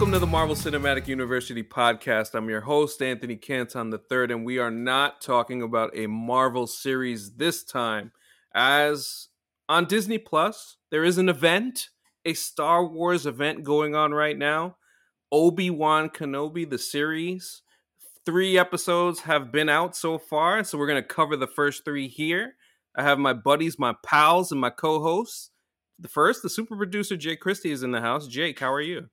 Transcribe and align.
Welcome 0.00 0.14
to 0.14 0.18
the 0.18 0.26
Marvel 0.26 0.54
Cinematic 0.54 1.08
University 1.08 1.62
podcast. 1.62 2.34
I'm 2.34 2.48
your 2.48 2.62
host, 2.62 3.02
Anthony 3.02 3.36
Canton 3.36 3.92
III, 3.92 4.32
and 4.32 4.46
we 4.46 4.58
are 4.58 4.70
not 4.70 5.20
talking 5.20 5.60
about 5.60 5.94
a 5.94 6.06
Marvel 6.06 6.66
series 6.66 7.32
this 7.32 7.62
time. 7.62 8.12
As 8.54 9.28
on 9.68 9.84
Disney 9.84 10.16
Plus, 10.16 10.78
there 10.90 11.04
is 11.04 11.18
an 11.18 11.28
event, 11.28 11.90
a 12.24 12.32
Star 12.32 12.82
Wars 12.82 13.26
event 13.26 13.62
going 13.62 13.94
on 13.94 14.14
right 14.14 14.38
now. 14.38 14.76
Obi 15.30 15.68
Wan 15.68 16.08
Kenobi, 16.08 16.68
the 16.68 16.78
series. 16.78 17.60
Three 18.24 18.56
episodes 18.56 19.20
have 19.20 19.52
been 19.52 19.68
out 19.68 19.94
so 19.94 20.16
far, 20.16 20.64
so 20.64 20.78
we're 20.78 20.88
going 20.88 21.02
to 21.02 21.06
cover 21.06 21.36
the 21.36 21.46
first 21.46 21.84
three 21.84 22.08
here. 22.08 22.54
I 22.96 23.02
have 23.02 23.18
my 23.18 23.34
buddies, 23.34 23.78
my 23.78 23.94
pals, 24.02 24.50
and 24.50 24.62
my 24.62 24.70
co 24.70 25.02
hosts. 25.02 25.50
The 25.98 26.08
first, 26.08 26.42
the 26.42 26.48
super 26.48 26.74
producer, 26.74 27.18
Jake 27.18 27.40
Christie, 27.40 27.70
is 27.70 27.82
in 27.82 27.90
the 27.90 28.00
house. 28.00 28.26
Jake, 28.28 28.60
how 28.60 28.72
are 28.72 28.80
you? 28.80 29.10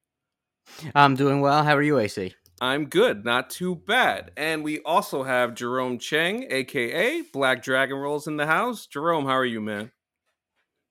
I'm 0.96 1.16
doing 1.16 1.42
well. 1.42 1.64
How 1.64 1.76
are 1.76 1.82
you, 1.82 1.98
AC? 2.00 2.34
I'm 2.60 2.86
good, 2.86 3.24
not 3.24 3.50
too 3.50 3.76
bad. 3.76 4.32
And 4.36 4.64
we 4.64 4.80
also 4.80 5.24
have 5.24 5.54
Jerome 5.54 6.00
Cheng, 6.00 6.48
aka 6.50 7.22
Black 7.22 7.62
Dragon 7.62 7.98
Rolls, 7.98 8.28
in 8.28 8.38
the 8.38 8.48
house. 8.48 8.88
Jerome, 8.88 9.26
how 9.26 9.38
are 9.38 9.46
you, 9.46 9.62
man? 9.62 9.92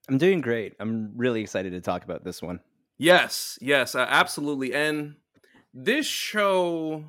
I'm 0.09 0.19
doing 0.19 0.41
great. 0.41 0.75
I'm 0.79 1.13
really 1.17 1.41
excited 1.41 1.73
to 1.73 1.81
talk 1.81 2.05
about 2.05 2.23
this 2.23 2.41
one. 2.41 2.61
Yes, 2.99 3.59
yes, 3.61 3.95
uh, 3.95 4.07
absolutely. 4.09 4.73
And 4.73 5.17
this 5.75 6.07
show, 6.07 7.05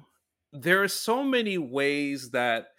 there 0.51 0.81
are 0.81 0.87
so 0.87 1.23
many 1.23 1.57
ways 1.59 2.31
that 2.31 2.69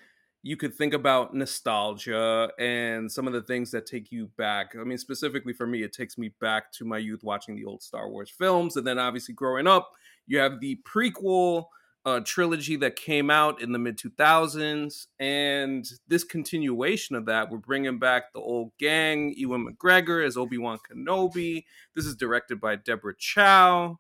you 0.43 0.57
could 0.57 0.75
think 0.75 0.95
about 0.95 1.35
nostalgia 1.35 2.51
and 2.59 3.11
some 3.11 3.27
of 3.27 3.33
the 3.33 3.43
things 3.43 3.71
that 3.73 3.87
take 3.87 4.13
you 4.13 4.31
back. 4.37 4.75
I 4.79 4.85
mean, 4.85 4.99
specifically 4.99 5.53
for 5.53 5.67
me, 5.67 5.83
it 5.83 5.93
takes 5.93 6.17
me 6.17 6.33
back 6.41 6.73
to 6.73 6.85
my 6.85 6.99
youth 6.99 7.25
watching 7.25 7.57
the 7.57 7.65
old 7.65 7.83
Star 7.83 8.09
Wars 8.09 8.31
films. 8.31 8.77
And 8.77 8.87
then 8.87 8.99
obviously 8.99 9.35
growing 9.35 9.67
up, 9.67 9.91
you 10.27 10.39
have 10.39 10.61
the 10.61 10.79
prequel 10.85 11.67
uh, 12.07 12.21
trilogy 12.21 12.77
that 12.77 12.97
came 12.97 13.31
out 13.31 13.61
in 13.61 13.73
the 13.73 13.79
mid 13.79 13.99
2000s. 13.99 15.09
And 15.19 15.85
this 16.07 16.25
continuation 16.25 17.17
of 17.17 17.27
that, 17.27 17.51
we're 17.51 17.59
bringing 17.59 17.99
back 17.99 18.33
the 18.33 18.41
old 18.41 18.71
gang, 18.79 19.35
Ewan 19.37 19.67
McGregor 19.67 20.25
as 20.25 20.37
Obi 20.37 20.59
Wan 20.59 20.79
Kenobi. 20.89 21.65
This 21.97 22.07
is 22.07 22.15
directed 22.15 22.61
by 22.61 22.77
Deborah 22.77 23.17
Chow. 23.19 23.99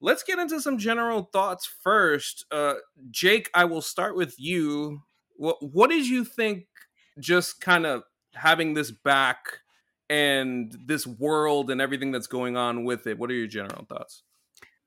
Let's 0.00 0.22
get 0.22 0.38
into 0.38 0.60
some 0.60 0.78
general 0.78 1.28
thoughts 1.32 1.66
first. 1.66 2.46
Uh, 2.50 2.74
Jake, 3.10 3.50
I 3.54 3.64
will 3.64 3.80
start 3.80 4.16
with 4.16 4.34
you 4.38 5.02
what 5.38 5.56
what 5.60 5.90
did 5.90 6.06
you 6.06 6.24
think? 6.24 6.66
Just 7.18 7.60
kind 7.60 7.86
of 7.86 8.02
having 8.34 8.74
this 8.74 8.90
back 8.90 9.38
and 10.08 10.76
this 10.84 11.06
world 11.06 11.70
and 11.70 11.80
everything 11.80 12.12
that's 12.12 12.26
going 12.26 12.56
on 12.56 12.84
with 12.84 13.06
it. 13.06 13.18
What 13.18 13.30
are 13.30 13.34
your 13.34 13.46
general 13.46 13.84
thoughts? 13.86 14.22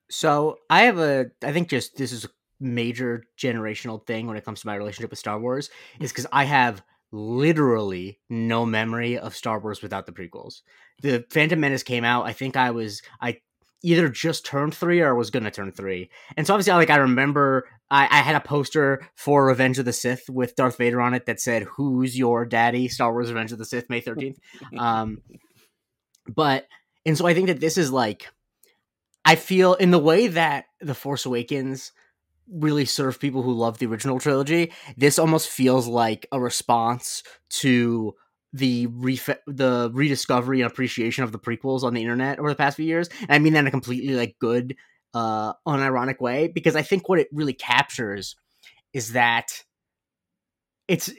So 0.10 0.58
I 0.70 0.84
have 0.84 0.98
a. 0.98 1.32
I 1.44 1.52
think 1.52 1.70
just 1.70 1.98
this 1.98 2.12
is 2.12 2.26
a 2.26 2.30
major 2.60 3.24
generational 3.38 4.06
thing 4.06 4.28
when 4.28 4.38
it 4.38 4.46
comes 4.46 4.62
to 4.62 4.68
my 4.68 4.76
relationship 4.76 5.10
with 5.10 5.20
Star 5.20 5.40
Wars 5.40 5.70
is 6.00 6.12
because 6.12 6.28
I 6.32 6.46
have 6.46 6.84
literally 7.12 8.20
no 8.30 8.66
memory 8.66 9.18
of 9.18 9.36
Star 9.36 9.60
Wars 9.60 9.82
without 9.82 10.06
the 10.06 10.12
prequels. 10.12 10.62
The 11.02 11.26
Phantom 11.30 11.60
Menace 11.60 11.84
came 11.84 12.04
out. 12.04 12.26
I 12.26 12.34
think 12.34 12.58
I 12.58 12.72
was 12.72 13.02
I 13.22 13.38
either 13.82 14.10
just 14.10 14.46
turned 14.46 14.76
three 14.76 15.02
or 15.02 15.16
was 15.16 15.30
gonna 15.30 15.52
turn 15.52 15.72
three. 15.72 16.10
And 16.36 16.46
so 16.46 16.54
obviously, 16.54 16.74
like 16.74 16.90
I 16.90 16.98
remember, 16.98 17.68
I, 17.90 18.06
I, 18.06 18.22
had 18.22 18.36
a 18.36 18.42
poster 18.42 19.08
for 19.16 19.46
Revenge 19.46 19.80
of 19.80 19.86
the 19.86 19.94
Sith 19.94 20.30
with 20.30 20.56
Darth 20.56 20.78
Vader 20.78 21.02
on 21.02 21.14
it 21.14 21.26
that 21.26 21.40
said, 21.40 21.64
"Who's 21.64 22.18
your 22.18 22.46
daddy?" 22.46 22.88
Star 22.88 23.12
Wars 23.12 23.30
Revenge 23.30 23.52
of 23.52 23.58
the 23.58 23.66
Sith, 23.66 23.90
May 23.90 24.02
thirteenth. 24.02 24.40
um, 24.78 25.22
but 26.28 26.68
and 27.06 27.18
so 27.18 27.26
I 27.26 27.34
think 27.34 27.48
that 27.48 27.60
this 27.60 27.78
is 27.78 27.92
like, 27.92 28.28
I 29.26 29.36
feel 29.36 29.74
in 29.74 29.92
the 29.92 30.00
way 30.00 30.28
that 30.28 30.66
the 30.82 30.94
Force 30.94 31.26
Awakens 31.26 31.92
really 32.52 32.86
served 32.86 33.20
people 33.20 33.44
who 33.44 33.54
love 33.54 33.78
the 33.78 33.86
original 33.86 34.20
trilogy. 34.20 34.72
This 34.98 35.20
almost 35.20 35.50
feels 35.50 35.88
like 35.88 36.28
a 36.32 36.40
response 36.40 37.24
to 37.50 38.16
the 38.54 38.88
ref- 38.88 39.40
the 39.48 39.92
rediscovery 39.94 40.62
and 40.62 40.72
appreciation 40.72 41.24
of 41.24 41.32
the 41.32 41.40
prequels 41.40 41.84
on 41.84 41.94
the 41.94 42.02
internet 42.02 42.40
over 42.40 42.50
the 42.50 42.56
past 42.56 42.78
few 42.78 42.86
years. 42.86 43.10
And 43.22 43.32
I 43.32 43.40
mean 43.40 43.54
that 43.54 43.60
in 43.60 43.68
a 43.68 43.72
completely 43.72 44.16
like 44.16 44.36
good, 44.40 44.76
uh, 45.14 45.54
unironic 45.68 46.20
way 46.20 46.48
because 46.48 46.76
I 46.76 46.82
think 46.82 47.10
what 47.10 47.20
it 47.20 47.28
really 47.32 47.54
captures 47.54 48.36
is 48.94 49.14
that 49.14 49.64
it's 50.88 51.12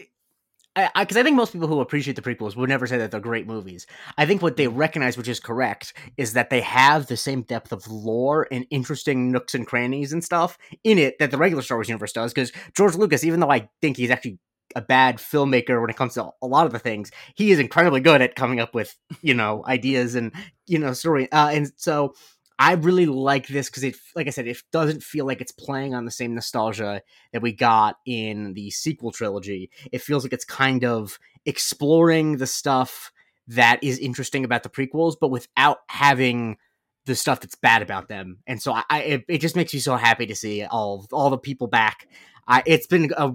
because 0.74 0.86
I, 0.96 1.00
I, 1.00 1.20
I, 1.20 1.22
think 1.24 1.36
most 1.36 1.52
people 1.52 1.66
who 1.68 1.80
appreciate 1.80 2.14
the 2.14 2.22
prequels 2.22 2.56
would 2.56 2.68
never 2.68 2.86
say 2.86 2.98
that 2.98 3.10
they're 3.10 3.20
great 3.20 3.46
movies. 3.46 3.86
I 4.16 4.26
think 4.26 4.40
what 4.40 4.56
they 4.56 4.68
recognize, 4.68 5.16
which 5.16 5.28
is 5.28 5.40
correct, 5.40 5.94
is 6.16 6.34
that 6.34 6.50
they 6.50 6.60
have 6.60 7.06
the 7.06 7.16
same 7.16 7.42
depth 7.42 7.72
of 7.72 7.88
lore 7.88 8.46
and 8.52 8.66
interesting 8.70 9.32
nooks 9.32 9.54
and 9.54 9.66
crannies 9.66 10.12
and 10.12 10.22
stuff 10.22 10.58
in 10.84 10.98
it 10.98 11.18
that 11.18 11.30
the 11.30 11.38
regular 11.38 11.62
Star 11.62 11.76
Wars 11.76 11.88
universe 11.88 12.12
does. 12.12 12.32
Because 12.32 12.52
George 12.76 12.94
Lucas, 12.94 13.24
even 13.24 13.40
though 13.40 13.50
I 13.50 13.68
think 13.80 13.96
he's 13.96 14.10
actually 14.10 14.38
a 14.76 14.82
bad 14.82 15.16
filmmaker 15.16 15.80
when 15.80 15.90
it 15.90 15.96
comes 15.96 16.14
to 16.14 16.30
a 16.42 16.46
lot 16.46 16.66
of 16.66 16.72
the 16.72 16.78
things. 16.78 17.10
He 17.34 17.50
is 17.50 17.58
incredibly 17.58 18.00
good 18.00 18.22
at 18.22 18.36
coming 18.36 18.60
up 18.60 18.74
with 18.74 18.96
you 19.22 19.34
know 19.34 19.64
ideas 19.66 20.14
and 20.14 20.32
you 20.66 20.78
know 20.78 20.92
story. 20.92 21.30
Uh, 21.32 21.48
and 21.48 21.72
so 21.76 22.14
I 22.58 22.72
really 22.74 23.06
like 23.06 23.48
this 23.48 23.70
because 23.70 23.84
it, 23.84 23.96
like 24.14 24.26
I 24.26 24.30
said, 24.30 24.46
it 24.46 24.62
doesn't 24.70 25.02
feel 25.02 25.24
like 25.24 25.40
it's 25.40 25.50
playing 25.50 25.94
on 25.94 26.04
the 26.04 26.10
same 26.10 26.34
nostalgia 26.34 27.00
that 27.32 27.40
we 27.40 27.52
got 27.52 27.96
in 28.04 28.52
the 28.52 28.70
sequel 28.70 29.12
trilogy. 29.12 29.70
It 29.90 30.02
feels 30.02 30.24
like 30.24 30.34
it's 30.34 30.44
kind 30.44 30.84
of 30.84 31.18
exploring 31.46 32.36
the 32.36 32.46
stuff 32.46 33.12
that 33.48 33.82
is 33.82 33.98
interesting 33.98 34.44
about 34.44 34.62
the 34.62 34.68
prequels, 34.68 35.16
but 35.18 35.30
without 35.30 35.78
having 35.88 36.58
the 37.06 37.14
stuff 37.14 37.40
that's 37.40 37.54
bad 37.54 37.80
about 37.80 38.08
them. 38.08 38.40
And 38.46 38.60
so 38.60 38.72
I, 38.72 38.84
I 38.90 39.00
it, 39.00 39.24
it, 39.26 39.38
just 39.38 39.56
makes 39.56 39.72
me 39.72 39.80
so 39.80 39.96
happy 39.96 40.26
to 40.26 40.36
see 40.36 40.62
all 40.64 41.06
all 41.12 41.30
the 41.30 41.38
people 41.38 41.66
back. 41.66 42.08
I, 42.46 42.62
it's 42.66 42.86
been 42.86 43.10
a 43.16 43.32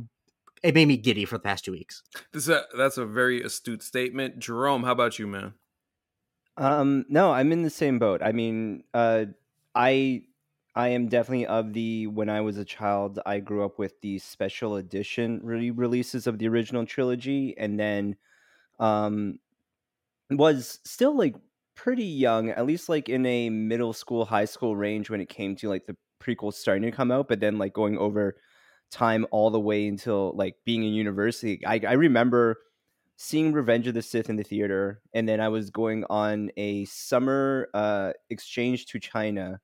it 0.64 0.74
made 0.74 0.88
me 0.88 0.98
giddy 0.98 1.26
for 1.26 1.36
the 1.36 1.44
past 1.44 1.66
two 1.66 1.72
weeks. 1.72 2.04
This 2.34 2.48
a, 2.48 2.64
that's 2.78 2.98
a 2.98 3.06
very 3.06 3.42
astute 3.42 3.84
statement, 3.84 4.40
Jerome. 4.40 4.84
How 4.84 4.92
about 4.92 5.20
you, 5.20 5.28
man? 5.28 5.54
Um, 6.58 7.06
no, 7.10 7.32
I'm 7.32 7.52
in 7.52 7.64
the 7.64 7.70
same 7.70 8.00
boat. 8.00 8.22
I 8.24 8.32
mean, 8.32 8.84
uh, 8.94 9.26
I 9.74 10.24
I 10.76 10.90
am 10.90 11.08
definitely 11.08 11.46
of 11.46 11.74
the 11.74 12.08
when 12.08 12.30
I 12.30 12.42
was 12.42 12.58
a 12.58 12.66
child, 12.66 13.20
I 13.26 13.40
grew 13.40 13.64
up 13.64 13.80
with 13.80 14.00
the 14.02 14.20
special 14.20 14.76
edition 14.76 15.40
re- 15.44 15.72
releases 15.72 16.28
of 16.28 16.38
the 16.38 16.48
original 16.48 16.86
trilogy, 16.86 17.56
and 17.58 17.80
then 17.80 18.16
um, 18.80 19.40
was 20.30 20.80
still 20.84 21.16
like 21.16 21.36
pretty 21.76 22.06
young, 22.06 22.50
at 22.50 22.66
least 22.66 22.90
like 22.90 23.10
in 23.10 23.26
a 23.26 23.50
middle 23.50 23.94
school, 23.94 24.26
high 24.26 24.46
school 24.46 24.76
range 24.76 25.10
when 25.10 25.22
it 25.22 25.30
came 25.30 25.56
to 25.58 25.70
like 25.70 25.86
the 25.86 25.96
prequels 26.22 26.54
starting 26.54 26.84
to 26.84 26.92
come 26.92 27.12
out, 27.12 27.28
but 27.28 27.40
then 27.40 27.58
like 27.58 27.74
going 27.74 27.98
over 27.98 28.38
time 28.92 29.26
all 29.32 29.50
the 29.50 29.60
way 29.60 29.88
until 29.88 30.34
like 30.36 30.56
being 30.66 30.84
in 30.84 30.94
university. 30.94 31.66
I, 31.66 31.82
I 31.88 31.94
remember 31.94 32.58
seeing 33.18 33.54
Revenge 33.54 33.88
of 33.88 33.94
the 33.94 34.02
Sith 34.02 34.30
in 34.30 34.36
the 34.36 34.44
theater, 34.44 35.02
and 35.14 35.28
then 35.28 35.40
I 35.40 35.50
was 35.50 35.70
going 35.70 36.06
on 36.10 36.52
a 36.58 36.86
summer 36.86 37.70
uh, 37.74 38.14
exchange 38.30 38.88
to 38.88 39.00
China, 39.00 39.60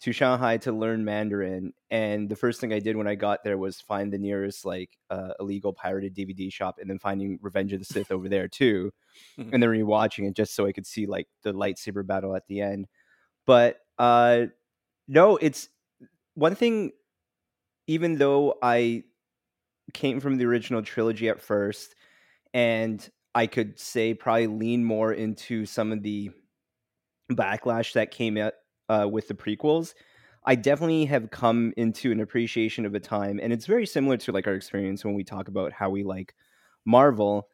to 0.00 0.12
Shanghai 0.12 0.56
to 0.58 0.72
learn 0.72 1.04
Mandarin. 1.04 1.72
And 1.90 2.28
the 2.28 2.36
first 2.36 2.60
thing 2.60 2.72
I 2.72 2.78
did 2.78 2.96
when 2.96 3.08
I 3.08 3.14
got 3.14 3.44
there 3.44 3.58
was 3.58 3.80
find 3.80 4.12
the 4.12 4.18
nearest 4.18 4.64
like 4.64 4.96
uh, 5.10 5.30
illegal 5.40 5.72
pirated 5.72 6.14
DVD 6.14 6.52
shop, 6.52 6.76
and 6.80 6.88
then 6.88 6.98
finding 6.98 7.38
Revenge 7.42 7.72
of 7.72 7.80
the 7.80 7.84
Sith 7.84 8.10
over 8.10 8.28
there 8.28 8.48
too, 8.48 8.92
and 9.36 9.62
then 9.62 9.70
rewatching 9.70 10.28
it 10.28 10.36
just 10.36 10.54
so 10.54 10.66
I 10.66 10.72
could 10.72 10.86
see 10.86 11.06
like 11.06 11.28
the 11.42 11.52
lightsaber 11.52 12.06
battle 12.06 12.34
at 12.34 12.46
the 12.46 12.60
end. 12.60 12.86
But 13.46 13.78
uh, 13.98 14.46
no, 15.06 15.36
it's 15.36 15.68
one 16.34 16.54
thing 16.54 16.92
even 17.88 18.18
though 18.18 18.56
I 18.62 19.02
came 19.94 20.20
from 20.20 20.36
the 20.36 20.44
original 20.44 20.82
trilogy 20.82 21.28
at 21.28 21.40
first, 21.40 21.96
and 22.54 23.08
I 23.34 23.46
could 23.46 23.80
say 23.80 24.14
probably 24.14 24.46
lean 24.46 24.84
more 24.84 25.12
into 25.12 25.66
some 25.66 25.90
of 25.90 26.02
the 26.02 26.30
backlash 27.32 27.94
that 27.94 28.10
came 28.10 28.38
uh, 28.88 29.08
with 29.10 29.28
the 29.28 29.34
prequels. 29.34 29.94
I 30.44 30.54
definitely 30.54 31.06
have 31.06 31.30
come 31.30 31.72
into 31.76 32.12
an 32.12 32.20
appreciation 32.20 32.86
of 32.86 32.94
a 32.94 33.00
time, 33.00 33.40
and 33.42 33.52
it's 33.52 33.66
very 33.66 33.86
similar 33.86 34.18
to 34.18 34.32
like 34.32 34.46
our 34.46 34.54
experience 34.54 35.04
when 35.04 35.14
we 35.14 35.24
talk 35.24 35.48
about 35.48 35.72
how 35.72 35.90
we 35.90 36.04
like 36.04 36.34
Marvel. 36.84 37.48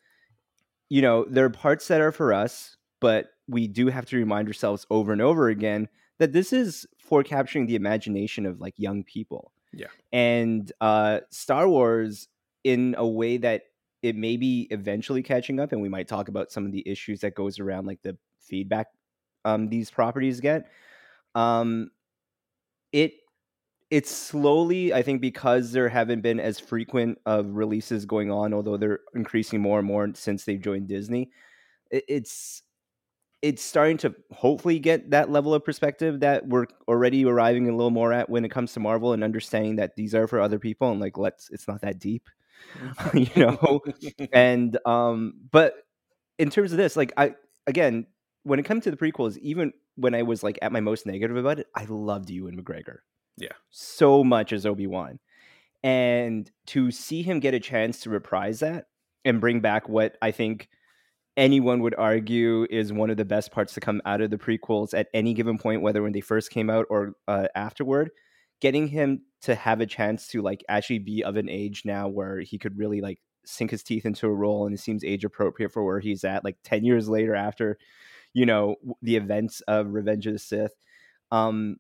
You 0.91 1.03
know, 1.03 1.25
there 1.29 1.45
are 1.45 1.51
parts 1.51 1.89
that 1.89 2.01
are 2.01 2.13
for 2.13 2.33
us, 2.33 2.77
but 3.01 3.31
we 3.49 3.69
do 3.69 3.87
have 3.89 4.07
to 4.07 4.17
remind 4.17 4.49
ourselves 4.49 4.87
over 4.91 5.13
and 5.13 5.23
over 5.23 5.49
again 5.49 5.89
that 6.19 6.33
this 6.33 6.53
is 6.53 6.87
for 6.99 7.23
capturing 7.23 7.67
the 7.67 7.75
imagination 7.75 8.47
of 8.47 8.61
like 8.61 8.75
young 8.77 9.05
people. 9.05 9.53
Yeah. 9.77 9.89
And 10.13 10.71
uh, 10.81 11.21
Star 11.31 11.69
Wars, 11.69 12.29
in 12.63 12.95
a 12.97 13.07
way 13.07 13.37
that 13.39 13.63
it 14.03 14.17
may 14.17 14.37
be 14.37 14.69
eventually 14.71 15.23
catching 15.23 15.61
up, 15.61 15.73
and 15.73 15.81
we 15.81 15.89
might 15.89 16.09
talk 16.09 16.29
about 16.29 16.53
some 16.53 16.67
of 16.67 16.73
the 16.73 16.83
issues 16.87 17.21
that 17.21 17.35
goes 17.35 17.59
around, 17.59 17.87
like 17.87 18.03
the 18.03 18.17
feedback 18.41 18.89
um, 19.45 19.69
these 19.69 19.91
properties 19.91 20.41
get. 20.41 20.71
Um, 21.35 21.91
it 22.93 23.15
it's 23.91 24.11
slowly, 24.11 24.93
I 24.93 25.03
think, 25.03 25.21
because 25.21 25.73
there 25.73 25.89
haven't 25.89 26.23
been 26.23 26.41
as 26.41 26.59
frequent 26.59 27.19
of 27.27 27.55
releases 27.55 28.07
going 28.07 28.31
on, 28.31 28.53
although 28.53 28.77
they're 28.77 29.01
increasing 29.15 29.61
more 29.61 29.79
and 29.79 29.87
more 29.87 30.09
since 30.15 30.45
they've 30.45 30.61
joined 30.61 30.89
Disney. 30.89 31.31
It, 31.91 32.05
it's 32.09 32.63
it's 33.45 33.63
starting 33.63 33.99
to 33.99 34.15
hopefully 34.33 34.79
get 34.79 35.11
that 35.11 35.31
level 35.31 35.53
of 35.53 35.63
perspective 35.63 36.21
that 36.21 36.49
we're 36.49 36.65
already 36.89 37.27
arriving 37.27 37.69
a 37.69 37.77
little 37.77 37.91
more 37.91 38.11
at 38.11 38.31
when 38.31 38.43
it 38.43 38.51
comes 38.51 38.73
to 38.73 38.81
Marvel 38.81 39.13
and 39.13 39.23
understanding 39.23 39.77
that 39.77 39.97
these 39.97 40.15
are 40.15 40.27
for 40.27 40.41
other 40.41 40.59
people 40.59 40.91
and 40.91 40.99
like 40.99 41.19
let's 41.19 41.51
it's 41.51 41.69
not 41.69 41.83
that 41.83 41.99
deep, 41.99 42.27
you 43.13 43.29
know. 43.37 43.83
and 44.33 44.79
um, 44.87 45.35
but 45.51 45.75
in 46.39 46.49
terms 46.49 46.73
of 46.73 46.79
this, 46.79 46.97
like 46.97 47.13
I 47.19 47.35
again, 47.67 48.07
when 48.45 48.59
it 48.59 48.63
comes 48.63 48.85
to 48.85 48.91
the 48.91 48.97
prequels, 48.97 49.37
even 49.37 49.75
when 49.97 50.15
I 50.15 50.23
was 50.23 50.43
like 50.43 50.59
at 50.63 50.73
my 50.73 50.81
most 50.81 51.05
negative 51.05 51.37
about 51.37 51.59
it, 51.59 51.67
I 51.75 51.85
loved 51.85 52.31
Ewan 52.31 52.57
McGregor. 52.57 53.01
Yeah. 53.37 53.53
So 53.69 54.25
much 54.25 54.55
as 54.55 54.65
Obi 54.65 54.87
Wan. 54.87 55.19
And 55.83 56.51
to 56.69 56.91
see 56.91 57.23
him 57.23 57.41
get 57.41 57.53
a 57.53 57.61
chance 57.61 58.01
to 58.01 58.11
reprise 58.11 58.61
that 58.61 58.87
and 59.23 59.39
bring 59.39 59.61
back 59.61 59.87
what 59.87 60.17
I 60.23 60.31
think 60.31 60.71
anyone 61.37 61.81
would 61.81 61.95
argue 61.97 62.67
is 62.71 62.93
one 62.93 63.11
of 63.11 63.17
the 63.17 63.25
best 63.25 63.51
parts 63.51 63.75
to 63.75 63.81
come 63.81 64.01
out 64.05 64.21
of 64.21 64.31
the 64.31 64.39
prequels 64.39 64.95
at 64.95 65.09
any 65.15 65.35
given 65.35 65.59
point, 65.59 65.83
whether 65.83 66.03
when 66.03 66.13
they 66.13 66.21
first 66.21 66.51
came 66.51 66.71
out 66.71 66.87
or 66.91 67.15
uh, 67.27 67.49
afterward, 67.55 68.11
getting 68.61 68.89
him 68.89 69.23
to 69.43 69.55
have 69.55 69.81
a 69.81 69.87
chance 69.87 70.29
to 70.29 70.43
like 70.43 70.65
actually 70.69 70.99
be 70.99 71.23
of 71.25 71.37
an 71.37 71.49
age 71.49 71.83
now 71.85 72.09
where 72.09 72.41
he 72.41 72.59
could 72.59 72.79
really 72.79 73.01
like 73.01 73.19
sink 73.45 73.71
his 73.71 73.83
teeth 73.83 74.07
into 74.07 74.27
a 74.27 74.33
role 74.33 74.65
and 74.65 74.75
it 74.75 74.81
seems 74.81 75.05
age 75.05 75.25
appropriate 75.25 75.71
for 75.71 75.85
where 75.85 76.01
he's 76.01 76.25
at 76.25 76.45
like 76.45 76.57
10 76.65 76.85
years 76.85 77.09
later 77.09 77.35
after 77.35 77.77
you 78.33 78.47
know 78.47 78.77
the 79.03 79.17
events 79.17 79.61
of 79.69 79.93
revenge 79.93 80.27
of 80.27 80.33
the 80.33 80.39
sith. 80.39 80.73
Um 81.31 81.77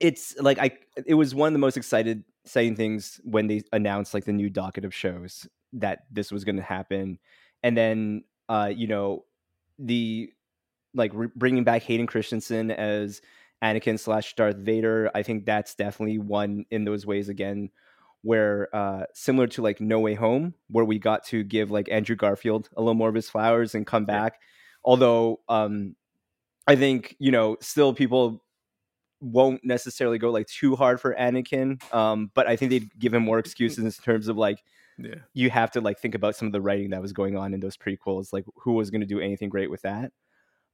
it's 0.00 0.36
like 0.40 0.58
i 0.58 0.70
it 1.06 1.14
was 1.14 1.34
one 1.34 1.46
of 1.46 1.52
the 1.52 1.58
most 1.58 1.76
excited 1.76 2.24
saying 2.44 2.76
things 2.76 3.20
when 3.24 3.46
they 3.46 3.62
announced 3.72 4.12
like 4.12 4.24
the 4.24 4.32
new 4.32 4.50
docket 4.50 4.84
of 4.84 4.94
shows 4.94 5.46
that 5.72 6.00
this 6.10 6.30
was 6.30 6.44
going 6.44 6.56
to 6.56 6.62
happen. 6.62 7.18
And 7.62 7.76
then 7.76 8.24
uh 8.48 8.70
you 8.74 8.86
know 8.86 9.24
the 9.78 10.30
like 10.94 11.10
re- 11.14 11.28
bringing 11.34 11.64
back 11.64 11.82
hayden 11.82 12.06
christensen 12.06 12.70
as 12.70 13.20
anakin 13.62 13.98
slash 13.98 14.34
darth 14.34 14.56
vader 14.56 15.10
i 15.14 15.22
think 15.22 15.44
that's 15.44 15.74
definitely 15.74 16.18
one 16.18 16.64
in 16.70 16.84
those 16.84 17.06
ways 17.06 17.28
again 17.28 17.70
where 18.22 18.74
uh 18.74 19.04
similar 19.12 19.46
to 19.46 19.62
like 19.62 19.80
no 19.80 20.00
way 20.00 20.14
home 20.14 20.54
where 20.68 20.84
we 20.84 20.98
got 20.98 21.24
to 21.24 21.44
give 21.44 21.70
like 21.70 21.88
andrew 21.90 22.16
garfield 22.16 22.68
a 22.76 22.80
little 22.80 22.94
more 22.94 23.08
of 23.08 23.14
his 23.14 23.28
flowers 23.28 23.74
and 23.74 23.86
come 23.86 24.04
back. 24.04 24.40
Although 24.82 25.40
um 25.48 25.94
i 26.66 26.76
think 26.76 27.16
you 27.18 27.30
know 27.30 27.56
still 27.60 27.94
people 27.94 28.42
won't 29.20 29.64
necessarily 29.64 30.18
go 30.18 30.30
like 30.30 30.46
too 30.46 30.76
hard 30.76 31.00
for 31.00 31.14
anakin 31.14 31.82
um 31.94 32.30
but 32.34 32.46
i 32.46 32.56
think 32.56 32.70
they'd 32.70 32.98
give 32.98 33.14
him 33.14 33.22
more 33.22 33.38
excuses 33.44 33.78
in 33.78 33.90
terms 34.04 34.28
of 34.28 34.36
like 34.36 34.62
yeah. 34.98 35.14
you 35.32 35.50
have 35.50 35.70
to 35.72 35.80
like 35.80 35.98
think 35.98 36.14
about 36.14 36.36
some 36.36 36.46
of 36.46 36.52
the 36.52 36.60
writing 36.60 36.90
that 36.90 37.02
was 37.02 37.12
going 37.12 37.36
on 37.36 37.54
in 37.54 37.60
those 37.60 37.76
prequels 37.76 38.32
like 38.32 38.44
who 38.56 38.72
was 38.72 38.90
going 38.90 39.00
to 39.00 39.06
do 39.06 39.20
anything 39.20 39.48
great 39.48 39.70
with 39.70 39.82
that 39.82 40.12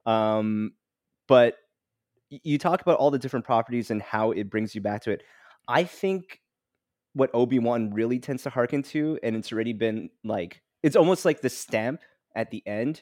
um 0.05 0.71
but 1.27 1.55
you 2.29 2.57
talk 2.57 2.81
about 2.81 2.97
all 2.97 3.11
the 3.11 3.19
different 3.19 3.45
properties 3.45 3.91
and 3.91 4.01
how 4.01 4.31
it 4.31 4.49
brings 4.49 4.73
you 4.75 4.81
back 4.81 5.01
to 5.01 5.11
it 5.11 5.21
i 5.67 5.83
think 5.83 6.39
what 7.13 7.29
obi-wan 7.33 7.91
really 7.93 8.19
tends 8.19 8.43
to 8.43 8.49
harken 8.49 8.81
to 8.83 9.19
and 9.23 9.35
it's 9.35 9.51
already 9.51 9.73
been 9.73 10.09
like 10.23 10.61
it's 10.83 10.95
almost 10.95 11.25
like 11.25 11.41
the 11.41 11.49
stamp 11.49 12.01
at 12.35 12.51
the 12.51 12.63
end 12.65 13.01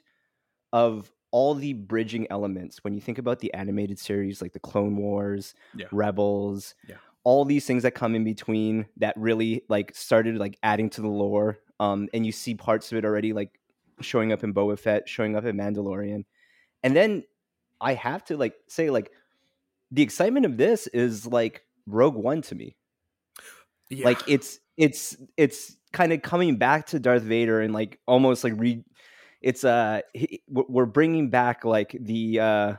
of 0.74 1.12
all 1.32 1.54
the 1.54 1.74
bridging 1.74 2.26
elements 2.32 2.84
when 2.84 2.94
you 2.94 3.02
think 3.02 3.20
about 3.20 3.40
the 3.40 3.54
animated 3.54 4.00
series 4.00 4.42
like 4.42 4.54
the 4.54 4.60
clone 4.60 4.96
wars 4.98 5.54
Yeah. 5.76 5.86
rebels 5.92 6.74
Yeah. 6.88 6.96
All 7.24 7.46
these 7.46 7.66
things 7.66 7.84
that 7.84 7.92
come 7.92 8.16
in 8.16 8.24
between 8.24 8.86
that 8.98 9.14
really 9.18 9.64
like 9.70 9.94
started 9.96 10.38
like 10.38 10.58
adding 10.64 10.90
to 10.90 11.02
the 11.02 11.08
lore 11.08 11.60
um 11.80 12.08
and 12.14 12.26
you 12.26 12.32
see 12.32 12.56
parts 12.56 12.92
of 12.92 12.98
it 12.98 13.06
already 13.06 13.34
like 13.34 13.60
showing 14.02 14.32
up 14.32 14.44
in 14.44 14.54
Boba 14.54 14.78
Fett 14.78 15.08
showing 15.08 15.36
up 15.36 15.46
in 15.46 15.58
Mandalorian. 15.58 16.26
And 16.84 16.96
then 16.96 17.24
I 17.82 17.94
have 17.94 18.24
to 18.26 18.38
like 18.38 18.56
say 18.68 18.90
like 18.90 19.12
the 19.92 20.02
excitement 20.02 20.46
of 20.46 20.58
this 20.58 20.88
is 20.88 21.26
like 21.26 21.64
Rogue 21.86 22.16
One 22.16 22.42
to 22.44 22.56
me. 22.56 22.76
Yeah. 23.90 24.06
like 24.06 24.22
it's 24.28 24.60
it's 24.78 25.18
it's 25.36 25.76
kind 25.92 26.14
of 26.14 26.22
coming 26.22 26.58
back 26.58 26.88
to 26.88 27.00
Darth 27.00 27.24
Vader 27.24 27.62
and 27.62 27.74
like 27.74 28.00
almost 28.08 28.44
like 28.44 28.54
re 28.56 28.84
it's 29.42 29.64
uh 29.64 30.02
he- 30.14 30.44
we're 30.48 30.66
we're 30.70 30.86
bringing 30.86 31.30
back 31.30 31.66
like 31.66 31.96
the 32.00 32.40
uh 32.40 32.74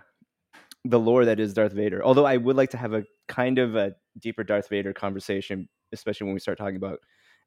the 0.84 0.98
lore 0.98 1.24
that 1.26 1.40
is 1.40 1.52
Darth 1.52 1.72
Vader. 1.72 2.02
Although 2.04 2.26
I 2.26 2.36
would 2.36 2.56
like 2.56 2.70
to 2.70 2.78
have 2.78 2.94
a 2.94 3.04
kind 3.28 3.58
of 3.58 3.74
a 3.76 3.94
deeper 4.18 4.44
Darth 4.44 4.68
Vader 4.68 4.92
conversation 4.92 5.68
especially 5.92 6.26
when 6.26 6.34
we 6.34 6.40
start 6.40 6.58
talking 6.58 6.76
about 6.76 7.00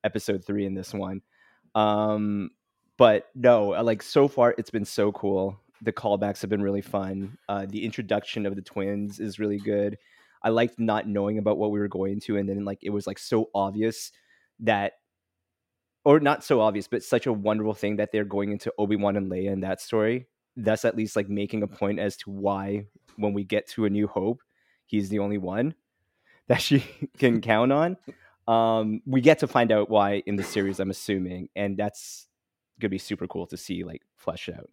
episode 0.04 0.44
3 0.44 0.66
in 0.66 0.74
this 0.74 0.94
one. 0.94 1.22
Um 1.76 2.52
but 2.98 3.28
no 3.36 3.74
uh, 3.74 3.84
like 3.84 4.02
so 4.02 4.28
far 4.28 4.54
it's 4.58 4.70
been 4.70 4.86
so 4.86 5.12
cool. 5.12 5.60
The 5.82 5.94
callbacks 5.94 6.42
have 6.42 6.50
been 6.50 6.62
really 6.62 6.82
fun. 6.82 7.38
Uh 7.50 7.66
the 7.68 7.84
introduction 7.84 8.46
of 8.46 8.56
the 8.56 8.62
twins 8.62 9.20
is 9.20 9.40
really 9.40 9.60
good. 9.60 9.98
I 10.44 10.50
liked 10.50 10.78
not 10.78 11.08
knowing 11.08 11.38
about 11.38 11.58
what 11.58 11.72
we 11.72 11.80
were 11.80 11.88
going 11.88 12.20
to, 12.22 12.38
and 12.38 12.48
then 12.48 12.66
like 12.66 12.80
it 12.84 12.90
was 12.90 13.08
like 13.08 13.18
so 13.18 13.50
obvious 13.56 14.12
that, 14.60 14.94
or 16.04 16.20
not 16.20 16.44
so 16.44 16.60
obvious, 16.60 16.88
but 16.88 17.02
such 17.02 17.26
a 17.26 17.34
wonderful 17.34 17.74
thing 17.74 17.96
that 17.96 18.12
they're 18.12 18.26
going 18.26 18.52
into 18.52 18.74
Obi 18.78 18.98
Wan 18.98 19.16
and 19.16 19.32
Leia 19.32 19.52
in 19.52 19.62
that 19.62 19.80
story. 19.80 20.28
That's 20.58 20.86
at 20.86 20.98
least 20.98 21.16
like 21.16 21.30
making 21.30 21.64
a 21.64 21.68
point 21.68 22.00
as 22.00 22.18
to 22.18 22.30
why 22.30 22.86
when 23.16 23.34
we 23.34 23.46
get 23.46 23.68
to 23.70 23.86
A 23.86 23.90
New 23.90 24.08
Hope, 24.08 24.42
he's 24.86 25.10
the 25.10 25.20
only 25.20 25.38
one 25.38 25.74
that 26.48 26.62
she 26.62 26.86
can 27.18 27.42
count 27.42 27.72
on. 27.72 27.98
Um, 28.48 29.02
we 29.06 29.22
get 29.22 29.40
to 29.40 29.48
find 29.48 29.72
out 29.72 29.90
why 29.90 30.24
in 30.26 30.36
the 30.36 30.44
series, 30.44 30.80
I'm 30.80 30.90
assuming, 30.90 31.50
and 31.56 31.78
that's 31.78 32.28
gonna 32.80 32.90
be 32.90 32.98
super 32.98 33.28
cool 33.28 33.48
to 33.48 33.58
see 33.58 33.84
like 33.84 34.02
fleshed 34.18 34.50
out. 34.50 34.70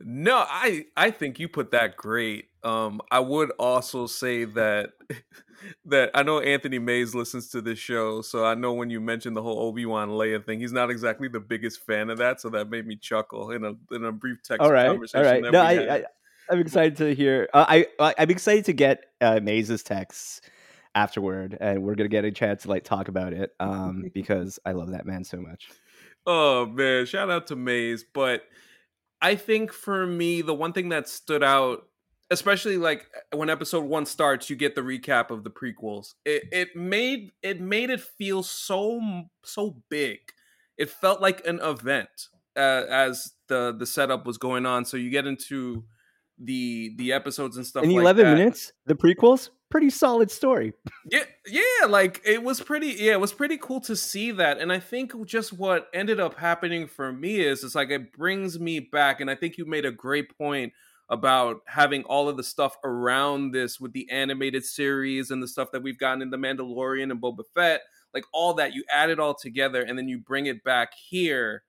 No, 0.00 0.44
I 0.48 0.86
I 0.96 1.10
think 1.10 1.38
you 1.38 1.48
put 1.48 1.70
that 1.72 1.96
great. 1.96 2.46
Um, 2.62 3.00
I 3.10 3.20
would 3.20 3.50
also 3.58 4.06
say 4.06 4.44
that 4.44 4.90
that 5.86 6.10
I 6.14 6.22
know 6.22 6.40
Anthony 6.40 6.78
Mays 6.78 7.14
listens 7.14 7.48
to 7.50 7.60
this 7.60 7.78
show, 7.78 8.22
so 8.22 8.44
I 8.44 8.54
know 8.54 8.72
when 8.72 8.90
you 8.90 9.00
mentioned 9.00 9.36
the 9.36 9.42
whole 9.42 9.58
Obi 9.60 9.86
Wan 9.86 10.10
Leia 10.10 10.44
thing, 10.44 10.60
he's 10.60 10.72
not 10.72 10.90
exactly 10.90 11.28
the 11.28 11.40
biggest 11.40 11.84
fan 11.84 12.10
of 12.10 12.18
that, 12.18 12.40
so 12.40 12.50
that 12.50 12.70
made 12.70 12.86
me 12.86 12.96
chuckle 12.96 13.50
in 13.50 13.64
a 13.64 13.74
in 13.94 14.04
a 14.04 14.12
brief 14.12 14.42
text 14.42 14.60
all 14.60 14.72
right, 14.72 14.88
conversation. 14.88 15.26
right. 15.26 15.42
that 15.42 15.52
No, 15.52 15.60
we 15.60 15.66
I, 15.66 15.74
had. 15.74 15.88
I, 15.88 16.04
I'm 16.50 16.60
excited 16.60 16.96
to 16.96 17.14
hear. 17.14 17.48
Uh, 17.54 17.64
I, 17.68 17.86
I, 17.98 18.14
I'm 18.18 18.30
excited 18.30 18.64
to 18.66 18.72
get 18.72 19.04
uh, 19.20 19.40
Mays's 19.42 19.82
texts 19.82 20.40
afterward, 20.94 21.56
and 21.60 21.82
we're 21.82 21.94
gonna 21.94 22.08
get 22.08 22.24
a 22.24 22.30
chance 22.30 22.62
to 22.62 22.68
like 22.68 22.84
talk 22.84 23.08
about 23.08 23.32
it 23.32 23.50
um, 23.60 24.04
because 24.14 24.58
I 24.64 24.72
love 24.72 24.90
that 24.92 25.06
man 25.06 25.24
so 25.24 25.38
much. 25.38 25.70
Oh 26.26 26.66
man, 26.66 27.06
shout 27.06 27.30
out 27.30 27.46
to 27.48 27.56
Mays. 27.56 28.04
But 28.12 28.42
I 29.20 29.36
think 29.36 29.72
for 29.72 30.06
me, 30.06 30.42
the 30.42 30.54
one 30.54 30.72
thing 30.72 30.90
that 30.90 31.08
stood 31.08 31.42
out, 31.42 31.86
especially 32.30 32.76
like 32.76 33.06
when 33.34 33.50
episode 33.50 33.84
one 33.84 34.06
starts, 34.06 34.50
you 34.50 34.56
get 34.56 34.74
the 34.74 34.82
recap 34.82 35.30
of 35.30 35.44
the 35.44 35.50
prequels. 35.50 36.14
It 36.24 36.44
it 36.52 36.76
made 36.76 37.32
it 37.42 37.60
made 37.60 37.90
it 37.90 38.00
feel 38.00 38.42
so 38.42 39.00
so 39.44 39.82
big. 39.88 40.18
It 40.78 40.90
felt 40.90 41.20
like 41.20 41.46
an 41.46 41.60
event 41.60 42.28
uh, 42.56 42.84
as 42.88 43.32
the 43.48 43.74
the 43.76 43.86
setup 43.86 44.26
was 44.26 44.38
going 44.38 44.66
on. 44.66 44.84
So 44.84 44.96
you 44.96 45.10
get 45.10 45.26
into 45.26 45.84
the 46.38 46.94
the 46.96 47.12
episodes 47.12 47.56
and 47.56 47.66
stuff 47.66 47.84
In 47.84 47.90
like 47.90 48.00
11 48.00 48.24
that. 48.24 48.36
minutes, 48.36 48.72
the 48.86 48.94
prequels, 48.94 49.50
pretty 49.72 49.90
solid 49.90 50.30
story. 50.30 50.74
Yeah, 51.10 51.24
yeah, 51.46 51.86
like 51.88 52.20
it 52.26 52.42
was 52.42 52.60
pretty 52.60 52.88
yeah, 52.88 53.12
it 53.12 53.20
was 53.20 53.32
pretty 53.32 53.56
cool 53.56 53.80
to 53.80 53.96
see 53.96 54.30
that. 54.32 54.58
And 54.58 54.70
I 54.70 54.78
think 54.78 55.12
just 55.26 55.52
what 55.54 55.88
ended 55.94 56.20
up 56.20 56.38
happening 56.38 56.86
for 56.86 57.10
me 57.10 57.40
is 57.40 57.64
it's 57.64 57.74
like 57.74 57.90
it 57.90 58.12
brings 58.12 58.60
me 58.60 58.80
back 58.80 59.20
and 59.20 59.30
I 59.30 59.34
think 59.34 59.56
you 59.56 59.64
made 59.64 59.86
a 59.86 59.90
great 59.90 60.36
point 60.36 60.74
about 61.08 61.62
having 61.66 62.04
all 62.04 62.28
of 62.28 62.36
the 62.36 62.44
stuff 62.44 62.76
around 62.84 63.52
this 63.52 63.80
with 63.80 63.94
the 63.94 64.08
animated 64.10 64.64
series 64.64 65.30
and 65.30 65.42
the 65.42 65.48
stuff 65.48 65.72
that 65.72 65.82
we've 65.82 65.98
gotten 65.98 66.20
in 66.20 66.30
the 66.30 66.36
Mandalorian 66.36 67.10
and 67.10 67.20
Boba 67.20 67.44
Fett, 67.54 67.80
like 68.12 68.24
all 68.32 68.54
that 68.54 68.74
you 68.74 68.84
add 68.90 69.08
it 69.08 69.18
all 69.18 69.34
together 69.34 69.82
and 69.82 69.98
then 69.98 70.06
you 70.06 70.18
bring 70.18 70.46
it 70.46 70.62
back 70.62 70.92
here 71.08 71.62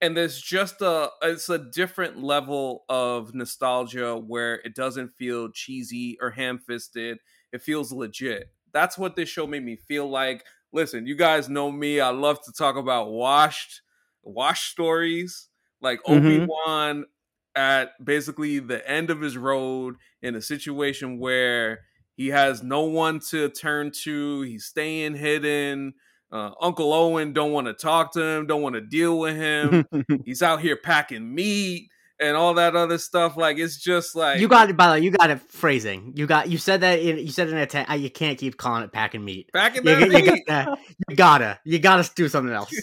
and 0.00 0.16
there's 0.16 0.40
just 0.40 0.82
a 0.82 1.10
it's 1.22 1.48
a 1.48 1.58
different 1.58 2.22
level 2.22 2.84
of 2.88 3.34
nostalgia 3.34 4.16
where 4.16 4.56
it 4.56 4.74
doesn't 4.74 5.14
feel 5.16 5.50
cheesy 5.50 6.18
or 6.20 6.30
ham-fisted 6.30 7.18
it 7.52 7.62
feels 7.62 7.92
legit. 7.92 8.50
That's 8.72 8.98
what 8.98 9.16
this 9.16 9.28
show 9.28 9.46
made 9.46 9.64
me 9.64 9.76
feel 9.76 10.08
like. 10.08 10.44
Listen 10.72 11.06
you 11.06 11.14
guys 11.14 11.48
know 11.48 11.70
me. 11.72 12.00
I 12.00 12.10
love 12.10 12.42
to 12.44 12.52
talk 12.52 12.76
about 12.76 13.10
washed 13.10 13.82
wash 14.22 14.70
stories 14.70 15.48
like 15.80 16.00
Mhm. 16.04 16.16
obi-wan 16.16 17.04
at 17.54 17.92
basically 18.04 18.58
the 18.58 18.86
end 18.88 19.08
of 19.10 19.20
his 19.20 19.36
road 19.36 19.96
in 20.20 20.34
a 20.34 20.42
situation 20.42 21.18
where 21.18 21.80
he 22.16 22.28
has 22.28 22.62
no 22.62 22.82
one 22.82 23.20
to 23.30 23.48
turn 23.50 23.92
to. 24.02 24.42
He's 24.42 24.64
staying 24.66 25.14
hidden. 25.16 25.94
Uh, 26.32 26.50
uncle 26.60 26.92
owen 26.92 27.32
don't 27.32 27.52
want 27.52 27.68
to 27.68 27.72
talk 27.72 28.12
to 28.12 28.20
him 28.22 28.46
don't 28.46 28.60
want 28.62 28.74
to 28.74 28.80
deal 28.80 29.18
with 29.18 29.36
him. 29.36 29.86
He's 30.26 30.42
out 30.42 30.60
here 30.60 30.76
packing 30.76 31.32
meat 31.34 31.88
and 32.20 32.36
all 32.36 32.54
that 32.54 32.74
other 32.74 32.98
stuff 32.98 33.36
like 33.36 33.58
it's 33.58 33.76
just 33.76 34.16
like 34.16 34.40
You 34.40 34.48
got 34.48 34.70
it. 34.70 34.76
By 34.76 34.86
the 34.86 34.92
way, 34.94 35.00
you 35.00 35.10
got 35.10 35.30
it. 35.30 35.40
Phrasing. 35.50 36.12
You 36.16 36.26
got. 36.26 36.48
You 36.48 36.58
said 36.58 36.80
that. 36.80 36.98
In, 36.98 37.18
you 37.18 37.28
said 37.28 37.48
in 37.48 37.56
a. 37.56 37.66
Te- 37.66 37.78
uh, 37.78 37.94
you 37.94 38.10
can't 38.10 38.38
keep 38.38 38.56
calling 38.56 38.82
it 38.82 38.92
packing 38.92 39.24
meat. 39.24 39.50
packing 39.52 39.84
that 39.84 40.00
you, 40.00 40.08
meat 40.08 40.46
gotta, 40.46 40.78
you 41.08 41.16
gotta. 41.16 41.60
You 41.64 41.78
gotta 41.78 42.10
do 42.14 42.28
something 42.28 42.54
else. 42.54 42.74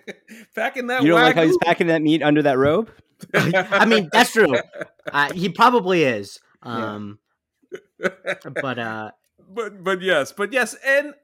packing 0.54 0.86
that 0.88 1.02
you 1.02 1.08
don't 1.08 1.20
like 1.22 1.34
how 1.36 1.44
he's 1.44 1.58
packing 1.58 1.88
that 1.88 2.02
meat 2.02 2.22
under 2.22 2.42
that 2.42 2.58
robe? 2.58 2.90
I 3.34 3.84
mean, 3.84 4.08
that's 4.12 4.32
true. 4.32 4.54
Uh, 5.10 5.32
he 5.32 5.48
probably 5.48 6.02
is. 6.02 6.38
Um, 6.62 7.18
but 7.98 8.78
uh, 8.78 9.10
but 9.48 9.82
but 9.82 10.02
yes, 10.02 10.32
but 10.32 10.52
yes, 10.52 10.76
and 10.86 11.14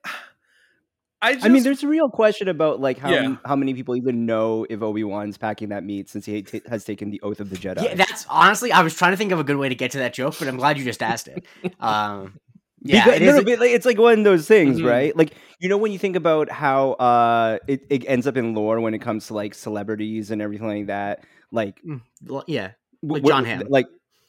I 1.25 1.35
just, 1.35 1.47
I 1.47 1.49
mean, 1.49 1.62
there's 1.62 1.83
a 1.83 1.88
real 1.88 2.09
question 2.09 2.49
about 2.49 2.81
like 2.81 2.99
how 2.99 3.11
Yeah. 3.11 3.37
how 3.45 3.57
many 3.57 3.75
people 3.75 3.97
even 3.97 4.26
know 4.26 4.66
if 4.69 4.83
Obi 4.83 5.04
Wan's 5.04 5.38
packing 5.38 5.71
that 5.71 5.83
meat 5.85 6.09
since 6.09 6.26
he 6.26 6.43
ta- 6.43 6.59
has 6.69 6.85
taken 6.85 7.11
the 7.11 7.21
oath 7.23 7.40
of 7.40 7.50
the 7.50 7.57
Jedi. 7.57 7.83
yeah, 7.83 7.95
that's 7.95 8.26
honestly, 8.28 8.71
I 8.73 8.83
was 8.83 8.95
trying 8.95 9.12
to 9.12 9.16
think 9.16 9.33
of 9.33 9.38
a 9.40 9.45
good 9.45 9.57
way 9.57 9.69
to 9.69 9.75
get 9.75 9.90
to 9.93 9.99
that 9.99 10.14
joke, 10.14 10.37
but 10.38 10.49
I'm 10.49 10.57
glad 10.57 10.78
you 10.78 10.85
just 10.85 11.02
asked 11.02 11.28
it. 11.28 11.45
Um, 11.81 12.38
yeah, 12.87 13.04
Because- 13.07 13.21
it 13.21 13.25
no, 13.25 13.28
is. 13.31 13.37
no, 13.37 13.45
but, 13.50 13.59
like, 13.61 13.71
it's 13.71 13.87
like 13.87 13.99
one 13.99 14.19
of 14.19 14.25
those 14.25 14.47
things, 14.47 14.81
Mhm. 14.81 14.88
right? 14.90 15.16
Like 15.16 15.33
you 15.61 15.69
know 15.71 15.78
when 15.78 15.90
you 15.93 15.99
think 15.99 16.16
about 16.16 16.50
how 16.50 16.93
uh 16.93 17.59
it, 17.66 17.87
it 17.88 18.04
ends 18.07 18.26
up 18.26 18.37
in 18.37 18.54
lore 18.54 18.78
when 18.81 18.93
it 18.93 18.99
comes 19.00 19.26
to 19.28 19.35
like 19.35 19.54
celebrities 19.54 20.31
and 20.31 20.43
everything 20.43 20.69
like 20.69 20.87
that, 20.88 21.25
like 21.50 21.81
well, 22.26 22.45
yeah, 22.47 22.73
Like 23.02 23.25
John 23.25 23.45
Hamm. 23.47 23.62
like 23.71 23.87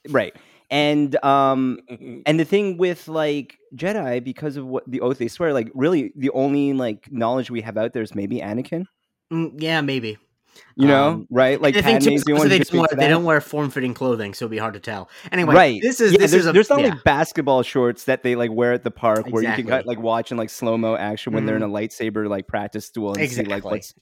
right. 0.09 0.33
And 0.69 1.15
um 1.23 1.79
and 2.25 2.39
the 2.39 2.45
thing 2.45 2.77
with 2.77 3.07
like 3.07 3.57
Jedi 3.75 4.23
because 4.23 4.57
of 4.57 4.65
what 4.65 4.83
the 4.89 5.01
oath 5.01 5.17
they 5.17 5.27
swear, 5.27 5.53
like 5.53 5.69
really 5.73 6.11
the 6.15 6.29
only 6.31 6.73
like 6.73 7.11
knowledge 7.11 7.49
we 7.51 7.61
have 7.61 7.77
out 7.77 7.93
there 7.93 8.03
is 8.03 8.15
maybe 8.15 8.39
Anakin. 8.39 8.85
Mm, 9.31 9.53
yeah, 9.61 9.81
maybe. 9.81 10.17
You 10.77 10.87
know, 10.87 11.07
Um, 11.09 11.27
right? 11.29 11.61
Like 11.61 11.73
the 11.73 11.81
thing 11.81 11.99
too, 11.99 12.17
the 12.25 12.31
also 12.31 12.47
they 12.47 12.59
don't, 12.59 12.79
wear, 12.79 12.87
they 12.95 13.09
don't 13.09 13.25
wear 13.25 13.41
form-fitting 13.41 13.93
clothing, 13.93 14.33
so 14.33 14.45
it'd 14.45 14.51
be 14.51 14.57
hard 14.57 14.73
to 14.75 14.79
tell. 14.79 15.09
Anyway, 15.33 15.53
right. 15.53 15.81
this 15.81 15.99
is 15.99 16.13
Yeah, 16.13 16.19
this 16.19 16.31
there's, 16.31 16.43
is 16.43 16.47
a, 16.47 16.53
there's 16.53 16.69
not 16.69 16.79
yeah. 16.79 16.89
like 16.91 17.03
basketball 17.03 17.61
shorts 17.61 18.05
that 18.05 18.23
they 18.23 18.37
like 18.37 18.51
wear 18.53 18.71
at 18.71 18.83
the 18.83 18.91
park 18.91 19.25
where 19.27 19.43
you 19.43 19.49
can 19.49 19.59
Exactly. 19.59 19.93
like 19.95 20.01
watch 20.01 20.31
in 20.31 20.37
like 20.37 20.49
slow 20.49 20.77
mo 20.77 20.95
action 20.95 21.33
when 21.33 21.45
they're 21.45 21.57
in 21.57 21.63
a 21.63 21.67
lightsaber 21.67 22.29
like 22.29 22.47
practice 22.47 22.89
duel 22.89 23.09
and 23.15 23.29
see 23.29 23.35
like 23.43 23.47
Exactly. 23.47 23.71
what's 23.71 23.93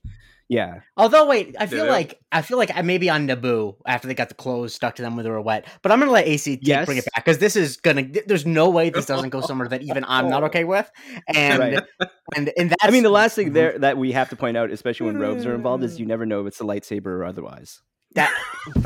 yeah. 0.50 0.80
Although, 0.98 1.26
wait, 1.28 1.56
I 1.60 1.66
feel 1.68 1.86
Yeah. 1.86 1.92
like 1.92 2.20
I 2.32 2.42
feel 2.42 2.58
like 2.58 2.72
I 2.76 2.82
maybe 2.82 3.10
on 3.10 3.28
Naboo 3.28 3.76
after 3.88 4.08
they 4.08 4.14
got 4.14 4.30
the 4.30 4.36
clothes 4.36 4.74
stuck 4.74 4.96
to 4.96 5.02
them 5.02 5.16
when 5.16 5.24
they 5.24 5.30
were 5.32 5.42
wet. 5.42 5.66
But 5.82 5.92
I'm 5.92 6.00
gonna 6.00 6.12
let 6.12 6.28
AC 6.28 6.58
take- 6.58 6.86
bring 6.86 6.98
it 6.98 7.06
back 7.14 7.24
because 7.26 7.38
this 7.40 7.56
is 7.56 7.78
gonna. 7.78 8.06
There's 8.26 8.46
no 8.46 8.70
way 8.70 8.90
this 8.90 9.06
doesn't 9.06 9.30
go 9.30 9.42
somewhere 9.50 9.68
that 9.70 9.82
even 9.82 10.04
I'm 10.08 10.30
not 10.30 10.44
okay 10.46 10.64
with. 10.64 10.90
And 11.28 11.60
Right. 11.60 11.80
and 12.36 12.52
and 12.58 12.70
that's, 12.72 12.84
I 12.84 12.92
mean, 12.92 13.04
the 13.04 13.10
last 13.10 13.36
thing 13.36 13.50
Mhm. 13.52 13.54
there 13.54 13.80
that 13.80 13.98
we 13.98 14.12
have 14.12 14.30
to 14.30 14.36
point 14.36 14.58
out, 14.58 14.72
especially 14.72 15.08
when 15.08 15.18
robes 15.18 15.46
are 15.46 15.56
involved, 15.56 15.84
is 15.84 16.00
you 16.00 16.06
never 16.06 16.26
know 16.26 16.42
if 16.42 16.48
it's 16.48 16.62
a 16.62 16.64
lightsaber 16.66 17.08
or 17.08 17.26
otherwise. 17.26 17.82
that 18.16 18.32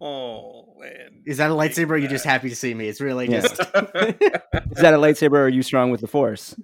oh 0.00 0.74
man, 0.80 1.22
is 1.24 1.36
that 1.38 1.50
a 1.52 1.54
lightsaber? 1.54 1.90
Or 1.90 1.94
are 1.94 1.98
you 1.98 2.08
just 2.08 2.24
happy 2.24 2.48
to 2.48 2.56
see 2.56 2.74
me? 2.74 2.88
It's 2.88 3.00
really 3.00 3.28
Yeah. 3.30 3.42
just 3.42 3.60
Is 3.60 4.82
that 4.82 4.92
a 4.92 4.98
lightsaber 4.98 5.34
or 5.34 5.44
are 5.44 5.48
you 5.48 5.62
strong 5.62 5.90
with 5.92 6.00
the 6.00 6.08
force? 6.08 6.54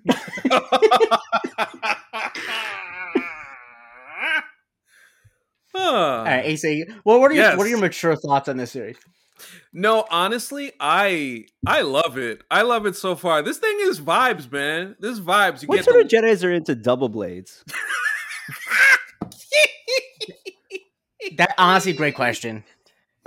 All 5.74 6.24
right. 6.24 6.44
AC, 6.44 6.84
well, 7.04 7.20
what 7.20 7.30
are 7.30 7.34
your 7.34 7.56
what 7.56 7.66
are 7.66 7.70
your 7.70 7.78
mature 7.78 8.16
thoughts 8.16 8.48
on 8.48 8.56
this 8.56 8.70
series? 8.72 8.96
No, 9.72 10.04
honestly, 10.10 10.72
I 10.78 11.46
I 11.66 11.82
love 11.82 12.16
it. 12.18 12.42
I 12.50 12.62
love 12.62 12.86
it 12.86 12.94
so 12.96 13.16
far. 13.16 13.42
This 13.42 13.58
thing 13.58 13.76
is 13.80 14.00
vibes, 14.00 14.50
man. 14.50 14.96
This 15.00 15.18
vibes. 15.18 15.62
You 15.62 15.68
What 15.68 15.76
get 15.76 15.84
sort 15.84 16.08
the, 16.08 16.16
of 16.18 16.24
Jedi's 16.24 16.44
are 16.44 16.52
into 16.52 16.74
double 16.74 17.08
blades? 17.08 17.64
That 21.36 21.54
honestly, 21.56 21.92
great 21.92 22.14
question. 22.14 22.64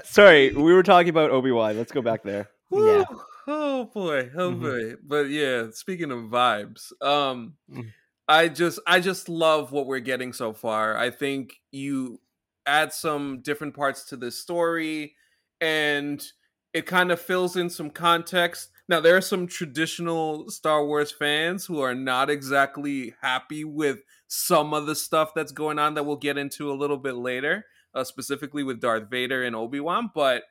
Sorry, 0.03 0.51
we 0.53 0.73
were 0.73 0.83
talking 0.83 1.09
about 1.09 1.31
Obi 1.31 1.51
Wan. 1.51 1.77
Let's 1.77 1.91
go 1.91 2.01
back 2.01 2.23
there. 2.23 2.49
Woo. 2.69 2.85
Yeah. 2.97 3.03
Oh 3.47 3.85
boy. 3.85 4.29
Oh 4.35 4.51
Mhm. 4.51 4.59
boy. 4.59 4.95
But 5.03 5.29
yeah, 5.29 5.67
speaking 5.71 6.11
of 6.11 6.19
vibes, 6.29 6.91
um 7.01 7.55
Mhm. 7.71 7.93
I 8.27 8.49
just 8.49 8.79
I 8.85 8.99
just 8.99 9.29
love 9.29 9.71
what 9.71 9.85
we're 9.87 9.99
getting 9.99 10.33
so 10.33 10.51
far. 10.53 10.97
I 10.97 11.09
think 11.09 11.53
you 11.71 12.19
add 12.65 12.93
some 12.93 13.41
different 13.41 13.75
parts 13.75 14.03
to 14.05 14.17
this 14.17 14.39
story 14.39 15.15
and 15.61 16.25
it 16.73 16.85
kind 16.85 17.11
of 17.11 17.21
fills 17.21 17.55
in 17.55 17.69
some 17.69 17.89
context. 17.89 18.69
Now 18.87 18.99
there 18.99 19.15
are 19.15 19.21
some 19.21 19.47
traditional 19.47 20.49
Star 20.49 20.85
Wars 20.85 21.11
fans 21.11 21.65
who 21.65 21.81
are 21.81 21.95
not 21.95 22.29
exactly 22.29 23.13
happy 23.21 23.63
with 23.63 23.99
some 24.27 24.73
of 24.73 24.85
the 24.85 24.95
stuff 24.95 25.33
that's 25.33 25.51
going 25.51 25.79
on 25.79 25.93
that 25.93 26.03
we'll 26.03 26.17
get 26.17 26.37
into 26.37 26.71
a 26.71 26.73
little 26.75 26.97
bit 26.97 27.15
later, 27.15 27.65
uh, 27.93 28.03
specifically 28.03 28.63
with 28.63 28.81
Darth 28.81 29.09
Vader 29.09 29.43
and 29.43 29.55
Obi-Wan, 29.55 30.11
but 30.13 30.43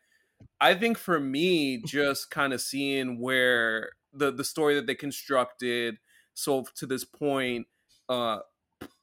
I 0.61 0.75
think 0.75 0.99
for 0.99 1.21
me, 1.21 1.78
just 1.78 2.30
kind 2.30 2.52
of 2.52 2.61
seeing 2.61 3.21
where 3.21 3.90
the 4.12 4.30
the 4.30 4.44
story 4.44 4.75
that 4.76 4.87
they 4.87 4.94
constructed 4.94 5.99
so 6.35 6.64
to 6.76 6.87
this 6.87 7.04
point, 7.04 7.66
uh 8.09 8.40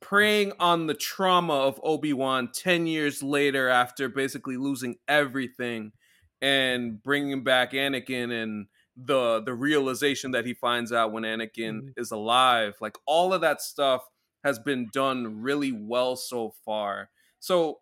preying 0.01 0.51
on 0.60 0.88
the 0.88 0.93
trauma 0.93 1.53
of 1.53 1.79
Obi-Wan 1.84 2.50
10 2.53 2.88
years 2.88 3.24
later 3.24 3.70
after 3.70 4.10
basically 4.10 4.58
losing 4.58 4.96
everything 5.08 5.93
and 6.41 7.01
bringing 7.01 7.43
back 7.43 7.72
Anakin 7.72 8.31
and 8.43 8.67
the 8.98 9.41
the 9.41 9.53
realization 9.53 10.31
that 10.31 10.46
he 10.46 10.53
finds 10.53 10.91
out 10.91 11.13
when 11.13 11.24
Anakin 11.24 11.81
mm-hmm. 11.81 11.88
is 11.98 12.12
alive. 12.12 12.75
Like 12.81 12.98
all 13.05 13.34
of 13.34 13.41
that 13.41 13.62
stuff 13.62 14.01
has 14.43 14.60
been 14.60 14.89
done 14.91 15.41
really 15.41 15.72
well 15.72 16.15
so 16.15 16.53
far. 16.65 17.10
So 17.39 17.79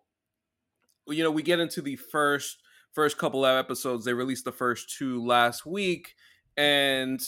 you 1.08 1.24
know 1.24 1.30
we 1.30 1.42
get 1.42 1.58
into 1.58 1.82
the 1.82 1.96
first 1.96 2.58
first 2.92 3.18
couple 3.18 3.44
of 3.44 3.58
episodes. 3.58 4.04
They 4.04 4.14
released 4.14 4.44
the 4.44 4.52
first 4.52 4.96
two 4.96 5.24
last 5.24 5.66
week 5.66 6.14
and 6.56 7.20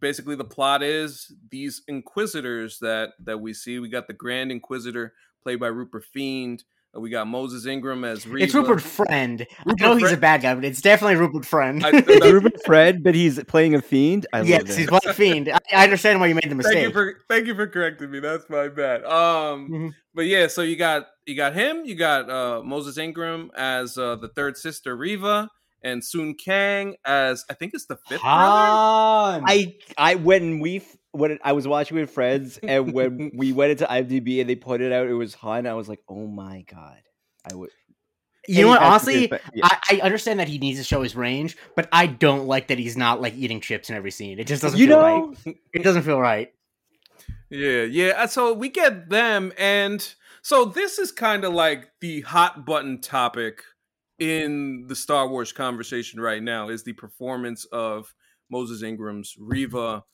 basically 0.00 0.34
the 0.36 0.44
plot 0.44 0.82
is 0.82 1.32
these 1.50 1.82
inquisitors 1.88 2.78
that 2.80 3.10
that 3.24 3.38
we 3.40 3.52
see 3.52 3.78
we 3.78 3.88
got 3.88 4.06
the 4.06 4.12
grand 4.14 4.50
inquisitor 4.52 5.12
played 5.42 5.60
by 5.60 5.66
rupert 5.68 6.04
fiend 6.04 6.64
Uh, 6.96 7.00
we 7.00 7.10
got 7.10 7.26
moses 7.26 7.66
ingram 7.66 8.04
as 8.04 8.26
Reva. 8.26 8.44
It's 8.44 8.54
Rupert 8.54 8.80
Friend. 8.80 9.40
Rupert 9.66 9.82
I 9.82 9.84
know 9.86 9.96
he's 9.96 10.12
a 10.12 10.16
bad 10.16 10.42
guy, 10.42 10.54
but 10.54 10.64
it's 10.64 10.80
definitely 10.80 11.16
Rupert 11.16 11.44
Friend. 11.44 11.84
I- 11.84 11.90
It's 12.06 12.26
Rupert 12.32 12.64
Friend, 12.64 13.02
but 13.02 13.14
he's 13.16 13.42
playing 13.44 13.74
a 13.74 13.82
fiend. 13.82 14.26
I 14.32 14.42
yes, 14.42 14.60
love 14.62 14.70
it. 14.70 14.76
he's 14.78 14.86
Black 14.88 15.02
Fiend. 15.16 15.48
I, 15.48 15.58
I 15.72 15.82
understand 15.84 16.20
why 16.20 16.28
you 16.28 16.34
made 16.36 16.44
the 16.44 16.62
thank 16.62 16.76
you 16.76 16.88
mistake. 16.88 16.92
for 16.94 17.20
thank 17.28 17.46
you 17.48 17.54
for 17.56 17.66
correcting 17.66 18.10
me 18.12 18.20
that's 18.20 18.48
my 18.48 18.68
bad 18.68 19.04
um 19.04 19.68
Mhm. 19.70 19.90
but 20.14 20.26
yeah 20.26 20.46
so 20.46 20.62
you 20.62 20.76
got 20.76 21.06
you 21.26 21.34
got 21.34 21.52
him 21.54 21.84
you 21.84 21.94
got 21.96 22.30
uh 22.30 22.62
moses 22.62 22.96
ingram 22.96 23.50
as 23.56 23.98
uh 23.98 24.14
the 24.16 24.28
third 24.28 24.56
sister 24.56 24.96
reva 24.96 25.48
and 25.84 26.02
sung 26.02 26.34
kang 26.34 26.96
as 27.04 27.44
i 27.48 27.54
think 27.54 27.72
it's 27.74 27.86
the 27.86 27.96
fifth 28.08 28.20
brother 28.22 28.24
Han. 28.24 29.44
I 29.46 29.76
I 29.96 30.14
when 30.16 30.58
we 30.60 30.82
when 31.14 31.38
I 31.44 31.52
was 31.52 31.66
watching 31.66 31.96
with 31.96 32.10
friends 32.10 32.58
and 32.62 32.92
when 32.92 33.30
we 33.34 33.52
went 33.52 33.70
into 33.70 33.84
IMDb 33.84 34.40
and 34.40 34.50
they 34.50 34.56
pointed 34.56 34.92
out, 34.92 35.06
it 35.06 35.14
was 35.14 35.34
Han. 35.34 35.66
I 35.66 35.74
was 35.74 35.88
like, 35.88 36.00
oh 36.08 36.26
my 36.26 36.62
god, 36.62 37.00
I 37.50 37.54
would. 37.54 37.70
you 38.48 38.62
know 38.62 38.68
what? 38.68 38.82
Honestly, 38.82 39.28
passenger- 39.28 39.50
yeah. 39.54 39.68
I, 39.70 39.78
I 39.96 40.00
understand 40.00 40.40
that 40.40 40.48
he 40.48 40.58
needs 40.58 40.78
to 40.80 40.84
show 40.84 41.02
his 41.02 41.14
range, 41.14 41.56
but 41.76 41.88
I 41.92 42.06
don't 42.06 42.46
like 42.46 42.66
that 42.68 42.78
he's 42.78 42.96
not 42.96 43.20
like 43.20 43.34
eating 43.34 43.60
chips 43.60 43.88
in 43.90 43.96
every 43.96 44.10
scene. 44.10 44.38
It 44.40 44.46
just 44.48 44.60
doesn't 44.60 44.78
you 44.78 44.88
feel 44.88 45.00
know, 45.00 45.34
right. 45.46 45.56
It 45.72 45.82
doesn't 45.84 46.02
feel 46.02 46.20
right. 46.20 46.52
Yeah, 47.48 47.82
yeah. 47.82 48.26
So 48.26 48.52
we 48.52 48.68
get 48.68 49.08
them, 49.08 49.52
and 49.56 50.14
so 50.42 50.64
this 50.64 50.98
is 50.98 51.12
kind 51.12 51.44
of 51.44 51.52
like 51.52 51.90
the 52.00 52.22
hot 52.22 52.66
button 52.66 53.00
topic 53.00 53.62
in 54.18 54.86
the 54.88 54.96
Star 54.96 55.28
Wars 55.28 55.52
conversation 55.52 56.20
right 56.20 56.42
now 56.42 56.68
is 56.68 56.84
the 56.84 56.92
performance 56.92 57.64
of 57.66 58.14
Moses 58.50 58.82
Ingram's 58.82 59.34
Reva. 59.38 60.04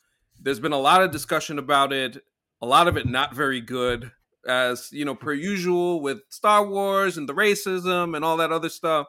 There's 0.40 0.60
been 0.60 0.72
a 0.72 0.78
lot 0.78 1.02
of 1.02 1.10
discussion 1.10 1.58
about 1.58 1.92
it, 1.92 2.18
a 2.62 2.66
lot 2.66 2.88
of 2.88 2.96
it 2.96 3.06
not 3.06 3.34
very 3.34 3.60
good, 3.60 4.12
as 4.46 4.88
you 4.92 5.04
know, 5.04 5.14
per 5.14 5.32
usual 5.32 6.00
with 6.00 6.20
Star 6.30 6.66
Wars 6.66 7.18
and 7.18 7.28
the 7.28 7.34
racism 7.34 8.16
and 8.16 8.24
all 8.24 8.36
that 8.38 8.52
other 8.52 8.70
stuff. 8.70 9.06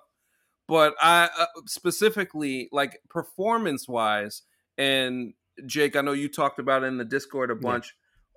But 0.68 0.96
I 1.02 1.30
uh, 1.38 1.46
specifically 1.66 2.70
like 2.72 3.00
performance 3.10 3.88
wise, 3.88 4.44
and 4.78 5.34
Jake, 5.66 5.96
I 5.96 6.02
know 6.02 6.14
you 6.14 6.30
talked 6.30 6.60
about 6.60 6.84
it 6.84 6.88
in 6.88 6.98
the 6.98 7.06
Discord 7.06 7.52
a 7.52 7.56
bunch. 7.56 7.94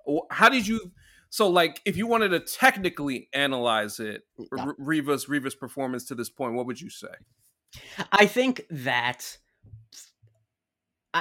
Wh- 0.07 0.25
How 0.29 0.49
did 0.49 0.67
you? 0.67 0.91
So, 1.35 1.49
like, 1.49 1.81
if 1.83 1.97
you 1.97 2.07
wanted 2.07 2.29
to 2.29 2.39
technically 2.39 3.27
analyze 3.33 3.99
it. 3.99 4.21
R- 4.57 4.73
Reva's 4.77 5.27
Reva's 5.27 5.53
performance 5.53 6.05
to 6.05 6.15
this 6.15 6.29
point, 6.29 6.53
what 6.53 6.65
would 6.65 6.79
you 6.79 6.89
say? 6.89 7.09
I 8.09 8.25
think 8.25 8.65
that, 8.69 9.37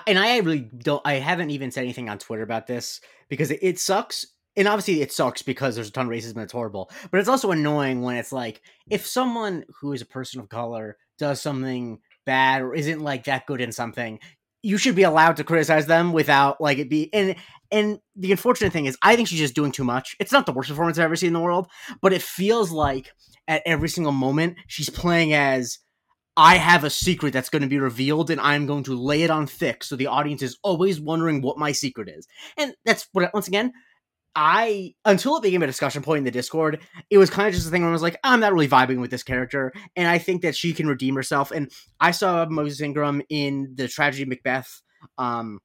and 0.07 0.17
I 0.17 0.37
really 0.37 0.61
don't. 0.61 1.03
I 1.05 1.15
haven't 1.15 1.51
even 1.51 1.73
said 1.73 1.83
anything 1.83 2.09
on 2.09 2.19
Twitter 2.19 2.45
about 2.45 2.69
this 2.69 3.01
because 3.29 3.51
it, 3.51 3.59
it 3.61 3.81
sucks. 3.81 4.25
And 4.55 4.69
obviously, 4.69 5.03
it 5.03 5.11
sucks 5.11 5.43
because 5.43 5.75
there's 5.75 5.89
a 5.89 5.91
ton 5.91 6.07
of 6.07 6.13
racism 6.13 6.35
and 6.35 6.43
it's 6.43 6.53
horrible. 6.53 6.93
But 7.11 7.19
it's 7.19 7.29
also 7.29 7.51
annoying 7.51 8.03
when 8.03 8.15
it's 8.15 8.31
like 8.31 8.63
if 8.89 9.05
someone 9.05 9.65
who 9.81 9.95
is 9.95 10.03
a 10.03 10.07
person 10.07 10.39
of 10.39 10.49
color 10.49 10.97
does 11.19 11.43
something 11.43 11.99
bad 12.25 12.63
or 12.63 12.73
isn't 12.73 13.01
like 13.01 13.25
that 13.25 13.47
good 13.47 13.61
in 13.61 13.73
something, 13.73 14.21
you 14.65 14.79
should 14.79 14.95
be 14.95 15.03
allowed 15.03 15.37
to 15.37 15.45
criticize 15.45 15.87
them 15.87 16.13
without 16.13 16.59
like 16.59 16.79
it 16.79 16.89
be. 16.89 17.13
And 17.13 17.37
and 17.71 17.99
the 18.17 18.33
unfortunate 18.33 18.73
thing 18.73 18.87
is, 18.87 18.97
I 19.03 19.15
think 19.15 19.29
she's 19.29 19.39
just 19.39 19.55
doing 19.55 19.73
too 19.73 19.85
much. 19.85 20.17
It's 20.19 20.33
not 20.33 20.47
the 20.47 20.53
worst 20.53 20.71
performance 20.71 20.99
I've 20.99 21.05
ever 21.05 21.17
seen 21.17 21.29
in 21.29 21.35
the 21.35 21.41
world, 21.41 21.69
but 22.01 22.15
it 22.15 22.23
feels 22.23 22.71
like 22.71 23.13
at 23.47 23.63
every 23.67 23.91
single 23.91 24.13
moment 24.13 24.57
she's 24.67 24.89
playing 24.89 25.35
as 25.35 25.79
I 26.37 26.57
have 26.57 26.83
a 26.83 26.91
secret 26.91 27.33
that's 27.33 27.51
going 27.51 27.63
to 27.63 27.69
be 27.69 27.79
revealed 27.79 28.31
and 28.31 28.41
I'm 28.41 28.67
going 28.67 28.85
to 28.85 28.95
lay 28.95 29.23
it 29.23 29.31
on 29.31 29.47
thick 29.47 29.85
so 29.85 29.97
the 29.97 30.07
audience 30.07 30.43
is 30.43 30.59
always 30.63 30.99
wondering 30.99 31.43
what 31.43 31.59
my 31.59 31.73
secret 31.73 32.09
is. 32.09 32.27
And 32.57 32.75
that's 32.87 33.07
what 33.13 33.33
once 33.35 33.49
again, 33.49 33.73
I 34.37 34.95
until 35.05 35.37
it 35.37 35.43
became 35.43 35.63
a 35.63 35.67
discussion 35.67 36.03
point 36.03 36.19
in 36.19 36.25
the 36.25 36.31
Discord, 36.31 36.81
it 37.11 37.19
was 37.19 37.31
kind 37.31 37.49
of 37.49 37.55
just 37.55 37.69
a 37.69 37.71
thing 37.71 37.83
where 37.83 37.91
I 37.91 37.93
was 37.93 38.03
like, 38.03 38.19
I'm 38.25 38.41
not 38.41 38.53
really 38.53 38.69
vibing 38.69 39.01
with 39.01 39.11
this 39.11 39.23
character, 39.23 39.73
and 39.97 40.09
I 40.09 40.19
think 40.19 40.43
that 40.43 40.57
she 40.57 40.73
can 40.73 40.87
redeem 40.87 41.15
herself. 41.15 41.51
And 41.51 41.71
I 42.01 42.11
saw 42.11 42.45
Moses 42.47 42.81
Ingram 42.81 43.23
in 43.29 43.75
the 43.75 43.89
tragedy 43.89 44.25
Macbeth, 44.25 44.83
um, 45.19 45.61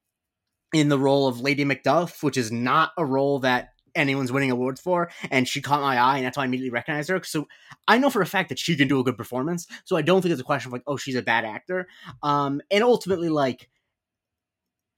in 0.73 0.89
the 0.89 0.99
role 0.99 1.27
of 1.27 1.41
Lady 1.41 1.65
Macduff, 1.65 2.21
which 2.21 2.37
is 2.37 2.51
not 2.51 2.91
a 2.97 3.05
role 3.05 3.39
that 3.39 3.69
anyone's 3.95 4.31
winning 4.31 4.51
awards 4.51 4.79
for, 4.79 5.09
and 5.31 5.47
she 5.47 5.61
caught 5.61 5.81
my 5.81 5.97
eye, 5.97 6.17
and 6.17 6.25
that's 6.25 6.37
why 6.37 6.43
I 6.43 6.45
immediately 6.45 6.69
recognized 6.69 7.09
her. 7.09 7.23
So 7.23 7.47
I 7.87 7.97
know 7.97 8.11
for 8.11 8.21
a 8.21 8.27
fact 8.27 8.49
that 8.49 8.59
she 8.59 8.75
can 8.75 8.87
do 8.87 8.99
a 8.99 9.03
good 9.03 9.17
performance. 9.17 9.65
So 9.85 9.95
I 9.95 10.03
don't 10.03 10.21
think 10.21 10.31
it's 10.31 10.41
a 10.41 10.45
question 10.45 10.69
of 10.69 10.73
like, 10.73 10.83
oh, 10.85 10.97
she's 10.97 11.15
a 11.15 11.23
bad 11.23 11.43
actor. 11.43 11.87
Um, 12.21 12.61
and 12.69 12.83
ultimately, 12.83 13.29
like 13.29 13.67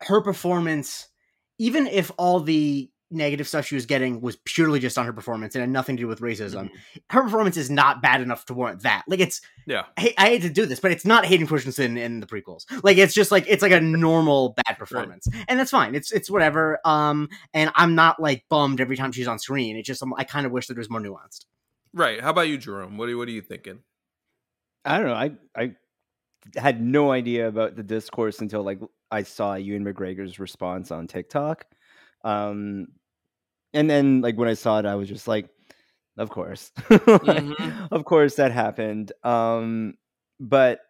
her 0.01 0.21
performance, 0.21 1.07
even 1.57 1.87
if 1.87 2.11
all 2.17 2.41
the 2.41 2.89
negative 3.11 3.47
stuff 3.47 3.65
she 3.65 3.75
was 3.75 3.85
getting 3.85 4.21
was 4.21 4.37
purely 4.45 4.79
just 4.79 4.97
on 4.97 5.05
her 5.05 5.13
performance 5.13 5.53
and 5.55 5.61
had 5.61 5.69
nothing 5.69 5.97
to 5.97 6.01
do 6.01 6.07
with 6.07 6.21
racism. 6.21 6.65
Mm-hmm. 6.65 6.99
Her 7.09 7.23
performance 7.23 7.57
is 7.57 7.69
not 7.69 8.01
bad 8.01 8.21
enough 8.21 8.45
to 8.45 8.53
warrant 8.53 8.83
that. 8.83 9.03
Like 9.07 9.19
it's 9.19 9.41
yeah. 9.65 9.85
I, 9.97 10.13
I 10.17 10.25
hate 10.29 10.41
to 10.43 10.49
do 10.49 10.65
this, 10.65 10.79
but 10.79 10.91
it's 10.91 11.05
not 11.05 11.25
Hayden 11.25 11.47
Christensen 11.47 11.97
in 11.97 12.19
the 12.19 12.27
prequels. 12.27 12.65
Like 12.83 12.97
it's 12.97 13.13
just 13.13 13.31
like 13.31 13.45
it's 13.47 13.61
like 13.61 13.71
a 13.71 13.81
normal 13.81 14.55
bad 14.65 14.77
performance, 14.77 15.27
right. 15.31 15.45
and 15.47 15.59
that's 15.59 15.71
fine. 15.71 15.95
It's 15.95 16.11
it's 16.11 16.29
whatever. 16.29 16.79
Um, 16.85 17.29
and 17.53 17.71
I'm 17.75 17.95
not 17.95 18.19
like 18.19 18.45
bummed 18.49 18.81
every 18.81 18.97
time 18.97 19.11
she's 19.11 19.27
on 19.27 19.39
screen. 19.39 19.75
It's 19.75 19.87
just 19.87 20.03
I 20.17 20.23
kind 20.23 20.45
of 20.45 20.51
wish 20.51 20.67
that 20.67 20.77
it 20.77 20.79
was 20.79 20.89
more 20.89 21.01
nuanced. 21.01 21.45
Right. 21.93 22.21
How 22.21 22.29
about 22.29 22.47
you, 22.47 22.57
Jerome? 22.57 22.97
What 22.97 23.09
are 23.09 23.17
what 23.17 23.27
are 23.27 23.31
you 23.31 23.41
thinking? 23.41 23.79
I 24.85 24.97
don't 24.97 25.07
know. 25.07 25.13
I 25.13 25.31
I 25.55 25.75
had 26.55 26.81
no 26.81 27.11
idea 27.11 27.47
about 27.47 27.75
the 27.75 27.83
discourse 27.83 28.39
until 28.39 28.63
like 28.63 28.79
I 29.11 29.23
saw 29.23 29.55
Ewan 29.55 29.83
McGregor's 29.83 30.39
response 30.39 30.91
on 30.91 31.07
TikTok. 31.07 31.65
Um, 32.23 32.87
and 33.73 33.89
then 33.89 34.21
like 34.21 34.37
when 34.37 34.49
I 34.49 34.53
saw 34.53 34.79
it, 34.79 34.85
I 34.85 34.95
was 34.95 35.07
just 35.07 35.27
like, 35.27 35.49
of 36.17 36.29
course, 36.29 36.71
mm-hmm. 36.77 37.93
of 37.93 38.05
course 38.05 38.35
that 38.35 38.51
happened. 38.51 39.11
Um, 39.23 39.95
but 40.39 40.81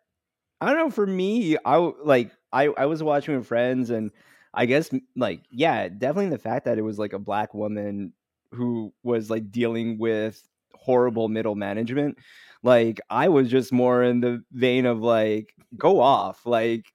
I 0.60 0.68
don't 0.68 0.78
know. 0.78 0.90
For 0.90 1.06
me, 1.08 1.58
I 1.64 1.78
like 1.78 2.32
I 2.52 2.68
I 2.68 2.86
was 2.86 3.04
watching 3.04 3.36
with 3.36 3.48
friends, 3.48 3.90
and 3.90 4.12
I 4.54 4.66
guess 4.66 4.90
like 5.16 5.44
yeah, 5.52 5.90
definitely 5.90 6.30
the 6.30 6.38
fact 6.38 6.66
that 6.66 6.78
it 6.78 6.84
was 6.84 7.00
like 7.00 7.14
a 7.14 7.20
black 7.20 7.54
woman 7.54 8.14
who 8.52 8.94
was 9.04 9.30
like 9.30 9.52
dealing 9.52 9.98
with 9.98 10.44
horrible 10.74 11.30
middle 11.30 11.56
management. 11.56 12.18
Like 12.64 13.00
I 13.10 13.30
was 13.30 13.50
just 13.50 13.72
more 13.72 14.04
in 14.04 14.22
the 14.22 14.44
vein 14.52 14.86
of 14.86 15.02
like 15.02 15.54
go 15.78 16.00
off, 16.00 16.46
like 16.46 16.86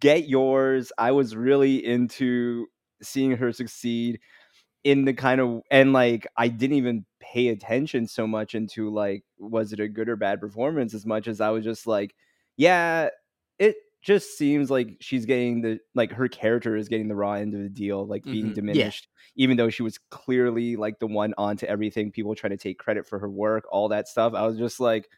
get 0.00 0.28
yours. 0.28 0.92
I 0.98 1.12
was 1.12 1.36
really 1.36 1.84
into 1.84 2.66
seeing 3.02 3.32
her 3.32 3.52
succeed 3.52 4.20
in 4.84 5.04
the 5.04 5.12
kind 5.12 5.40
of 5.40 5.62
and 5.70 5.92
like 5.92 6.26
I 6.36 6.48
didn't 6.48 6.76
even 6.76 7.04
pay 7.20 7.48
attention 7.48 8.06
so 8.06 8.26
much 8.26 8.54
into 8.54 8.90
like 8.90 9.24
was 9.38 9.72
it 9.72 9.80
a 9.80 9.88
good 9.88 10.08
or 10.08 10.16
bad 10.16 10.40
performance 10.40 10.94
as 10.94 11.04
much 11.04 11.28
as 11.28 11.40
I 11.40 11.50
was 11.50 11.64
just 11.64 11.86
like 11.86 12.14
yeah 12.56 13.08
it 13.58 13.76
just 14.02 14.38
seems 14.38 14.70
like 14.70 14.96
she's 15.00 15.26
getting 15.26 15.60
the 15.60 15.78
like 15.94 16.12
her 16.12 16.28
character 16.28 16.76
is 16.76 16.88
getting 16.88 17.08
the 17.08 17.16
raw 17.16 17.32
end 17.32 17.54
of 17.54 17.60
the 17.60 17.68
deal 17.68 18.06
like 18.06 18.24
being 18.24 18.46
mm-hmm. 18.46 18.54
diminished 18.54 19.08
yeah. 19.34 19.44
even 19.44 19.56
though 19.56 19.70
she 19.70 19.82
was 19.82 19.98
clearly 20.10 20.76
like 20.76 20.98
the 21.00 21.06
one 21.06 21.34
onto 21.36 21.66
everything 21.66 22.12
people 22.12 22.34
trying 22.34 22.52
to 22.52 22.56
take 22.56 22.78
credit 22.78 23.06
for 23.06 23.18
her 23.18 23.28
work 23.28 23.64
all 23.72 23.88
that 23.88 24.06
stuff 24.06 24.34
I 24.34 24.46
was 24.46 24.56
just 24.56 24.78
like 24.78 25.08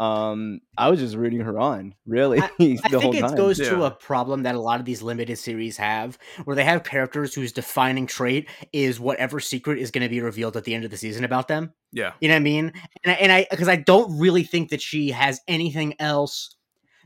um 0.00 0.60
i 0.76 0.88
was 0.88 1.00
just 1.00 1.16
rooting 1.16 1.40
her 1.40 1.58
on 1.58 1.92
really 2.06 2.38
i, 2.40 2.44
I 2.44 2.48
think 2.58 3.14
it 3.16 3.20
time. 3.20 3.34
goes 3.34 3.58
yeah. 3.58 3.70
to 3.70 3.82
a 3.84 3.90
problem 3.90 4.44
that 4.44 4.54
a 4.54 4.60
lot 4.60 4.78
of 4.78 4.86
these 4.86 5.02
limited 5.02 5.36
series 5.38 5.76
have 5.76 6.16
where 6.44 6.54
they 6.54 6.64
have 6.64 6.84
characters 6.84 7.34
whose 7.34 7.52
defining 7.52 8.06
trait 8.06 8.48
is 8.72 9.00
whatever 9.00 9.40
secret 9.40 9.78
is 9.78 9.90
going 9.90 10.02
to 10.02 10.08
be 10.08 10.20
revealed 10.20 10.56
at 10.56 10.64
the 10.64 10.74
end 10.74 10.84
of 10.84 10.92
the 10.92 10.96
season 10.96 11.24
about 11.24 11.48
them. 11.48 11.72
Yeah. 11.92 12.12
You 12.20 12.28
know 12.28 12.34
what 12.34 12.40
i 12.40 12.42
mean? 12.44 12.72
And 13.02 13.12
I, 13.12 13.14
and 13.14 13.32
i 13.32 13.46
because 13.50 13.68
i 13.68 13.76
don't 13.76 14.16
really 14.18 14.44
think 14.44 14.70
that 14.70 14.80
she 14.80 15.10
has 15.10 15.40
anything 15.48 15.94
else 15.98 16.54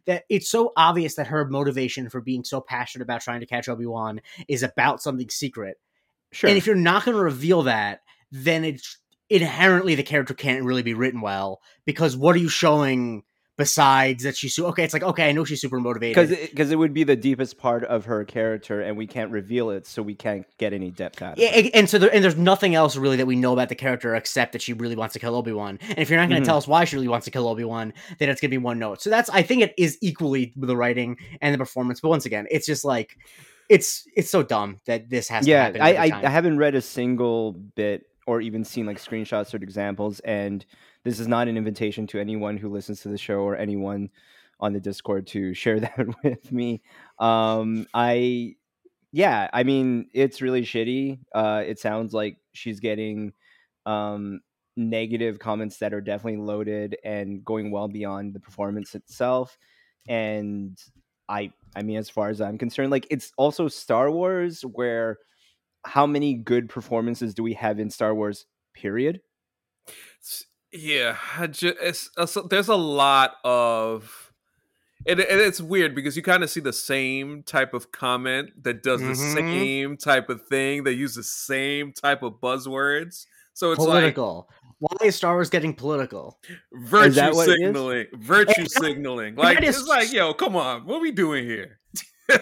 that 0.04 0.24
it's 0.28 0.50
so 0.50 0.72
obvious 0.76 1.14
that 1.14 1.28
her 1.28 1.46
motivation 1.46 2.10
for 2.10 2.20
being 2.20 2.44
so 2.44 2.60
passionate 2.60 3.04
about 3.04 3.22
trying 3.22 3.40
to 3.40 3.46
catch 3.46 3.68
obi-wan 3.68 4.20
is 4.48 4.62
about 4.62 5.00
something 5.00 5.30
secret. 5.30 5.78
Sure. 6.32 6.48
and 6.48 6.56
if 6.56 6.66
you're 6.66 6.74
not 6.74 7.04
going 7.04 7.16
to 7.16 7.22
reveal 7.22 7.62
that 7.62 8.00
then 8.30 8.64
it's 8.64 8.98
inherently 9.32 9.94
the 9.94 10.02
character 10.02 10.34
can't 10.34 10.64
really 10.64 10.82
be 10.82 10.94
written 10.94 11.20
well 11.20 11.60
because 11.86 12.16
what 12.16 12.36
are 12.36 12.38
you 12.38 12.50
showing 12.50 13.22
besides 13.56 14.24
that 14.24 14.36
she's 14.36 14.58
okay 14.58 14.82
it's 14.82 14.92
like 14.92 15.02
okay 15.02 15.28
i 15.28 15.32
know 15.32 15.44
she's 15.44 15.60
super 15.60 15.78
motivated 15.78 16.14
because 16.14 16.48
because 16.50 16.70
it, 16.70 16.74
it, 16.74 16.76
would 16.76 16.92
be 16.92 17.04
the 17.04 17.16
deepest 17.16 17.58
part 17.58 17.84
of 17.84 18.06
her 18.06 18.24
character 18.24 18.80
and 18.80 18.96
we 18.96 19.06
can't 19.06 19.30
reveal 19.30 19.70
it 19.70 19.86
so 19.86 20.02
we 20.02 20.14
can't 20.14 20.46
get 20.58 20.72
any 20.72 20.90
depth 20.90 21.22
out 21.22 21.34
of 21.34 21.38
it 21.38 21.70
and 21.74 21.88
so 21.88 21.98
there, 21.98 22.12
and 22.12 22.24
there's 22.24 22.36
nothing 22.36 22.74
else 22.74 22.96
really 22.96 23.16
that 23.16 23.26
we 23.26 23.36
know 23.36 23.52
about 23.52 23.68
the 23.68 23.74
character 23.74 24.14
except 24.14 24.52
that 24.52 24.62
she 24.62 24.72
really 24.72 24.96
wants 24.96 25.12
to 25.12 25.18
kill 25.18 25.34
obi-wan 25.34 25.78
and 25.82 25.98
if 25.98 26.10
you're 26.10 26.18
not 26.18 26.28
going 26.28 26.36
to 26.36 26.42
mm-hmm. 26.42 26.46
tell 26.46 26.56
us 26.56 26.66
why 26.66 26.84
she 26.84 26.96
really 26.96 27.08
wants 27.08 27.24
to 27.24 27.30
kill 27.30 27.48
obi-wan 27.48 27.92
then 28.18 28.28
it's 28.28 28.40
going 28.40 28.50
to 28.50 28.54
be 28.54 28.58
one 28.58 28.78
note 28.78 29.00
so 29.00 29.10
that's 29.10 29.30
i 29.30 29.42
think 29.42 29.62
it 29.62 29.74
is 29.78 29.98
equally 30.00 30.52
the 30.56 30.76
writing 30.76 31.16
and 31.40 31.54
the 31.54 31.58
performance 31.58 32.00
but 32.00 32.08
once 32.08 32.26
again 32.26 32.46
it's 32.50 32.66
just 32.66 32.84
like 32.84 33.16
it's 33.68 34.06
it's 34.14 34.30
so 34.30 34.42
dumb 34.42 34.78
that 34.86 35.08
this 35.08 35.28
has 35.28 35.46
yeah, 35.46 35.70
to 35.70 35.78
happen. 35.78 35.80
I, 35.80 36.08
I, 36.08 36.26
I 36.26 36.28
haven't 36.28 36.58
read 36.58 36.74
a 36.74 36.82
single 36.82 37.52
bit 37.52 38.04
or 38.26 38.40
even 38.40 38.64
seen 38.64 38.86
like 38.86 38.98
screenshots 38.98 39.52
or 39.52 39.58
examples. 39.58 40.20
And 40.20 40.64
this 41.04 41.18
is 41.18 41.28
not 41.28 41.48
an 41.48 41.56
invitation 41.56 42.06
to 42.08 42.20
anyone 42.20 42.56
who 42.56 42.68
listens 42.68 43.00
to 43.00 43.08
the 43.08 43.18
show 43.18 43.40
or 43.40 43.56
anyone 43.56 44.10
on 44.60 44.72
the 44.72 44.80
Discord 44.80 45.26
to 45.28 45.54
share 45.54 45.80
that 45.80 46.06
with 46.22 46.52
me. 46.52 46.82
Um, 47.18 47.86
I, 47.92 48.54
yeah, 49.12 49.50
I 49.52 49.64
mean, 49.64 50.08
it's 50.14 50.40
really 50.40 50.62
shitty. 50.62 51.18
Uh, 51.34 51.62
it 51.66 51.78
sounds 51.78 52.14
like 52.14 52.38
she's 52.52 52.80
getting 52.80 53.32
um, 53.84 54.40
negative 54.76 55.38
comments 55.38 55.78
that 55.78 55.92
are 55.92 56.00
definitely 56.00 56.40
loaded 56.40 56.96
and 57.04 57.44
going 57.44 57.70
well 57.70 57.88
beyond 57.88 58.32
the 58.32 58.40
performance 58.40 58.94
itself. 58.94 59.58
And 60.08 60.78
I, 61.28 61.52
I 61.76 61.82
mean, 61.82 61.96
as 61.96 62.08
far 62.08 62.30
as 62.30 62.40
I'm 62.40 62.58
concerned, 62.58 62.90
like 62.90 63.06
it's 63.10 63.32
also 63.36 63.68
Star 63.68 64.10
Wars 64.10 64.62
where 64.62 65.18
how 65.84 66.06
many 66.06 66.34
good 66.34 66.68
performances 66.68 67.34
do 67.34 67.42
we 67.42 67.54
have 67.54 67.78
in 67.78 67.90
Star 67.90 68.14
Wars? 68.14 68.46
Period. 68.74 69.20
Yeah, 70.72 71.18
just, 71.50 72.10
uh, 72.16 72.26
there's 72.48 72.68
a 72.68 72.76
lot 72.76 73.34
of. 73.44 74.32
And, 75.06 75.18
and 75.18 75.40
it's 75.40 75.60
weird 75.60 75.94
because 75.96 76.16
you 76.16 76.22
kind 76.22 76.44
of 76.44 76.50
see 76.50 76.60
the 76.60 76.72
same 76.72 77.42
type 77.42 77.74
of 77.74 77.90
comment 77.90 78.50
that 78.62 78.84
does 78.84 79.00
the 79.00 79.08
mm-hmm. 79.08 79.36
same 79.36 79.96
type 79.96 80.30
of 80.30 80.46
thing. 80.46 80.84
They 80.84 80.92
use 80.92 81.16
the 81.16 81.24
same 81.24 81.92
type 81.92 82.22
of 82.22 82.34
buzzwords. 82.34 83.26
So 83.52 83.72
it's 83.72 83.84
political. 83.84 84.48
Like, 84.80 85.00
Why 85.00 85.06
is 85.08 85.16
Star 85.16 85.34
Wars 85.34 85.50
getting 85.50 85.74
political? 85.74 86.38
Virtue 86.72 87.32
signaling. 87.34 88.06
Virtue 88.14 88.64
signaling. 88.68 89.34
Like 89.34 89.60
it's 89.62 89.86
like, 89.86 90.12
yo, 90.12 90.32
come 90.34 90.56
on, 90.56 90.86
what 90.86 90.98
are 90.98 91.02
we 91.02 91.10
doing 91.10 91.44
here? 91.44 91.80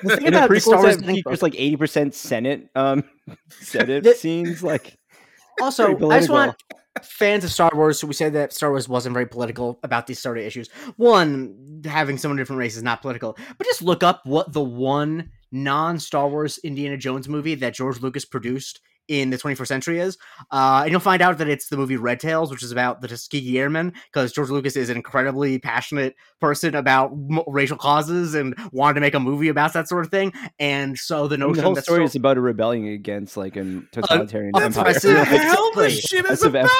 The 0.02 0.16
thing 0.16 0.28
about 0.28 0.50
the 0.50 0.60
Star 0.60 0.82
Wars 0.82 1.02
features 1.02 1.42
like 1.42 1.54
eighty 1.54 1.76
percent 1.76 2.14
Senate 2.14 2.68
um 2.74 3.04
Senate 3.48 4.04
the, 4.04 4.14
scenes. 4.14 4.62
Like 4.62 4.98
also, 5.62 5.96
I 6.10 6.18
just 6.18 6.30
want 6.30 6.56
fans 7.02 7.44
of 7.44 7.50
Star 7.50 7.70
Wars. 7.74 7.98
So 7.98 8.06
we 8.06 8.14
said 8.14 8.32
that 8.34 8.52
Star 8.52 8.70
Wars 8.70 8.88
wasn't 8.88 9.14
very 9.14 9.26
political 9.26 9.78
about 9.82 10.06
these 10.06 10.18
sort 10.18 10.38
of 10.38 10.44
issues. 10.44 10.68
One, 10.96 11.82
having 11.84 12.18
so 12.18 12.28
many 12.28 12.40
different 12.40 12.58
races 12.58 12.78
is 12.78 12.82
not 12.82 13.02
political, 13.02 13.36
but 13.58 13.66
just 13.66 13.82
look 13.82 14.02
up 14.02 14.22
what 14.24 14.52
the 14.52 14.62
one 14.62 15.30
non 15.52 15.98
Star 15.98 16.28
Wars 16.28 16.58
Indiana 16.58 16.96
Jones 16.96 17.28
movie 17.28 17.54
that 17.56 17.74
George 17.74 18.00
Lucas 18.00 18.24
produced 18.24 18.80
in 19.10 19.30
the 19.30 19.36
21st 19.36 19.66
century 19.66 19.98
is. 19.98 20.16
Uh, 20.52 20.82
and 20.84 20.92
you'll 20.92 21.00
find 21.00 21.20
out 21.20 21.38
that 21.38 21.48
it's 21.48 21.68
the 21.68 21.76
movie 21.76 21.96
Red 21.96 22.20
Tails, 22.20 22.50
which 22.50 22.62
is 22.62 22.70
about 22.70 23.00
the 23.00 23.08
Tuskegee 23.08 23.58
Airmen, 23.58 23.92
because 24.06 24.32
George 24.32 24.50
Lucas 24.50 24.76
is 24.76 24.88
an 24.88 24.96
incredibly 24.96 25.58
passionate 25.58 26.14
person 26.40 26.76
about 26.76 27.10
m- 27.10 27.40
racial 27.48 27.76
causes 27.76 28.34
and 28.34 28.54
wanted 28.70 28.94
to 28.94 29.00
make 29.00 29.14
a 29.14 29.20
movie 29.20 29.48
about 29.48 29.72
that 29.72 29.88
sort 29.88 30.04
of 30.04 30.12
thing. 30.12 30.32
And 30.60 30.96
so 30.96 31.26
the 31.26 31.36
notion 31.36 31.56
the 31.56 31.62
whole 31.62 31.74
that 31.74 31.84
story 31.84 32.02
so- 32.02 32.04
is 32.04 32.14
about 32.14 32.36
a 32.36 32.40
rebellion 32.40 32.86
against 32.86 33.36
like 33.36 33.56
a 33.56 33.62
uh, 33.62 33.80
totalitarian 33.90 34.52
uh, 34.54 34.60
empire. 34.60 34.92
That's 34.92 35.04
what 35.04 35.12
the 35.16 35.24
hell 35.38 35.72
this 35.74 35.98
shit 35.98 36.24
is 36.26 36.44
about. 36.44 36.70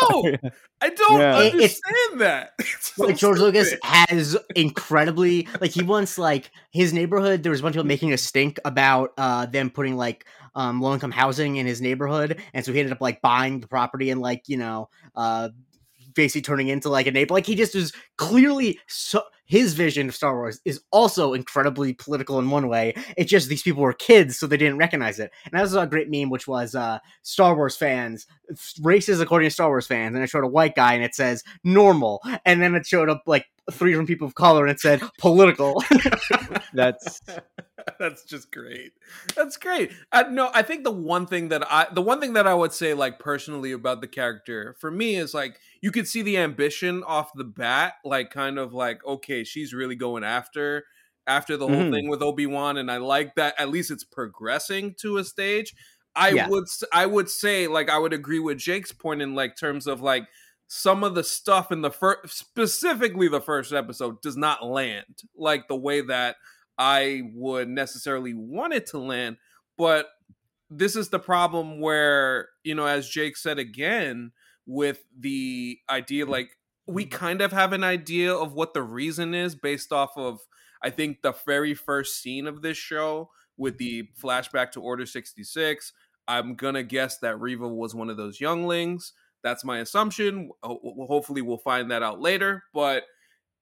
I 0.80 0.88
don't 0.88 1.20
yeah. 1.20 1.36
understand 1.36 2.20
that. 2.20 2.52
So 2.80 3.04
like 3.04 3.16
George 3.16 3.36
stupid. 3.36 3.54
Lucas 3.54 3.74
has 3.82 4.36
incredibly 4.56 5.46
like 5.60 5.70
he 5.70 5.82
wants 5.82 6.18
like 6.18 6.50
his 6.70 6.92
neighborhood. 6.92 7.42
There 7.42 7.50
was 7.50 7.60
a 7.60 7.62
bunch 7.62 7.76
of 7.76 7.80
people 7.80 7.88
making 7.88 8.12
a 8.12 8.18
stink 8.18 8.58
about 8.64 9.12
uh, 9.18 9.46
them 9.46 9.70
putting 9.70 9.96
like 9.96 10.24
um, 10.54 10.80
low 10.80 10.94
income 10.94 11.10
housing 11.10 11.56
in 11.56 11.66
his 11.66 11.80
neighborhood, 11.80 12.40
and 12.54 12.64
so 12.64 12.72
he 12.72 12.80
ended 12.80 12.92
up 12.92 13.00
like 13.00 13.20
buying 13.20 13.60
the 13.60 13.68
property 13.68 14.10
and 14.10 14.20
like 14.20 14.44
you 14.46 14.56
know 14.56 14.88
uh, 15.14 15.48
basically 16.14 16.42
turning 16.42 16.68
into 16.68 16.88
like 16.88 17.06
a 17.06 17.10
neighbor. 17.10 17.34
Like 17.34 17.46
he 17.46 17.54
just 17.54 17.74
was 17.74 17.92
clearly 18.16 18.78
so 18.86 19.22
his 19.50 19.74
vision 19.74 20.08
of 20.08 20.14
Star 20.14 20.36
Wars 20.36 20.60
is 20.64 20.80
also 20.92 21.34
incredibly 21.34 21.92
political 21.92 22.38
in 22.38 22.50
one 22.50 22.68
way. 22.68 22.94
It's 23.16 23.30
just 23.30 23.48
these 23.48 23.64
people 23.64 23.82
were 23.82 23.92
kids, 23.92 24.38
so 24.38 24.46
they 24.46 24.56
didn't 24.56 24.78
recognize 24.78 25.18
it. 25.18 25.32
And 25.44 25.54
that 25.54 25.62
was 25.62 25.74
a 25.74 25.88
great 25.88 26.08
meme, 26.08 26.30
which 26.30 26.46
was 26.46 26.76
uh, 26.76 27.00
Star 27.22 27.56
Wars 27.56 27.76
fans, 27.76 28.26
races 28.80 29.20
according 29.20 29.48
to 29.48 29.52
Star 29.52 29.68
Wars 29.68 29.88
fans, 29.88 30.14
and 30.14 30.22
it 30.22 30.30
showed 30.30 30.44
a 30.44 30.48
white 30.48 30.76
guy 30.76 30.94
and 30.94 31.02
it 31.02 31.16
says 31.16 31.42
normal, 31.64 32.22
and 32.44 32.62
then 32.62 32.76
it 32.76 32.86
showed 32.86 33.10
up 33.10 33.22
like 33.26 33.46
three 33.70 33.94
from 33.94 34.06
people 34.06 34.26
of 34.26 34.34
color 34.34 34.64
and 34.66 34.70
it 34.72 34.80
said 34.80 35.02
political. 35.18 35.82
That's 36.72 37.20
That's 37.98 38.24
just 38.24 38.52
great. 38.52 38.92
That's 39.36 39.56
great. 39.56 39.92
I, 40.12 40.24
no, 40.24 40.50
I 40.54 40.62
think 40.62 40.84
the 40.84 40.90
one 40.90 41.26
thing 41.26 41.48
that 41.48 41.62
I, 41.70 41.86
the 41.92 42.02
one 42.02 42.20
thing 42.20 42.34
that 42.34 42.46
I 42.46 42.54
would 42.54 42.72
say, 42.72 42.94
like 42.94 43.18
personally 43.18 43.72
about 43.72 44.00
the 44.00 44.06
character 44.08 44.76
for 44.78 44.90
me 44.90 45.16
is 45.16 45.34
like 45.34 45.58
you 45.80 45.90
could 45.90 46.06
see 46.06 46.22
the 46.22 46.36
ambition 46.38 47.02
off 47.04 47.30
the 47.34 47.44
bat, 47.44 47.94
like 48.04 48.30
kind 48.30 48.58
of 48.58 48.72
like 48.74 49.04
okay, 49.06 49.44
she's 49.44 49.72
really 49.72 49.96
going 49.96 50.24
after 50.24 50.84
after 51.26 51.56
the 51.56 51.66
whole 51.66 51.76
Mhm. 51.76 51.90
thing 51.92 52.08
with 52.08 52.22
Obi 52.22 52.46
Wan, 52.46 52.76
and 52.76 52.90
I 52.90 52.96
like 52.98 53.34
that. 53.36 53.54
At 53.58 53.70
least 53.70 53.90
it's 53.90 54.04
progressing 54.04 54.94
to 55.00 55.18
a 55.18 55.24
stage. 55.24 55.74
I 56.16 56.30
Yeah. 56.30 56.48
would 56.48 56.64
s- 56.64 56.84
I 56.92 57.06
would 57.06 57.30
say 57.30 57.66
like 57.66 57.88
I 57.88 57.98
would 57.98 58.12
agree 58.12 58.40
with 58.40 58.58
Jake's 58.58 58.92
point 58.92 59.22
in 59.22 59.34
like 59.34 59.56
terms 59.56 59.86
of 59.86 60.00
like 60.00 60.26
some 60.72 61.02
of 61.02 61.16
the 61.16 61.24
stuff 61.24 61.72
in 61.72 61.82
the 61.82 61.90
first 61.90 62.28
specifically 62.28 63.26
the 63.26 63.40
first 63.40 63.72
episode 63.72 64.22
does 64.22 64.36
not 64.36 64.64
land 64.64 65.24
like 65.36 65.66
the 65.66 65.74
way 65.74 66.00
that 66.00 66.36
I 66.78 67.22
would 67.34 67.68
necessarily 67.68 68.34
want 68.34 68.72
it 68.74 68.86
to 68.86 69.00
land. 69.00 69.38
But 69.76 70.06
this 70.70 70.94
is 70.94 71.08
the 71.08 71.18
problem 71.18 71.80
where, 71.80 72.50
you 72.62 72.76
know, 72.76 72.86
as 72.86 73.08
Jake 73.08 73.36
said 73.36 73.58
again, 73.58 74.30
with 74.64 75.02
the 75.18 75.76
idea 75.90 76.24
like 76.24 76.56
we 76.86 77.04
mm-hmm. 77.04 77.18
kind 77.18 77.40
of 77.40 77.50
have 77.50 77.72
an 77.72 77.82
idea 77.82 78.32
of 78.32 78.52
what 78.52 78.72
the 78.72 78.82
reason 78.84 79.34
is 79.34 79.56
based 79.56 79.90
off 79.90 80.12
of 80.16 80.38
I 80.84 80.90
think 80.90 81.22
the 81.22 81.34
very 81.44 81.74
first 81.74 82.22
scene 82.22 82.46
of 82.46 82.62
this 82.62 82.76
show 82.76 83.30
with 83.56 83.76
the 83.78 84.08
flashback 84.22 84.70
to 84.72 84.80
Order 84.80 85.04
66. 85.04 85.92
I'm 86.28 86.54
gonna 86.54 86.84
guess 86.84 87.18
that 87.18 87.40
Reva 87.40 87.66
was 87.66 87.92
one 87.92 88.08
of 88.08 88.16
those 88.16 88.40
younglings. 88.40 89.14
That's 89.42 89.64
my 89.64 89.78
assumption. 89.78 90.50
Hopefully, 90.62 91.42
we'll 91.42 91.58
find 91.58 91.90
that 91.90 92.02
out 92.02 92.20
later. 92.20 92.62
But 92.74 93.04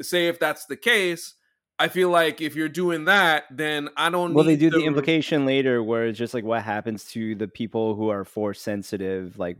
say 0.00 0.28
if 0.28 0.38
that's 0.38 0.66
the 0.66 0.76
case, 0.76 1.34
I 1.78 1.88
feel 1.88 2.10
like 2.10 2.40
if 2.40 2.56
you're 2.56 2.68
doing 2.68 3.04
that, 3.04 3.44
then 3.50 3.88
I 3.96 4.10
don't. 4.10 4.34
well, 4.34 4.44
they 4.44 4.56
do 4.56 4.70
the 4.70 4.78
to- 4.80 4.84
implication 4.84 5.46
later 5.46 5.82
where 5.82 6.06
it's 6.06 6.18
just 6.18 6.34
like 6.34 6.44
what 6.44 6.62
happens 6.62 7.04
to 7.12 7.34
the 7.34 7.48
people 7.48 7.94
who 7.94 8.08
are 8.08 8.24
force 8.24 8.60
sensitive, 8.60 9.38
like 9.38 9.56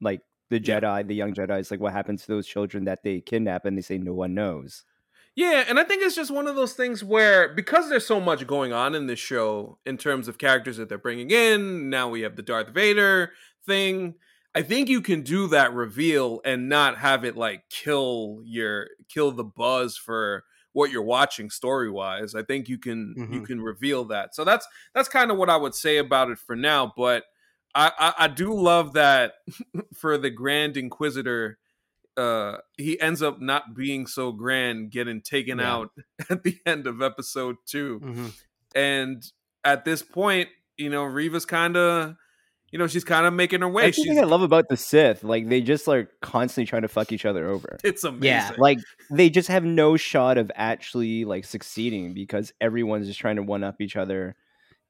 like 0.00 0.20
the 0.50 0.60
Yeah. 0.60 0.80
Jedi, 0.80 1.06
the 1.06 1.14
young 1.14 1.32
Jedi. 1.34 1.58
It's 1.60 1.70
like 1.70 1.80
what 1.80 1.92
happens 1.92 2.22
to 2.22 2.28
those 2.28 2.46
children 2.46 2.84
that 2.86 3.02
they 3.04 3.20
kidnap 3.20 3.64
and 3.64 3.76
they 3.78 3.82
say 3.82 3.98
no 3.98 4.12
one 4.12 4.34
knows. 4.34 4.84
Yeah, 5.36 5.64
and 5.68 5.80
I 5.80 5.84
think 5.84 6.02
it's 6.04 6.14
just 6.14 6.30
one 6.30 6.46
of 6.46 6.54
those 6.54 6.74
things 6.74 7.02
where 7.02 7.52
because 7.54 7.88
there's 7.88 8.06
so 8.06 8.20
much 8.20 8.46
going 8.46 8.72
on 8.72 8.94
in 8.94 9.08
this 9.08 9.18
show 9.18 9.78
in 9.84 9.96
terms 9.98 10.28
of 10.28 10.38
characters 10.38 10.76
that 10.76 10.88
they're 10.88 10.98
bringing 10.98 11.30
in, 11.32 11.90
now 11.90 12.08
we 12.08 12.20
have 12.20 12.36
the 12.36 12.42
Darth 12.42 12.68
Vader 12.68 13.32
thing. 13.66 14.14
I 14.54 14.62
think 14.62 14.88
you 14.88 15.00
can 15.00 15.22
do 15.22 15.48
that 15.48 15.72
reveal 15.74 16.40
and 16.44 16.68
not 16.68 16.98
have 16.98 17.24
it 17.24 17.36
like 17.36 17.68
kill 17.70 18.40
your 18.44 18.88
kill 19.08 19.32
the 19.32 19.44
buzz 19.44 19.96
for 19.96 20.44
what 20.72 20.90
you're 20.90 21.02
watching 21.02 21.50
story 21.50 21.90
wise. 21.90 22.34
I 22.34 22.42
think 22.42 22.68
you 22.68 22.78
can 22.78 23.14
you 23.16 23.40
Mhm. 23.40 23.46
can 23.46 23.60
reveal 23.60 24.04
that. 24.06 24.34
So 24.34 24.44
that's 24.44 24.66
that's 24.94 25.08
kind 25.08 25.30
of 25.30 25.36
what 25.38 25.50
I 25.50 25.56
would 25.56 25.74
say 25.74 25.98
about 25.98 26.30
it 26.30 26.38
for 26.38 26.54
now. 26.56 26.92
But 26.96 27.24
I 27.74 27.90
I, 27.98 28.14
I 28.24 28.28
do 28.28 28.54
love 28.54 28.92
that 28.94 29.34
for 29.94 30.18
the 30.18 30.30
Grand 30.30 30.76
Inquisitor 30.76 31.58
uh 32.16 32.58
he 32.76 33.00
ends 33.00 33.22
up 33.22 33.40
not 33.40 33.74
being 33.74 34.06
so 34.06 34.30
grand 34.30 34.92
getting 34.92 35.20
taken 35.20 35.58
Yeah. 35.58 35.72
out 35.74 35.90
at 36.30 36.44
the 36.44 36.58
end 36.64 36.86
of 36.86 37.02
episode 37.02 37.56
2 37.66 37.98
Mhm. 38.00 38.32
and 38.72 39.32
at 39.64 39.84
this 39.84 40.00
point 40.02 40.48
you 40.76 40.90
know 40.90 41.02
Reva's 41.02 41.44
kind 41.44 41.76
of 41.76 42.14
you 42.74 42.78
know 42.78 42.88
she's 42.88 43.04
kind 43.04 43.24
of 43.24 43.32
making 43.32 43.60
her 43.60 43.68
way 43.68 43.84
That's 43.84 43.98
the 43.98 44.02
thing 44.02 44.18
I 44.18 44.24
love 44.24 44.42
about 44.42 44.68
the 44.68 44.76
Sith. 44.76 45.22
Like 45.22 45.48
they 45.48 45.60
just 45.60 45.86
are 45.86 46.10
constantly 46.20 46.66
trying 46.66 46.82
to 46.82 46.88
fuck 46.88 47.12
each 47.12 47.24
other 47.24 47.48
over. 47.48 47.78
it's 47.84 48.02
amazing 48.02 48.24
Yeah, 48.24 48.50
Like 48.58 48.78
they 49.12 49.30
just 49.30 49.46
have 49.46 49.62
no 49.62 49.96
shot 49.96 50.38
of 50.38 50.50
actually 50.56 51.24
like 51.24 51.44
succeeding 51.44 52.14
because 52.14 52.52
everyone's 52.60 53.06
just 53.06 53.20
trying 53.20 53.36
to 53.36 53.44
one 53.44 53.62
up 53.62 53.80
each 53.80 53.94
other, 53.94 54.34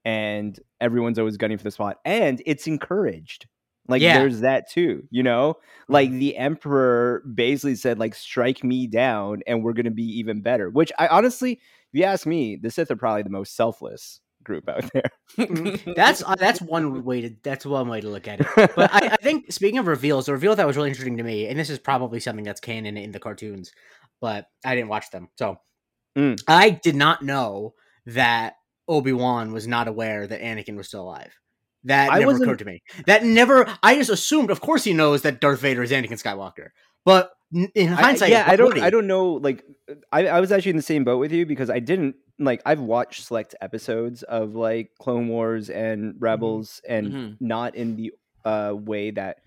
and 0.03 0.59
everyone's 0.81 1.19
always 1.19 1.37
gunning 1.37 1.59
for 1.59 1.63
the 1.63 1.69
spot, 1.69 1.99
and 2.03 2.41
it's 2.47 2.65
encouraged. 2.65 3.45
Like 3.87 4.01
Yeah. 4.01 4.17
there's 4.17 4.39
that 4.39 4.67
too, 4.67 5.03
you 5.11 5.21
know. 5.21 5.57
Like 5.87 6.09
mm-hmm. 6.09 6.17
the 6.17 6.37
Emperor 6.37 7.23
basically 7.35 7.75
said, 7.75 7.99
like 7.99 8.15
strike 8.15 8.63
me 8.63 8.87
down, 8.87 9.43
and 9.45 9.63
we're 9.63 9.73
gonna 9.73 9.91
be 9.91 10.17
even 10.17 10.41
better. 10.41 10.71
Which 10.71 10.91
I 10.97 11.07
honestly, 11.07 11.51
if 11.51 11.59
you 11.99 12.03
ask 12.03 12.25
me, 12.25 12.55
the 12.55 12.71
Sith 12.71 12.89
are 12.89 12.95
probably 12.95 13.21
the 13.21 13.29
most 13.29 13.55
selfless 13.55 14.21
group 14.45 14.69
out 14.69 14.89
there. 14.93 15.11
That's 15.95 16.23
uh, 16.23 16.35
that's 16.35 16.61
one 16.61 17.03
way 17.03 17.21
to 17.21 17.35
that's 17.43 17.65
one 17.65 17.89
way 17.89 17.99
to 17.99 18.07
look 18.09 18.27
at 18.29 18.39
it. 18.39 18.47
But 18.55 18.93
I, 18.93 19.07
I 19.13 19.15
think 19.17 19.51
speaking 19.51 19.79
of 19.79 19.87
reveals, 19.87 20.27
the 20.27 20.31
reveal 20.31 20.55
that 20.55 20.65
was 20.65 20.77
really 20.77 20.89
interesting 20.89 21.17
to 21.17 21.23
me, 21.23 21.47
and 21.47 21.59
this 21.59 21.69
is 21.69 21.79
probably 21.79 22.19
something 22.21 22.45
that's 22.45 22.61
canon 22.61 22.95
in 22.95 23.11
the 23.11 23.19
cartoons, 23.19 23.73
but 24.21 24.45
I 24.63 24.75
didn't 24.75 24.89
watch 24.89 25.11
them, 25.11 25.27
so 25.37 25.57
Mm. 26.17 26.41
I 26.47 26.69
did 26.69 26.95
not 26.95 27.21
know 27.23 27.73
that 28.05 28.53
Obi 28.87 29.11
Wan 29.11 29.51
was 29.51 29.67
not 29.67 29.89
aware 29.89 30.25
that 30.25 30.39
Anakin 30.39 30.77
was 30.77 30.87
still 30.87 31.01
alive. 31.03 31.33
That 31.83 32.09
I 32.09 32.19
never 32.19 32.27
wasn't- 32.27 32.43
occurred 32.43 32.59
to 32.59 32.65
me. 32.65 32.83
That 33.05 33.25
never. 33.25 33.67
I 33.83 33.95
just 33.95 34.09
assumed, 34.09 34.49
of 34.49 34.61
course, 34.61 34.85
he 34.85 34.93
knows 34.93 35.23
that 35.23 35.41
Darth 35.41 35.59
Vader 35.59 35.83
is 35.83 35.91
Anakin 35.91 36.11
Skywalker. 36.11 36.69
But 37.03 37.31
in 37.53 37.93
I- 37.93 38.01
hindsight, 38.01 38.29
yeah, 38.29 38.45
I 38.47 38.55
don't. 38.55 38.79
I 38.79 38.89
don't 38.89 39.07
know. 39.07 39.33
Like, 39.33 39.63
I, 40.11 40.27
I 40.27 40.39
was 40.39 40.51
actually 40.51 40.71
in 40.71 40.75
the 40.77 40.81
same 40.81 41.03
boat 41.03 41.17
with 41.19 41.31
you 41.31 41.45
because 41.45 41.69
I 41.69 41.79
didn't 41.79 42.15
like. 42.39 42.61
I've 42.65 42.81
watched 42.81 43.23
select 43.25 43.55
episodes 43.61 44.23
of 44.23 44.55
like 44.55 44.91
Clone 44.99 45.27
Wars 45.27 45.69
and 45.69 46.15
Rebels, 46.19 46.81
and 46.87 47.07
Mhm. 47.13 47.37
not 47.39 47.75
in 47.75 47.95
the 47.95 48.11
uh 48.43 48.73
way 48.75 49.11
that 49.11 49.37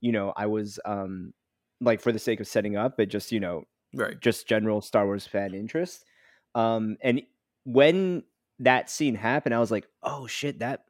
you 0.00 0.12
know 0.12 0.32
I 0.36 0.46
was 0.46 0.78
um 0.84 1.32
like 1.80 2.00
for 2.00 2.12
the 2.12 2.18
sake 2.18 2.40
of 2.40 2.46
setting 2.48 2.76
up, 2.76 2.96
but 2.96 3.08
just 3.08 3.32
you 3.32 3.40
know 3.40 3.64
right 3.94 4.18
just 4.20 4.46
general 4.48 4.80
Star 4.80 5.04
Wars 5.06 5.26
fan 5.26 5.54
interest. 5.54 6.04
Um, 6.54 6.96
and 7.02 7.22
when 7.64 8.24
that 8.58 8.90
scene 8.90 9.14
happened, 9.14 9.54
I 9.54 9.58
was 9.60 9.70
like, 9.70 9.86
oh 10.02 10.26
shit, 10.26 10.58
that 10.60 10.84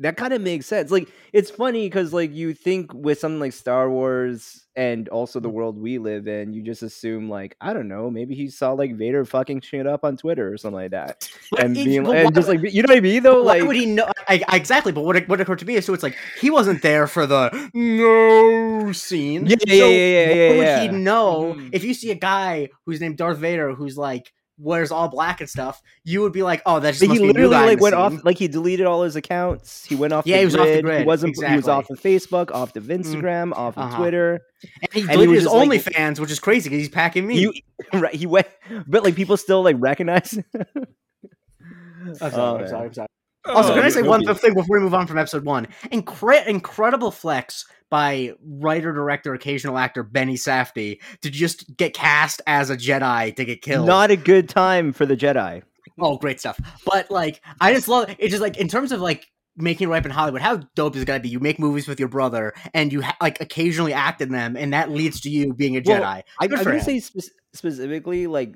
that 0.00 0.16
kind 0.16 0.32
of 0.32 0.40
makes 0.42 0.66
sense. 0.66 0.90
Like, 0.90 1.08
it's 1.32 1.50
funny 1.50 1.86
because 1.86 2.12
like 2.12 2.32
you 2.34 2.54
think 2.54 2.92
with 2.92 3.18
something 3.20 3.38
like 3.40 3.52
Star 3.52 3.88
Wars 3.88 4.66
and 4.74 5.08
also 5.10 5.38
the 5.38 5.50
world 5.50 5.78
we 5.78 5.98
live 5.98 6.26
in, 6.26 6.52
you 6.54 6.62
just 6.62 6.82
assume 6.82 7.28
like 7.28 7.56
I 7.60 7.72
don't 7.72 7.88
know, 7.88 8.10
maybe 8.10 8.34
he 8.34 8.48
saw 8.48 8.72
like 8.72 8.96
Vader 8.96 9.24
fucking 9.24 9.60
shit 9.60 9.86
up 9.86 10.02
on 10.04 10.16
Twitter 10.16 10.52
or 10.52 10.56
something 10.56 10.76
like 10.76 10.90
that, 10.92 11.28
and 11.58 11.76
if- 11.76 11.84
being 11.84 12.06
and 12.06 12.34
just 12.34 12.48
like 12.48 12.60
you 12.72 12.82
know 12.82 12.88
what 12.88 12.96
I 12.96 13.00
mean 13.00 13.22
though, 13.22 13.42
Why 13.42 13.58
like 13.58 13.64
would 13.68 13.76
he 13.76 13.86
know? 13.86 14.06
I, 14.28 14.42
I- 14.48 14.56
exactly, 14.56 14.92
but 14.92 15.04
what, 15.04 15.28
what 15.28 15.40
occurred 15.40 15.58
to 15.60 15.66
me 15.66 15.74
is 15.76 15.84
so 15.84 15.94
it's 15.94 16.02
like 16.02 16.16
he 16.40 16.50
wasn't 16.50 16.82
there 16.82 17.06
for 17.06 17.26
the 17.26 17.50
no 17.74 18.92
scene. 18.92 19.46
Yeah, 19.46 19.56
yeah, 19.66 19.78
So 19.78 19.88
yeah, 19.88 19.96
yeah, 19.96 20.26
why 20.28 20.34
yeah, 20.34 20.48
would 20.56 20.66
yeah. 20.66 20.80
he 20.82 20.88
know 20.88 21.54
Mhm. 21.54 21.68
if 21.72 21.84
you 21.84 21.94
see 21.94 22.10
a 22.10 22.14
guy 22.16 22.68
who's 22.86 23.00
named 23.00 23.18
Darth 23.18 23.38
Vader 23.38 23.74
who's 23.74 23.96
like 23.98 24.32
wears 24.62 24.90
all 24.92 25.08
black 25.08 25.40
and 25.40 25.50
stuff? 25.50 25.82
You 26.04 26.22
would 26.22 26.32
be 26.32 26.42
like, 26.42 26.62
oh, 26.66 26.80
that's 26.80 26.98
just 26.98 27.08
But 27.08 27.08
must 27.08 27.20
he 27.20 27.26
be 27.26 27.30
a 27.30 27.32
new 27.34 27.48
literally 27.48 27.54
guy 27.54 27.66
like 27.66 27.78
the 27.78 27.82
went 27.82 27.94
off 27.94 28.24
like 28.24 28.38
he 28.38 28.48
deleted 28.48 28.86
all 28.86 29.02
his 29.02 29.16
accounts. 29.16 29.84
He 29.84 29.94
went 29.94 30.12
off 30.12 30.26
Yeah, 30.26 30.36
the 30.36 30.38
he 30.40 30.44
was 30.46 30.56
off 30.56 30.66
the 30.66 30.82
grid. 30.82 31.00
He 31.00 31.04
wasn't 31.06 31.36
he 31.44 31.56
was 31.56 31.68
off 31.68 31.90
of 31.90 32.00
Facebook, 32.00 32.50
off 32.52 32.74
of 32.76 32.84
Instagram, 32.84 33.52
off 33.52 33.76
of 33.76 33.84
Uh-huh. 33.84 33.96
Twitter. 33.98 34.40
And 34.82 34.92
he 34.92 35.00
and 35.00 35.10
he 35.10 35.16
deleted 35.16 35.28
was 35.30 35.36
his 35.42 35.44
just 35.44 35.56
like- 35.56 35.68
OnlyFans, 35.70 36.20
which 36.20 36.30
is 36.30 36.38
crazy 36.40 36.68
because 36.70 36.80
he's 36.80 36.88
packing 36.88 37.26
me. 37.26 37.38
He 37.38 37.64
right, 37.98 38.14
he 38.14 38.26
went 38.26 38.46
but 38.86 39.02
like 39.04 39.14
people 39.16 39.36
still 39.36 39.62
like 39.62 39.76
recognize 39.78 40.38
I'm 40.54 42.16
Oh, 42.20 42.28
sorry, 42.28 42.62
I'm 42.64 42.68
sorry, 42.68 42.86
I'm 42.86 42.94
sorry. 42.94 43.08
Also, 43.46 43.72
Oh, 43.72 43.74
can 43.74 43.84
I 43.84 43.88
say 43.88 44.02
one 44.02 44.24
thing 44.36 44.54
before 44.54 44.78
we 44.78 44.84
move 44.84 44.94
on 44.94 45.06
from 45.06 45.18
episode 45.18 45.44
one? 45.44 45.66
Incre- 45.90 46.46
incredible 46.46 47.10
flex 47.10 47.66
by 47.92 48.32
writer, 48.42 48.90
director, 48.90 49.34
occasional 49.34 49.76
actor 49.76 50.02
Benny 50.02 50.36
Safdie 50.36 50.98
to 51.20 51.28
just 51.28 51.76
get 51.76 51.92
cast 51.92 52.40
as 52.46 52.70
a 52.70 52.76
Jedi 52.76 53.36
to 53.36 53.44
get 53.44 53.60
killed. 53.60 53.86
Not 53.86 54.10
a 54.10 54.16
good 54.16 54.48
time 54.48 54.94
for 54.94 55.04
the 55.04 55.14
Jedi. 55.14 55.62
oh, 56.00 56.16
great 56.16 56.40
stuff. 56.40 56.58
But 56.86 57.10
like, 57.10 57.42
I 57.60 57.74
just 57.74 57.88
love 57.88 58.08
it. 58.08 58.30
Just 58.30 58.40
like 58.40 58.56
in 58.56 58.66
terms 58.66 58.92
of 58.92 59.02
like 59.02 59.26
making 59.58 59.88
it 59.88 59.90
right 59.90 60.02
in 60.02 60.10
Hollywood, 60.10 60.40
how 60.40 60.56
dope 60.74 60.96
is 60.96 61.02
it 61.02 61.04
gonna 61.04 61.20
be? 61.20 61.28
You 61.28 61.38
make 61.38 61.58
movies 61.58 61.86
with 61.86 62.00
your 62.00 62.08
brother, 62.08 62.54
and 62.72 62.90
you 62.90 63.02
ha- 63.02 63.16
like 63.20 63.42
occasionally 63.42 63.92
act 63.92 64.22
in 64.22 64.32
them, 64.32 64.56
and 64.56 64.72
that 64.72 64.90
leads 64.90 65.20
to 65.20 65.28
you 65.28 65.52
being 65.52 65.76
a 65.76 65.82
Well, 65.84 66.00
Jedi. 66.00 66.02
I, 66.02 66.22
I'm 66.40 66.48
gonna 66.48 66.80
say 66.80 66.98
spe- 66.98 67.28
specifically 67.52 68.26
like 68.26 68.54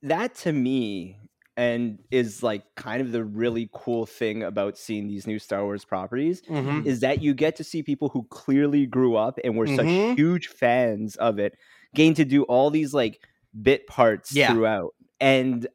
that 0.00 0.34
to 0.36 0.52
me 0.52 1.18
and 1.56 1.98
is 2.10 2.42
like 2.42 2.62
kind 2.76 3.02
of 3.02 3.12
the 3.12 3.24
really 3.24 3.68
cool 3.74 4.06
thing 4.06 4.42
about 4.42 4.78
seeing 4.78 5.06
these 5.08 5.26
new 5.26 5.38
Star 5.38 5.64
Wars 5.64 5.84
properties 5.84 6.42
Mhm. 6.48 6.86
is 6.86 7.00
that 7.00 7.22
you 7.22 7.34
get 7.34 7.56
to 7.56 7.64
see 7.64 7.82
people 7.82 8.08
who 8.08 8.24
clearly 8.30 8.86
grew 8.86 9.16
up 9.16 9.38
and 9.44 9.56
were 9.56 9.66
Mhm. 9.66 9.76
such 9.76 10.16
huge 10.18 10.48
fans 10.48 11.16
of 11.16 11.38
it 11.38 11.56
gain 11.94 12.14
to 12.14 12.24
do 12.24 12.44
all 12.44 12.70
these 12.70 12.94
like 12.94 13.20
bit 13.62 13.86
parts 13.86 14.34
Yeah. 14.34 14.52
throughout 14.52 14.94
and 15.20 15.66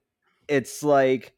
it's 0.48 0.82
like 0.84 1.34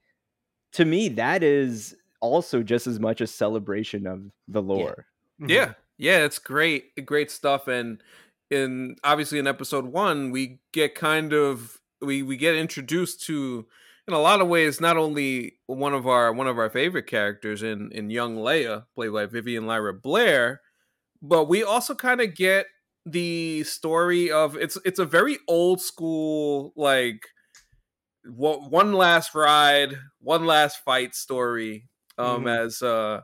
to 0.73 0.85
me 0.85 1.09
that 1.09 1.43
is 1.43 1.95
also 2.21 2.63
just 2.63 2.87
as 2.87 2.99
much 2.99 3.21
a 3.21 3.27
celebration 3.27 4.07
of 4.07 4.31
the 4.47 4.61
lore 4.61 5.05
Mhm. 5.41 5.49
Yeah, 5.49 5.73
yeah, 5.97 6.25
it's 6.25 6.39
great, 6.39 7.05
great 7.05 7.31
stuff. 7.31 7.67
And 7.69 8.03
in 8.49 8.97
obviously 9.05 9.39
in 9.39 9.47
episode 9.47 9.85
one, 9.85 10.31
we 10.31 10.59
get 10.73 10.95
kind 10.95 11.33
of 11.33 11.79
we 12.01 12.23
we 12.23 12.37
get 12.37 12.55
introduced 12.55 13.21
to 13.27 13.67
in 14.09 14.15
a 14.15 14.19
lot 14.21 14.41
of 14.41 14.47
ways 14.47 14.81
not 14.81 14.97
only 14.97 15.59
one 15.67 15.93
of 15.93 16.07
our 16.07 16.33
one 16.33 16.47
of 16.47 16.57
our 16.57 16.69
favorite 16.69 17.07
characters 17.07 17.63
in 17.63 17.91
in 17.91 18.09
young 18.09 18.35
Leia, 18.37 18.85
played 18.95 19.13
by 19.13 19.25
Vivian 19.27 19.65
Lyra 19.67 19.93
Blair, 19.93 20.61
but 21.21 21.45
we 21.45 21.63
also 21.63 21.95
kind 21.95 22.19
of 22.21 22.35
get 22.35 22.65
the 23.05 23.63
story 23.63 24.29
of 24.31 24.55
it's 24.57 24.77
it's 24.85 24.99
a 24.99 25.05
very 25.05 25.37
old 25.47 25.79
school 25.81 26.73
like 26.75 27.21
what 28.25 28.69
one 28.69 28.93
last 28.93 29.33
ride, 29.33 29.95
one 30.19 30.45
last 30.45 30.79
fight 30.83 31.15
story. 31.15 31.87
Um, 32.17 32.43
Mhm. 32.43 32.65
as 32.65 32.81
uh, 32.81 33.21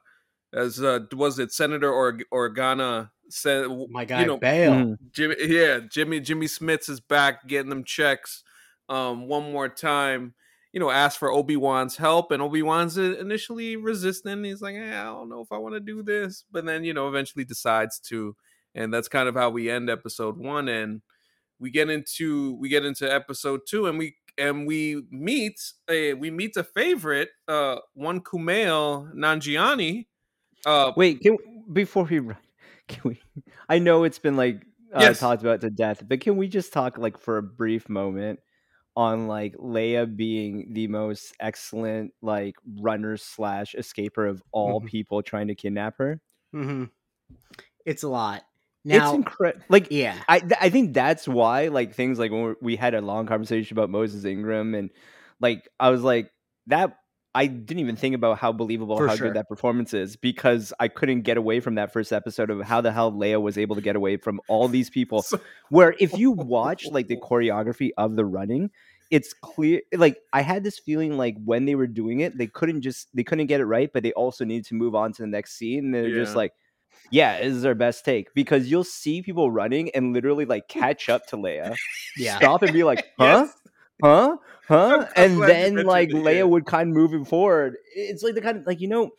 as 0.54 0.82
uh, 0.82 1.00
was 1.14 1.38
it 1.38 1.52
Senator 1.52 1.92
or- 1.92 2.20
Organa 2.34 3.10
said, 3.30 3.68
My 3.90 4.06
guy 4.06 4.22
you 4.22 4.28
know, 4.28 4.38
Bail. 4.38 4.72
Mhm. 4.72 4.98
Jimmy, 5.12 5.36
yeah, 5.48 5.80
Jimmy 5.80 6.20
Jimmy 6.22 6.46
Smits 6.46 6.90
is 6.90 7.02
back 7.02 7.48
getting 7.48 7.70
them 7.70 7.84
checks 7.84 8.44
um 8.88 9.28
one 9.28 9.52
more 9.52 9.68
time. 9.68 10.34
You 10.76 10.82
know, 10.82 10.92
asked 10.92 11.18
for 11.18 11.32
Obi 11.32 11.56
Wan's 11.56 11.96
help, 11.96 12.32
and 12.32 12.44
Obi 12.44 12.62
Wan's 12.62 12.98
initially 12.98 13.78
resistant. 13.78 14.46
He's 14.46 14.62
like, 14.62 14.76
eh, 14.76 15.02
I 15.02 15.06
don't 15.06 15.30
know 15.30 15.40
if 15.40 15.50
I 15.50 15.58
want 15.58 15.74
to 15.76 15.80
do 15.80 16.04
this, 16.04 16.44
but 16.52 16.66
then 16.66 16.84
you 16.84 16.94
know, 16.94 17.08
eventually 17.08 17.46
decides 17.46 17.98
to, 18.10 18.36
and 18.76 18.94
that's 18.94 19.08
kind 19.08 19.30
of 19.30 19.36
how 19.36 19.50
we 19.50 19.70
end 19.70 19.90
episode 19.90 20.38
one. 20.38 20.68
And 20.68 21.02
we 21.60 21.72
get 21.72 21.90
into 21.90 22.56
we 22.60 22.68
get 22.68 22.84
into 22.86 23.12
episode 23.12 23.62
two, 23.66 23.88
and 23.88 23.98
we 23.98 24.18
and 24.38 24.68
we 24.68 25.04
meet 25.10 25.60
a 25.90 26.14
we 26.14 26.30
meet 26.30 26.58
a 26.58 26.64
favorite, 26.66 27.30
uh, 27.48 27.78
one 27.94 28.20
Kumail 28.20 29.14
Nanjiani. 29.16 30.08
Uh, 30.66 30.92
Wait, 30.98 31.22
can 31.22 31.38
before 31.72 32.04
we 32.04 32.20
run, 32.20 32.38
can 32.90 33.02
we? 33.06 33.22
I 33.70 33.80
know 33.80 34.04
it's 34.04 34.20
been 34.20 34.36
like 34.36 34.62
uh, 34.94 35.00
Yes. 35.00 35.20
talked 35.22 35.42
about 35.42 35.62
to 35.62 35.70
death, 35.70 36.04
but 36.06 36.20
can 36.20 36.36
we 36.36 36.50
just 36.50 36.74
talk 36.74 36.98
like 36.98 37.18
for 37.18 37.38
a 37.38 37.44
brief 37.44 37.88
moment 37.88 38.40
on 38.96 39.28
like 39.28 39.56
Leia 39.58 40.14
being 40.16 40.74
the 40.74 40.88
most 40.88 41.36
excellent 41.40 42.14
like 42.22 42.56
runner 42.80 43.18
slash 43.18 43.76
escaper 43.78 44.30
of 44.30 44.42
all 44.52 44.82
Mhm. 44.82 44.88
people 44.88 45.22
trying 45.22 45.48
to 45.48 45.56
kidnap 45.56 45.98
her? 45.98 46.22
hmm 46.54 46.86
It's 47.86 48.04
a 48.04 48.10
lot. 48.10 48.44
it's 48.86 49.12
incredible. 49.14 49.66
Like 49.70 49.88
yeah, 49.92 50.22
I 50.28 50.40
th- 50.40 50.60
I 50.62 50.70
think 50.70 50.94
that's 50.94 51.28
why 51.28 51.68
like 51.70 51.94
things 51.96 52.20
like 52.20 52.32
when 52.32 52.56
we 52.62 52.76
had 52.76 52.94
a 52.94 53.02
long 53.02 53.26
conversation 53.26 53.76
about 53.78 53.90
Moses 53.90 54.26
Ingram 54.26 54.76
and 54.76 54.90
like 55.40 55.68
I 55.80 55.90
was 55.90 56.04
like 56.04 56.32
that 56.68 56.98
I 57.36 57.48
didn't 57.48 57.80
even 57.80 57.96
think 57.96 58.16
about 58.16 58.40
how 58.40 58.52
believable 58.52 58.98
For 58.98 59.08
how 59.08 59.16
sure. 59.16 59.28
good 59.28 59.36
that 59.36 59.48
performance 59.48 59.94
is 59.94 60.16
because 60.16 60.74
I 60.80 60.88
couldn't 60.88 61.22
get 61.22 61.38
away 61.38 61.60
from 61.60 61.76
that 61.76 61.94
first 61.94 62.12
episode 62.12 62.50
of 62.50 62.62
how 62.62 62.82
the 62.82 62.92
hell 62.92 63.12
Leia 63.12 63.42
was 63.42 63.58
able 63.58 63.76
to 63.76 63.82
get 63.82 63.96
away 63.96 64.18
from 64.18 64.40
all 64.48 64.68
these 64.68 64.90
people 64.90 65.22
so- 65.22 65.40
where 65.70 65.96
if 66.00 66.18
you 66.18 66.32
watch 66.56 66.88
like 66.90 67.08
the 67.08 67.18
choreography 67.18 67.90
of 67.98 68.16
the 68.16 68.26
running 68.26 68.72
it's 69.12 69.34
clear 69.34 69.82
like 69.94 70.18
I 70.34 70.42
had 70.42 70.64
this 70.64 70.80
feeling 70.80 71.16
like 71.16 71.36
when 71.44 71.66
they 71.66 71.76
were 71.76 71.86
doing 71.86 72.22
it 72.22 72.38
they 72.38 72.48
couldn't 72.48 72.82
just 72.82 73.08
they 73.14 73.24
couldn't 73.24 73.46
get 73.46 73.62
it 73.62 73.66
right 73.66 73.92
but 73.94 74.02
they 74.02 74.14
also 74.14 74.46
needed 74.46 74.66
to 74.68 74.74
move 74.74 74.96
on 74.96 75.14
to 75.14 75.22
the 75.22 75.28
next 75.28 75.58
scene 75.58 75.86
and 75.86 75.94
they're 75.94 76.10
just 76.10 76.36
like 76.36 76.54
yeah, 77.12 77.40
this 77.40 77.54
is 77.54 77.66
our 77.66 77.76
best 77.76 78.04
take 78.06 78.34
because 78.34 78.70
you'll 78.70 78.84
see 78.84 79.22
people 79.22 79.52
running 79.52 79.90
and 79.92 80.14
literally 80.14 80.46
like 80.46 80.68
catch 80.68 81.10
up 81.10 81.26
to 81.28 81.38
Leia, 81.38 81.76
yeah. 82.18 82.38
stop 82.38 82.64
and 82.64 82.74
be 82.74 82.84
like, 82.84 83.06
huh? 83.20 83.46
yes. 83.48 83.54
Huh? 84.04 84.38
Huh? 84.68 85.08
And 85.16 85.42
then 85.42 85.84
like 85.84 86.10
Leia 86.10 86.48
would 86.48 86.66
kind 86.66 86.90
of 86.90 86.96
moving 86.96 87.26
forward. 87.26 87.78
It's 87.96 88.24
like 88.24 88.36
the 88.36 88.42
kind 88.42 88.58
of 88.58 88.68
like 88.68 88.82
you 88.82 88.88
know, 88.88 89.12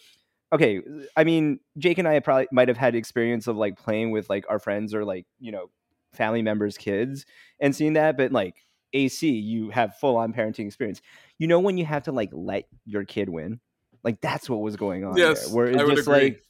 okay. 0.53 0.81
I 1.17 1.25
mean, 1.25 1.61
Jake 1.79 1.99
and 1.99 2.09
I 2.09 2.21
probably 2.21 2.49
might 2.53 2.69
have 2.69 2.77
had 2.77 2.95
experience 2.95 3.47
of 3.47 3.57
like 3.57 3.77
playing 3.77 4.11
with 4.11 4.29
like 4.29 4.45
our 4.49 4.59
friends 4.59 4.95
or 4.95 5.05
like 5.05 5.27
you 5.39 5.53
know 5.53 5.71
family 6.12 6.43
members' 6.43 6.77
kids 6.77 7.27
and 7.61 7.75
seeing 7.75 7.95
that, 7.95 8.17
but 8.17 8.33
like 8.33 8.55
AC, 8.93 9.29
you 9.29 9.71
have 9.71 9.97
full 9.97 10.17
on 10.17 10.33
parenting 10.33 10.67
experience. 10.67 11.01
You 11.39 11.47
know 11.47 11.61
when 11.61 11.79
you 11.79 11.85
have 11.87 12.05
to 12.05 12.12
like 12.12 12.31
let 12.33 12.65
your 12.85 13.05
kid 13.05 13.29
win, 13.29 13.61
like 14.03 14.21
that's 14.21 14.51
what 14.51 14.61
was 14.61 14.77
going 14.77 15.05
on. 15.05 15.17
Yes, 15.17 15.47
there, 15.47 15.55
where 15.55 15.67
it's 15.67 15.83
just 15.83 16.09
agree. 16.09 16.12
like. 16.12 16.43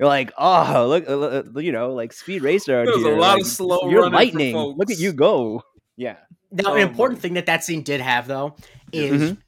You're 0.00 0.08
like, 0.08 0.32
oh, 0.38 0.86
look, 0.88 1.06
uh, 1.06 1.20
uh, 1.20 1.60
you 1.60 1.70
know, 1.70 1.92
like 1.92 2.14
speed 2.14 2.40
racer 2.40 2.86
There's 2.86 2.96
a 2.96 3.10
lot 3.10 3.34
like, 3.34 3.42
of 3.42 3.46
slow 3.46 3.90
You're 3.90 4.08
lightning. 4.08 4.56
Look 4.56 4.90
at 4.90 4.98
you 4.98 5.12
go. 5.12 5.64
Yeah. 5.98 6.16
Now, 6.64 6.72
Oh 6.72 6.74
an 6.74 6.80
important 6.88 7.20
thing 7.20 7.34
that 7.34 7.46
that 7.46 7.64
scene 7.64 7.82
did 7.82 8.00
have, 8.00 8.26
though, 8.26 8.56
is 8.92 9.32
Mhm. 9.32 9.38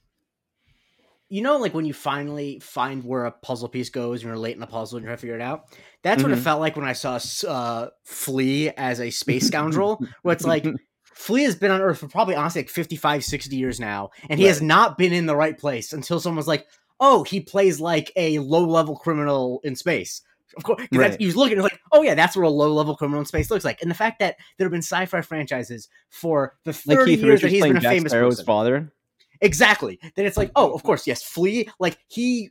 you 1.30 1.42
know, 1.42 1.58
like 1.58 1.74
when 1.74 1.84
you 1.84 1.92
finally 1.92 2.58
find 2.60 3.04
where 3.04 3.26
a 3.26 3.30
puzzle 3.30 3.68
piece 3.68 3.90
goes 3.90 4.20
and 4.22 4.28
you're 4.28 4.38
late 4.38 4.54
in 4.54 4.60
the 4.60 4.66
puzzle 4.66 4.96
and 4.96 5.04
you're 5.04 5.10
trying 5.10 5.16
to 5.18 5.20
figure 5.20 5.34
it 5.36 5.42
out. 5.42 5.64
That's 6.02 6.22
what 6.22 6.32
it 6.32 6.38
Mhm. 6.38 6.42
felt 6.42 6.60
like 6.60 6.76
when 6.76 6.86
I 6.86 6.94
saw 6.94 7.18
uh, 7.46 7.88
Flea 8.04 8.70
as 8.70 9.00
a 9.00 9.10
space 9.10 9.46
scoundrel, 9.46 10.02
where 10.22 10.32
it's 10.32 10.44
like 10.44 10.64
Flea 11.14 11.42
has 11.42 11.56
been 11.56 11.70
on 11.70 11.80
Earth 11.82 11.98
for 11.98 12.08
probably 12.08 12.34
honestly 12.34 12.60
like 12.62 12.70
55, 12.70 13.24
60 13.24 13.56
years 13.56 13.78
now, 13.78 14.10
and 14.30 14.38
he 14.40 14.46
has 14.46 14.62
not 14.62 14.96
been 14.96 15.12
in 15.12 15.26
the 15.26 15.36
right 15.36 15.58
place 15.58 15.92
until 15.92 16.20
someone 16.20 16.36
was 16.36 16.46
like, 16.48 16.66
oh, 17.00 17.24
he 17.24 17.40
plays 17.40 17.78
like 17.80 18.10
a 18.16 18.38
low 18.38 18.64
level 18.64 18.96
criminal 18.96 19.60
in 19.64 19.76
space. 19.76 20.22
Of 20.56 20.62
course, 20.64 20.80
because 20.82 20.98
Right. 20.98 21.08
that's 21.10 21.16
he 21.18 21.26
was 21.26 21.36
looking, 21.36 21.60
like, 21.60 21.78
oh 21.92 22.02
yeah, 22.02 22.14
that's 22.14 22.34
what 22.36 22.46
a 22.46 22.48
low 22.48 22.72
level 22.72 22.96
criminal 22.96 23.20
in 23.20 23.26
space 23.26 23.50
looks 23.50 23.64
like. 23.64 23.82
And 23.82 23.90
the 23.90 23.94
fact 23.94 24.18
that 24.20 24.36
there 24.56 24.64
have 24.64 24.72
been 24.72 24.82
sci-fi 24.82 25.20
franchises 25.20 25.88
for 26.08 26.56
the 26.64 26.70
like 26.86 26.98
thirty 26.98 27.16
Keith 27.16 27.24
years 27.24 27.42
Richards 27.42 27.42
that 27.42 27.50
he's 27.50 27.60
playing 27.60 27.72
been 27.74 27.78
a 27.78 27.82
Jack 27.82 27.92
famous 27.92 28.12
Sparrow's 28.12 28.34
person, 28.36 28.44
father. 28.46 28.92
exactly. 29.40 29.98
Then 30.16 30.26
it's 30.26 30.36
like, 30.36 30.50
oh, 30.56 30.72
of 30.72 30.82
course, 30.82 31.06
yes, 31.06 31.22
Flea, 31.22 31.68
like 31.78 31.98
he. 32.08 32.50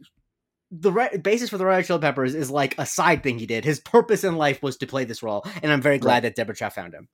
The 0.70 0.92
right 0.92 1.24
basis 1.24 1.50
for 1.50 1.58
the 1.58 1.66
Red 1.66 1.76
Hot 1.78 1.86
Chili 1.86 2.00
Peppers 2.02 2.36
is 2.36 2.52
like 2.52 2.76
a 2.78 2.86
side 2.86 3.24
thing 3.24 3.40
he 3.40 3.46
did. 3.46 3.64
His 3.64 3.80
purpose 3.80 4.26
in 4.26 4.36
life 4.36 4.62
was 4.62 4.76
to 4.78 4.86
play 4.86 5.06
this 5.06 5.24
role, 5.24 5.46
and 5.64 5.72
I'm 5.72 5.82
very 5.82 5.98
glad 5.98 6.16
Right. 6.16 6.24
that 6.24 6.36
Deborah 6.36 6.56
Chow 6.56 6.70
found 6.70 6.94
him. 6.94 7.08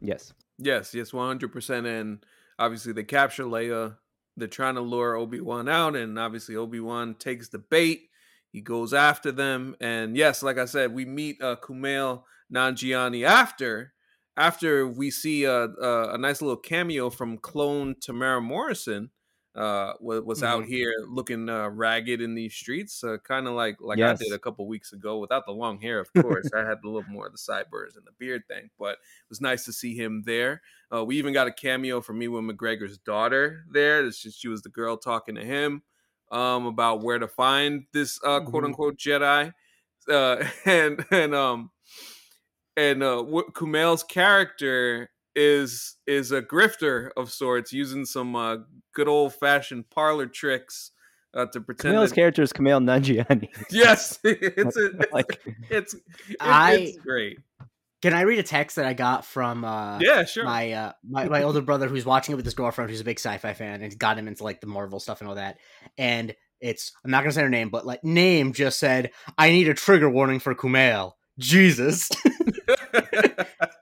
Yes. 0.00 0.32
Yes, 0.58 0.94
yes, 0.94 1.12
one 1.12 1.26
hundred 1.26 1.52
percent. 1.52 1.86
And 1.86 2.24
obviously, 2.58 2.94
they 2.94 3.04
capture 3.04 3.44
Leia. 3.44 3.96
They're 4.38 4.48
trying 4.48 4.76
to 4.76 4.80
lure 4.80 5.16
Obi 5.16 5.40
Wan 5.42 5.68
out, 5.68 5.96
and 5.96 6.18
obviously, 6.18 6.56
Obi 6.56 6.80
Wan 6.80 7.14
takes 7.14 7.50
the 7.50 7.58
bait. 7.58 8.08
He 8.54 8.62
goes 8.62 8.94
after 8.94 9.32
them, 9.32 9.76
and 9.80 10.16
yes, 10.16 10.42
like 10.42 10.58
I 10.58 10.66
said, 10.66 10.94
we 10.94 11.04
meet 11.04 11.42
uh, 11.42 11.56
Kumail 11.56 12.24
Nanjiani 12.54 13.26
after 13.26 13.94
after 14.36 14.86
we 14.88 15.10
see 15.10 15.44
a, 15.44 15.64
a, 15.64 16.14
a 16.14 16.18
nice 16.18 16.40
little 16.42 16.56
cameo 16.56 17.10
from 17.10 17.38
clone 17.38 17.96
Temuera 17.96 18.42
Morrison. 18.42 19.10
Uh, 19.56 19.94
wa- 20.00 20.18
was 20.20 20.42
out 20.42 20.64
Mhm. 20.64 20.68
here 20.68 20.92
looking 21.08 21.48
uh, 21.48 21.68
ragged 21.68 22.20
in 22.20 22.34
these 22.34 22.52
streets, 22.54 23.04
uh, 23.04 23.18
kind 23.22 23.46
of 23.46 23.54
like 23.54 23.76
like 23.80 23.98
Yes. 23.98 24.18
I 24.20 24.24
did 24.24 24.32
a 24.32 24.38
couple 24.38 24.66
weeks 24.66 24.92
ago, 24.92 25.18
without 25.20 25.46
the 25.46 25.52
long 25.52 25.80
hair, 25.80 26.00
of 26.00 26.12
course. 26.14 26.50
I 26.52 26.60
had 26.64 26.78
a 26.82 26.88
little 26.88 27.04
more 27.08 27.26
of 27.26 27.32
the 27.32 27.38
sideburns 27.38 27.96
and 27.96 28.04
the 28.04 28.10
beard 28.18 28.48
thing, 28.48 28.70
but 28.78 28.94
it 28.94 29.28
was 29.28 29.40
nice 29.40 29.64
to 29.66 29.72
see 29.72 29.94
him 29.96 30.22
there. 30.26 30.62
Uh, 30.92 31.04
we 31.04 31.18
even 31.18 31.32
got 31.32 31.46
a 31.46 31.52
cameo 31.52 32.00
from 32.00 32.20
Ewan 32.22 32.48
McGregor's 32.50 32.98
daughter 32.98 33.64
there. 33.70 34.10
She 34.12 34.48
was 34.48 34.62
the 34.62 34.70
girl 34.70 34.96
talking 34.96 35.36
to 35.36 35.44
him 35.44 35.82
um, 36.34 36.66
about 36.66 37.02
where 37.02 37.18
to 37.18 37.28
find 37.28 37.84
this 37.92 38.18
uh, 38.24 38.40
quote 38.40 38.64
Mhm. 38.64 38.66
unquote 38.66 38.96
Jedi, 38.98 39.52
uh, 40.10 40.44
and 40.66 41.04
and 41.10 41.34
um 41.34 41.70
and 42.76 43.02
uh, 43.02 43.22
Kumail's 43.52 44.02
character 44.02 45.10
is 45.36 45.96
is 46.06 46.32
a 46.32 46.42
grifter 46.42 47.10
of 47.16 47.30
sorts, 47.30 47.72
using 47.72 48.04
some 48.04 48.34
uh, 48.36 48.56
good 48.94 49.08
old 49.08 49.34
fashioned 49.34 49.88
parlor 49.90 50.26
tricks 50.26 50.90
uh, 51.34 51.46
to 51.46 51.60
pretend. 51.60 51.94
Kumail's 51.94 52.10
that- 52.10 52.14
character 52.16 52.42
is 52.42 52.52
Kumail 52.52 52.82
Nanjiani. 52.82 53.48
yes, 53.70 54.18
it's 54.24 54.76
a, 54.76 54.86
it's, 54.86 55.12
like 55.12 55.40
it's, 55.70 55.94
it- 55.94 56.02
I- 56.40 56.74
it's 56.74 56.98
great. 56.98 57.38
Can 58.04 58.12
I 58.12 58.20
read 58.20 58.38
a 58.38 58.42
text 58.42 58.76
that 58.76 58.84
I 58.84 58.92
got 58.92 59.24
from 59.24 59.64
uh, 59.64 59.98
Yeah, 59.98 60.24
sure. 60.24 60.44
my 60.44 60.72
uh, 60.72 60.92
my 61.08 61.26
my 61.26 61.42
older 61.42 61.62
brother 61.62 61.88
who's 61.88 62.04
watching 62.04 62.34
it 62.34 62.36
with 62.36 62.44
his 62.44 62.52
girlfriend 62.52 62.90
who's 62.90 63.00
a 63.00 63.04
big 63.04 63.18
sci-fi 63.18 63.54
fan 63.54 63.80
and 63.80 63.98
got 63.98 64.18
him 64.18 64.28
into 64.28 64.44
like 64.44 64.60
the 64.60 64.66
Marvel 64.66 65.00
stuff 65.00 65.22
and 65.22 65.28
all 65.30 65.36
that. 65.36 65.56
And 65.96 66.36
it's 66.60 66.92
I'm 67.02 67.10
not 67.10 67.22
gonna 67.22 67.32
say 67.32 67.40
her 67.40 67.48
name, 67.48 67.70
but 67.70 67.86
like 67.86 68.04
name 68.04 68.52
just 68.52 68.78
said 68.78 69.12
I 69.38 69.52
need 69.52 69.70
a 69.70 69.74
trigger 69.74 70.10
warning 70.10 70.38
for 70.38 70.54
Kumail. 70.54 71.12
Jesus, 71.38 72.10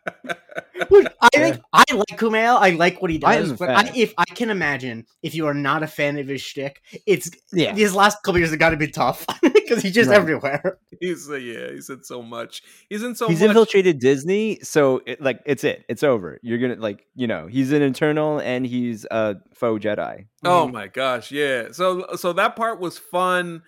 Which 0.92 1.07
I 1.20 1.28
think 1.33 1.61
I 1.72 1.85
like 1.92 2.18
Kumail. 2.18 2.57
I 2.61 2.70
like 2.70 3.00
what 3.02 3.11
he 3.11 3.18
does, 3.18 3.48
am 3.48 3.55
a 3.55 3.57
but 3.59 3.70
I, 3.70 3.90
if 3.96 4.12
I 4.18 4.24
can 4.24 4.50
imagine, 4.50 5.07
if 5.22 5.35
you 5.35 5.46
are 5.46 5.55
not 5.55 5.83
a 5.83 5.87
fan 5.87 6.18
of 6.18 6.28
his 6.28 6.40
shtick, 6.40 6.81
it's 7.07 7.31
yeah. 7.52 7.72
these 7.72 7.94
last 7.94 8.22
couple 8.22 8.38
years 8.38 8.50
have 8.50 8.59
got 8.59 8.70
to 8.70 8.76
be 8.76 8.88
tough 8.88 9.26
because 9.42 9.83
he's 9.83 9.92
just 9.94 10.11
Right. 10.11 10.16
everywhere. 10.18 10.78
he's 11.00 11.28
uh, 11.31 11.35
yeah, 11.37 11.70
he's 11.72 11.88
in 11.90 12.02
so 12.05 12.22
much. 12.22 12.62
He's 12.88 13.02
in 13.02 13.14
so 13.14 13.28
he's 13.28 13.40
much. 13.40 13.48
infiltrated 13.48 13.98
Disney, 13.98 14.59
so 14.62 15.00
it, 15.07 15.20
like 15.20 15.40
it's 15.46 15.64
it. 15.64 15.85
It's 15.88 16.02
over. 16.02 16.38
You're 16.42 16.59
gonna 16.59 16.76
like 16.81 17.05
you 17.14 17.26
know 17.26 17.46
he's 17.46 17.72
an 17.72 17.83
internal 17.83 18.38
and 18.38 18.66
he's 18.66 19.07
a 19.11 19.37
faux 19.55 19.85
Jedi. 19.85 20.26
Oh 20.44 20.66
Mhm. 20.68 20.72
my 20.72 20.87
gosh, 20.88 21.33
yeah. 21.33 21.68
So 21.72 22.07
so 22.16 22.33
that 22.35 22.57
part 22.57 22.81
was 22.81 22.98
fun, 22.98 23.62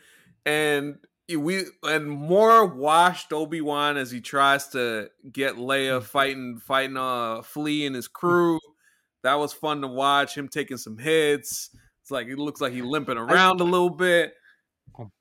and 0.44 0.96
we 1.28 1.64
and 1.82 2.08
more 2.08 2.66
washed 2.66 3.32
Obi 3.32 3.60
Wan 3.60 3.96
as 3.96 4.10
he 4.10 4.20
tries 4.20 4.68
to 4.68 5.08
get 5.32 5.56
Leia 5.56 6.02
fighting 6.02 6.58
fighting 6.58 6.96
uh 6.96 7.42
Flea 7.42 7.87
and 7.87 7.96
his 7.96 8.08
crew. 8.08 8.58
That 9.22 9.34
was 9.34 9.52
fun 9.52 9.80
to 9.80 9.88
watch. 9.88 10.37
Him 10.37 10.48
taking 10.48 10.76
some 10.76 10.98
hits. 10.98 11.70
It's 12.02 12.10
like 12.10 12.26
it 12.26 12.38
looks 12.38 12.60
like 12.60 12.72
he's 12.74 12.84
limping 12.84 13.16
around 13.16 13.60
a 13.60 13.64
little 13.64 13.90
bit. 13.90 14.34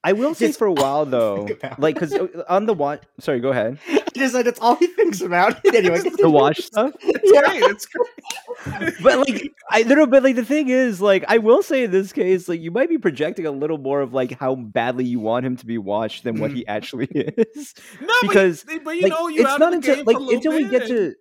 I 0.04 0.14
will 0.14 0.36
say 0.36 0.52
for 0.52 0.68
a 0.68 0.74
while 0.74 1.06
though, 1.18 1.48
like 1.78 1.96
because 1.96 2.14
uh, 2.14 2.44
on 2.48 2.66
the 2.66 2.74
watch. 2.74 3.04
Sorry, 3.20 3.40
go 3.40 3.50
ahead. 3.50 3.80
Just 4.16 4.34
said 4.34 4.46
it's 4.46 4.60
all 4.60 4.76
he 4.76 4.88
thinks 4.88 5.22
about. 5.22 5.66
anyway, 5.74 6.00
The 6.00 6.30
watch 6.30 6.60
stuff. 6.62 6.94
It's 7.02 7.32
Yeah. 7.34 7.42
great. 7.42 7.64
It's 7.64 7.88
great. 7.88 8.94
but 9.02 9.28
like 9.28 9.52
I 9.72 9.82
don't 9.84 9.98
know, 9.98 10.06
but 10.06 10.24
like 10.24 10.36
the 10.36 10.46
thing 10.46 10.70
is, 10.70 11.02
like 11.02 11.26
I 11.28 11.40
will 11.40 11.64
say 11.64 11.86
in 11.86 11.92
this 11.92 12.14
case, 12.14 12.48
like 12.48 12.62
you 12.62 12.70
might 12.70 12.90
be 12.90 13.00
projecting 13.00 13.48
a 13.48 13.52
little 13.52 13.80
more 13.80 14.02
of 14.02 14.14
like 14.14 14.38
how 14.40 14.56
badly 14.56 15.06
you 15.06 15.20
want 15.20 15.46
him 15.46 15.56
to 15.58 15.66
be 15.66 15.80
watched 15.80 16.24
than 16.24 16.40
what 16.40 16.52
he 16.52 16.62
mm. 16.62 16.66
actually 16.68 17.08
is. 17.08 17.74
no, 18.00 18.14
because, 18.22 18.64
but, 18.64 18.84
but 18.84 18.96
you 18.98 19.04
like, 19.04 19.12
know, 19.12 19.28
you 19.28 19.42
it's 19.42 19.60
not 19.60 19.72
the 19.72 19.78
until 19.78 19.96
game 19.96 20.06
like 20.06 20.16
for 20.16 20.22
a 20.22 20.26
little 20.26 20.36
until 20.36 20.52
we 20.52 20.70
get 20.70 20.88
to 20.88 21.16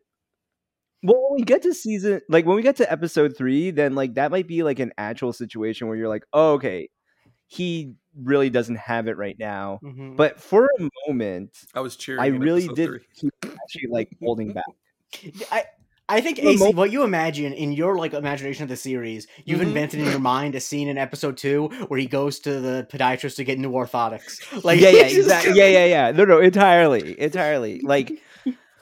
well 1.03 1.31
when 1.31 1.41
we 1.41 1.45
get 1.45 1.63
to 1.63 1.75
season 1.75 2.21
like 2.29 2.45
when 2.45 2.57
we 2.57 2.63
get 2.63 2.77
to 2.77 2.93
episode 2.93 3.35
three, 3.37 3.71
then 3.71 3.95
like 3.95 4.15
that 4.15 4.31
might 4.31 4.47
be 4.47 4.63
like 4.63 4.79
an 4.79 4.93
actual 4.99 5.33
situation 5.33 5.89
where 5.89 5.97
you're 5.97 6.09
like, 6.09 6.25
oh, 6.35 6.53
okay, 6.55 6.91
he 7.47 7.95
really 8.21 8.51
doesn't 8.51 8.77
have 8.77 9.09
it 9.09 9.17
right 9.17 9.39
now. 9.39 9.81
Mhm. 9.83 10.17
But 10.17 10.41
for 10.41 10.67
a 10.79 10.89
moment, 11.09 11.51
I 11.75 11.81
was 11.81 11.97
cheering. 11.97 12.21
I 12.21 12.27
really 12.27 12.69
did 12.69 13.01
keep 13.15 13.33
actually 13.45 13.89
like 13.91 14.11
holding 14.23 14.53
back. 14.53 14.65
I 15.51 15.65
I 16.09 16.21
think 16.21 16.39
AC, 16.41 16.59
moment- 16.59 16.77
what 16.77 16.91
you 16.91 17.05
imagine 17.05 17.53
in 17.55 17.73
your 17.73 17.97
like 17.97 18.13
imagination 18.13 18.65
of 18.65 18.69
the 18.69 18.77
series, 18.77 19.27
you've 19.45 19.61
Mhm. 19.61 19.69
invented 19.69 20.01
in 20.01 20.07
your 20.07 20.19
mind 20.19 20.55
a 20.55 20.61
scene 20.61 20.89
in 20.89 20.99
episode 20.99 21.37
two 21.39 21.69
where 21.89 21.99
he 21.99 22.07
goes 22.07 22.39
to 22.41 22.61
the 22.61 22.87
podiatrist 22.91 23.37
to 23.37 23.45
get 23.45 23.59
new 23.59 23.71
orthotics. 23.71 24.41
Like 24.65 24.81
yeah, 24.81 24.89
yeah, 24.91 25.07
exactly. 25.07 25.55
Yeah, 25.55 25.69
yeah, 25.69 25.85
yeah. 25.87 26.11
No, 26.11 26.25
no, 26.25 26.39
entirely, 26.41 27.19
entirely. 27.19 27.81
Like, 27.83 28.21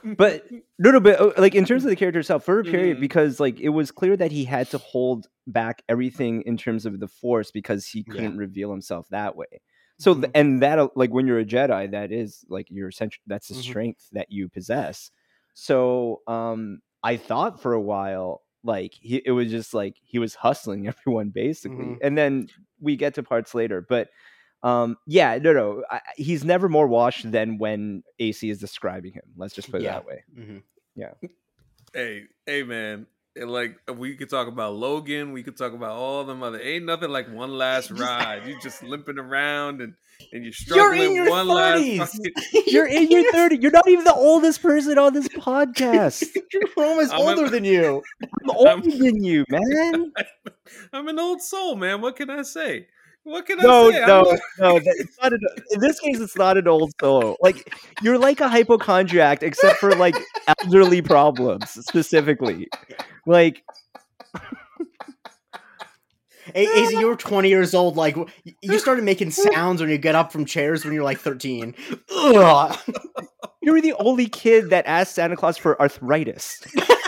but 0.05 0.45
no, 0.79 0.91
no, 0.93 1.01
but 1.01 1.21
uh, 1.21 1.33
like 1.39 1.55
in 1.55 1.65
terms 1.65 1.85
of 1.85 1.91
the 1.91 1.97
character 1.97 2.21
itself, 2.21 2.45
for 2.45 2.61
a 2.61 2.65
period, 2.65 2.99
Mhm. 2.99 3.01
because 3.01 3.41
like 3.41 3.61
it 3.61 3.71
was 3.71 3.91
clear 3.91 4.17
that 4.17 4.33
he 4.33 4.45
had 4.45 4.71
to 4.71 4.79
hold 4.79 5.29
back 5.47 5.83
everything 5.89 6.43
in 6.43 6.57
terms 6.57 6.87
of 6.87 7.01
the 7.01 7.09
Force 7.09 7.51
because 7.51 7.87
he 7.87 8.05
couldn't 8.05 8.37
reveal 8.37 8.71
himself 8.71 9.07
that 9.11 9.37
way. 9.37 9.61
So, 9.99 10.15
Mhm. 10.15 10.31
and 10.35 10.63
that 10.63 10.79
uh, 10.79 10.89
like 10.97 11.11
when 11.11 11.27
you're 11.27 11.39
a 11.41 11.45
Jedi, 11.45 11.91
that 11.93 12.13
is 12.13 12.45
like 12.49 12.67
your 12.71 12.89
essential. 12.89 13.23
That's 13.27 13.49
the 13.49 13.55
Mhm. 13.55 13.63
strength 13.63 14.09
that 14.13 14.31
you 14.31 14.49
possess. 14.49 15.11
So, 15.55 16.23
um, 16.27 16.81
I 17.03 17.17
thought 17.17 17.61
for 17.63 17.73
a 17.75 17.81
while. 17.81 18.43
Like 18.63 18.93
he, 19.01 19.23
it 19.25 19.31
was 19.31 19.51
just 19.51 19.73
like 19.73 19.97
he 20.03 20.19
was 20.19 20.35
hustling 20.35 20.87
everyone 20.89 21.31
basically, 21.31 21.97
Mhm. 21.97 21.99
and 22.03 22.17
then 22.19 22.49
we 22.81 22.97
get 22.97 23.15
to 23.15 23.23
parts 23.23 23.55
later. 23.55 23.81
But 23.89 24.09
um, 24.63 24.97
yeah, 25.07 25.39
no, 25.39 25.53
no, 25.53 25.85
I, 25.91 25.97
I- 25.97 26.01
he's 26.17 26.45
never 26.45 26.69
more 26.69 26.87
washed 26.87 27.31
than 27.31 27.59
when 27.59 28.03
AC 28.19 28.49
is 28.51 28.59
describing 28.59 29.13
him. 29.13 29.23
Let's 29.37 29.55
just 29.55 29.71
put 29.71 29.81
it 29.81 29.85
Yeah. 29.85 29.93
that 29.95 30.07
way. 30.07 30.25
Mhm. 30.39 30.63
Hey, 31.93 32.25
hey, 32.47 32.63
man. 32.63 33.07
And 33.37 33.49
like 33.51 33.79
we 33.97 34.17
could 34.17 34.29
talk 34.29 34.49
about 34.49 34.75
Logan, 34.75 35.33
we 35.33 35.43
could 35.45 35.57
talk 35.57 35.73
about 35.73 35.93
all 35.93 36.25
them 36.25 36.43
other. 36.43 36.61
Ain't 36.61 36.85
nothing 36.85 37.11
like 37.11 37.33
one 37.33 37.57
last 37.57 37.91
ride. 37.93 38.45
You 38.47 38.59
just 38.61 38.83
limping 38.83 39.19
around 39.19 39.81
and 39.81 39.95
and 40.33 40.43
you're 40.45 40.53
struggling. 40.53 41.01
You're 41.01 41.09
in 41.09 41.15
your 41.15 41.27
thirties. 41.47 41.99
last. 42.01 42.17
Fucking, 42.17 42.63
You're 42.67 42.87
in 42.89 43.11
your 43.11 43.33
30. 43.33 43.57
You're 43.59 43.71
not 43.71 43.89
even 43.89 44.05
the 44.05 44.15
oldest 44.15 44.61
person 44.63 44.99
on 44.99 45.15
this 45.15 45.29
podcast. 45.29 46.27
Rome 46.77 46.99
is 46.99 47.11
I'm 47.13 47.21
a- 47.21 47.23
older 47.23 47.49
than 47.49 47.65
you. 47.65 48.03
I'm 48.43 48.51
older 48.51 48.91
than 48.91 49.23
you, 49.25 49.45
man. 49.49 50.13
I'm 50.93 51.09
an 51.09 51.19
old 51.19 51.41
soul, 51.41 51.77
man. 51.77 52.01
What 52.01 52.17
can 52.17 52.29
I 52.31 52.43
say? 52.43 52.89
What 53.25 53.47
can 53.47 53.59
No, 53.59 53.89
I 53.89 53.93
say? 53.93 54.03
I'm 54.03 54.09
no, 54.09 54.23
no. 54.59 54.79
that- 54.79 54.95
It's 54.99 55.17
not 55.23 55.33
an, 55.33 55.41
in 55.71 55.81
this 55.81 56.01
case, 56.01 56.19
it's 56.21 56.37
not 56.37 56.57
an 56.57 56.67
old 56.67 56.93
soul. 57.01 57.37
Like 57.43 57.73
you're 58.03 58.19
like 58.19 58.41
a 58.41 58.49
hypochondriac, 58.49 59.43
except 59.43 59.79
for 59.79 59.95
like 59.95 60.17
elderly 60.65 61.03
problems 61.03 61.71
specifically. 61.71 62.69
Like 63.27 63.63
A- 66.55 66.79
AC, 66.79 66.99
you 66.99 67.07
were 67.07 67.15
20 67.17 67.49
years 67.49 67.75
old. 67.75 67.97
Like 67.97 68.17
you 68.63 68.79
started 68.81 69.05
making 69.05 69.31
sounds 69.31 69.81
when 69.81 69.91
you 69.91 69.99
get 69.99 70.15
up 70.15 70.33
from 70.33 70.45
chairs 70.47 70.85
when 70.85 70.95
you're 70.95 71.05
like 71.05 71.19
13. 71.19 71.75
Ugh. 72.13 72.79
you 73.63 73.73
were 73.73 73.81
the 73.81 73.95
only 74.01 74.27
kid 74.29 74.71
that 74.71 74.87
asked 74.87 75.15
Santa 75.15 75.37
Claus 75.37 75.57
for 75.59 75.81
arthritis. 75.81 76.61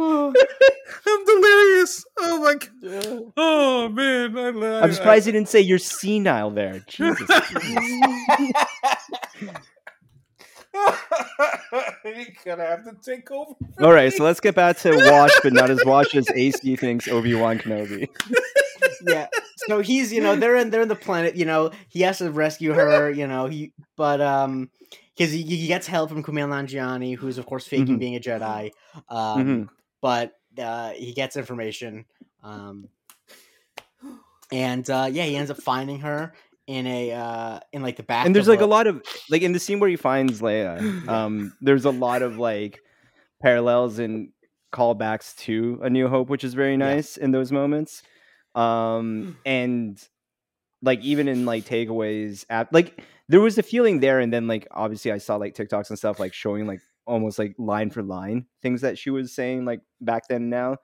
I'm 1.06 1.24
delirious. 1.24 2.04
Oh 2.18 2.38
my 2.42 2.54
god. 2.54 3.32
Oh 3.36 3.88
man. 3.88 4.36
I, 4.36 4.48
I, 4.48 4.80
I'm 4.82 4.92
surprised 4.92 5.26
you 5.26 5.32
didn't 5.32 5.48
say 5.48 5.60
you're 5.60 5.78
senile 5.78 6.50
there. 6.50 6.80
Jesus. 6.88 7.28
You're 12.04 12.26
gonna 12.44 12.64
have 12.66 12.84
to 12.84 12.96
take 13.02 13.30
over. 13.30 13.52
All 13.80 13.92
right, 13.92 14.12
so 14.12 14.24
let's 14.24 14.40
get 14.40 14.54
back 14.54 14.76
to 14.78 14.94
Wash, 15.10 15.30
but 15.42 15.52
not 15.52 15.70
as 15.70 15.84
Wash 15.84 16.14
as 16.14 16.28
AC 16.30 16.76
thinks 16.76 17.08
Obi 17.08 17.34
Wan 17.34 17.58
Kenobi. 17.58 18.08
yeah. 19.06 19.26
So 19.68 19.80
he's, 19.80 20.12
you 20.12 20.20
know, 20.22 20.36
they're 20.36 20.56
in 20.56 20.70
they're 20.70 20.82
in 20.82 20.88
the 20.88 20.96
planet. 20.96 21.36
You 21.36 21.44
know, 21.44 21.70
he 21.88 22.02
has 22.02 22.18
to 22.18 22.30
rescue 22.30 22.72
her. 22.72 23.10
You 23.10 23.26
know, 23.26 23.46
he 23.46 23.72
but 23.96 24.20
um, 24.20 24.70
because 25.16 25.32
he, 25.32 25.42
he 25.42 25.66
gets 25.66 25.86
help 25.86 26.10
from 26.10 26.22
Kumail 26.22 26.48
Nanjiani, 26.48 27.16
who's 27.16 27.38
of 27.38 27.46
course 27.46 27.66
faking 27.66 27.96
Mhm. 27.96 27.98
being 27.98 28.16
a 28.16 28.20
Jedi. 28.20 28.70
Um, 29.08 29.68
Mhm. 29.68 29.68
But 30.00 30.34
uh, 30.58 30.90
he 30.90 31.12
gets 31.12 31.36
information. 31.36 32.04
Um, 32.42 32.88
and 34.52 34.88
uh, 34.88 35.08
yeah, 35.10 35.24
he 35.24 35.36
ends 35.36 35.50
up 35.50 35.58
finding 35.58 36.00
her 36.00 36.32
in 36.66 36.86
a 36.86 37.12
uh 37.12 37.58
in 37.72 37.82
like 37.82 37.96
the 37.96 38.02
back. 38.02 38.26
and 38.26 38.34
there's 38.34 38.46
like 38.46 38.60
a 38.60 38.66
lot 38.66 38.86
of 38.86 39.02
like 39.28 39.42
in 39.42 39.52
the 39.52 39.58
scene 39.58 39.80
where 39.80 39.90
he 39.90 39.96
finds 39.96 40.40
Leia, 40.40 41.08
um, 41.08 41.52
there's 41.60 41.84
a 41.84 41.90
lot 41.90 42.22
of 42.22 42.38
like 42.38 42.80
parallels 43.42 43.98
and 43.98 44.30
callbacks 44.72 45.34
to 45.36 45.80
A 45.82 45.90
New 45.90 46.08
Hope, 46.08 46.28
which 46.28 46.44
is 46.44 46.54
very 46.54 46.76
nice 46.76 47.16
in 47.16 47.32
those 47.32 47.50
moments. 47.50 48.02
Um, 48.54 49.36
and 49.44 50.00
like 50.82 51.00
even 51.00 51.28
in 51.28 51.44
like 51.44 51.64
takeaways, 51.64 52.44
app 52.50 52.72
like 52.72 53.02
there 53.28 53.40
was 53.40 53.58
a 53.58 53.62
feeling 53.62 54.00
there, 54.00 54.20
and 54.20 54.32
then 54.32 54.46
like 54.46 54.66
obviously 54.70 55.12
I 55.12 55.18
saw 55.18 55.36
like 55.36 55.54
TikToks 55.54 55.90
and 55.90 55.98
stuff 55.98 56.18
like 56.20 56.34
showing 56.34 56.66
like 56.66 56.80
almost 57.10 57.38
like 57.38 57.54
line 57.58 57.90
for 57.90 58.02
line 58.02 58.46
things 58.62 58.82
that 58.82 58.98
she 58.98 59.10
was 59.10 59.32
saying 59.34 59.64
like 59.64 59.80
back 60.00 60.28
then 60.28 60.48
now, 60.50 60.76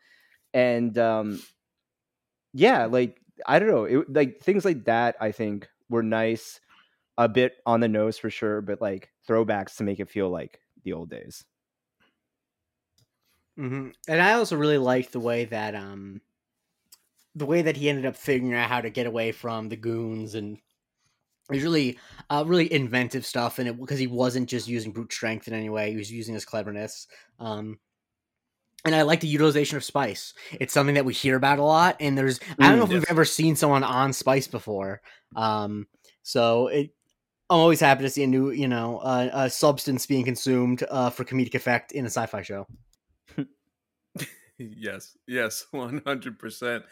and 0.55 0.99
um, 0.99 1.41
yeah, 2.53 2.87
like 2.87 3.21
I 3.47 3.59
don't 3.59 3.69
know, 3.69 3.85
it, 3.85 4.12
like 4.12 4.41
things 4.41 4.65
like 4.65 4.85
that 4.87 5.17
I 5.21 5.33
think 5.33 5.69
were 5.89 6.03
nice, 6.03 6.61
a 7.19 7.29
bit 7.29 7.55
on 7.67 7.81
the 7.81 7.89
nose 7.89 8.19
for 8.19 8.31
sure, 8.31 8.61
but 8.61 8.81
like 8.81 9.11
throwbacks 9.29 9.77
to 9.77 9.85
make 9.85 10.01
it 10.01 10.11
feel 10.11 10.31
like 10.31 10.61
the 10.85 10.93
old 10.93 11.11
days. 11.11 11.45
mm-hmm. 13.59 13.91
And 14.09 14.23
I 14.23 14.33
also 14.35 14.57
really 14.57 14.79
liked 14.79 15.12
the 15.12 15.21
way 15.21 15.45
that 15.47 15.75
um 15.75 16.21
the 17.35 17.47
way 17.47 17.62
that 17.62 17.77
he 17.77 17.89
ended 17.89 18.07
up 18.07 18.17
figuring 18.17 18.55
out 18.55 18.69
how 18.69 18.81
to 18.81 18.91
get 18.91 19.07
away 19.07 19.33
from 19.33 19.69
the 19.69 19.77
goons 19.77 20.35
and 20.35 20.59
was 21.49 21.63
really 21.63 21.99
uh 22.31 22.45
really 22.47 22.73
inventive 22.73 23.25
stuff 23.25 23.59
and 23.59 23.69
it 23.69 23.79
because 23.81 23.99
he 23.99 24.07
wasn't 24.07 24.49
just 24.49 24.69
using 24.69 24.93
brute 24.93 25.13
strength 25.13 25.49
in 25.49 25.55
any 25.55 25.69
way, 25.71 25.91
he 25.91 25.97
was 25.97 26.11
using 26.11 26.35
his 26.35 26.45
cleverness. 26.45 27.07
Um 27.39 27.79
and 28.85 28.95
I 28.95 29.03
like 29.03 29.21
the 29.21 29.27
utilization 29.27 29.77
of 29.77 29.85
spice. 29.85 30.33
It's 30.61 30.73
something 30.73 30.95
that 30.95 31.05
we 31.05 31.13
hear 31.13 31.37
about 31.37 31.59
a 31.59 31.65
lot, 31.65 31.97
and 32.01 32.17
there's 32.17 32.39
I 32.61 32.69
don't 32.71 32.79
know 32.79 32.85
Mm, 32.85 32.87
if 32.87 32.93
we've 32.93 33.05
ever 33.09 33.25
seen 33.25 33.57
someone 33.57 33.83
on 33.83 34.13
spice 34.13 34.47
before. 34.47 35.01
Um, 35.35 35.89
so 36.23 36.69
it 36.69 36.91
I'm 37.51 37.59
always 37.61 37.81
happy 37.81 38.03
to 38.03 38.11
see 38.11 38.25
a 38.25 38.27
new, 38.27 38.51
you 38.51 38.67
know, 38.69 38.99
uh, 38.99 39.31
a 39.33 39.51
substance 39.51 40.07
being 40.07 40.25
consumed 40.25 40.85
uh, 40.91 41.11
for 41.11 41.25
comedic 41.25 41.55
effect 41.55 41.93
in 41.93 42.05
a 42.05 42.09
sci-fi 42.11 42.43
show. 42.43 42.67
yes, 44.59 45.17
yes, 45.27 45.67
one 45.71 46.03
hundred 46.07 46.39
percent. 46.39 46.85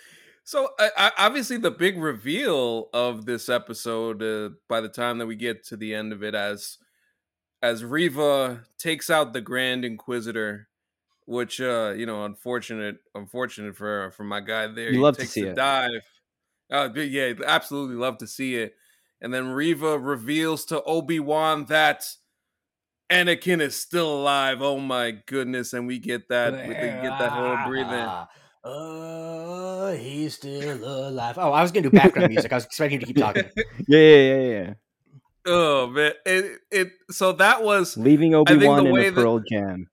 So, 0.47 0.71
I, 0.79 0.91
I, 0.97 1.13
obviously, 1.19 1.57
the 1.57 1.71
big 1.71 1.99
reveal 1.99 2.91
of 2.93 3.25
this 3.25 3.49
episode, 3.49 4.23
uh, 4.23 4.55
by 4.69 4.83
the 4.83 4.91
time 4.91 5.19
that 5.19 5.27
we 5.27 5.37
get 5.37 5.65
to 5.69 5.77
the 5.77 5.95
end 5.95 6.13
of 6.13 6.23
it, 6.23 6.35
as 6.35 6.79
as 7.63 7.83
Reva 7.83 8.63
takes 8.79 9.09
out 9.09 9.33
the 9.33 9.41
Grand 9.41 9.87
Inquisitor, 9.87 10.69
which 11.25 11.63
uh, 11.63 11.95
you 11.97 12.05
know, 12.05 12.27
unfortunate, 12.27 12.99
unfortunate 13.15 13.75
for 13.75 14.11
for 14.11 14.25
my 14.25 14.41
guy 14.41 14.67
there. 14.67 14.91
You 14.91 14.93
He 14.93 14.99
love 14.99 15.17
to 15.17 15.27
see 15.27 15.43
it. 15.43 15.57
dive. 15.57 16.03
Uh, 16.71 16.91
yeah, 16.95 17.33
absolutely 17.47 17.97
love 17.97 18.19
to 18.19 18.27
see 18.27 18.57
it. 18.57 18.75
And 19.23 19.33
then 19.33 19.49
Reva 19.49 19.99
reveals 19.99 20.67
to 20.67 20.83
Obi 20.83 21.21
Wan 21.21 21.65
that 21.67 22.07
Anakin 23.11 23.63
is 23.63 23.75
still 23.75 24.15
alive. 24.15 24.61
Oh 24.61 24.79
my 24.79 25.13
goodness! 25.13 25.73
And 25.73 25.87
we 25.87 25.99
get 25.99 26.29
that, 26.29 26.53
we 26.69 26.75
get 26.75 27.19
that 27.19 27.33
whole 27.33 27.67
breathing. 27.67 28.09
Uh, 28.65 29.93
he's 29.93 30.35
still 30.35 30.83
alive. 31.09 31.37
Oh, 31.39 31.53
I 31.53 31.61
was 31.63 31.71
gonna 31.71 31.91
do 31.91 31.97
background 31.97 32.31
music. 32.33 32.51
I 32.51 32.55
was 32.57 32.65
expecting 32.65 33.01
you 33.01 33.07
to 33.07 33.13
keep 33.13 33.17
talking. 33.27 33.45
Yeah, 33.87 33.99
yeah, 33.99 34.17
yeah, 34.17 34.41
yeah. 34.65 34.75
Oh 35.47 35.87
man, 35.89 36.13
it 36.25 36.61
it. 36.71 36.93
So 37.11 37.33
that 37.33 37.63
was 37.63 37.97
Leaving 37.99 38.35
Obi 38.35 38.53
think 38.53 38.65
Wan 38.65 38.85
the 38.85 38.89
in 38.89 38.95
way 38.95 39.09
a 39.09 39.11
that- 39.11 39.21
Pearl 39.21 39.41
Jam. 39.41 39.89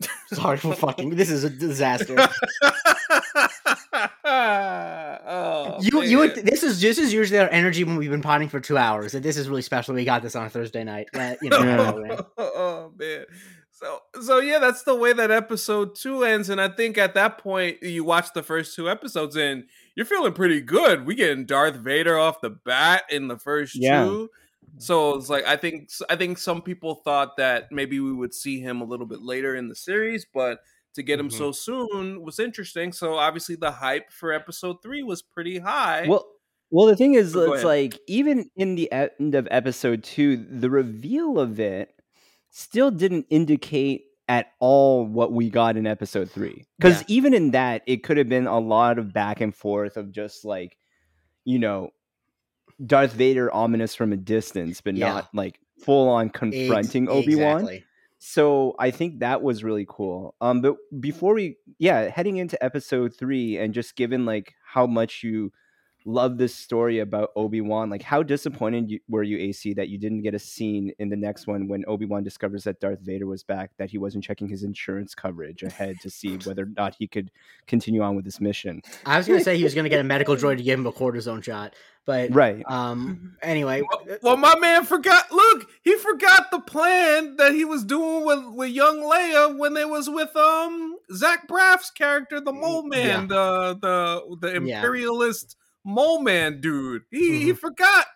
Sorry 0.32 0.56
for 0.58 0.74
fucking. 0.74 1.16
This 1.16 1.30
is 1.30 1.44
a 1.44 1.50
disaster. 1.50 2.16
oh, 4.24 5.78
you 5.80 6.02
you 6.02 6.18
would. 6.18 6.34
This 6.34 6.62
is 6.62 6.80
this 6.80 6.98
is 6.98 7.12
usually 7.12 7.38
our 7.38 7.48
energy 7.48 7.84
when 7.84 7.96
we've 7.96 8.10
been 8.10 8.22
potting 8.22 8.48
for 8.48 8.60
two 8.60 8.76
hours. 8.76 9.14
And 9.14 9.24
this 9.24 9.36
is 9.36 9.48
really 9.48 9.62
special. 9.62 9.94
We 9.94 10.04
got 10.04 10.22
this 10.22 10.36
on 10.36 10.46
a 10.46 10.50
Thursday 10.50 10.84
night. 10.84 11.08
But, 11.12 11.38
you 11.42 11.50
know. 11.50 11.60
Yeah. 11.62 11.90
whatever. 11.92 12.26
oh 12.38 12.92
man. 12.98 13.24
So 13.78 13.98
so 14.22 14.38
yeah, 14.40 14.58
that's 14.58 14.84
the 14.84 14.94
way 14.94 15.12
that 15.12 15.30
episode 15.30 15.94
two 15.96 16.24
ends, 16.24 16.48
and 16.48 16.60
I 16.60 16.68
think 16.68 16.96
at 16.96 17.12
that 17.14 17.36
point 17.36 17.82
you 17.82 18.04
watch 18.04 18.32
the 18.32 18.42
first 18.42 18.74
two 18.74 18.88
episodes 18.88 19.36
and 19.36 19.64
you're 19.94 20.06
feeling 20.06 20.32
pretty 20.32 20.62
good. 20.62 21.04
We 21.04 21.14
getting 21.14 21.44
Darth 21.44 21.76
Vader 21.76 22.16
off 22.18 22.40
the 22.40 22.48
bat 22.50 23.02
in 23.10 23.28
the 23.28 23.38
first 23.38 23.74
Yeah. 23.76 24.04
two. 24.04 24.30
So 24.78 25.16
it's 25.16 25.28
like 25.28 25.44
I 25.44 25.56
think 25.56 25.90
I 26.08 26.16
think 26.16 26.38
some 26.38 26.62
people 26.62 27.02
thought 27.04 27.36
that 27.36 27.70
maybe 27.70 28.00
we 28.00 28.14
would 28.14 28.32
see 28.32 28.60
him 28.60 28.80
a 28.80 28.84
little 28.84 29.04
bit 29.06 29.20
later 29.20 29.54
in 29.54 29.68
the 29.68 29.74
series, 29.76 30.24
but 30.32 30.60
to 30.94 31.02
get 31.02 31.20
him 31.20 31.28
Mhm. 31.28 31.32
so 31.36 31.52
soon 31.52 32.22
was 32.22 32.38
interesting. 32.38 32.92
So 32.92 33.16
obviously 33.16 33.56
the 33.56 33.70
hype 33.72 34.10
for 34.10 34.32
episode 34.32 34.76
three 34.82 35.02
was 35.02 35.20
pretty 35.20 35.58
high. 35.58 36.06
Well, 36.08 36.26
well, 36.70 36.86
the 36.86 36.96
thing 36.96 37.12
is, 37.12 37.34
Go 37.34 37.52
it's 37.52 37.62
ahead. 37.62 37.64
like 37.66 37.98
even 38.08 38.50
in 38.56 38.74
the 38.74 38.90
end 38.90 39.34
of 39.34 39.46
episode 39.50 40.02
two, 40.02 40.38
the 40.38 40.70
reveal 40.70 41.38
of 41.38 41.60
it 41.60 41.90
still 42.58 42.90
didn't 42.90 43.26
indicate 43.28 44.06
at 44.28 44.46
all 44.60 45.04
what 45.06 45.30
we 45.30 45.50
got 45.50 45.76
in 45.76 45.86
episode 45.86 46.30
three. 46.30 46.64
Because 46.78 47.00
Yeah. 47.02 47.06
even 47.08 47.34
in 47.34 47.50
that, 47.50 47.82
it 47.86 48.02
could 48.02 48.16
have 48.16 48.30
been 48.30 48.46
a 48.46 48.58
lot 48.58 48.98
of 48.98 49.12
back 49.12 49.42
and 49.42 49.54
forth 49.54 49.98
of 49.98 50.10
just 50.10 50.42
like, 50.42 50.78
you 51.44 51.58
know, 51.58 51.90
Darth 52.84 53.12
Vader 53.12 53.52
ominous 53.54 53.94
from 53.94 54.10
a 54.12 54.16
distance, 54.16 54.80
but 54.80 54.94
Yeah. 54.94 55.12
not 55.12 55.28
like 55.34 55.60
full 55.84 56.08
on 56.08 56.30
confronting 56.30 57.04
Ex- 57.04 57.12
Obi 57.12 57.36
Wan. 57.36 57.56
exactly. 57.60 57.84
So 58.18 58.74
I 58.78 58.90
think 58.90 59.18
that 59.20 59.42
was 59.42 59.62
really 59.62 59.84
cool. 59.86 60.34
Um, 60.40 60.62
but 60.62 60.76
before 60.98 61.34
we, 61.34 61.58
yeah, 61.78 62.08
heading 62.08 62.38
into 62.38 62.62
episode 62.64 63.14
three, 63.14 63.58
and 63.58 63.74
just 63.74 63.96
given 63.96 64.24
like 64.24 64.54
how 64.64 64.86
much 64.86 65.22
you 65.22 65.52
love 66.06 66.38
this 66.38 66.54
story 66.54 67.00
about 67.00 67.30
Obi 67.34 67.60
Wan, 67.60 67.90
like 67.90 68.02
how 68.02 68.22
disappointed 68.22 68.88
you, 68.90 69.00
were 69.08 69.24
you, 69.24 69.36
AC, 69.38 69.74
that 69.74 69.88
you 69.88 69.98
didn't 69.98 70.22
get 70.22 70.34
a 70.34 70.38
scene 70.38 70.92
in 71.00 71.08
the 71.08 71.16
next 71.16 71.48
one 71.48 71.66
when 71.66 71.84
Obi 71.88 72.06
Wan 72.06 72.22
discovers 72.22 72.62
that 72.64 72.78
Darth 72.80 73.00
Vader 73.00 73.26
was 73.26 73.42
back, 73.42 73.72
that 73.78 73.90
he 73.90 73.98
wasn't 73.98 74.22
checking 74.22 74.48
his 74.48 74.62
insurance 74.62 75.14
coverage 75.14 75.64
ahead 75.64 76.00
to 76.00 76.08
see 76.08 76.36
whether 76.44 76.62
or 76.62 76.70
not 76.76 76.94
he 76.96 77.08
could 77.08 77.30
continue 77.66 78.02
on 78.02 78.14
with 78.14 78.24
this 78.24 78.40
mission. 78.40 78.80
I 79.04 79.18
was 79.18 79.26
gonna 79.26 79.40
say 79.40 79.56
he 79.56 79.64
was 79.64 79.74
gonna 79.74 79.88
get 79.88 80.00
a 80.00 80.04
medical 80.04 80.36
droid 80.36 80.58
to 80.58 80.62
give 80.62 80.78
him 80.78 80.86
a 80.86 80.92
cortisone 80.92 81.42
shot, 81.42 81.74
but 82.04 82.30
Right. 82.30 82.64
um, 82.70 83.36
anyway, 83.42 83.82
Well, 83.82 84.18
well, 84.22 84.36
my 84.36 84.56
man 84.60 84.84
forgot. 84.84 85.32
Look, 85.32 85.68
he 85.82 85.96
forgot 85.96 86.52
the 86.52 86.60
plan 86.60 87.34
that 87.36 87.52
he 87.52 87.64
was 87.64 87.84
doing 87.84 88.24
with, 88.24 88.44
with 88.54 88.70
young 88.70 88.98
Leia 89.00 89.58
when 89.58 89.74
they 89.74 89.84
was 89.84 90.08
with 90.08 90.34
um 90.36 90.96
Zach 91.12 91.48
Braff's 91.48 91.90
character, 91.90 92.40
the 92.40 92.52
Mole 92.52 92.84
Man, 92.84 93.26
the 93.26 93.76
the 93.82 94.36
the 94.40 94.48
Yeah. 94.54 94.56
imperialist 94.56 95.56
Mole 95.86 96.20
Man 96.20 96.60
dude. 96.60 97.02
He 97.10 97.44
he 97.44 97.52
forgot. 97.52 98.06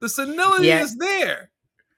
The 0.00 0.08
senility 0.08 0.68
Yeah. 0.68 0.82
is 0.82 0.96
there. 0.96 1.50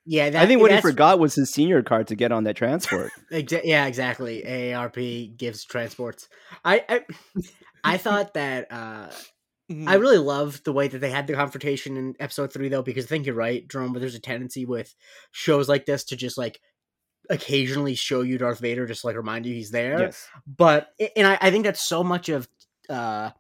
yeah, 0.05 0.31
that, 0.31 0.43
I 0.43 0.47
think 0.47 0.61
what 0.61 0.73
he 0.73 0.81
forgot 0.81 1.19
was 1.19 1.35
his 1.35 1.51
senior 1.51 1.83
card 1.83 2.09
to 2.09 2.15
get 2.17 2.33
on 2.33 2.45
that 2.45 2.57
transport. 2.57 3.11
Exa- 3.33 3.63
yeah, 3.65 3.87
exactly. 3.87 4.43
AARP 4.47 5.37
gives 5.37 5.65
transports. 5.65 6.29
I 6.65 6.85
I, 6.89 7.01
I 7.85 7.97
thought 8.05 8.35
that 8.35 8.67
uh, 8.73 9.09
Mm-hmm. 9.73 9.89
I 9.89 9.95
really 9.95 10.19
love 10.19 10.63
the 10.65 10.75
way 10.75 10.89
that 10.89 10.99
they 10.99 11.09
had 11.09 11.27
the 11.27 11.33
confrontation 11.33 11.97
in 11.97 12.15
episode 12.21 12.53
three, 12.53 12.69
though, 12.69 12.83
because 12.83 13.07
I 13.07 13.09
think 13.09 13.25
you're 13.25 13.35
right, 13.35 13.67
Jerome. 13.67 13.95
But 13.95 14.01
there's 14.01 14.15
a 14.15 14.21
tendency 14.21 14.67
with 14.67 14.95
shows 15.33 15.71
like 15.71 15.87
this 15.87 16.05
to 16.05 16.17
just 16.17 16.37
like 16.37 16.61
occasionally 17.31 17.95
show 17.95 18.21
you 18.21 18.37
Darth 18.37 18.59
Vader, 18.59 18.87
just 18.87 19.05
like 19.05 19.17
remind 19.17 19.47
you 19.47 19.55
he's 19.55 19.71
there. 19.71 19.99
yes. 20.01 20.29
But 20.47 20.89
and 21.17 21.27
I, 21.27 21.39
I 21.41 21.51
think 21.51 21.65
that's 21.65 21.81
so 21.81 22.05
much 22.05 22.29
of 22.29 22.47
uh 22.91 23.31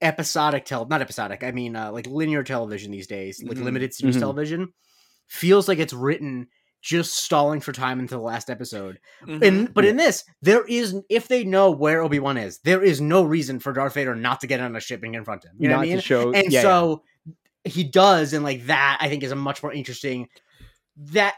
episodic 0.00 0.64
tel 0.64 0.86
not 0.86 1.00
episodic 1.02 1.42
i 1.42 1.50
mean 1.50 1.74
uh 1.74 1.90
like 1.90 2.06
linear 2.06 2.42
television 2.44 2.90
these 2.92 3.06
days 3.06 3.42
like 3.44 3.56
Mhm. 3.58 3.64
limited 3.64 3.92
series 3.94 4.16
Mhm. 4.16 4.20
television 4.20 4.72
feels 5.28 5.66
like 5.68 5.78
it's 5.78 5.92
written 5.92 6.46
just 6.80 7.16
stalling 7.16 7.60
for 7.60 7.72
time 7.72 7.98
until 7.98 8.18
the 8.18 8.24
last 8.24 8.48
episode 8.50 9.00
Mhm. 9.26 9.42
and 9.46 9.74
but 9.74 9.84
in 9.84 9.96
this 9.96 10.24
there 10.42 10.64
is 10.66 10.94
if 11.10 11.26
they 11.26 11.42
know 11.42 11.70
where 11.72 12.00
obi-wan 12.00 12.36
is 12.36 12.60
there 12.60 12.82
is 12.82 13.00
no 13.00 13.24
reason 13.24 13.58
for 13.58 13.72
darth 13.72 13.94
vader 13.94 14.14
not 14.14 14.40
to 14.40 14.46
get 14.46 14.60
on 14.60 14.76
a 14.76 14.80
ship 14.80 15.02
and 15.02 15.14
confront 15.14 15.44
him 15.44 15.52
you 15.58 15.66
know 15.68 15.74
not 15.74 15.80
what 15.80 15.88
i 15.88 15.90
mean 15.92 16.00
show. 16.00 16.32
and 16.32 16.52
yeah, 16.52 16.60
yeah. 16.60 16.62
so 16.62 17.02
he 17.64 17.82
does 17.82 18.32
and 18.32 18.44
like 18.44 18.66
that 18.66 18.98
i 19.00 19.08
think 19.08 19.24
is 19.24 19.32
a 19.32 19.36
much 19.36 19.62
more 19.62 19.72
interesting 19.72 20.28
that 20.96 21.34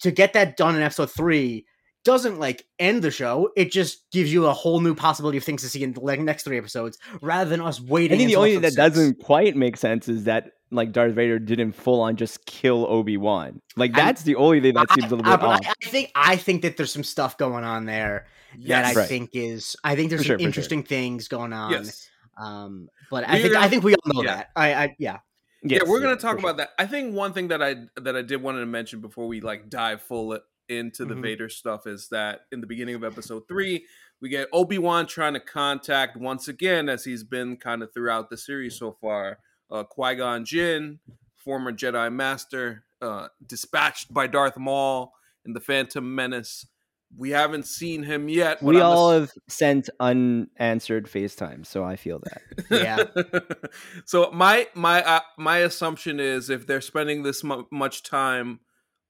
to 0.00 0.10
get 0.10 0.34
that 0.34 0.56
done 0.58 0.76
in 0.76 0.82
episode 0.82 1.10
three 1.10 1.64
doesn't 2.04 2.38
like 2.40 2.64
end 2.78 3.02
the 3.02 3.10
show 3.10 3.50
it 3.56 3.70
just 3.70 4.10
gives 4.10 4.32
you 4.32 4.46
a 4.46 4.52
whole 4.52 4.80
new 4.80 4.94
possibility 4.94 5.38
of 5.38 5.44
things 5.44 5.62
to 5.62 5.68
see 5.68 5.82
in 5.82 5.92
the 5.92 6.00
like, 6.00 6.20
next 6.20 6.42
three 6.42 6.58
episodes 6.58 6.98
rather 7.20 7.48
than 7.48 7.60
us 7.60 7.80
waiting 7.80 8.14
I 8.16 8.18
think 8.18 8.30
the 8.30 8.36
only 8.36 8.52
thing 8.52 8.60
that 8.62 8.66
episode 8.68 8.82
six. 8.84 8.94
doesn't 8.96 9.14
quite 9.24 9.56
make 9.56 9.76
sense 9.76 10.08
is 10.08 10.24
that 10.24 10.52
like 10.70 10.92
Darth 10.92 11.14
Vader 11.14 11.38
didn't 11.38 11.72
full 11.72 12.00
on 12.00 12.16
just 12.16 12.46
kill 12.46 12.86
Obi 12.88 13.16
Wan. 13.18 13.60
Like 13.76 13.92
I- 13.94 14.04
that's 14.04 14.22
the 14.22 14.36
only 14.36 14.60
thing 14.60 14.74
that 14.74 14.90
seems 14.92 15.12
a 15.12 15.16
little 15.16 15.32
I, 15.32 15.36
bit 15.36 15.44
I- 15.44 15.54
off. 15.54 15.60
I- 15.66 15.72
I 15.84 15.88
think 15.90 16.10
I 16.14 16.36
think 16.36 16.62
that 16.62 16.76
there's 16.76 16.92
some 16.92 17.04
stuff 17.04 17.36
going 17.36 17.62
on 17.64 17.84
there 17.84 18.26
that. 18.66 18.84
I 18.86 18.94
Right. 18.94 19.08
think 19.08 19.30
is 19.34 19.76
I 19.84 19.94
think 19.96 20.08
there's 20.10 20.22
For 20.22 20.24
some 20.24 20.28
sure, 20.28 20.36
for 20.38 20.40
sure. 20.40 20.46
interesting 20.46 20.82
things 20.82 21.28
going 21.28 21.52
on. 21.52 21.72
yes. 21.72 22.08
Um, 22.38 22.88
but 23.10 23.28
I 23.28 23.34
We're 23.34 23.42
think 23.42 23.50
I 23.52 23.54
gonna- 23.58 23.68
think 23.68 23.84
we 23.84 23.94
all 23.94 24.12
know 24.14 24.22
yeah. 24.22 24.34
that. 24.36 24.48
I, 24.56 24.74
I 24.74 24.96
yeah. 24.98 25.18
yeah, 25.62 25.80
we're 25.86 26.00
gonna 26.00 26.16
for 26.16 26.22
talk 26.22 26.40
sure. 26.40 26.50
about 26.50 26.56
that. 26.56 26.70
I 26.78 26.86
think 26.86 27.14
one 27.14 27.34
thing 27.34 27.48
that 27.48 27.62
I 27.62 27.76
that 28.00 28.16
I 28.16 28.22
did 28.22 28.42
want 28.42 28.56
to 28.58 28.64
mention 28.66 29.00
before 29.00 29.28
we 29.28 29.40
like 29.42 29.68
dive 29.68 30.00
full 30.00 30.38
into 30.68 31.04
the 31.04 31.14
Mhm. 31.14 31.22
Vader 31.22 31.48
stuff 31.48 31.86
is 31.86 32.08
that 32.08 32.46
in 32.52 32.60
the 32.60 32.66
beginning 32.66 32.94
of 32.94 33.04
episode 33.04 33.46
three, 33.48 33.86
we 34.20 34.28
get 34.28 34.48
Obi 34.52 34.78
Wan 34.78 35.06
trying 35.06 35.34
to 35.34 35.40
contact 35.40 36.16
once 36.16 36.48
again, 36.48 36.88
as 36.88 37.04
he's 37.04 37.24
been 37.24 37.56
kind 37.56 37.82
of 37.82 37.92
throughout 37.92 38.30
the 38.30 38.36
series 38.36 38.76
so 38.78 38.92
far, 39.00 39.38
uh, 39.70 39.82
Qui 39.84 40.14
Gon 40.14 40.44
Jinn, 40.44 41.00
former 41.36 41.72
Jedi 41.72 42.12
Master, 42.12 42.84
uh, 43.00 43.28
dispatched 43.44 44.12
by 44.14 44.26
Darth 44.28 44.56
Maul 44.56 45.12
in 45.44 45.52
the 45.54 45.60
Phantom 45.60 46.14
Menace. 46.14 46.66
We 47.14 47.30
haven't 47.30 47.66
seen 47.66 48.04
him 48.04 48.28
yet. 48.30 48.58
but 48.60 48.66
We 48.68 48.76
I'm 48.78 48.84
all 48.86 49.10
ass- 49.10 49.20
have 49.20 49.30
sent 49.48 49.90
unanswered 50.00 51.06
FaceTime, 51.06 51.66
so 51.66 51.84
I 51.84 51.96
feel 51.96 52.20
that. 52.20 52.42
Yeah. 52.70 53.68
so 54.06 54.30
my 54.30 54.68
my 54.74 55.02
uh, 55.02 55.20
my 55.36 55.58
assumption 55.58 56.20
is 56.20 56.48
if 56.48 56.66
they're 56.66 56.80
spending 56.80 57.22
this 57.22 57.44
mu- 57.44 57.64
much 57.70 58.02
time 58.02 58.60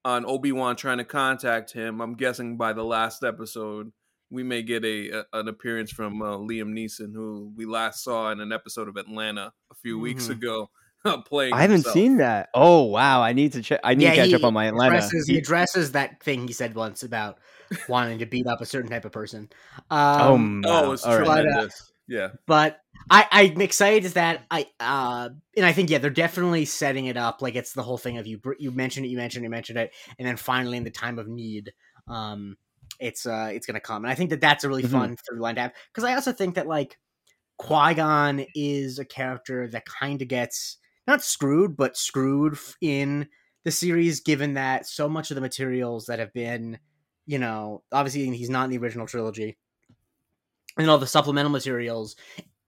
on 0.05 0.25
Obi 0.27 0.53
Wan 0.53 0.77
trying 0.77 0.99
to 0.99 1.05
contact 1.05 1.73
him, 1.73 2.01
I'm 2.01 2.15
guessing 2.15 2.57
by 2.57 2.73
the 2.73 2.85
last 2.85 3.23
episode 3.25 3.93
we 4.31 4.43
may 4.43 4.63
get 4.63 4.85
a, 4.85 5.11
a 5.11 5.25
an 5.35 5.49
appearance 5.49 5.91
from 5.91 6.23
uh, 6.23 6.37
Liam 6.39 6.73
Neeson, 6.73 7.13
who 7.15 7.53
we 7.55 7.67
last 7.67 8.03
saw 8.03 8.31
in 8.33 8.41
an 8.41 8.51
episode 8.53 8.89
of 8.89 8.97
Atlanta 8.97 9.53
a 9.71 9.75
few 9.75 9.99
weeks 9.99 10.29
Mhm. 10.29 10.31
ago, 10.31 10.71
playing. 11.27 11.53
I 11.53 11.61
haven't 11.63 11.77
himself. 11.77 11.93
seen 11.95 12.17
that. 12.17 12.49
Oh 12.55 12.85
wow, 12.85 13.21
I 13.23 13.33
need 13.35 13.53
to 13.53 13.63
check. 13.63 13.81
I 13.85 13.95
need 13.95 14.07
to 14.09 14.15
catch 14.17 14.29
he 14.29 14.35
up 14.35 14.45
on 14.45 14.55
my 14.55 14.67
Atlanta. 14.67 14.95
Addresses, 14.97 15.27
he 15.27 15.35
He- 15.35 15.39
addresses 15.39 15.93
that 15.93 16.23
thing 16.23 16.47
he 16.49 16.55
said 16.55 16.75
once 16.75 17.03
about 17.03 17.39
wanting 17.89 18.21
to 18.21 18.27
beat 18.27 18.47
up 18.47 18.61
a 18.63 18.67
certain 18.67 18.91
type 18.91 19.05
of 19.05 19.13
person. 19.13 19.51
oh, 19.91 20.35
Um, 20.35 20.63
Oh, 20.67 20.83
wow. 20.89 20.93
it's 20.93 21.05
All 21.05 21.17
right. 21.19 21.27
But, 21.27 21.39
uh, 21.39 21.43
tremendous. 21.43 21.92
Yeah. 22.09 22.29
but 22.47 22.79
I, 23.11 23.27
I'm 23.31 23.61
excited 23.61 24.05
is 24.05 24.15
that 24.15 24.45
I 24.51 24.67
uh 24.81 25.31
and 25.57 25.67
I 25.67 25.73
think 25.73 25.91
yeah 25.91 25.99
they're 25.99 26.11
definitely 26.11 26.65
setting 26.65 27.07
it 27.07 27.17
up 27.17 27.43
like 27.43 27.55
it's 27.57 27.73
the 27.73 27.83
whole 27.83 27.99
thing 27.99 28.19
of 28.19 28.27
you 28.27 28.41
you 28.59 28.71
mentioned 28.71 29.07
it 29.07 29.09
you 29.11 29.17
mentioned 29.17 29.45
it 29.45 29.47
you 29.47 29.51
mentioned 29.51 29.79
it 29.79 29.93
and 30.19 30.27
then 30.29 30.37
finally 30.37 30.77
in 30.77 30.85
the 30.85 30.91
time 30.91 31.19
of 31.19 31.27
need 31.29 31.73
um 32.09 32.57
it's 33.01 33.27
uh 33.27 33.51
it's 33.53 33.67
gonna 33.67 33.81
come 33.81 34.05
and 34.05 34.11
I 34.13 34.15
think 34.15 34.31
that 34.31 34.41
that's 34.41 34.65
a 34.65 34.69
really 34.69 34.83
Mhm. 34.83 34.91
fun 34.91 35.17
through 35.17 35.41
line 35.41 35.55
to 35.57 35.63
have 35.63 35.73
because 35.93 36.05
I 36.05 36.15
also 36.15 36.33
think 36.33 36.55
that 36.57 36.67
like 36.67 36.99
Qui 37.59 37.95
Gon 37.95 38.45
is 38.55 38.99
a 38.99 39.05
character 39.05 39.69
that 39.69 39.85
kind 39.87 40.21
of 40.23 40.29
gets 40.29 40.79
not 41.07 41.23
screwed 41.23 41.77
but 41.77 41.97
screwed 41.97 42.59
in 42.81 43.29
the 43.65 43.71
series 43.71 44.21
given 44.21 44.55
that 44.55 44.87
so 44.87 45.09
much 45.09 45.31
of 45.31 45.35
the 45.37 45.41
materials 45.41 46.07
that 46.07 46.19
have 46.19 46.33
been 46.33 46.79
you 47.27 47.39
know 47.39 47.83
obviously 47.93 48.29
he's 48.37 48.51
not 48.51 48.65
in 48.65 48.71
the 48.71 48.79
original 48.79 49.07
trilogy 49.07 49.57
and 50.79 50.89
all 50.91 50.99
the 50.99 51.07
supplemental 51.07 51.51
materials 51.53 52.17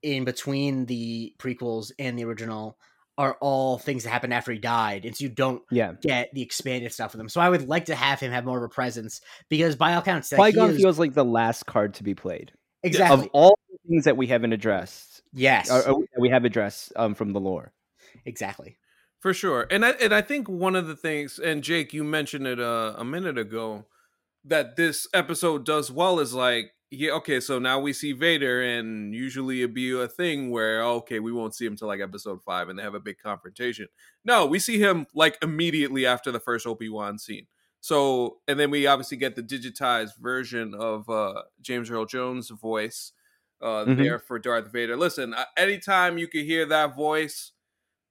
in 0.01 0.23
between 0.25 0.85
the 0.85 1.33
prequels 1.39 1.91
and 1.97 2.17
the 2.17 2.23
original 2.25 2.77
are 3.17 3.37
all 3.39 3.77
things 3.77 4.03
that 4.03 4.09
happened 4.09 4.33
after 4.33 4.51
he 4.51 4.59
died, 4.59 5.05
and 5.05 5.15
so 5.15 5.23
you 5.23 5.29
don't 5.29 5.61
Yeah, 5.71 5.93
get 6.01 6.29
the 6.33 6.41
expanded 6.41 6.91
stuff 6.91 7.13
with 7.13 7.21
him. 7.21 7.29
So 7.29 7.39
I 7.39 7.49
would 7.49 7.67
like 7.69 7.85
to 7.85 7.95
have 7.95 8.19
him 8.19 8.31
have 8.33 8.43
more 8.45 8.57
of 8.57 8.63
a 8.63 8.67
presence 8.69 9.21
because, 9.49 9.75
by 9.77 9.93
all 9.93 9.99
accounts, 10.01 10.29
that 10.29 10.35
Qui 10.35 10.51
he 10.51 10.55
Gon 10.57 10.69
is- 10.71 10.77
feels 10.77 10.99
like 10.99 11.13
the 11.13 11.23
last 11.23 11.65
card 11.65 11.93
to 11.95 12.03
be 12.03 12.13
played 12.13 12.51
exactly 12.83 13.23
of 13.25 13.29
all 13.31 13.57
the 13.71 13.77
things 13.87 14.03
that 14.03 14.17
we 14.17 14.27
haven't 14.27 14.51
addressed. 14.51 15.21
yes, 15.33 15.71
Or, 15.71 15.89
or 15.89 16.03
we 16.19 16.29
have 16.29 16.43
addressed 16.43 16.91
um, 16.97 17.15
from 17.15 17.31
the 17.31 17.39
lore. 17.39 17.71
exactly. 18.25 18.77
For 19.21 19.33
sure. 19.33 19.65
And 19.71 19.85
I 19.85 19.91
and 19.91 20.13
I 20.13 20.21
think 20.21 20.47
one 20.49 20.75
of 20.75 20.85
the 20.87 20.95
things 20.95 21.39
and 21.39 21.63
Jake 21.63 21.93
you 21.93 22.03
mentioned 22.03 22.45
it 22.45 22.59
uh, 22.59 22.93
a 22.97 23.05
minute 23.05 23.37
ago 23.37 23.85
that 24.43 24.75
this 24.75 25.07
episode 25.13 25.65
does 25.65 25.89
well 25.89 26.19
is 26.19 26.33
like 26.33 26.71
yeah 26.91 27.11
okay 27.13 27.39
so 27.39 27.59
now 27.59 27.79
we 27.79 27.91
see 27.93 28.11
Vader 28.13 28.61
and 28.61 29.13
usually 29.13 29.61
it'd 29.61 29.73
be 29.73 29.91
a 29.91 30.07
thing 30.07 30.51
where 30.51 30.83
okay 30.83 31.19
we 31.19 31.31
won't 31.31 31.55
see 31.55 31.65
him 31.65 31.75
till 31.75 31.87
like 31.87 31.99
episode 32.01 32.41
5 32.43 32.69
and 32.69 32.77
they 32.79 32.83
have 32.83 32.93
a 32.95 32.99
big 32.99 33.17
confrontation. 33.17 33.87
No, 34.23 34.45
we 34.45 34.59
see 34.59 34.79
him 34.79 35.05
like 35.13 35.37
immediately 35.41 36.05
after 36.05 36.31
the 36.31 36.39
first 36.39 36.65
Obi-Wan 36.67 37.17
scene. 37.17 37.47
So 37.81 38.37
and 38.47 38.59
then 38.59 38.71
we 38.71 38.87
obviously 38.87 39.17
get 39.17 39.35
the 39.35 39.43
digitized 39.43 40.17
version 40.19 40.73
of 40.73 41.09
uh 41.09 41.41
James 41.61 41.89
Earl 41.89 42.05
Jones 42.05 42.49
voice 42.49 43.11
uh 43.61 43.85
Mhm. 43.85 43.97
there 43.97 44.19
for 44.19 44.37
Darth 44.39 44.71
Vader. 44.71 44.95
Listen, 44.97 45.33
uh, 45.33 45.45
anytime 45.57 46.17
you 46.17 46.27
could 46.27 46.45
hear 46.45 46.65
that 46.67 46.95
voice 46.95 47.51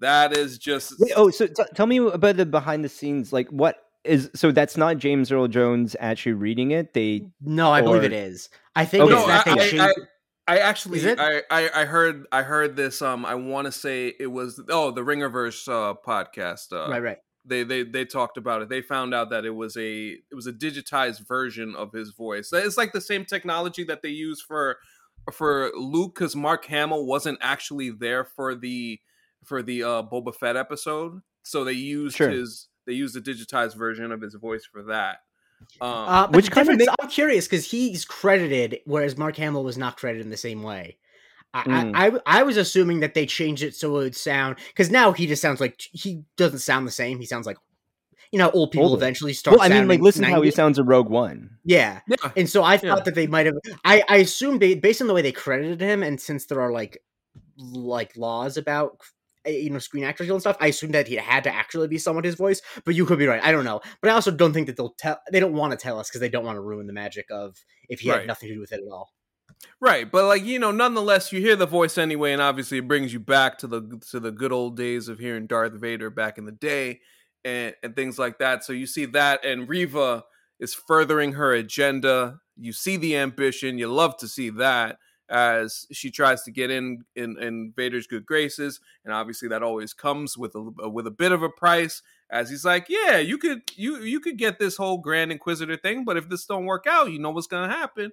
that 0.00 0.36
is 0.36 0.58
just 0.58 0.94
Wait, 0.98 1.12
oh, 1.16 1.30
so 1.30 1.46
t- 1.46 1.62
tell 1.74 1.86
me 1.86 1.98
about 1.98 2.36
the 2.36 2.44
behind 2.44 2.84
the 2.84 2.88
scenes. 2.88 3.32
Like, 3.32 3.48
what 3.50 3.76
is 4.04 4.30
so? 4.34 4.52
That's 4.52 4.76
not 4.76 4.98
James 4.98 5.32
Earl 5.32 5.48
Jones 5.48 5.96
actually 6.00 6.32
reading 6.34 6.70
it. 6.72 6.94
They 6.94 7.28
No, 7.40 7.70
I 7.72 7.80
believe 7.80 8.04
it 8.04 8.12
is. 8.12 8.48
I 8.76 8.84
think 8.84 9.04
Okay. 9.04 9.14
it's 9.14 9.22
no, 9.22 9.26
that 9.28 9.46
I, 9.46 9.54
they 9.54 9.60
I, 9.60 9.68
changed. 9.68 9.82
I, 10.46 10.54
I 10.54 10.58
actually, 10.58 11.10
I, 11.18 11.42
I, 11.50 11.70
I 11.74 11.84
heard, 11.86 12.26
I 12.30 12.42
heard 12.42 12.76
this. 12.76 13.00
Um, 13.00 13.24
I 13.24 13.34
want 13.34 13.64
to 13.64 13.72
say 13.72 14.12
it 14.20 14.26
was 14.26 14.60
oh 14.68 14.90
the 14.90 15.00
Ringerverse 15.00 15.68
uh, 15.68 15.94
podcast. 16.06 16.72
Uh, 16.72 16.90
right, 16.90 17.02
right. 17.02 17.18
They 17.46 17.62
they 17.62 17.82
they 17.82 18.04
talked 18.04 18.36
about 18.36 18.62
it. 18.62 18.68
They 18.68 18.82
found 18.82 19.14
out 19.14 19.30
that 19.30 19.44
it 19.44 19.50
was 19.54 19.76
a 19.76 20.08
it 20.08 20.34
was 20.34 20.46
a 20.46 20.52
digitized 20.52 21.26
version 21.26 21.74
of 21.76 21.92
his 21.92 22.10
voice. 22.10 22.50
It's 22.52 22.76
like 22.76 22.92
the 22.92 23.00
same 23.00 23.24
technology 23.24 23.84
that 23.84 24.02
they 24.02 24.10
use 24.10 24.40
for 24.40 24.78
for 25.32 25.70
Luke 25.74 26.14
because 26.14 26.36
Mark 26.36 26.66
Hamill 26.66 27.06
wasn't 27.06 27.38
actually 27.40 27.90
there 27.90 28.24
for 28.24 28.54
the 28.54 29.00
for 29.44 29.62
the 29.62 29.82
uh, 29.82 30.02
Boba 30.02 30.34
Fett 30.34 30.56
episode, 30.56 31.20
so 31.42 31.64
they 31.64 31.72
used 31.72 32.16
Sure. 32.16 32.30
his 32.30 32.68
they 32.86 32.92
used 32.92 33.16
a 33.16 33.20
digitized 33.20 33.76
version 33.76 34.12
of 34.12 34.20
his 34.20 34.34
voice 34.34 34.64
for 34.64 34.82
that. 34.84 35.18
Um, 35.80 35.88
Uh, 35.90 36.28
Which 36.28 36.46
the 36.46 36.50
kind 36.50 36.68
of 36.68 36.78
difference- 36.78 36.96
I'm 37.00 37.08
curious 37.08 37.46
because 37.46 37.70
he's 37.70 38.04
credited, 38.04 38.80
whereas 38.84 39.16
Mark 39.16 39.36
Hamill 39.36 39.64
was 39.64 39.78
not 39.78 39.96
credited 39.96 40.26
in 40.26 40.30
the 40.30 40.36
same 40.36 40.62
way. 40.62 40.98
I, 41.54 41.62
Mm. 41.62 41.92
I, 41.94 42.06
I 42.08 42.40
I 42.40 42.42
was 42.42 42.56
assuming 42.56 43.00
that 43.00 43.14
they 43.14 43.26
changed 43.26 43.62
it 43.62 43.76
so 43.76 43.90
it 43.96 44.02
would 44.02 44.16
sound 44.16 44.56
because 44.68 44.90
now 44.90 45.12
he 45.12 45.26
just 45.28 45.40
sounds 45.40 45.60
like 45.60 45.80
he 45.80 46.24
doesn't 46.36 46.58
sound 46.58 46.84
the 46.86 46.90
same. 46.90 47.20
He 47.20 47.26
sounds 47.26 47.46
like 47.46 47.56
you 48.32 48.40
know 48.40 48.50
old 48.50 48.72
people 48.72 48.88
Older. 48.88 48.98
eventually 49.00 49.32
start. 49.32 49.56
Well, 49.58 49.64
I 49.64 49.68
mean, 49.72 49.86
like, 49.86 50.00
listen 50.00 50.22
to 50.24 50.30
how 50.30 50.42
he 50.42 50.50
sounds 50.50 50.80
in 50.80 50.86
Rogue 50.86 51.08
One. 51.08 51.50
Yeah, 51.64 52.00
yeah, 52.08 52.16
and 52.36 52.50
so 52.50 52.64
I 52.64 52.76
thought 52.76 52.98
Yeah. 52.98 53.04
that 53.04 53.14
they 53.14 53.28
might 53.28 53.46
have. 53.46 53.54
I 53.84 54.02
I 54.08 54.16
assumed 54.16 54.60
they, 54.60 54.74
based 54.74 55.00
on 55.00 55.06
the 55.06 55.14
way 55.14 55.22
they 55.22 55.30
credited 55.30 55.80
him, 55.80 56.02
and 56.02 56.20
since 56.20 56.46
there 56.46 56.60
are 56.60 56.72
like 56.72 56.98
like 57.56 58.16
laws 58.16 58.56
about 58.56 58.98
you 59.46 59.70
know 59.70 59.78
Screen 59.78 60.04
Actors 60.04 60.28
and 60.28 60.40
stuff, 60.40 60.56
I 60.60 60.68
assumed 60.68 60.94
that 60.94 61.08
he 61.08 61.16
had 61.16 61.44
to 61.44 61.54
actually 61.54 61.88
be 61.88 61.98
someone 61.98 62.24
his 62.24 62.34
voice. 62.34 62.62
But 62.84 62.94
you 62.94 63.06
could 63.06 63.18
be 63.18 63.26
right. 63.26 63.42
I 63.42 63.52
don't 63.52 63.64
know. 63.64 63.80
But 64.00 64.10
I 64.10 64.14
also 64.14 64.30
don't 64.30 64.52
think 64.52 64.66
that 64.66 64.76
they'll 64.76 64.94
tell. 64.98 65.18
They 65.30 65.40
don't 65.40 65.54
want 65.54 65.72
to 65.72 65.76
tell 65.76 65.98
us 65.98 66.08
because 66.08 66.20
they 66.20 66.28
don't 66.28 66.44
want 66.44 66.56
to 66.56 66.60
ruin 66.60 66.86
the 66.86 66.92
magic 66.92 67.26
of 67.30 67.56
if 67.88 68.00
he 68.00 68.10
Right. 68.10 68.20
had 68.20 68.26
nothing 68.28 68.48
to 68.48 68.54
do 68.54 68.60
with 68.60 68.72
it 68.72 68.80
at 68.86 68.92
all. 68.92 69.10
Right, 69.80 70.10
but 70.10 70.24
like 70.26 70.44
you 70.44 70.58
know, 70.58 70.70
nonetheless, 70.70 71.32
you 71.32 71.40
hear 71.40 71.56
the 71.56 71.66
voice 71.66 71.96
anyway, 71.98 72.32
and 72.32 72.42
obviously 72.42 72.78
it 72.78 72.88
brings 72.88 73.12
you 73.12 73.20
back 73.20 73.58
to 73.58 73.66
the 73.66 74.00
to 74.10 74.20
the 74.20 74.32
good 74.32 74.52
old 74.52 74.76
days 74.76 75.08
of 75.08 75.18
hearing 75.18 75.46
Darth 75.46 75.72
Vader 75.74 76.10
back 76.10 76.38
in 76.38 76.44
the 76.44 76.52
day, 76.52 77.00
and 77.44 77.74
and 77.82 77.94
things 77.96 78.18
like 78.18 78.38
that. 78.38 78.64
So 78.64 78.72
you 78.72 78.86
see 78.86 79.06
that, 79.06 79.44
and 79.44 79.68
Reva 79.68 80.24
is 80.60 80.74
furthering 80.74 81.32
her 81.32 81.52
agenda. 81.52 82.38
You 82.56 82.72
see 82.72 82.96
the 82.96 83.16
ambition. 83.16 83.78
You 83.78 83.88
love 83.88 84.16
to 84.18 84.28
see 84.28 84.50
that 84.50 84.98
as 85.28 85.86
she 85.90 86.10
tries 86.10 86.42
to 86.44 86.50
get 86.50 86.70
in 86.70 87.04
in, 87.16 87.38
in 87.42 87.72
Vader's 87.76 88.06
good 88.06 88.26
graces, 88.26 88.80
and 89.04 89.12
obviously 89.12 89.48
that 89.48 89.62
always 89.62 89.92
comes 89.94 90.36
with 90.36 90.54
a 90.54 90.88
with 90.90 91.06
a 91.06 91.10
bit 91.10 91.32
of 91.32 91.42
a 91.42 91.48
price. 91.48 92.02
As 92.30 92.50
he's 92.50 92.64
like, 92.64 92.86
yeah, 92.88 93.18
you 93.18 93.38
could 93.38 93.62
you 93.76 93.98
you 93.98 94.20
could 94.20 94.38
get 94.38 94.58
this 94.58 94.76
whole 94.76 94.98
Grand 94.98 95.30
Inquisitor 95.32 95.76
thing, 95.76 96.04
but 96.04 96.16
if 96.16 96.28
this 96.28 96.46
don't 96.46 96.64
work 96.66 96.86
out, 96.86 97.10
you 97.12 97.18
know 97.18 97.30
what's 97.30 97.46
gonna 97.46 97.72
happen. 97.72 98.10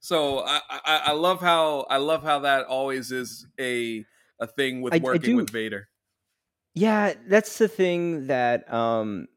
So 0.00 0.40
I, 0.40 0.60
I, 0.68 1.02
I 1.06 1.12
love 1.12 1.40
how 1.40 1.86
I 1.90 1.96
love 1.96 2.22
how 2.22 2.40
that 2.40 2.66
always 2.66 3.10
is 3.10 3.46
a 3.58 4.04
a 4.38 4.46
thing 4.46 4.82
with 4.82 4.92
I- 4.92 4.96
I 4.96 5.00
working 5.00 5.30
do- 5.30 5.36
with 5.36 5.50
Vader. 5.50 5.88
Yeah, 6.74 7.14
that's 7.28 7.58
the 7.58 7.68
thing 7.68 8.26
that 8.26 8.72
um 8.72 9.28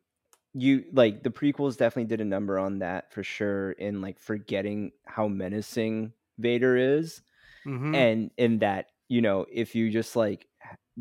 you 0.54 0.86
like 0.92 1.24
the 1.24 1.30
prequels 1.30 1.78
definitely 1.78 2.06
did 2.10 2.20
a 2.22 2.26
number 2.26 2.58
on 2.58 2.80
that 2.80 3.12
for 3.14 3.24
sure 3.24 3.72
in 3.74 4.02
like 4.02 4.20
forgetting 4.20 4.92
how 5.06 5.28
menacing 5.28 6.14
Vader 6.38 6.78
is 6.78 7.22
Mm-hmm. 7.68 7.96
and 7.96 8.32
in 8.38 8.60
that, 8.60 8.86
you 9.10 9.22
know, 9.22 9.46
if 9.52 9.76
you 9.76 9.90
just 9.92 10.16
like 10.16 10.48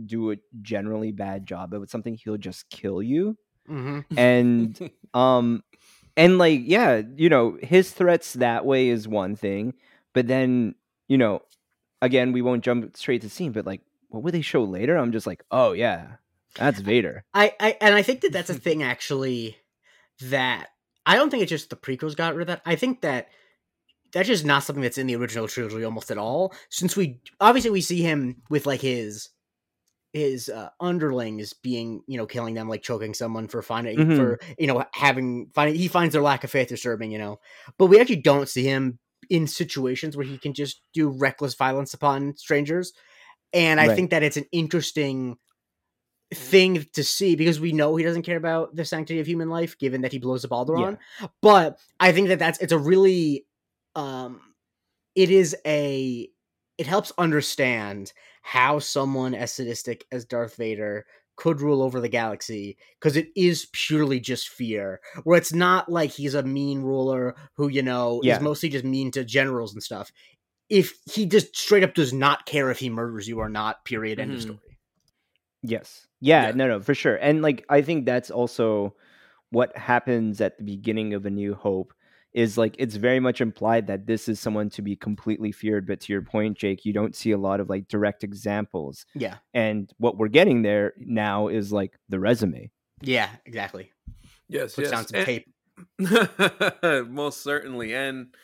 do 0.05 0.33
a 0.33 0.37
generally 0.63 1.13
bad 1.13 1.47
job 1.47 1.73
of 1.73 1.89
something, 1.89 2.15
he'll 2.15 2.37
just 2.37 2.69
kill 2.71 3.01
you. 3.01 3.37
mm-hmm. 3.69 4.01
And 4.19 4.91
um 5.15 5.63
and 6.17 6.39
like 6.39 6.63
yeah, 6.65 7.03
you 7.17 7.29
know, 7.29 7.57
his 7.63 7.93
threats 7.93 8.35
that 8.35 8.67
way 8.67 8.89
is 8.89 9.07
one 9.07 9.37
thing, 9.37 9.75
but 10.13 10.27
then, 10.27 10.75
you 11.09 11.19
know, 11.19 11.43
again, 12.03 12.33
we 12.33 12.43
won't 12.43 12.65
jump 12.65 12.97
straight 12.97 13.23
to 13.23 13.31
scene, 13.31 13.53
but 13.53 13.67
like 13.67 13.83
what 14.09 14.25
would 14.25 14.35
they 14.35 14.43
show 14.43 14.65
later? 14.65 14.97
I'm 14.97 15.13
just 15.13 15.27
like, 15.27 15.45
"Oh 15.51 15.73
yeah, 15.73 16.17
that's 16.57 16.81
Vader." 16.81 17.25
I, 17.35 17.55
I 17.61 17.77
and 17.81 17.95
I 17.95 18.03
think 18.03 18.23
that 18.23 18.33
that's 18.33 18.51
a 18.51 18.55
thing 18.67 18.83
actually 18.83 19.57
that 20.21 20.69
I 21.05 21.17
don't 21.17 21.31
think 21.31 21.43
it's 21.43 21.51
just 21.51 21.71
the 21.71 21.77
prequels 21.77 22.17
got 22.17 22.35
rid 22.35 22.43
of 22.43 22.47
that. 22.49 22.63
I 22.65 22.77
think 22.77 23.03
that 23.03 23.29
that's 24.17 24.29
just 24.29 24.47
not 24.47 24.63
something 24.63 24.83
that's 24.83 24.97
in 24.97 25.07
the 25.07 25.15
original 25.17 25.47
trilogy 25.47 25.85
almost 25.85 26.11
at 26.11 26.17
all. 26.17 26.55
Since 26.71 26.97
we 26.97 27.21
obviously 27.39 27.71
we 27.71 27.83
see 27.83 28.01
him 28.01 28.43
with 28.49 28.65
like 28.65 28.81
his 28.81 29.29
his 30.15 30.49
uh, 30.49 30.71
underlings 30.81 31.53
being 31.53 32.03
you 32.07 32.17
know 32.17 32.25
killing 32.25 32.55
them 32.55 32.67
like 32.67 32.81
choking 32.83 33.13
someone 33.13 33.47
for 33.47 33.61
finding 33.61 33.99
Mhm. 33.99 34.17
for 34.17 34.41
you 34.59 34.67
know 34.67 34.83
having 34.95 35.51
finding 35.55 35.75
he 35.77 35.89
finds 35.89 36.15
their 36.15 36.23
lack 36.23 36.45
of 36.45 36.51
faith 36.51 36.69
disturbing 36.69 37.11
you 37.11 37.19
know 37.19 37.39
but 37.77 37.87
we 37.87 38.01
actually 38.01 38.17
don't 38.23 38.49
see 38.49 38.63
him 38.65 38.99
in 39.29 39.47
situations 39.47 40.17
where 40.17 40.25
he 40.25 40.39
can 40.39 40.55
just 40.55 40.81
do 40.95 41.11
reckless 41.11 41.55
violence 41.55 41.93
upon 41.93 42.35
strangers 42.37 42.95
and 43.53 43.79
i 43.79 43.89
Right. 43.89 43.97
think 43.97 44.11
that 44.11 44.23
it's 44.23 44.39
an 44.39 44.47
interesting 44.53 45.37
thing 46.33 46.87
to 46.95 47.05
see 47.05 47.37
because 47.37 47.61
we 47.61 47.73
know 47.73 47.95
he 47.97 48.05
doesn't 48.05 48.23
care 48.23 48.37
about 48.39 48.75
the 48.75 48.85
sanctity 48.85 49.21
of 49.21 49.27
human 49.29 49.49
life 49.51 49.77
given 49.79 50.01
that 50.01 50.13
he 50.13 50.19
blows 50.19 50.45
up 50.45 50.51
Alderaan. 50.51 50.99
But 51.41 51.79
I 52.01 52.13
think 52.13 52.29
that 52.29 52.39
that's 52.39 52.59
it's 52.59 52.73
a 52.73 52.79
really 52.79 53.47
um 53.97 54.41
it 55.17 55.31
is 55.31 55.57
a 55.67 56.29
it 56.79 56.87
helps 56.87 57.13
understand 57.19 58.13
how 58.43 58.79
someone 58.79 59.35
as 59.35 59.53
sadistic 59.53 60.07
as 60.13 60.25
Darth 60.25 60.57
Vader 60.57 61.07
could 61.37 61.61
rule 61.61 61.83
over 61.83 62.01
the 62.01 62.09
galaxy 62.09 62.79
because 63.01 63.17
it 63.17 63.29
is 63.37 63.67
purely 63.73 64.21
just 64.21 64.49
fear 64.49 65.01
where 65.25 65.39
it's 65.39 65.53
not 65.53 65.91
like 65.91 66.11
he's 66.11 66.35
a 66.35 66.43
mean 66.43 66.83
ruler 66.83 67.35
who 67.57 67.69
you 67.69 67.83
know 67.83 68.23
Yeah. 68.23 68.37
is 68.37 68.43
mostly 68.43 68.69
just 68.69 68.85
mean 68.85 69.11
to 69.11 69.25
generals 69.25 69.73
and 69.75 69.83
stuff 69.83 70.13
if 70.69 70.95
he 71.13 71.27
just 71.27 71.57
straight 71.57 71.85
up 71.85 71.95
does 71.95 72.13
not 72.13 72.47
care 72.47 72.71
if 72.71 72.79
he 72.79 72.91
murders 72.91 73.29
you 73.29 73.39
or 73.39 73.49
not 73.49 73.85
period 73.85 74.19
end 74.19 74.33
of 74.33 74.39
Mhm. 74.39 74.43
story 74.43 74.79
Yes. 75.63 76.07
Yeah, 76.21 76.47
Yeah. 76.47 76.53
no, 76.53 76.69
no, 76.69 76.81
for 76.81 76.95
sure. 76.95 77.17
And 77.17 77.43
like 77.43 77.65
I 77.69 77.83
think 77.83 78.07
that's 78.07 78.31
also 78.31 78.95
what 79.51 79.77
happens 79.77 80.41
at 80.41 80.59
the 80.59 80.65
beginning 80.65 81.15
of 81.15 81.27
A 81.27 81.31
New 81.31 81.55
Hope 81.55 81.93
is 82.37 82.57
like 82.59 82.77
it's 82.79 82.95
very 82.97 83.19
much 83.19 83.41
implied 83.41 83.87
that 83.89 84.07
this 84.07 84.29
is 84.29 84.39
someone 84.39 84.69
to 84.71 84.83
be 84.83 84.95
completely 84.95 85.51
feared. 85.51 85.87
But 85.87 86.01
to 86.03 86.13
your 86.13 86.23
point, 86.23 86.57
Jake, 86.59 86.85
you 86.85 86.93
don't 86.93 87.17
see 87.17 87.33
a 87.33 87.39
lot 87.39 87.59
of 87.61 87.69
like 87.69 87.89
direct 87.89 88.23
examples. 88.23 89.07
yeah 89.15 89.37
And 89.55 89.91
what 89.99 90.19
we're 90.19 90.29
getting 90.29 90.63
there 90.63 90.93
now 90.99 91.49
is 91.49 91.73
like 91.73 91.95
the 92.09 92.21
resume. 92.21 92.71
yeah 93.03 93.31
exactly 93.47 93.91
yes, 94.49 94.75
puts 94.77 94.91
yes. 94.91 94.91
down 94.91 95.07
some 95.09 95.17
And- 95.19 95.27
tape 95.27 95.47
most 97.11 97.43
certainly 97.43 97.95
and 97.95 98.35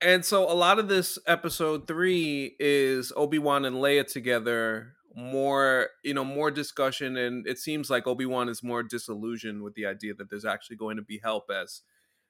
and 0.00 0.24
so 0.24 0.50
a 0.50 0.54
lot 0.54 0.78
of 0.78 0.88
this 0.88 1.18
episode 1.26 1.86
three 1.86 2.56
is 2.58 3.12
obi-wan 3.16 3.64
and 3.64 3.76
leia 3.76 4.06
together 4.06 4.92
more 5.16 5.88
you 6.02 6.14
know 6.14 6.24
more 6.24 6.50
discussion 6.50 7.16
and 7.16 7.46
it 7.46 7.58
seems 7.58 7.90
like 7.90 8.06
obi-wan 8.06 8.48
is 8.48 8.62
more 8.62 8.82
disillusioned 8.82 9.62
with 9.62 9.74
the 9.74 9.86
idea 9.86 10.12
that 10.14 10.30
there's 10.30 10.44
actually 10.44 10.76
going 10.76 10.96
to 10.96 11.02
be 11.02 11.20
help 11.22 11.44
as 11.50 11.82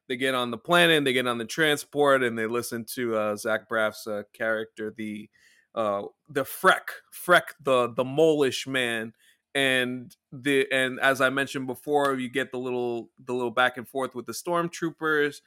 they 0.09 0.17
get 0.17 0.35
on 0.35 0.51
the 0.51 0.59
planet 0.59 0.97
and 0.97 1.07
they 1.07 1.13
get 1.13 1.27
on 1.27 1.39
the 1.39 1.45
transport 1.45 2.23
and 2.23 2.39
they 2.39 2.47
listen 2.47 2.85
to 2.95 3.17
uh 3.17 3.37
zach 3.37 3.69
braff's 3.69 4.07
uh, 4.07 4.23
character 4.33 4.93
the 4.97 5.29
uh 5.75 6.03
the 6.29 6.45
freck 6.45 7.03
freck 7.13 7.55
the 7.61 7.93
the 7.95 8.05
molish 8.05 8.67
man 8.67 9.13
and 9.55 10.17
the 10.33 10.67
and 10.73 11.01
as 11.01 11.21
i 11.21 11.31
mentioned 11.31 11.67
before 11.67 12.15
you 12.15 12.29
get 12.29 12.51
the 12.51 12.59
little 12.59 13.11
the 13.25 13.33
little 13.33 13.51
back 13.51 13.77
and 13.77 13.89
forth 13.89 14.15
with 14.15 14.27
the 14.27 14.33
stormtroopers 14.33 15.41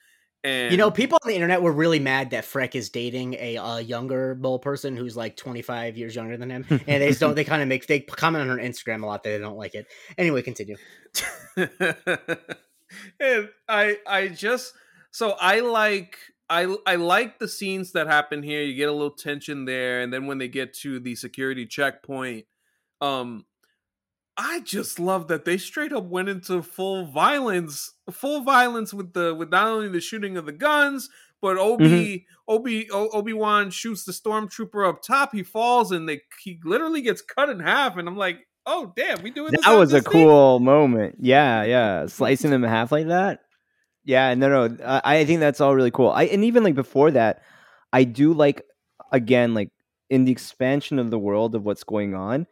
and 0.44 0.72
You 0.72 0.78
know, 0.78 0.92
people 0.92 1.18
on 1.22 1.28
the 1.28 1.36
internet 1.36 1.62
were 1.62 1.72
really 1.72 2.00
mad 2.00 2.30
that 2.30 2.44
Freck 2.44 2.76
is 2.76 2.90
dating 2.90 3.34
a 3.36 3.58
uh, 3.58 3.78
younger 3.78 4.36
mole 4.36 4.60
person 4.60 4.96
who's 4.96 5.18
like 5.18 5.36
25 5.36 5.98
years 5.98 6.16
younger 6.16 6.38
than 6.38 6.50
him, 6.50 6.66
and 6.70 7.02
they 7.02 7.12
don't. 7.14 7.36
They 7.36 7.44
kind 7.44 7.62
of 7.62 7.68
make 7.68 7.88
they 7.88 8.00
comment 8.02 8.50
on 8.50 8.58
her 8.58 8.64
Instagram 8.64 9.04
a 9.04 9.06
lot 9.06 9.24
that 9.24 9.30
they 9.30 9.40
don't 9.40 9.58
like 9.58 9.76
it. 9.76 9.88
Anyway, 10.18 10.42
continue. 10.42 10.78
and 13.20 13.50
I 13.68 13.98
I 14.06 14.28
just 14.30 14.74
so 15.12 15.32
I 15.40 15.60
like 15.62 16.18
I 16.50 16.76
I 16.86 16.96
like 16.96 17.40
the 17.40 17.48
scenes 17.48 17.92
that 17.94 18.08
happen 18.08 18.44
here. 18.44 18.62
You 18.64 18.76
get 18.76 18.90
a 18.90 18.94
little 18.94 19.12
tension 19.12 19.66
there, 19.66 20.02
and 20.02 20.14
then 20.14 20.28
when 20.28 20.38
they 20.38 20.48
get 20.48 20.74
to 20.76 21.00
the 21.00 21.16
security 21.16 21.66
checkpoint, 21.66 22.46
um, 23.02 23.46
I 24.38 24.62
just 24.62 25.00
love 25.00 25.28
that 25.30 25.46
they 25.46 25.58
straight 25.58 25.92
up 25.92 26.06
went 26.06 26.30
into 26.30 26.62
full 26.62 27.06
violence, 27.06 27.94
full 28.12 28.42
violence 28.42 28.94
with 28.94 29.14
the 29.14 29.34
with 29.34 29.50
not 29.50 29.68
only 29.68 29.90
the 29.90 30.00
shooting 30.00 30.38
of 30.38 30.46
the 30.46 30.52
guns, 30.52 31.10
but 31.42 31.58
Obi 31.58 32.26
Obi 32.48 32.90
Obi 32.92 33.34
Wan 33.34 33.70
shoots 33.70 34.06
the 34.06 34.12
stormtrooper 34.12 34.88
up 34.88 35.02
top. 35.02 35.34
He 35.34 35.44
falls, 35.44 35.92
and 35.92 36.08
they 36.08 36.22
he 36.42 36.60
literally 36.64 37.02
gets 37.02 37.22
cut 37.22 37.50
in 37.50 37.60
half. 37.60 37.98
And 37.98 38.08
I'm 38.08 38.18
like, 38.18 38.47
oh 38.68 38.94
damn, 38.96 39.24
we 39.24 39.32
doing 39.32 39.52
this 39.52 39.66
That 39.66 39.76
was 39.78 39.94
a 39.94 40.02
Disney? 40.02 40.12
cool 40.12 40.60
moment. 40.60 41.16
Yeah, 41.20 41.64
yeah. 41.64 42.06
Slicing 42.06 42.52
them 42.52 42.64
in 42.64 42.70
half 42.70 42.92
like 42.92 43.08
that. 43.08 43.42
Yeah, 44.06 44.34
no, 44.36 44.68
no. 44.68 44.78
I, 44.86 45.18
I 45.20 45.26
think 45.26 45.40
that's 45.40 45.60
all 45.60 45.76
really 45.76 45.92
cool. 45.92 46.10
I 46.12 46.24
and 46.26 46.46
even 46.46 46.64
like 46.64 46.76
before 46.76 47.10
that, 47.12 47.42
I 47.92 48.04
do 48.04 48.34
like 48.34 48.62
again 49.12 49.54
like 49.54 49.72
in 50.10 50.26
the 50.26 50.32
expansion 50.32 51.00
of 51.00 51.10
the 51.12 51.20
world 51.20 51.56
of 51.56 51.64
what's 51.66 51.84
going 51.84 52.14
on, 52.14 52.46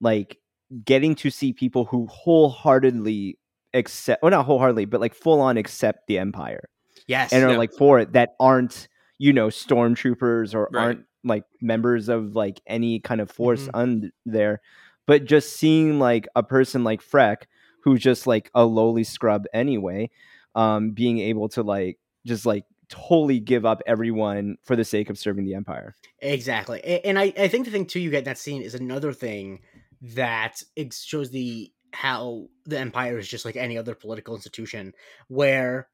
like 0.00 0.38
getting 0.84 1.14
to 1.16 1.28
see 1.30 1.52
people 1.52 1.84
who 1.86 2.06
wholeheartedly 2.06 3.38
accept, 3.74 4.22
or 4.22 4.30
not 4.30 4.46
wholeheartedly, 4.46 4.84
but 4.86 5.00
like 5.00 5.14
full 5.14 5.40
on 5.40 5.56
accept 5.56 6.06
the 6.06 6.18
Empire 6.18 6.68
Yes, 7.06 7.32
and 7.32 7.44
are 7.44 7.50
Yeah. 7.52 7.56
like 7.58 7.72
for 7.72 7.98
it 7.98 8.12
that 8.12 8.30
aren't 8.40 8.88
you 9.18 9.32
know 9.32 9.48
stormtroopers 9.48 10.54
or 10.54 10.68
Right. 10.72 10.82
aren't 10.82 11.04
like 11.24 11.44
members 11.60 12.08
of 12.08 12.34
like 12.34 12.60
any 12.66 12.98
kind 13.00 13.20
of 13.20 13.30
force 13.30 13.66
Mhm. 13.68 13.70
on 13.74 14.12
there 14.26 14.60
but 15.06 15.24
just 15.24 15.56
seeing 15.56 15.98
like 15.98 16.28
a 16.34 16.42
person 16.42 16.84
like 16.84 17.02
freck 17.02 17.44
who's 17.84 18.00
just 18.00 18.26
like 18.26 18.50
a 18.54 18.64
lowly 18.64 19.04
scrub 19.04 19.44
anyway, 19.52 20.10
um, 20.54 20.92
being 20.92 21.18
able 21.18 21.48
to 21.50 21.62
like 21.62 21.98
just 22.26 22.46
like 22.46 22.64
totally 22.88 23.40
give 23.40 23.64
up 23.64 23.82
everyone 23.86 24.56
for 24.62 24.76
the 24.76 24.84
sake 24.84 25.10
of 25.10 25.18
serving 25.18 25.44
the 25.44 25.54
empire. 25.54 25.94
Exactly. 26.20 26.82
And 27.04 27.18
I, 27.18 27.32
I 27.38 27.48
think 27.48 27.64
the 27.64 27.70
thing 27.70 27.86
too 27.86 28.00
you 28.00 28.10
get 28.10 28.26
that 28.26 28.38
scene 28.38 28.62
is 28.62 28.74
another 28.74 29.12
thing 29.12 29.60
that 30.02 30.62
it 30.76 30.92
shows 30.92 31.30
the 31.30 31.72
how 31.92 32.46
the 32.64 32.78
empire 32.78 33.18
is 33.18 33.28
just 33.28 33.44
like 33.44 33.56
any 33.56 33.76
other 33.76 33.94
political 33.94 34.34
institution 34.34 34.92
where 35.28 35.88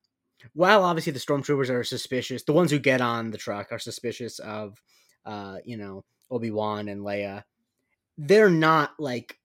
while 0.52 0.84
obviously 0.84 1.12
the 1.12 1.18
stormtroopers 1.18 1.70
are 1.70 1.82
suspicious, 1.82 2.44
the 2.44 2.52
ones 2.52 2.70
who 2.70 2.78
get 2.78 3.00
on 3.00 3.30
the 3.30 3.38
truck 3.38 3.72
are 3.72 3.78
suspicious 3.78 4.38
of 4.38 4.80
uh, 5.28 5.59
you 5.64 5.76
know, 5.76 6.04
Obi-Wan 6.30 6.88
and 6.88 7.02
Leia. 7.02 7.44
They're 8.18 8.50
not 8.50 8.90
like 8.98 9.38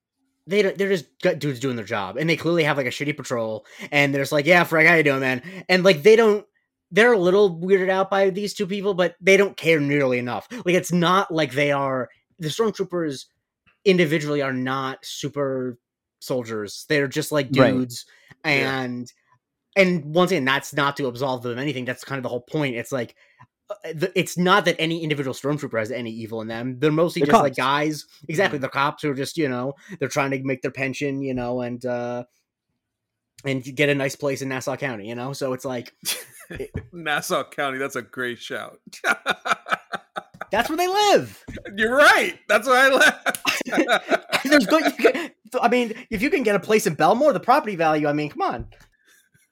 they 0.46 0.60
don't, 0.60 0.76
they're 0.76 0.90
just 0.90 1.06
dudes 1.38 1.60
doing 1.60 1.76
their 1.76 1.84
job, 1.86 2.16
and 2.18 2.28
they 2.28 2.36
clearly 2.36 2.64
have 2.64 2.76
like 2.76 2.86
a 2.86 2.90
shitty 2.90 3.16
patrol, 3.16 3.64
and 3.90 4.12
they're 4.12 4.22
just 4.22 4.32
like, 4.32 4.44
"Yeah, 4.46 4.64
Frank, 4.64 4.88
how 4.88 4.94
you 4.96 5.02
doing, 5.02 5.20
man?" 5.20 5.42
And 5.68 5.84
like 5.84 6.02
they 6.02 6.16
don't 6.16 6.44
they're 6.90 7.12
a 7.14 7.18
little 7.18 7.58
weirded 7.58 7.88
out 7.88 8.10
by 8.10 8.30
these 8.30 8.52
two 8.54 8.66
people, 8.66 8.94
but 8.94 9.14
they 9.20 9.36
don't 9.36 9.56
care 9.56 9.80
nearly 9.80 10.18
enough. 10.18 10.46
Like 10.50 10.74
it's 10.74 10.92
not 10.92 11.32
like 11.32 11.52
they 11.52 11.72
are 11.72 12.08
the 12.38 12.48
stormtroopers 12.48 13.24
individually 13.84 14.42
are 14.42 14.52
not 14.52 14.98
super 15.04 15.78
soldiers. 16.20 16.84
They're 16.88 17.08
just 17.08 17.32
like 17.32 17.48
Right. 17.54 17.72
dudes, 17.72 18.04
Yeah. 18.44 18.80
and 18.82 19.12
and 19.76 20.04
once 20.14 20.30
again, 20.30 20.44
that's 20.44 20.72
not 20.72 20.96
to 20.98 21.06
absolve 21.06 21.42
them 21.42 21.52
of 21.52 21.58
anything. 21.58 21.84
That's 21.84 22.04
kind 22.04 22.18
of 22.18 22.22
the 22.22 22.28
whole 22.28 22.42
point. 22.42 22.76
It's 22.76 22.92
like 22.92 23.14
it's 23.84 24.36
not 24.36 24.64
that 24.66 24.76
any 24.78 25.02
individual 25.02 25.34
stormtrooper 25.34 25.78
has 25.78 25.90
any 25.90 26.10
evil 26.10 26.40
in 26.40 26.48
them. 26.48 26.78
They're 26.78 26.92
mostly 26.92 27.20
They're 27.20 27.32
just 27.32 27.42
like 27.42 27.56
guys. 27.56 28.06
Exactly, 28.28 28.58
the 28.58 28.68
cops 28.68 29.02
who 29.02 29.10
are 29.10 29.14
just 29.14 29.36
you 29.36 29.48
know 29.48 29.74
they're 29.98 30.08
trying 30.08 30.30
to 30.32 30.42
make 30.42 30.62
their 30.62 30.70
pension, 30.70 31.22
you 31.22 31.34
know, 31.34 31.60
and 31.60 31.84
uh 31.84 32.24
and 33.44 33.62
get 33.62 33.88
a 33.88 33.94
nice 33.94 34.16
place 34.16 34.42
in 34.42 34.48
Nassau 34.48 34.76
County, 34.76 35.08
you 35.08 35.14
know. 35.14 35.32
So 35.32 35.52
it's 35.52 35.64
like 35.64 35.92
Nassau 36.92 37.44
County. 37.44 37.78
That's 37.78 37.96
a 37.96 38.02
great 38.02 38.38
shout. 38.38 38.78
that's 40.50 40.68
where 40.68 40.76
they 40.78 40.88
live. 40.88 41.44
You're 41.76 41.96
right. 41.96 42.38
That's 42.48 42.66
where 42.66 42.76
I 42.76 42.88
live. 42.88 44.00
There's 44.44 44.66
good. 44.66 44.96
Can, 44.96 45.30
I 45.60 45.68
mean, 45.68 45.94
if 46.10 46.22
you 46.22 46.30
can 46.30 46.42
get 46.42 46.56
a 46.56 46.60
place 46.60 46.86
in 46.86 46.96
Bellmore, 46.96 47.32
the 47.32 47.40
property 47.40 47.76
value. 47.76 48.06
I 48.08 48.12
mean, 48.12 48.30
come 48.30 48.42
on. 48.42 48.66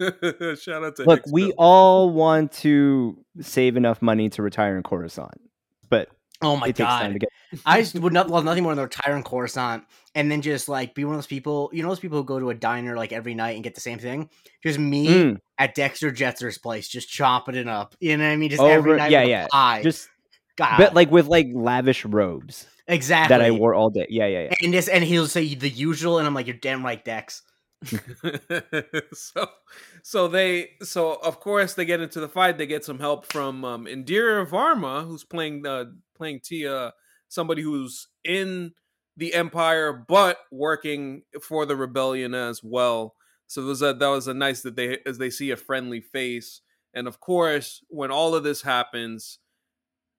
Shout 0.61 0.84
out 0.84 0.96
to 0.96 1.05
Look, 1.05 1.22
we 1.30 1.50
Hicksville. 1.50 1.55
all 1.59 2.11
want 2.11 2.53
to 2.53 3.24
save 3.40 3.76
enough 3.76 4.03
money 4.03 4.28
to 4.30 4.42
retire 4.42 4.76
in 4.76 4.82
Coruscant, 4.82 5.40
but 5.88 6.09
Oh 6.44 6.57
my 6.57 6.68
it 6.68 6.76
takes 6.76 6.88
time 6.88 7.12
god! 7.12 7.12
to 7.12 7.18
get. 7.20 7.28
I 7.64 7.80
just 7.82 7.94
would 7.98 8.12
not 8.12 8.28
love 8.28 8.44
nothing 8.44 8.64
more 8.64 8.74
than 8.74 8.82
retire 8.82 9.14
in 9.16 9.22
Coruscant 9.22 9.84
and 10.14 10.30
then 10.30 10.42
just 10.42 10.68
like 10.68 10.94
be 10.94 11.05
one 11.05 11.14
of 11.14 11.18
those 11.18 11.26
people. 11.28 11.70
You 11.72 11.82
know 11.82 11.88
those 11.88 12.00
people 12.00 12.18
who 12.18 12.24
go 12.24 12.40
to 12.40 12.50
a 12.50 12.55
diner 12.55 12.96
like 12.96 13.12
every 13.12 13.34
night 13.34 13.55
and 13.55 13.62
get 13.62 13.74
the 13.76 13.80
same 13.80 13.98
thing. 14.00 14.28
Just 14.62 14.78
me 14.78 15.07
Mm, 15.07 15.36
at 15.59 15.74
Dexter 15.76 16.11
Jettster's 16.11 16.59
place, 16.59 16.88
just 16.88 17.09
chopping 17.09 17.55
it 17.55 17.68
up. 17.68 17.94
You 18.00 18.16
know 18.16 18.24
what 18.24 18.30
I 18.32 18.36
mean? 18.36 18.50
Just 18.50 18.62
every 18.62 18.96
night. 18.96 19.11
yeah, 19.12 19.20
with 19.20 19.28
yeah. 19.30 19.46
Pie. 19.53 19.82
just 19.84 20.09
God, 20.57 20.78
but 20.78 20.94
like 20.94 21.11
with 21.12 21.26
like 21.28 21.46
lavish 21.53 22.05
robes 22.05 22.66
exactly 22.88 23.36
that 23.36 23.40
I 23.44 23.53
wore 23.53 23.74
all 23.74 23.90
day. 23.90 24.07
Yeah, 24.11 24.26
yeah, 24.26 24.42
yeah. 24.44 24.55
And 24.62 24.74
this, 24.74 24.88
and 24.88 25.05
he'll 25.05 25.28
say 25.28 25.55
the 25.55 25.68
usual, 25.70 26.18
and 26.18 26.26
I'm 26.26 26.34
like, 26.34 26.46
you're 26.48 26.57
damn 26.57 26.84
right, 26.84 27.03
Dex. 27.05 27.42
so 29.12 29.46
so 30.03 30.26
they 30.28 30.70
so 30.82 31.14
of 31.22 31.40
course 31.40 31.74
they 31.74 31.84
get 31.84 32.00
into 32.00 32.20
the 32.20 32.28
fight. 32.28 32.59
They 32.59 32.66
get 32.66 32.84
some 32.84 32.98
help 32.98 33.32
from 33.32 33.64
um 33.64 33.86
indira 33.86 34.46
varma 34.46 35.07
who's 35.07 35.24
playing 35.24 35.66
uh 35.66 35.86
playing 36.16 36.40
tia 36.40 36.92
somebody 37.28 37.62
who's 37.62 38.09
in 38.24 38.72
the 39.16 39.34
empire 39.34 39.92
but 39.92 40.38
working 40.50 41.22
for 41.40 41.66
the 41.66 41.76
rebellion 41.76 42.34
as 42.34 42.62
well. 42.62 43.14
So 43.46 43.64
was 43.64 43.82
a, 43.82 43.94
that 43.94 44.07
was 44.09 44.28
a 44.28 44.34
nice 44.34 44.62
that 44.62 44.76
they 44.76 44.98
as 45.07 45.18
they 45.18 45.30
see 45.30 45.50
a 45.50 45.57
friendly 45.57 46.00
face. 46.00 46.62
And 46.94 47.07
of 47.07 47.20
course 47.20 47.84
when 47.88 48.11
all 48.11 48.34
of 48.34 48.42
this 48.44 48.62
happens 48.62 49.38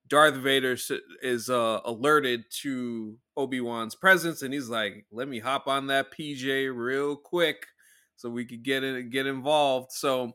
Darth 0.07 0.35
Vader 0.35 0.77
is 1.21 1.49
uh, 1.49 1.79
alerted 1.85 2.45
to 2.61 3.17
Obi 3.37 3.61
Wan's 3.61 3.95
presence, 3.95 4.41
and 4.41 4.53
he's 4.53 4.69
like, 4.69 5.05
"Let 5.11 5.27
me 5.27 5.39
hop 5.39 5.67
on 5.67 5.87
that 5.87 6.11
PJ 6.11 6.69
real 6.75 7.15
quick, 7.15 7.65
so 8.23 8.29
we 8.29 8.45
could 8.45 8.63
get 8.63 8.83
in 8.83 9.09
get 9.09 9.27
involved." 9.27 9.91
So 9.91 10.31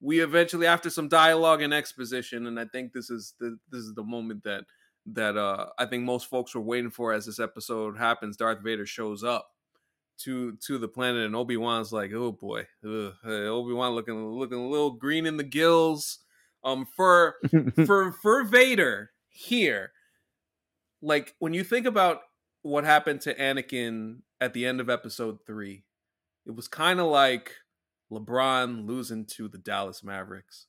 we 0.00 0.20
eventually, 0.20 0.66
after 0.66 0.90
some 0.90 1.08
dialogue 1.08 1.62
and 1.62 1.74
exposition, 1.74 2.46
and 2.46 2.58
I 2.58 2.64
think 2.66 2.92
this 2.92 3.10
is 3.10 3.34
the 3.40 3.58
this 3.70 3.80
is 3.82 3.94
the 3.94 4.04
moment 4.04 4.44
that 4.44 4.64
that 5.06 5.36
uh, 5.36 5.66
I 5.78 5.86
think 5.86 6.04
most 6.04 6.26
folks 6.26 6.54
were 6.54 6.60
waiting 6.60 6.90
for 6.90 7.12
as 7.12 7.26
this 7.26 7.40
episode 7.40 7.98
happens. 7.98 8.36
Darth 8.36 8.62
Vader 8.62 8.86
shows 8.86 9.24
up 9.24 9.48
to 10.18 10.56
to 10.66 10.78
the 10.78 10.88
planet, 10.88 11.24
and 11.24 11.36
Obi 11.36 11.56
Wan's 11.56 11.92
like, 11.92 12.12
"Oh 12.12 12.32
boy, 12.32 12.66
Obi 12.84 13.74
Wan 13.74 13.92
looking 13.92 14.24
looking 14.26 14.58
a 14.58 14.68
little 14.68 14.92
green 14.92 15.26
in 15.26 15.36
the 15.36 15.44
gills." 15.44 16.18
Um, 16.64 16.86
for 16.96 17.36
for 17.86 18.12
for 18.12 18.44
Vader 18.44 19.10
here, 19.28 19.92
like 21.00 21.34
when 21.38 21.54
you 21.54 21.64
think 21.64 21.86
about 21.86 22.20
what 22.62 22.84
happened 22.84 23.20
to 23.22 23.34
Anakin 23.34 24.18
at 24.40 24.52
the 24.52 24.66
end 24.66 24.80
of 24.80 24.88
Episode 24.88 25.38
three, 25.46 25.84
it 26.46 26.52
was 26.52 26.68
kind 26.68 27.00
of 27.00 27.06
like 27.06 27.54
LeBron 28.10 28.86
losing 28.86 29.26
to 29.26 29.48
the 29.48 29.58
Dallas 29.58 30.02
Mavericks, 30.04 30.66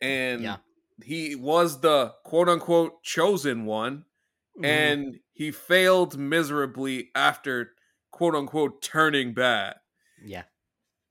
and 0.00 0.42
Yeah. 0.42 0.58
he 1.02 1.34
was 1.36 1.80
the 1.80 2.14
quote 2.24 2.48
unquote 2.48 3.02
chosen 3.02 3.66
one, 3.66 4.06
Mhm. 4.58 4.64
and 4.64 5.20
he 5.32 5.50
failed 5.52 6.18
miserably 6.18 7.10
after 7.14 7.74
quote 8.12 8.34
unquote 8.34 8.82
turning 8.82 9.34
bad. 9.34 9.76
yeah, 10.16 10.44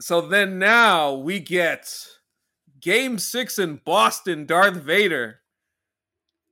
So 0.02 0.22
then 0.22 0.60
now 0.60 1.14
we 1.14 1.40
get 1.40 1.94
game 2.80 3.20
six 3.20 3.60
in 3.60 3.78
Boston, 3.78 4.46
Darth 4.46 4.78
Vader 4.78 5.42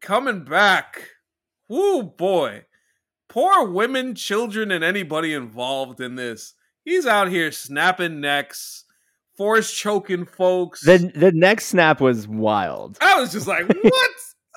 coming 0.02 0.44
back. 0.46 1.10
Woo 1.68 2.04
boy. 2.04 2.66
Poor 3.28 3.70
women, 3.70 4.16
children, 4.16 4.72
and 4.72 4.84
anybody 4.84 5.34
involved 5.34 6.02
in 6.02 6.16
this. 6.16 6.54
He's 6.86 7.06
out 7.06 7.30
here 7.30 7.52
snapping 7.52 8.20
necks, 8.22 8.84
force 9.38 9.72
choking 9.72 10.26
folks. 10.26 10.82
the 10.84 11.12
the 11.16 11.32
next 11.32 11.66
snap 11.68 12.02
was 12.02 12.28
wild. 12.28 12.98
I 13.02 13.20
was 13.20 13.32
just 13.32 13.48
like, 13.48 13.68
what? 13.82 14.12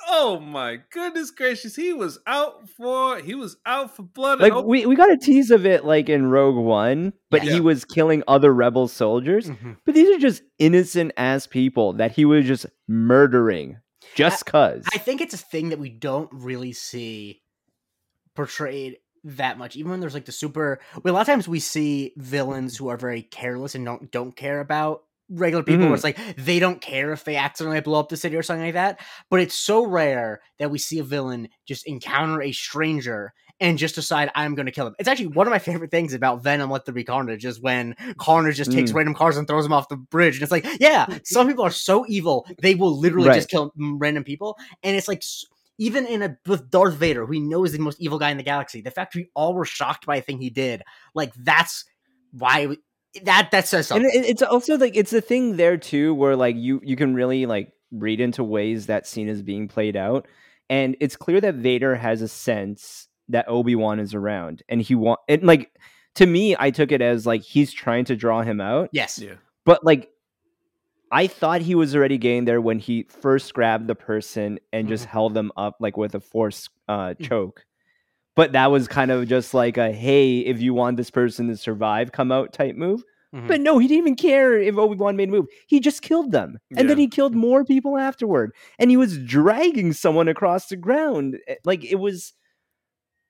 oh 0.09 0.37
my 0.39 0.79
goodness 0.91 1.31
gracious. 1.31 1.75
He 1.77 1.93
was 1.93 2.19
out 2.27 2.67
for 2.69 3.19
he 3.19 3.35
was 3.35 3.55
out 3.65 3.95
for 3.95 4.03
blood. 4.03 4.41
Like 4.41 4.53
and 4.53 4.65
we, 4.65 4.85
we 4.85 4.95
got 4.95 5.11
a 5.11 5.17
tease 5.17 5.49
of 5.49 5.65
it 5.65 5.85
like 5.85 6.09
in 6.09 6.25
Rogue 6.25 6.57
One, 6.57 7.13
but 7.31 7.43
Yeah. 7.43 7.53
he 7.53 7.59
was 7.61 7.85
killing 7.85 8.21
other 8.27 8.53
rebel 8.53 8.87
soldiers. 8.89 9.49
Mhm. 9.49 9.77
But 9.85 9.95
these 9.95 10.09
are 10.13 10.19
just 10.19 10.43
innocent 10.59 11.13
ass 11.17 11.47
people 11.47 11.93
that 11.93 12.11
he 12.11 12.25
was 12.25 12.45
just 12.45 12.65
murdering 12.87 13.77
just 14.15 14.45
cuz. 14.45 14.83
I 14.93 14.97
think 14.97 15.21
it's 15.21 15.33
a 15.33 15.37
thing 15.37 15.69
that 15.69 15.79
we 15.79 15.89
don't 15.89 16.29
really 16.33 16.73
see 16.73 17.41
portrayed 18.35 18.97
that 19.23 19.57
much. 19.57 19.75
Even 19.75 19.91
when 19.91 19.99
there's 19.99 20.13
like 20.13 20.25
the 20.25 20.31
super, 20.31 20.79
well, 21.03 21.13
a 21.13 21.15
lot 21.15 21.21
of 21.21 21.27
times 21.27 21.47
we 21.47 21.59
see 21.59 22.13
villains 22.17 22.75
who 22.77 22.89
are 22.89 22.97
very 22.97 23.21
careless 23.23 23.75
and 23.75 23.85
don't 23.85 24.11
don't 24.11 24.35
care 24.35 24.59
about 24.59 25.03
regular 25.29 25.63
people. 25.63 25.87
Where 25.87 25.95
it's 25.95 26.03
like 26.03 26.19
they 26.37 26.59
don't 26.59 26.81
care 26.81 27.11
if 27.13 27.23
they 27.23 27.35
accidentally 27.37 27.79
blow 27.81 27.99
up 27.99 28.09
the 28.09 28.17
city 28.17 28.35
or 28.35 28.43
something 28.43 28.65
like 28.65 28.73
that. 28.73 28.99
But 29.29 29.39
it's 29.39 29.55
so 29.55 29.85
rare 29.85 30.41
that 30.59 30.71
we 30.71 30.77
see 30.79 30.99
a 30.99 31.03
villain 31.03 31.49
just 31.65 31.87
encounter 31.87 32.41
a 32.41 32.51
stranger 32.51 33.33
and 33.59 33.77
just 33.77 33.95
decide 33.95 34.29
I'm 34.35 34.55
going 34.55 34.65
to 34.65 34.71
kill 34.71 34.87
him. 34.87 34.95
It's 34.99 35.07
actually 35.07 35.27
one 35.27 35.47
of 35.47 35.51
my 35.51 35.59
favorite 35.59 35.91
things 35.91 36.13
about 36.13 36.43
Venom: 36.43 36.69
Let 36.69 36.85
There 36.85 36.93
Be 36.93 37.03
Carnage 37.03 37.45
is 37.45 37.61
when 37.61 37.95
Carnage 38.17 38.57
just 38.57 38.71
takes 38.71 38.91
Mm. 38.91 38.95
random 38.95 39.13
cars 39.13 39.37
and 39.37 39.47
throws 39.47 39.63
them 39.63 39.71
off 39.73 39.87
the 39.89 39.95
bridge, 39.95 40.35
and 40.35 40.43
it's 40.43 40.51
like, 40.51 40.65
yeah, 40.81 41.05
some 41.23 41.47
people 41.47 41.63
are 41.63 41.71
so 41.71 42.05
evil 42.09 42.45
they 42.61 42.75
will 42.75 42.99
literally 42.99 43.29
Right. 43.29 43.35
just 43.35 43.49
kill 43.49 43.71
mm, 43.79 43.95
random 43.99 44.23
people, 44.23 44.57
and 44.83 44.97
it's 44.97 45.07
like. 45.07 45.23
S- 45.79 45.85
Even 45.85 46.05
in 46.05 46.21
a 46.21 46.37
with 46.45 46.69
Darth 46.69 46.95
Vader, 46.95 47.25
who 47.25 47.31
we 47.31 47.39
know 47.39 47.63
is 47.65 47.71
the 47.73 47.79
most 47.79 47.99
evil 48.01 48.19
guy 48.19 48.29
in 48.31 48.37
the 48.37 48.43
galaxy, 48.43 48.81
the 48.81 48.91
fact 48.91 49.15
we 49.15 49.29
all 49.35 49.53
were 49.53 49.65
shocked 49.65 50.05
by 50.05 50.17
a 50.17 50.21
thing 50.21 50.37
he 50.39 50.49
did, 50.49 50.83
like 51.15 51.33
that's 51.35 51.85
why 52.31 52.67
we, 52.67 52.77
that 53.23 53.49
that 53.51 53.67
says 53.67 53.91
and 53.91 54.03
something. 54.03 54.23
it- 54.23 54.27
it's 54.29 54.41
also 54.41 54.77
like 54.77 54.95
it's 54.95 55.13
a 55.13 55.21
thing 55.21 55.57
there 55.57 55.77
too 55.77 56.13
where 56.15 56.35
like 56.35 56.55
you 56.55 56.81
you 56.83 56.95
can 56.95 57.13
really 57.13 57.45
like 57.45 57.71
read 57.91 58.19
into 58.19 58.43
ways 58.43 58.87
that 58.87 59.05
scene 59.05 59.29
is 59.29 59.41
being 59.43 59.67
played 59.67 59.95
out 59.95 60.27
and 60.69 60.95
it's 60.99 61.15
clear 61.15 61.39
that 61.39 61.55
Vader 61.55 61.95
has 61.95 62.21
a 62.23 62.27
sense 62.27 63.07
that 63.29 63.47
Obi-Wan 63.47 63.99
is 63.99 64.15
around 64.15 64.63
and 64.67 64.81
he 64.81 64.95
want 64.95 65.19
and 65.29 65.43
like 65.43 65.71
to 66.15 66.25
me 66.25 66.55
I 66.57 66.71
took 66.71 66.91
it 66.91 67.01
as 67.03 67.27
like 67.27 67.43
he's 67.43 67.71
trying 67.71 68.05
to 68.05 68.15
draw 68.15 68.41
him 68.41 68.59
out 68.59 68.89
yes, 68.93 69.19
yeah. 69.19 69.35
but 69.63 69.83
like 69.85 70.09
I 71.13 71.27
thought 71.27 71.61
he 71.61 71.75
was 71.75 71.95
already 71.95 72.17
getting 72.17 72.45
there 72.45 72.59
when 72.59 72.79
he 72.79 73.03
first 73.03 73.53
grabbed 73.53 73.87
the 73.87 73.95
person 73.95 74.59
and 74.73 74.87
just 74.87 75.05
held 75.05 75.33
them 75.35 75.51
up 75.55 75.75
like 75.79 75.95
with 75.95 76.15
a 76.15 76.19
force 76.19 76.69
uh 76.89 77.13
Mhm. 77.13 77.27
choke 77.29 77.65
but 78.35 78.53
that 78.53 78.71
was 78.71 78.87
kind 78.87 79.11
of 79.11 79.27
just 79.27 79.53
like 79.53 79.77
a 79.77 79.91
hey 79.91 80.39
if 80.39 80.59
you 80.61 80.73
want 80.73 80.97
this 80.97 81.11
person 81.11 81.47
to 81.49 81.55
survive 81.57 82.11
come 82.11 82.31
out 82.31 82.51
type 82.51 82.75
move 82.75 83.03
Mhm. 83.35 83.47
but 83.47 83.61
no, 83.61 83.79
he 83.79 83.87
didn't 83.87 84.03
even 84.05 84.15
care 84.15 84.59
if 84.59 84.77
Obi 84.77 84.95
Wan 84.95 85.15
made 85.15 85.29
a 85.29 85.31
move. 85.31 85.47
He 85.67 85.79
just 85.79 86.01
killed 86.03 86.31
them, 86.31 86.57
and 86.77 86.87
then 86.89 86.97
he 86.99 87.07
killed 87.07 87.33
more 87.35 87.65
people 87.65 87.97
afterward. 87.97 88.51
And 88.79 88.91
he 88.91 88.97
was 88.97 89.17
dragging 89.19 89.91
someone 89.93 90.27
across 90.27 90.67
the 90.67 90.75
ground, 90.77 91.39
Eh, 91.47 91.55
like 91.65 91.83
it 91.83 91.95
was 91.95 92.33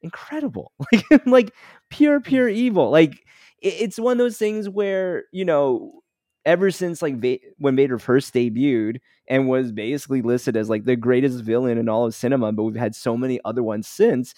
incredible, 0.02 0.72
like 0.92 1.26
like 1.26 1.54
pure 1.90 2.20
pure 2.20 2.50
evil. 2.50 2.90
Like 2.92 3.14
it's 3.62 3.98
one 4.00 4.14
of 4.14 4.18
those 4.18 4.38
things 4.38 4.68
where 4.70 5.24
you 5.32 5.46
know 5.46 6.02
ever 6.46 6.72
since 6.72 7.02
like 7.02 7.18
Va- 7.18 7.40
when 7.58 7.76
Vader 7.76 8.00
first 8.00 8.34
debuted 8.34 9.00
and 9.28 9.48
was 9.50 9.72
basically 9.72 10.22
listed 10.22 10.58
as 10.58 10.70
like 10.70 10.86
the 10.86 10.96
greatest 10.96 11.42
villain 11.44 11.78
in 11.78 11.90
all 11.90 12.06
of 12.06 12.16
cinema, 12.16 12.52
but 12.52 12.64
we've 12.64 12.76
had 12.76 12.96
so 12.96 13.16
many 13.18 13.40
other 13.46 13.64
ones 13.64 13.88
since. 13.88 14.34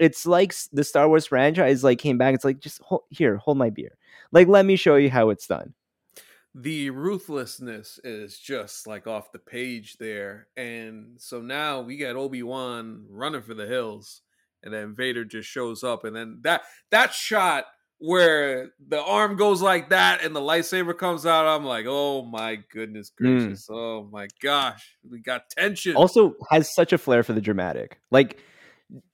It's 0.00 0.26
like 0.26 0.54
the 0.72 0.84
Star 0.84 1.08
Wars 1.08 1.26
franchise 1.26 1.84
like 1.84 1.98
came 1.98 2.18
back. 2.18 2.34
It's 2.34 2.44
like 2.44 2.60
just 2.60 2.80
hold, 2.82 3.02
here, 3.10 3.36
hold 3.36 3.58
my 3.58 3.70
beer. 3.70 3.96
Like 4.32 4.48
let 4.48 4.66
me 4.66 4.76
show 4.76 4.96
you 4.96 5.10
how 5.10 5.30
it's 5.30 5.46
done. 5.46 5.74
the 6.54 6.90
ruthlessness 6.90 7.98
is 8.04 8.38
just 8.38 8.86
like 8.86 9.06
off 9.06 9.32
the 9.32 9.38
page 9.40 9.96
there. 9.98 10.46
And 10.56 11.20
so 11.20 11.40
now 11.40 11.80
we 11.80 11.96
got 11.96 12.16
Obi-Wan 12.16 13.06
running 13.10 13.42
for 13.42 13.54
the 13.54 13.66
hills 13.66 14.22
and 14.62 14.72
then 14.72 14.94
Vader 14.94 15.24
just 15.24 15.48
shows 15.48 15.82
up 15.82 16.04
and 16.04 16.14
then 16.14 16.38
that 16.42 16.62
that 16.90 17.12
shot 17.12 17.64
where 18.04 18.70
the 18.86 19.02
arm 19.02 19.36
goes 19.36 19.62
like 19.62 19.88
that 19.88 20.22
and 20.22 20.36
the 20.36 20.40
lightsaber 20.40 20.96
comes 20.96 21.24
out 21.24 21.46
I'm 21.46 21.64
like, 21.64 21.86
"Oh 21.88 22.22
my 22.22 22.56
goodness 22.56 23.10
hmm. 23.18 23.38
gracious. 23.38 23.68
Oh 23.70 24.08
my 24.12 24.28
gosh. 24.42 24.96
We 25.08 25.20
got 25.20 25.48
tension." 25.50 25.96
Also 25.96 26.34
has 26.50 26.72
such 26.74 26.92
a 26.92 26.98
flair 26.98 27.22
for 27.22 27.32
the 27.32 27.40
dramatic. 27.40 27.98
Like 28.10 28.38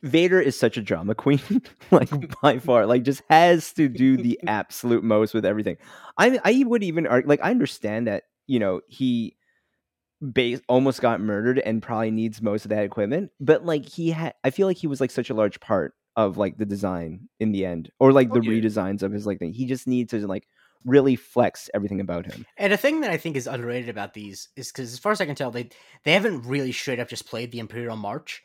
Vader 0.02 0.40
is 0.40 0.58
such 0.58 0.76
a 0.76 0.82
drama 0.82 1.14
queen, 1.14 1.40
like 1.90 2.40
by 2.40 2.58
far. 2.60 2.86
Like 2.86 3.04
just 3.04 3.22
has 3.30 3.72
to 3.74 3.88
do 3.88 4.16
the 4.16 4.40
absolute 4.46 5.04
most 5.04 5.34
with 5.34 5.44
everything. 5.44 5.76
I 6.18 6.40
I 6.44 6.64
would 6.66 6.82
even 6.82 7.06
argue, 7.06 7.28
like 7.28 7.40
I 7.42 7.50
understand 7.50 8.08
that 8.08 8.24
you 8.46 8.58
know 8.58 8.80
he 8.88 9.36
base 10.32 10.60
almost 10.68 11.00
got 11.00 11.20
murdered 11.20 11.58
and 11.60 11.82
probably 11.82 12.10
needs 12.10 12.42
most 12.42 12.64
of 12.64 12.70
that 12.70 12.84
equipment, 12.84 13.30
but 13.40 13.64
like 13.64 13.86
he 13.86 14.10
had, 14.10 14.34
I 14.44 14.50
feel 14.50 14.66
like 14.66 14.76
he 14.76 14.86
was 14.86 15.00
like 15.00 15.10
such 15.10 15.30
a 15.30 15.34
large 15.34 15.60
part 15.60 15.94
of 16.26 16.36
like 16.36 16.56
the 16.58 16.66
design 16.66 17.28
in 17.38 17.52
the 17.52 17.64
end, 17.64 17.90
or 17.98 18.12
like 18.12 18.28
Oh, 18.30 18.40
the 18.40 18.44
yeah. 18.44 18.60
redesigns 18.60 19.02
of 19.02 19.12
his 19.12 19.26
like 19.26 19.38
thing. 19.38 19.52
He 19.52 19.66
just 19.66 19.86
needs 19.86 20.10
to 20.10 20.26
like 20.26 20.46
really 20.84 21.14
flex 21.16 21.68
everything 21.74 22.00
about 22.00 22.26
him. 22.26 22.46
And 22.56 22.72
a 22.72 22.76
thing 22.76 23.00
that 23.02 23.10
I 23.10 23.16
think 23.18 23.36
is 23.36 23.46
underrated 23.46 23.88
about 23.90 24.14
these 24.14 24.48
is 24.56 24.72
because, 24.72 24.92
as 24.92 24.98
far 24.98 25.12
as 25.12 25.20
I 25.20 25.26
can 25.26 25.34
tell, 25.34 25.50
they 25.50 25.70
they 26.04 26.12
haven't 26.12 26.46
really 26.46 26.72
straight 26.72 26.98
up 27.00 27.08
just 27.08 27.26
played 27.28 27.52
the 27.52 27.58
Imperial 27.58 27.96
March, 27.96 28.42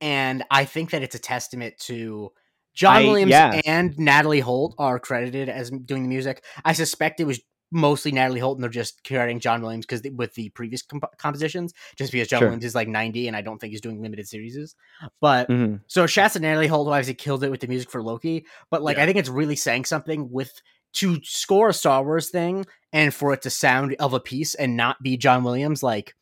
and 0.00 0.44
I 0.50 0.64
think 0.64 0.90
that 0.90 1.02
it's 1.02 1.14
a 1.14 1.18
testament 1.18 1.74
to 1.80 2.32
John 2.74 2.96
I- 2.96 3.04
Williams 3.04 3.30
yeah. 3.30 3.60
and 3.66 3.96
Natalie 3.98 4.40
Holt 4.40 4.74
are 4.78 4.98
credited 4.98 5.48
as 5.48 5.70
doing 5.70 6.02
the 6.02 6.08
music. 6.08 6.42
I 6.64 6.72
suspect 6.72 7.20
it 7.20 7.26
was 7.26 7.40
mostly 7.74 8.12
Natalie 8.12 8.40
Holt, 8.40 8.56
and 8.56 8.62
they're 8.62 8.70
just 8.70 9.04
crediting 9.04 9.40
John 9.40 9.60
Williams 9.60 9.84
because 9.84 10.02
with 10.14 10.34
the 10.34 10.48
previous 10.50 10.80
comp- 10.82 11.18
compositions, 11.18 11.74
just 11.96 12.12
because 12.12 12.28
John 12.28 12.38
Sure. 12.38 12.48
Williams 12.48 12.64
is 12.64 12.74
like 12.74 12.88
ninety, 12.88 13.26
and 13.28 13.36
I 13.36 13.42
don't 13.42 13.58
think 13.58 13.72
he's 13.72 13.80
doing 13.82 14.00
limited 14.00 14.26
series. 14.28 14.74
But 15.20 15.48
Mhm. 15.48 15.80
so 15.86 16.06
shouts 16.06 16.34
to 16.34 16.40
Natalie 16.40 16.68
Holt, 16.68 16.88
obviously 16.88 17.14
killed 17.14 17.44
it 17.44 17.50
with 17.50 17.60
the 17.60 17.66
music 17.66 17.90
for 17.90 18.02
Loki. 18.02 18.46
But 18.70 18.82
like, 18.82 18.96
Yeah. 18.96 19.02
I 19.02 19.06
think 19.06 19.18
it's 19.18 19.28
really 19.28 19.56
saying 19.56 19.84
something 19.86 20.30
with 20.30 20.62
to 20.94 21.18
score 21.24 21.70
a 21.70 21.74
Star 21.74 22.04
Wars 22.04 22.30
thing 22.30 22.64
and 22.92 23.12
for 23.12 23.32
it 23.32 23.42
to 23.42 23.50
sound 23.50 23.96
of 23.98 24.14
a 24.14 24.20
piece 24.20 24.54
and 24.54 24.76
not 24.76 25.02
be 25.02 25.16
John 25.16 25.42
Williams. 25.42 25.82
Like, 25.82 26.14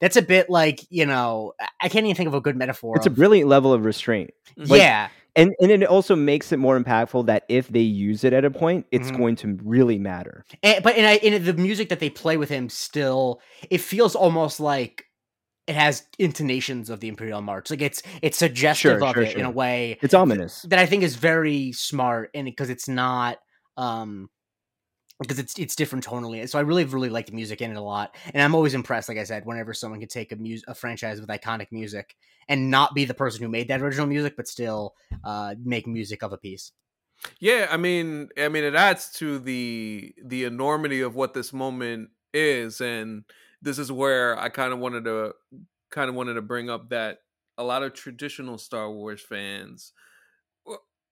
that's 0.00 0.16
a 0.16 0.22
bit 0.22 0.48
like 0.48 0.80
you 0.90 1.04
know, 1.06 1.52
I- 1.80 1.88
can't 1.90 2.06
even 2.06 2.16
think 2.16 2.28
of 2.28 2.34
a 2.34 2.40
good 2.40 2.56
metaphor. 2.56 2.96
It's 2.96 3.06
a 3.06 3.10
brilliant 3.10 3.48
level 3.48 3.72
of 3.72 3.84
restraint. 3.84 4.30
like- 4.56 4.80
yeah, 4.80 5.08
and 5.36 5.52
and 5.60 5.70
it 5.70 5.84
also 5.84 6.14
makes 6.16 6.52
it 6.52 6.58
more 6.58 6.78
impactful 6.78 7.26
that 7.26 7.44
if 7.48 7.68
they 7.68 7.80
use 7.80 8.24
it 8.24 8.32
at 8.32 8.44
a 8.44 8.50
point, 8.50 8.86
it's 8.92 9.10
Mhm. 9.10 9.16
going 9.16 9.36
to 9.36 9.58
really 9.62 9.98
matter. 9.98 10.44
and, 10.62 10.82
but 10.82 10.96
and, 10.96 11.06
I, 11.06 11.14
and 11.14 11.44
the 11.44 11.54
music 11.54 11.88
that 11.88 12.00
they 12.00 12.10
play 12.10 12.36
with 12.36 12.48
him 12.48 12.68
still, 12.68 13.40
it 13.70 13.78
feels 13.80 14.14
almost 14.14 14.60
like. 14.60 15.04
It 15.66 15.76
has 15.76 16.06
intonations 16.18 16.90
of 16.90 17.00
the 17.00 17.08
Imperial 17.08 17.42
March, 17.42 17.70
like 17.70 17.82
it's 17.82 18.02
it's 18.22 18.38
suggestive 18.38 19.00
Sure, 19.00 19.02
of 19.02 19.14
sure, 19.14 19.22
it 19.22 19.36
in 19.36 19.44
a 19.46 19.50
way 19.50 19.98
It's 20.02 20.14
ominous. 20.14 20.62
that 20.64 20.78
I 20.78 20.86
think 20.86 21.02
is 21.04 21.16
very 21.16 21.72
smart 21.72 22.30
and 22.34 22.44
because 22.46 22.70
it's 22.70 22.88
not 22.88 23.38
um 23.78 24.28
because 25.20 25.38
it's 25.38 25.58
it's 25.58 25.76
different 25.76 26.04
tonally. 26.04 26.48
So 26.48 26.58
I 26.58 26.62
really 26.62 26.84
really 26.84 27.08
like 27.08 27.26
the 27.26 27.32
music 27.32 27.60
in 27.60 27.70
it 27.70 27.76
a 27.76 27.80
lot, 27.80 28.16
and 28.32 28.42
I'm 28.42 28.54
always 28.54 28.74
impressed. 28.74 29.08
Like 29.08 29.18
I 29.18 29.24
said, 29.24 29.46
whenever 29.46 29.74
someone 29.74 30.00
can 30.00 30.08
take 30.08 30.32
a 30.32 30.36
mus- 30.36 30.64
a 30.66 30.74
franchise 30.74 31.20
with 31.20 31.30
iconic 31.30 31.68
music 31.70 32.16
and 32.48 32.70
not 32.70 32.94
be 32.94 33.04
the 33.04 33.14
person 33.14 33.42
who 33.42 33.48
made 33.48 33.68
that 33.68 33.80
original 33.80 34.06
music, 34.06 34.36
but 34.36 34.48
still 34.48 34.94
uh, 35.22 35.54
make 35.64 35.86
music 35.86 36.22
of 36.22 36.32
a 36.32 36.38
piece. 36.38 36.72
Yeah, 37.40 37.68
I 37.70 37.76
mean, 37.76 38.28
I 38.38 38.48
mean, 38.48 38.64
it 38.64 38.74
adds 38.74 39.12
to 39.14 39.38
the 39.38 40.14
the 40.22 40.44
enormity 40.44 41.00
of 41.00 41.14
what 41.14 41.34
this 41.34 41.52
moment 41.52 42.10
is, 42.32 42.80
and 42.80 43.24
this 43.62 43.78
is 43.78 43.90
where 43.90 44.38
I 44.38 44.48
kind 44.48 44.72
of 44.72 44.78
wanted 44.78 45.04
to 45.04 45.34
kind 45.90 46.08
of 46.08 46.16
wanted 46.16 46.34
to 46.34 46.42
bring 46.42 46.68
up 46.68 46.90
that 46.90 47.18
a 47.56 47.64
lot 47.64 47.82
of 47.82 47.94
traditional 47.94 48.58
Star 48.58 48.90
Wars 48.90 49.22
fans, 49.22 49.92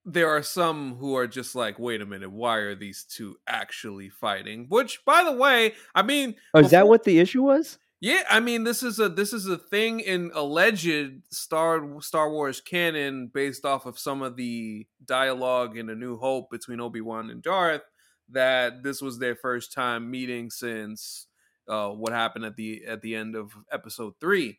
there 0.04 0.28
are 0.30 0.42
some 0.42 0.96
who 0.96 1.16
are 1.16 1.26
just 1.26 1.54
like, 1.54 1.78
wait 1.78 2.00
a 2.00 2.06
minute, 2.06 2.30
why 2.32 2.56
are 2.56 2.74
these 2.74 3.04
two 3.04 3.36
actually 3.46 4.08
fighting? 4.08 4.66
Which, 4.68 5.04
by 5.04 5.22
the 5.24 5.32
way, 5.32 5.74
I 5.94 6.02
mean, 6.02 6.34
Oh, 6.54 6.60
is 6.60 6.70
that 6.70 6.88
what 6.88 7.04
the 7.04 7.18
issue 7.20 7.42
was? 7.42 7.78
yeah, 8.00 8.24
I 8.28 8.40
mean 8.40 8.64
this 8.64 8.82
is 8.82 8.98
a 8.98 9.08
this 9.08 9.32
is 9.32 9.46
a 9.46 9.56
thing 9.56 10.00
in 10.00 10.32
alleged 10.34 11.22
Star 11.32 12.00
Star 12.00 12.30
Wars 12.32 12.60
canon 12.60 13.28
based 13.32 13.64
off 13.64 13.86
of 13.86 13.96
some 13.96 14.22
of 14.22 14.34
the 14.36 14.88
dialogue 15.04 15.76
in 15.76 15.88
A 15.88 15.94
New 15.94 16.16
Hope 16.16 16.50
between 16.50 16.80
Obi 16.80 17.00
Wan 17.00 17.30
and 17.30 17.40
Darth 17.40 17.82
that 18.30 18.82
this 18.82 19.00
was 19.00 19.20
their 19.20 19.36
first 19.36 19.72
time 19.72 20.10
meeting 20.10 20.50
since 20.50 21.28
uh, 21.68 21.90
what 21.90 22.12
happened 22.12 22.44
at 22.44 22.56
the 22.56 22.82
at 22.88 23.02
the 23.02 23.14
end 23.14 23.36
of 23.36 23.52
Episode 23.70 24.14
Three. 24.20 24.58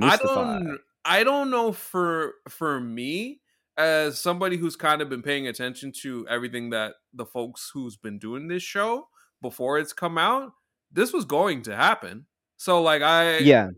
I 0.00 0.16
don't 0.16 0.78
I 1.04 1.22
don't 1.22 1.50
know 1.50 1.70
for 1.70 2.34
for 2.48 2.80
me 2.80 3.41
as 3.76 4.18
somebody 4.20 4.56
who's 4.56 4.76
kind 4.76 5.00
of 5.02 5.08
been 5.08 5.22
paying 5.22 5.46
attention 5.46 5.92
to 6.02 6.26
everything 6.28 6.70
that 6.70 6.94
the 7.12 7.24
folks 7.26 7.70
who's 7.72 7.96
been 7.96 8.18
doing 8.18 8.48
this 8.48 8.62
show 8.62 9.08
before 9.40 9.78
it's 9.78 9.92
come 9.92 10.18
out, 10.18 10.52
this 10.90 11.12
was 11.12 11.24
going 11.24 11.62
to 11.62 11.74
happen. 11.76 12.26
So 12.56 12.82
like 12.82 13.02
I 13.02 13.38
Yeah, 13.38 13.70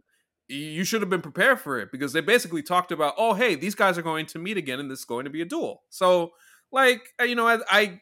you 0.48 0.84
should 0.84 1.00
have 1.00 1.10
been 1.10 1.22
prepared 1.22 1.60
for 1.60 1.78
it 1.80 1.90
because 1.90 2.12
they 2.12 2.20
basically 2.20 2.62
talked 2.62 2.92
about, 2.92 3.14
oh 3.16 3.34
hey, 3.34 3.54
these 3.54 3.74
guys 3.74 3.96
are 3.96 4.02
going 4.02 4.26
to 4.26 4.38
meet 4.38 4.56
again 4.56 4.80
and 4.80 4.90
this 4.90 5.00
is 5.00 5.04
going 5.04 5.24
to 5.24 5.30
be 5.30 5.40
a 5.42 5.46
duel. 5.46 5.82
So 5.90 6.32
like 6.72 7.02
uh, 7.20 7.24
you 7.24 7.34
know 7.34 7.46
I 7.46 7.58
I, 7.70 8.00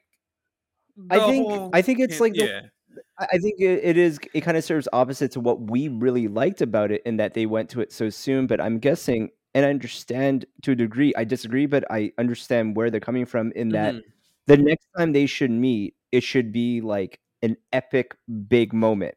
I 1.10 1.18
think 1.20 1.48
whole- 1.48 1.70
I 1.72 1.82
think 1.82 2.00
it's 2.00 2.20
like 2.20 2.36
yeah 2.36 2.60
I 3.18 3.26
I 3.32 3.38
think 3.38 3.60
it 3.60 3.96
is. 3.96 4.18
It 4.34 4.42
kind 4.42 4.56
of 4.56 4.64
serves 4.64 4.88
opposite 4.92 5.30
to 5.32 5.40
what 5.40 5.70
we 5.70 5.88
really 5.88 6.28
liked 6.28 6.60
about 6.60 6.90
it, 6.90 7.02
in 7.06 7.16
that 7.18 7.34
they 7.34 7.46
went 7.46 7.70
to 7.70 7.80
it 7.80 7.92
so 7.92 8.10
soon. 8.10 8.46
But 8.46 8.60
I'm 8.60 8.78
guessing, 8.78 9.30
and 9.54 9.64
I 9.66 9.70
understand 9.70 10.46
to 10.62 10.72
a 10.72 10.74
degree. 10.76 11.12
I 11.16 11.24
disagree, 11.24 11.66
but 11.66 11.84
I 11.90 12.12
understand 12.18 12.76
where 12.76 12.90
they're 12.90 13.00
coming 13.00 13.26
from. 13.26 13.52
In 13.52 13.70
that, 13.70 13.94
Mhm. 13.94 14.02
the 14.46 14.56
next 14.56 14.86
time 14.96 15.12
they 15.12 15.26
should 15.26 15.50
meet, 15.50 15.94
it 16.12 16.22
should 16.22 16.52
be 16.52 16.80
like 16.80 17.20
an 17.42 17.56
epic, 17.72 18.16
big 18.48 18.72
moment, 18.72 19.14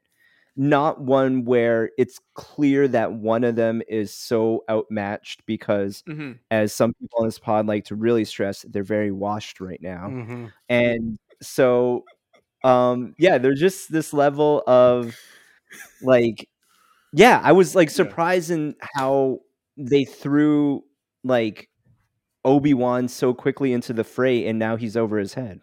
not 0.57 1.01
one 1.01 1.45
where 1.45 1.91
it's 1.97 2.19
clear 2.35 2.87
that 2.89 3.13
one 3.13 3.43
of 3.43 3.55
them 3.55 3.81
is 3.89 4.13
so 4.13 4.63
outmatched. 4.69 5.45
Because, 5.45 6.03
Mhm. 6.07 6.39
as 6.51 6.73
some 6.73 6.93
people 6.95 7.19
on 7.19 7.25
this 7.27 7.39
pod 7.39 7.67
like 7.67 7.85
to 7.85 7.95
really 7.95 8.25
stress, 8.25 8.63
they're 8.69 8.83
very 8.83 9.11
washed 9.11 9.59
right 9.61 9.81
now 9.81 10.07
Mm-hmm. 10.09 10.45
and 10.69 11.17
so 11.41 12.03
um 12.63 13.13
yeah 13.19 13.37
there's 13.37 13.59
just 13.59 13.91
this 13.91 14.13
level 14.13 14.63
of 14.67 15.15
like 16.01 16.49
yeah 17.13 17.41
i 17.43 17.51
was 17.51 17.75
like 17.75 17.89
Yeah. 17.89 17.93
surprised 17.95 18.51
in 18.51 18.75
how 18.95 19.41
they 19.77 20.05
threw 20.05 20.83
like 21.23 21.69
obi-wan 22.45 23.07
so 23.07 23.33
quickly 23.33 23.73
into 23.73 23.93
the 23.93 24.03
fray 24.03 24.47
and 24.47 24.59
now 24.59 24.75
he's 24.75 24.95
over 24.97 25.17
his 25.17 25.33
head 25.33 25.61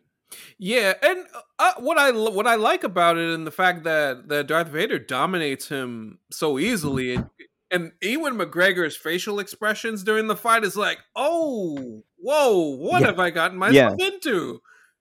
Yeah, 0.59 0.95
and 1.03 1.27
uh, 1.59 1.75
what 1.79 1.99
I 1.99 2.11
what 2.11 2.47
I 2.47 2.55
like 2.57 2.85
about 2.85 3.19
it 3.19 3.35
and 3.35 3.47
the 3.47 3.51
fact 3.51 3.85
that 3.85 4.29
that 4.29 4.47
Darth 4.47 4.69
Vader 4.69 4.99
dominates 4.99 5.69
him 5.69 6.19
so 6.31 6.59
easily, 6.59 7.15
and, 7.15 7.31
and 7.71 7.93
Ewan 8.01 8.37
McGregor's 8.39 8.97
facial 8.97 9.39
expressions 9.41 10.03
during 10.03 10.29
the 10.29 10.37
fight 10.37 10.65
is 10.65 10.75
like, 10.77 10.99
oh, 11.17 12.03
whoa, 12.17 12.77
what 12.77 13.01
Yeah. 13.01 13.07
have 13.09 13.19
I 13.19 13.31
gotten 13.31 13.59
Yeah. 13.71 13.91
myself 13.91 14.01
into? 14.01 14.61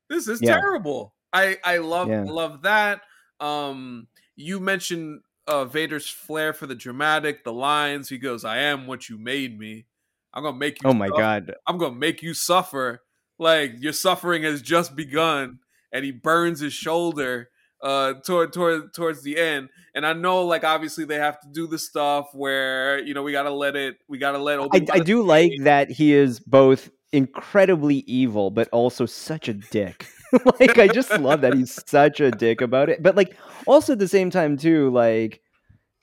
This 0.10 0.28
is 0.28 0.42
Yeah. 0.42 0.60
terrible. 0.60 1.16
I 1.32 1.58
I 1.64 1.78
love 1.78 2.10
Yeah. 2.10 2.26
love 2.28 2.64
that. 2.64 3.02
Um, 3.40 4.08
you 4.36 4.60
mentioned 4.60 5.22
uh, 5.48 5.66
Vader's 5.66 6.08
flair 6.08 6.54
for 6.54 6.68
the 6.68 6.76
dramatic, 6.76 7.44
the 7.44 7.54
lines. 7.54 8.10
He 8.10 8.18
goes, 8.18 8.46
"I 8.46 8.60
am 8.60 8.88
what 8.88 9.10
you 9.10 9.18
made 9.18 9.58
me. 9.58 9.86
I'm 10.34 10.44
gonna 10.44 10.58
make 10.58 10.82
you." 10.82 10.90
oh 10.90 10.94
my 10.94 11.08
suffer." 11.08 11.22
god 11.22 11.56
I'm 11.68 11.78
gonna 11.78 11.96
make 11.96 12.22
you 12.22 12.34
suffer. 12.34 13.02
Like 13.40 13.74
your 13.80 13.94
suffering 13.94 14.44
has 14.44 14.62
just 14.62 14.96
begun, 14.96 15.60
and 15.92 16.06
he 16.06 16.12
burns 16.12 16.60
his 16.60 16.74
shoulder 16.74 17.50
uh 17.82 18.14
toward 18.26 18.54
toward 18.54 18.94
towards 18.94 19.24
the 19.24 19.38
end. 19.38 19.70
And 19.96 20.06
I 20.06 20.14
know, 20.14 20.46
like 20.46 20.64
obviously 20.64 21.06
they 21.06 21.16
have 21.16 21.40
to 21.42 21.48
do 21.52 21.68
the 21.68 21.80
stuff 21.80 22.28
where 22.34 23.00
you 23.04 23.14
know 23.14 23.24
we 23.24 23.32
gotta 23.32 23.52
let 23.52 23.76
it, 23.76 23.98
we 24.08 24.20
gotta 24.20 24.38
let. 24.38 24.60
I, 24.60 24.64
Obi-Wan 24.64 25.02
I 25.02 25.04
do 25.04 25.24
like 25.24 25.54
that 25.62 25.90
he 25.90 26.14
is 26.14 26.40
both 26.40 26.90
incredibly 27.12 27.98
evil 28.08 28.52
but 28.52 28.70
also 28.70 29.06
such 29.06 29.50
a 29.50 29.54
dick 29.54 30.08
like 30.60 30.78
i 30.78 30.88
just 30.88 31.12
love 31.20 31.42
that 31.42 31.54
he's 31.54 31.80
such 31.88 32.20
a 32.20 32.32
dick 32.32 32.62
about 32.62 32.90
it 32.90 33.02
but 33.04 33.16
like 33.16 33.36
also 33.68 33.94
at 33.94 34.00
the 34.00 34.08
same 34.08 34.30
time 34.30 34.58
too 34.58 34.90
like 34.92 35.42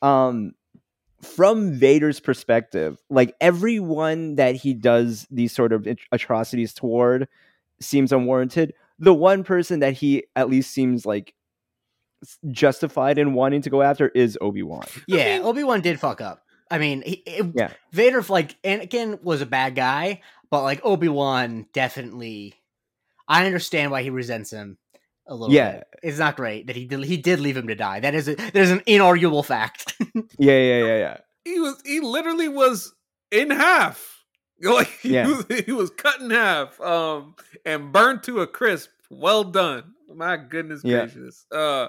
um 0.02 0.52
from 1.22 1.72
vader's 1.72 2.20
perspective 2.20 2.98
like 3.10 3.34
everyone 3.40 4.36
that 4.36 4.54
he 4.54 4.72
does 4.74 5.26
these 5.30 5.52
sort 5.52 5.72
of 5.72 5.86
atrocities 6.12 6.72
toward 6.72 7.26
seems 7.80 8.12
unwarranted 8.12 8.72
the 8.98 9.14
one 9.14 9.44
person 9.44 9.80
that 9.80 9.94
he 9.94 10.24
at 10.36 10.48
least 10.48 10.70
seems 10.72 11.06
like 11.06 11.34
justified 12.50 13.18
in 13.18 13.32
wanting 13.34 13.62
to 13.62 13.70
go 13.70 13.82
after 13.82 14.08
is 14.08 14.36
Obi 14.40 14.62
Wan. 14.62 14.84
Yeah, 15.06 15.38
mean- 15.38 15.46
Obi 15.46 15.62
Wan 15.64 15.80
did 15.80 16.00
fuck 16.00 16.20
up. 16.20 16.42
I 16.70 16.78
mean, 16.78 17.02
he, 17.06 17.22
it- 17.26 17.52
Yeah. 17.54 17.70
Vader 17.92 18.22
like 18.28 18.60
Anakin 18.62 19.22
was 19.22 19.40
a 19.40 19.46
bad 19.46 19.74
guy, 19.74 20.20
but 20.50 20.62
like 20.62 20.80
Obi 20.84 21.08
Wan 21.08 21.66
definitely. 21.72 22.54
I 23.28 23.46
understand 23.46 23.90
why 23.90 24.02
he 24.02 24.10
resents 24.10 24.50
him 24.50 24.78
a 25.26 25.34
little 25.34 25.54
Yeah. 25.54 25.72
bit. 25.78 25.86
It's 26.02 26.18
not 26.18 26.36
great 26.36 26.66
that 26.68 26.76
he 26.76 26.86
did 26.86 27.04
he 27.04 27.16
did 27.18 27.38
leave 27.40 27.56
him 27.56 27.68
to 27.68 27.74
die. 27.74 28.00
That 28.00 28.14
is 28.14 28.28
a, 28.28 28.34
that 28.34 28.56
is 28.56 28.70
an 28.70 28.80
inarguable 28.80 29.44
fact. 29.44 29.94
Yeah, 30.38 30.58
yeah, 30.58 30.84
yeah, 30.84 30.96
yeah. 30.96 31.16
he 31.44 31.60
was 31.60 31.80
he 31.84 32.00
literally 32.00 32.48
was 32.48 32.94
in 33.30 33.50
half. 33.50 34.14
Like 34.60 34.88
he, 35.02 35.14
Yeah. 35.14 35.28
was, 35.28 35.44
he 35.66 35.70
was 35.70 35.90
cut 35.90 36.20
in 36.20 36.30
half, 36.30 36.80
um, 36.80 37.36
and 37.64 37.92
burned 37.92 38.24
to 38.24 38.40
a 38.40 38.46
crisp. 38.48 38.90
Well 39.08 39.44
done. 39.44 39.94
My 40.12 40.36
goodness 40.36 40.80
Yeah. 40.82 41.04
gracious. 41.06 41.46
Uh, 41.52 41.88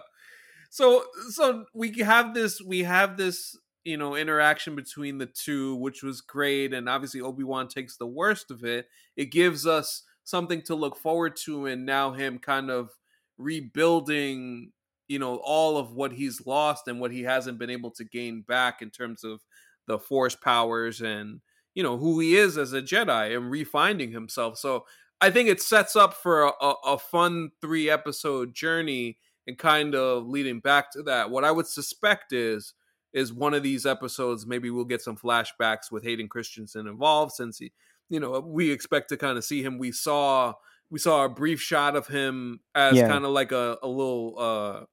so 0.69 1.03
so 1.31 1.65
we 1.73 1.91
have 1.99 2.33
this 2.35 2.61
we 2.61 2.83
have 2.83 3.17
this 3.17 3.57
you 3.83 3.97
know 3.97 4.15
interaction 4.15 4.75
between 4.75 5.17
the 5.17 5.25
two, 5.25 5.75
which 5.77 6.03
was 6.03 6.21
great, 6.21 6.73
and 6.73 6.87
obviously 6.87 7.21
Obi 7.21 7.43
Wan 7.43 7.67
takes 7.67 7.97
the 7.97 8.05
worst 8.05 8.51
of 8.51 8.63
it. 8.63 8.85
It 9.15 9.31
gives 9.31 9.65
us 9.65 10.03
something 10.29 10.61
to 10.63 10.75
look 10.75 10.97
forward 10.97 11.35
to, 11.45 11.65
and 11.65 11.85
now 11.85 12.11
him 12.11 12.39
kind 12.39 12.69
of 12.69 12.91
rebuilding 13.37 14.71
you 15.09 15.19
know 15.19 15.37
all 15.43 15.77
of 15.77 15.91
what 15.91 16.13
he's 16.13 16.45
lost 16.45 16.87
and 16.87 17.01
what 17.01 17.11
he 17.11 17.23
hasn't 17.23 17.57
been 17.57 17.69
able 17.69 17.91
to 17.91 18.05
gain 18.05 18.41
back 18.41 18.81
in 18.81 18.89
terms 18.89 19.25
of 19.25 19.41
the 19.87 19.99
force 19.99 20.35
powers 20.35 21.01
and 21.01 21.41
you 21.73 21.83
know 21.83 21.97
who 21.97 22.19
he 22.19 22.37
is 22.37 22.57
as 22.57 22.71
a 22.71 22.81
jedi 22.81 23.35
and 23.35 23.51
refinding 23.51 24.13
himself. 24.13 24.57
So 24.57 24.85
i 25.19 25.29
think 25.29 25.49
it 25.49 25.61
sets 25.61 25.97
up 25.97 26.13
for 26.13 26.43
a, 26.43 26.73
a, 26.85 26.97
fun 26.97 27.49
three 27.59 27.89
episode 27.89 28.53
journey 28.53 29.17
and 29.47 29.57
kind 29.57 29.93
of 29.95 30.25
leading 30.27 30.61
back 30.61 30.91
to 30.91 31.03
that. 31.03 31.29
What 31.29 31.43
i 31.43 31.51
would 31.51 31.67
suspect 31.67 32.31
is 32.31 32.73
is 33.11 33.33
one 33.33 33.55
of 33.55 33.63
these 33.63 33.87
episodes 33.87 34.45
maybe 34.45 34.69
we'll 34.69 34.85
get 34.85 35.01
some 35.01 35.17
flashbacks 35.17 35.91
with 35.91 36.03
hayden 36.03 36.27
christensen 36.27 36.85
involved 36.85 37.31
since 37.31 37.57
he 37.57 37.71
you 38.09 38.19
know 38.19 38.39
we 38.39 38.71
expect 38.71 39.09
to 39.09 39.17
kind 39.17 39.37
of 39.37 39.43
see 39.43 39.61
him 39.63 39.77
we 39.77 39.91
saw 39.91 40.53
we 40.89 40.99
saw 40.99 41.25
a 41.25 41.29
brief 41.29 41.61
shot 41.61 41.95
of 41.95 42.07
him 42.07 42.59
as 42.75 42.95
Yeah. 42.97 43.07
kind 43.07 43.23
of 43.25 43.31
like 43.31 43.51
a, 43.51 43.77
a 43.83 43.87
little 43.87 44.35
uh 44.37 44.85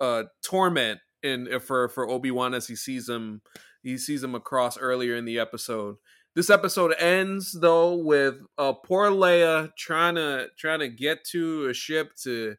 uh 0.04 0.24
torment 0.42 1.00
in 1.22 1.52
uh, 1.52 1.58
for 1.58 1.88
for 1.88 2.08
Obi-Wan 2.08 2.54
as 2.54 2.66
he 2.66 2.76
sees 2.76 3.08
him 3.08 3.42
he 3.82 3.98
sees 3.98 4.22
him 4.22 4.34
across 4.34 4.78
earlier 4.78 5.14
in 5.16 5.24
the 5.26 5.38
episode. 5.38 5.96
This 6.34 6.50
episode 6.50 6.94
ends 6.98 7.52
though 7.52 7.94
with 7.96 8.36
uh 8.58 8.72
poor 8.72 9.10
Leia 9.10 9.70
trying 9.76 10.14
to 10.16 10.48
trying 10.58 10.80
to 10.80 10.88
get 10.88 11.24
to 11.32 11.66
a 11.68 11.74
ship 11.74 12.14
to 12.22 12.56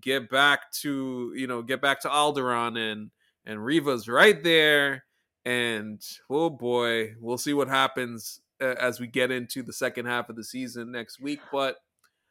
get 0.00 0.28
back 0.30 0.70
to 0.82 1.32
you 1.36 1.46
know 1.46 1.62
get 1.62 1.80
back 1.80 2.00
to 2.02 2.08
Alderaan 2.08 2.76
and 2.78 3.10
and 3.44 3.64
Reva's 3.64 4.08
right 4.08 4.42
there 4.42 5.04
and 5.44 6.02
oh 6.28 6.50
boy 6.50 7.14
we'll 7.20 7.38
see 7.38 7.54
what 7.54 7.68
happens 7.68 8.40
uh, 8.40 8.45
as 8.60 9.00
we 9.00 9.06
get 9.06 9.30
into 9.30 9.62
the 9.62 9.72
second 9.72 10.06
half 10.06 10.28
of 10.28 10.36
the 10.36 10.44
season 10.44 10.90
next 10.92 11.20
week 11.20 11.40
but 11.52 11.76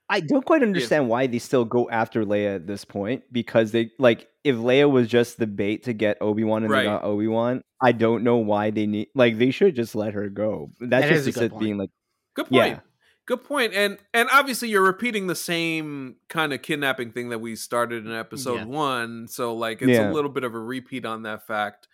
I 0.07 0.19
don't 0.19 0.45
quite 0.45 0.61
understand 0.61 1.09
why 1.09 1.25
they 1.25 1.39
still 1.39 1.65
go 1.65 1.89
after 1.89 2.23
Leia 2.23 2.55
at 2.57 2.67
this 2.67 2.85
point 2.85 3.23
because 3.31 3.71
they 3.71 3.89
like 3.97 4.27
if 4.43 4.55
Leia 4.55 4.89
was 4.89 5.07
just 5.07 5.39
the 5.39 5.47
bait 5.47 5.83
to 5.85 5.93
get 5.93 6.17
Obi 6.21 6.43
Wan 6.43 6.61
and 6.63 6.71
Right. 6.71 6.81
they 6.81 6.85
got 6.85 7.03
Obi 7.03 7.27
Wan, 7.27 7.61
I 7.81 7.91
don't 7.91 8.23
know 8.23 8.37
why 8.37 8.69
they 8.69 8.85
need 8.85 9.07
like 9.15 9.39
they 9.39 9.49
should 9.49 9.75
just 9.75 9.95
let 9.95 10.13
her 10.13 10.29
go. 10.29 10.69
That's 10.79 11.07
That 11.07 11.11
just 11.11 11.27
a 11.29 11.31
good 11.31 11.43
it 11.45 11.51
point. 11.53 11.59
being 11.63 11.77
like 11.77 11.89
Good 12.35 12.45
point. 12.49 12.53
Yeah. 12.73 12.79
Good 13.25 13.43
point. 13.45 13.73
And 13.73 13.97
and 14.13 14.29
obviously 14.31 14.69
you're 14.69 14.83
repeating 14.83 15.25
the 15.25 15.33
same 15.33 16.17
kind 16.29 16.53
of 16.53 16.61
kidnapping 16.61 17.11
thing 17.11 17.29
that 17.29 17.39
we 17.39 17.55
started 17.55 18.05
in 18.05 18.11
episode 18.11 18.57
Yeah. 18.57 18.65
one. 18.65 19.27
So 19.27 19.55
like 19.55 19.81
it's 19.81 19.89
Yeah. 19.89 20.11
a 20.11 20.13
little 20.13 20.29
bit 20.29 20.43
of 20.43 20.53
a 20.53 20.59
repeat 20.59 21.05
on 21.05 21.23
that 21.23 21.47
fact. 21.47 21.87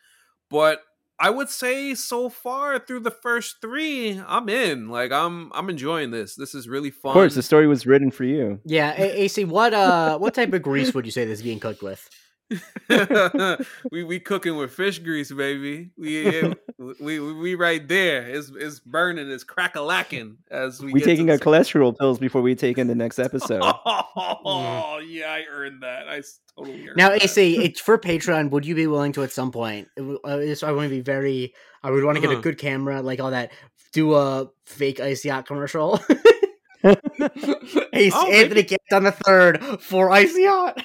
But 0.50 0.82
I 1.24 1.30
would 1.30 1.50
say 1.50 1.94
so 1.94 2.30
far 2.30 2.80
through 2.80 3.02
the 3.02 3.12
first 3.12 3.62
three, 3.62 4.20
I'm 4.28 4.50
in. 4.50 4.90
Like 4.90 5.12
I'm 5.12 5.52
I'm 5.54 5.70
enjoying 5.70 6.10
this. 6.12 6.36
This 6.36 6.56
is 6.56 6.68
really 6.68 6.90
fun. 6.90 7.12
Of 7.12 7.14
course, 7.14 7.36
the 7.36 7.44
story 7.44 7.68
was 7.68 7.86
written 7.86 8.10
for 8.10 8.24
you. 8.24 8.60
yeah, 8.66 8.94
A- 8.98 9.22
AC, 9.24 9.46
what 9.46 9.74
uh, 9.74 10.18
what 10.18 10.34
type 10.34 10.52
of 10.54 10.62
grease 10.64 10.94
would 10.96 11.06
you 11.06 11.12
say 11.12 11.26
this 11.26 11.40
is 11.40 11.44
being 11.44 11.60
cooked 11.60 11.84
with? 11.84 12.10
we 13.92 14.04
we 14.04 14.20
cooking 14.20 14.56
with 14.58 14.72
fish 14.74 15.00
grease, 15.00 15.32
baby. 15.32 15.92
We 15.98 16.54
we 17.00 17.20
we, 17.20 17.34
we 17.34 17.56
right 17.56 17.86
there. 17.88 18.28
It's 18.28 18.52
it's 18.56 18.80
burning. 18.80 19.30
It's 19.30 19.44
crack 19.44 19.76
a 19.76 19.82
lacking 19.82 20.38
as 20.50 20.82
we 20.82 20.94
We 20.94 21.00
get 21.00 21.06
taking 21.06 21.30
our 21.30 21.38
second- 21.38 21.52
cholesterol 21.54 21.98
pills 21.98 22.20
before 22.20 22.42
we 22.42 22.56
take 22.56 22.78
in 22.78 22.88
the 22.88 22.96
next 22.96 23.20
episode. 23.20 23.62
Oh 23.64 25.00
yeah, 25.08 25.32
I 25.32 25.44
earned 25.52 25.84
that. 25.84 26.08
I 26.08 26.18
s- 26.18 26.40
totally 26.58 26.88
earned 26.88 26.98
Now, 26.98 27.10
that. 27.10 27.24
AC, 27.24 27.64
it's 27.64 27.80
for 27.80 27.98
Patreon. 27.98 28.50
Would 28.52 28.66
you 28.66 28.76
be 28.76 28.88
willing 28.88 29.12
to 29.14 29.24
at 29.24 29.32
some 29.32 29.52
point? 29.52 29.88
it 29.96 30.20
uh, 30.24 30.38
this- 30.38 30.64
I 30.64 30.72
want 30.72 30.86
to 30.90 30.96
be 30.96 31.02
very. 31.02 31.54
I 31.84 31.92
would 31.92 32.04
want 32.04 32.16
to 32.18 32.22
get 32.22 32.30
Uh-huh. 32.32 32.40
a 32.40 32.44
good 32.44 32.58
camera, 32.58 33.02
like 33.02 33.20
all 33.20 33.32
that. 33.32 33.52
Do 33.94 34.14
a 34.16 34.50
fake 34.66 35.00
Icy 35.00 35.30
Hot 35.30 35.46
commercial. 35.48 36.00
Ace 36.84 38.14
Oh, 38.16 38.32
Anthony 38.32 38.56
maybe- 38.62 38.64
Canton 38.90 39.04
the 39.04 39.12
third 39.12 39.82
for 39.82 40.10
Icy 40.12 40.46
Hot. 40.46 40.82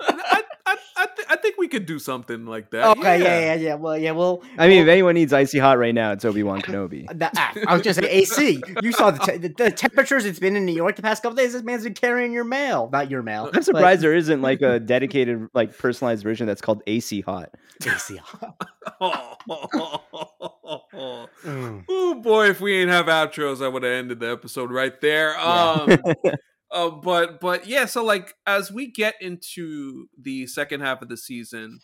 I, 0.00 0.42
I, 0.66 0.76
I, 0.96 1.06
th- 1.14 1.28
I 1.30 1.36
think 1.36 1.56
we 1.58 1.68
could 1.68 1.84
do 1.84 1.98
something 1.98 2.46
like 2.46 2.70
that. 2.70 2.96
okay, 2.96 3.20
yeah. 3.22 3.40
yeah, 3.40 3.54
yeah, 3.54 3.74
Well, 3.74 3.98
yeah, 3.98 4.12
well, 4.12 4.42
I 4.56 4.66
mean, 4.68 4.82
if 4.82 4.88
anyone 4.88 5.14
needs 5.14 5.32
icy 5.32 5.58
hot 5.58 5.78
right 5.78 5.94
now, 5.94 6.12
it's 6.12 6.24
Obi 6.24 6.42
Wan 6.42 6.62
Kenobi. 6.62 7.06
that, 7.18 7.32
ah, 7.36 7.52
I 7.66 7.74
was 7.74 7.82
just 7.82 8.00
saying, 8.00 8.10
AC. 8.10 8.62
You 8.82 8.92
saw 8.92 9.10
the, 9.10 9.18
te- 9.18 9.36
the 9.38 9.48
the 9.48 9.70
temperatures 9.70 10.24
it's 10.24 10.38
been 10.38 10.56
in 10.56 10.64
New 10.64 10.74
York 10.74 10.96
the 10.96 11.02
past 11.02 11.22
couple 11.22 11.36
days. 11.36 11.52
This 11.52 11.62
man's 11.62 11.84
been 11.84 11.92
carrying 11.94 12.32
your 12.32 12.44
mail, 12.44 12.88
not 12.92 13.10
your 13.10 13.22
mail. 13.22 13.50
I'm 13.52 13.62
surprised 13.62 14.00
there 14.00 14.14
isn't 14.14 14.40
like 14.40 14.62
a 14.62 14.80
dedicated, 14.80 15.48
like 15.54 15.76
personalized 15.76 16.22
version 16.22 16.46
that's 16.46 16.60
called 16.62 16.82
AC 16.86 17.20
Hot. 17.22 17.50
AC 17.84 18.14
Yacht. 18.14 18.56
Oh, 19.00 19.36
Mm. 21.44 22.22
boy, 22.22 22.48
if 22.48 22.60
we 22.60 22.76
ain't 22.80 22.90
have 22.90 23.06
outros, 23.06 23.62
I 23.62 23.68
would 23.68 23.82
have 23.82 23.92
ended 23.92 24.20
the 24.20 24.30
episode 24.30 24.70
right 24.70 24.98
there. 25.00 25.32
Yeah. 25.36 25.96
Uh, 26.74 26.90
but 26.90 27.40
but 27.40 27.66
yeah, 27.66 27.86
so 27.86 28.04
like 28.04 28.34
as 28.46 28.72
we 28.72 28.90
get 28.90 29.14
into 29.22 30.08
the 30.18 30.46
second 30.48 30.80
half 30.80 31.00
of 31.02 31.08
the 31.08 31.16
season, 31.16 31.78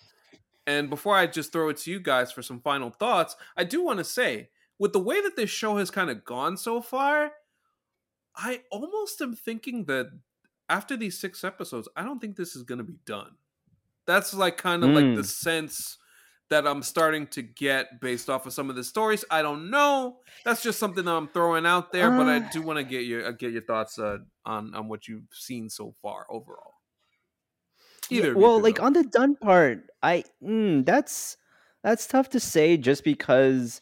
and 0.67 0.91
before 0.91 1.17
I 1.17 1.27
just 1.29 1.53
throw 1.53 1.69
it 1.69 1.77
to 1.79 1.91
you 1.93 2.01
guys 2.01 2.33
for 2.33 2.43
some 2.43 2.61
final 2.61 2.91
thoughts, 2.91 3.37
I 3.57 3.65
do 3.65 3.83
want 3.85 3.99
to 3.99 4.05
say 4.05 4.51
with 4.79 4.93
the 4.93 4.99
way 5.01 5.21
that 5.23 5.37
this 5.37 5.51
show 5.51 5.77
has 5.77 5.91
kind 5.91 6.11
of 6.11 6.25
gone 6.25 6.57
so 6.57 6.83
far, 6.83 7.33
I 8.37 8.63
almost 8.71 9.21
am 9.23 9.35
thinking 9.37 9.85
that 9.87 10.11
after 10.69 10.97
these 10.97 11.19
six 11.21 11.45
episodes, 11.45 11.89
I 11.97 12.03
don't 12.03 12.19
think 12.21 12.37
this 12.37 12.57
is 12.57 12.63
going 12.65 12.79
to 12.79 12.85
be 12.85 12.99
done. 13.07 13.37
That's 14.07 14.35
like 14.35 14.57
kind 14.57 14.83
of 14.83 14.91
like 14.91 15.15
the 15.15 15.23
Mm. 15.23 15.27
sense 15.27 15.99
that 16.51 16.67
I'm 16.67 16.83
starting 16.83 17.27
to 17.29 17.43
get 17.43 18.01
based 18.01 18.29
off 18.29 18.47
of 18.47 18.53
some 18.53 18.71
of 18.71 18.77
the 18.77 18.85
stories. 18.85 19.25
I 19.31 19.43
don't 19.43 19.71
know. 19.71 20.19
That's 20.45 20.63
just 20.63 20.79
something 20.79 21.05
that 21.05 21.15
I'm 21.15 21.29
throwing 21.29 21.65
out 21.67 21.93
there, 21.93 22.11
but 22.11 22.29
I 22.29 22.39
Uh. 22.39 22.51
do 22.53 22.63
want 22.63 22.79
to 22.79 22.85
get 22.85 23.05
your 23.07 23.27
uh, 23.27 23.33
get 23.33 23.53
your 23.53 23.63
thoughts 23.63 23.99
uh, 23.99 24.19
on 24.45 24.75
on 24.75 24.89
what 24.89 25.09
you've 25.09 25.29
seen 25.33 25.71
so 25.71 25.95
far 26.03 26.27
overall. 26.29 26.75
Either 28.11 28.29
you 28.29 28.37
well, 28.37 28.61
like 28.61 28.81
on 28.81 28.93
the 28.93 29.05
done 29.05 29.37
part, 29.37 29.89
I 30.03 30.25
mm, 30.43 30.85
that's 30.85 31.37
that's 31.83 32.07
tough 32.07 32.29
to 32.31 32.41
say 32.41 32.77
just 32.77 33.05
because 33.05 33.81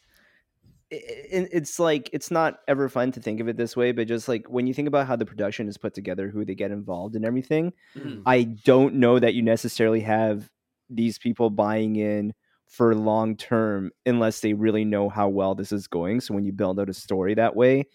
i- 0.91 0.95
i- 0.97 1.49
it's 1.51 1.79
like 1.79 2.09
it's 2.13 2.31
not 2.31 2.61
ever 2.67 2.89
fun 2.89 3.11
to 3.13 3.21
think 3.21 3.39
of 3.39 3.47
it 3.47 3.57
this 3.57 3.75
way, 3.77 3.91
but 3.91 4.07
just 4.07 4.27
like 4.27 4.47
when 4.49 4.67
you 4.67 4.73
think 4.73 4.87
about 4.87 5.07
how 5.07 5.15
the 5.15 5.25
production 5.25 5.67
is 5.67 5.77
put 5.77 5.93
together, 5.93 6.29
who 6.29 6.45
they 6.45 6.55
get 6.55 6.71
involved 6.71 7.15
and 7.15 7.25
everything, 7.25 7.73
Mhm. 7.95 8.27
I 8.27 8.43
don't 8.43 8.95
know 8.95 9.19
that 9.19 9.33
you 9.35 9.41
necessarily 9.43 10.01
have 10.01 10.49
these 10.89 11.19
people 11.19 11.49
buying 11.51 11.95
in 11.97 12.33
for 12.69 12.95
long 12.95 13.35
term 13.35 13.91
unless 14.05 14.39
they 14.39 14.53
really 14.53 14.85
know 14.85 15.09
how 15.09 15.27
well 15.27 15.55
this 15.55 15.71
is 15.73 15.87
going. 15.87 16.21
So 16.21 16.33
when 16.33 16.45
you 16.45 16.53
build 16.53 16.79
out 16.79 16.87
a 16.89 16.93
story 16.93 17.33
that 17.33 17.55
way, 17.55 17.85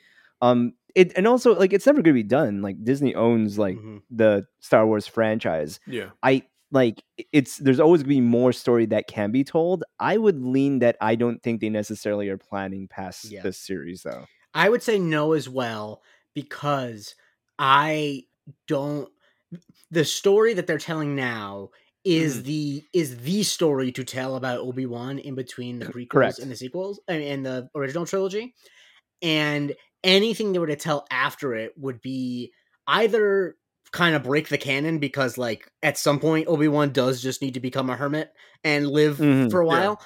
um, 0.43 0.73
it 0.95 1.13
and 1.17 1.27
also 1.27 1.55
like 1.59 1.73
it's 1.73 1.87
never 1.87 2.03
going 2.03 2.15
to 2.15 2.23
be 2.23 2.23
done. 2.23 2.61
Like 2.61 2.83
Disney 2.85 3.15
owns 3.15 3.59
like 3.59 3.77
Mhm. 3.79 4.03
the 4.11 4.47
Star 4.61 4.87
Wars 4.87 5.07
franchise. 5.07 5.81
yeah. 5.87 6.11
I 6.23 6.43
like 6.71 7.03
it's 7.33 7.59
there's 7.59 7.79
always 7.81 8.03
gonna 8.03 8.09
be 8.17 8.21
more 8.21 8.53
story 8.53 8.87
that 8.87 9.07
can 9.07 9.31
be 9.31 9.45
told. 9.45 9.85
I 10.01 10.17
would 10.19 10.41
lean 10.43 10.81
that 10.81 10.97
I 11.01 11.15
don't 11.15 11.41
think 11.43 11.61
they 11.61 11.69
necessarily 11.71 12.29
are 12.29 12.39
planning 12.39 12.89
past 12.89 13.31
Yeah. 13.31 13.43
this 13.43 13.59
series 13.59 14.03
though. 14.03 14.27
I 14.55 14.69
would 14.69 14.83
say 14.83 14.99
no 14.99 15.33
as 15.33 15.49
well 15.49 16.03
because 16.35 17.15
I 17.61 18.25
don't 18.67 19.09
the 19.91 20.05
story 20.05 20.55
that 20.55 20.67
they're 20.67 20.79
telling 20.79 21.15
now 21.15 21.71
is 22.05 22.37
Mm-hmm. 22.37 22.47
the 22.47 22.85
is 22.93 23.17
the 23.19 23.43
story 23.43 23.91
to 23.93 24.05
tell 24.05 24.37
about 24.37 24.61
Obi-Wan 24.61 25.19
in 25.19 25.35
between 25.35 25.79
the 25.79 25.87
prequels 25.87 26.09
Correct. 26.11 26.39
and 26.39 26.51
the 26.51 26.57
sequels 26.57 27.01
I 27.09 27.19
mean, 27.19 27.29
and 27.33 27.47
the 27.47 27.69
original 27.75 28.05
trilogy. 28.07 28.55
And 29.23 29.75
anything 30.03 30.53
they 30.53 30.59
were 30.59 30.67
to 30.67 30.77
tell 30.77 31.07
after 31.11 31.55
it 31.55 31.73
would 31.79 32.01
be 32.03 32.53
either 32.87 33.57
kind 33.93 34.15
of 34.15 34.23
break 34.25 34.49
the 34.49 34.59
canon 34.59 34.99
because 34.99 35.39
like 35.39 35.71
at 35.83 35.97
some 35.97 36.19
point 36.21 36.49
Obi-Wan 36.49 36.91
does 36.91 37.23
just 37.23 37.41
need 37.41 37.55
to 37.55 37.61
become 37.61 37.89
a 37.89 37.97
hermit 37.97 38.31
and 38.65 38.87
live 38.89 39.19
Mhm, 39.19 39.51
for 39.51 39.61
a 39.63 39.67
yeah. 39.67 39.73
while. 39.73 40.03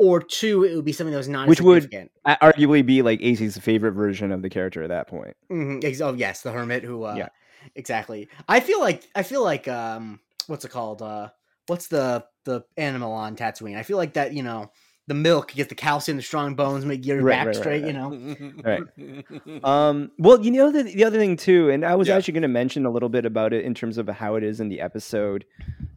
Or 0.00 0.20
two, 0.20 0.64
it 0.64 0.76
would 0.76 0.84
be 0.84 0.92
something 0.92 1.10
that 1.12 1.18
was 1.18 1.28
not 1.28 1.48
Which 1.48 1.60
would-. 1.60 1.92
Arguably 2.26 2.86
be 2.86 3.02
like 3.02 3.20
AC's 3.20 3.58
favorite 3.58 3.92
version 3.92 4.30
of 4.32 4.42
the 4.42 4.48
character 4.50 4.82
at 4.82 4.88
that 4.88 5.08
point. 5.08 5.36
Mhm, 5.50 6.00
Oh 6.00 6.14
yes, 6.14 6.42
the 6.42 6.52
hermit 6.52 6.84
who 6.84 7.02
uh, 7.04 7.14
Yeah. 7.16 7.28
exactly. 7.74 8.28
I 8.48 8.60
feel 8.60 8.80
like 8.80 9.04
I 9.14 9.22
feel 9.24 9.42
like 9.42 9.66
um 9.68 10.20
what's 10.48 10.64
it 10.64 10.70
called? 10.70 11.02
Uh 11.02 11.28
what's 11.66 11.88
the 11.88 12.24
the 12.44 12.62
animal 12.76 13.12
on 13.12 13.36
Tatooine? 13.36 13.76
I 13.76 13.82
feel 13.82 13.96
like 13.98 14.14
that, 14.14 14.32
you 14.32 14.42
know, 14.42 14.70
the 15.06 15.14
milk 15.14 15.52
gets 15.52 15.68
the 15.68 15.74
calcium, 15.74 16.16
the 16.16 16.22
strong 16.22 16.54
bones, 16.54 16.84
make 16.84 17.06
your 17.06 17.22
Right, 17.22 17.32
back 17.32 17.46
right, 17.46 17.56
right, 17.56 17.56
straight, 17.56 17.82
right. 17.82 17.86
you 17.86 17.92
know. 17.92 18.36
Right. 18.64 19.64
Um, 19.64 20.10
well, 20.18 20.44
you 20.44 20.50
know 20.50 20.70
the 20.70 20.82
the 20.82 21.04
other 21.04 21.18
thing 21.18 21.36
too, 21.36 21.70
and 21.70 21.84
I 21.84 21.94
was 21.94 22.08
Yeah. 22.08 22.16
actually 22.16 22.34
going 22.34 22.42
to 22.42 22.48
mention 22.48 22.84
a 22.86 22.90
little 22.90 23.08
bit 23.08 23.24
about 23.24 23.52
it 23.52 23.64
in 23.64 23.74
terms 23.74 23.98
of 23.98 24.08
how 24.08 24.34
it 24.36 24.42
is 24.44 24.60
in 24.60 24.68
the 24.68 24.80
episode 24.80 25.44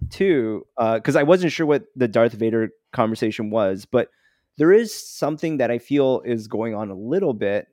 too, 0.09 0.65
because 0.77 1.15
I 1.15 1.23
wasn't 1.23 1.51
sure 1.51 1.65
what 1.65 1.85
the 1.95 2.07
Darth 2.07 2.33
Vader 2.33 2.71
conversation 2.93 3.49
was, 3.49 3.85
but 3.85 4.09
there 4.57 4.71
is 4.71 4.93
something 4.93 5.57
that 5.57 5.71
I 5.71 5.79
feel 5.79 6.21
is 6.25 6.47
going 6.47 6.75
on 6.75 6.89
a 6.89 6.95
little 6.95 7.33
bit, 7.33 7.67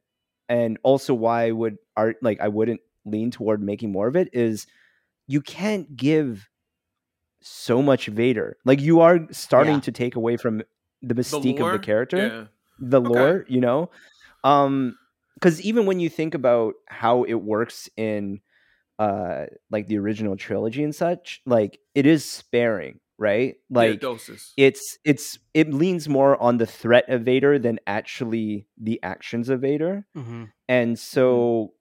and 0.49 0.79
also 0.83 1.15
why 1.15 1.47
I 1.47 1.51
would 1.53 1.79
art 1.97 2.17
like 2.23 2.41
I 2.41 2.49
wouldn't 2.49 2.81
lean 3.05 3.31
toward 3.31 3.63
making 3.63 3.91
more 3.93 4.07
of 4.09 4.17
it 4.17 4.29
is 4.33 4.67
you 5.27 5.41
can't 5.41 5.97
give 5.97 6.48
so 7.43 7.83
much 7.83 8.07
Vader. 8.07 8.57
Like 8.65 8.81
you 8.81 9.01
are 9.01 9.21
starting 9.33 9.77
Yeah. 9.77 9.81
to 9.81 9.93
take 9.93 10.17
away 10.17 10.37
from 10.37 10.59
the 11.03 11.15
The 11.15 11.15
mystique 11.15 11.61
of 11.61 11.71
the 11.71 11.79
character 11.79 12.19
Yeah. 12.19 12.47
the 12.79 13.01
Okay. 13.05 13.09
lore, 13.09 13.45
you 13.49 13.61
know? 13.61 13.91
Um 14.45 14.97
cuz 15.41 15.61
even 15.63 15.87
when 15.87 16.01
you 16.01 16.09
think 16.09 16.35
about 16.35 16.75
how 16.89 17.25
it 17.25 17.35
works 17.35 17.89
in 17.97 18.41
uh 18.99 19.47
like 19.71 19.87
the 19.89 19.99
original 19.99 20.37
trilogy 20.37 20.83
and 20.85 20.95
such, 20.95 21.41
like 21.47 21.81
it 21.95 22.07
is 22.07 22.25
sparing, 22.25 23.01
right? 23.19 23.57
yeah, 23.79 23.93
Like 23.93 24.01
doses. 24.01 24.53
it's 24.57 24.99
it's 25.05 25.39
it 25.55 25.73
leans 25.73 26.09
more 26.09 26.41
on 26.43 26.59
the 26.59 26.67
threat 26.67 27.09
of 27.09 27.23
Vader 27.23 27.59
than 27.59 27.79
actually 27.87 28.67
the 28.77 29.01
actions 29.03 29.49
of 29.49 29.61
Vader. 29.61 30.07
hmm 30.15 30.45
And 30.69 30.99
so 30.99 31.75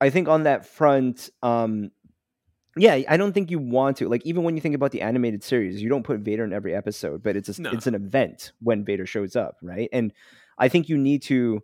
I 0.00 0.10
think 0.10 0.28
on 0.28 0.44
that 0.44 0.66
front, 0.66 1.30
um 1.42 1.90
yeah, 2.78 3.00
I 3.08 3.16
don't 3.16 3.32
think 3.32 3.50
you 3.50 3.58
want 3.58 3.96
to. 3.98 4.08
Like 4.08 4.24
even 4.24 4.42
when 4.44 4.54
you 4.54 4.60
think 4.60 4.74
about 4.74 4.92
the 4.92 5.02
animated 5.02 5.42
series, 5.44 5.82
you 5.82 5.88
don't 5.88 6.02
put 6.04 6.20
Vader 6.20 6.44
in 6.44 6.52
every 6.52 6.74
episode, 6.74 7.22
but 7.22 7.36
it's 7.36 7.58
a, 7.58 7.62
No. 7.62 7.70
it's 7.70 7.86
an 7.86 7.94
event 7.94 8.52
when 8.60 8.84
Vader 8.84 9.06
shows 9.06 9.36
up, 9.36 9.56
right? 9.62 9.88
And 9.92 10.12
I 10.58 10.68
think 10.68 10.88
you 10.88 10.96
need 10.98 11.22
to 11.24 11.62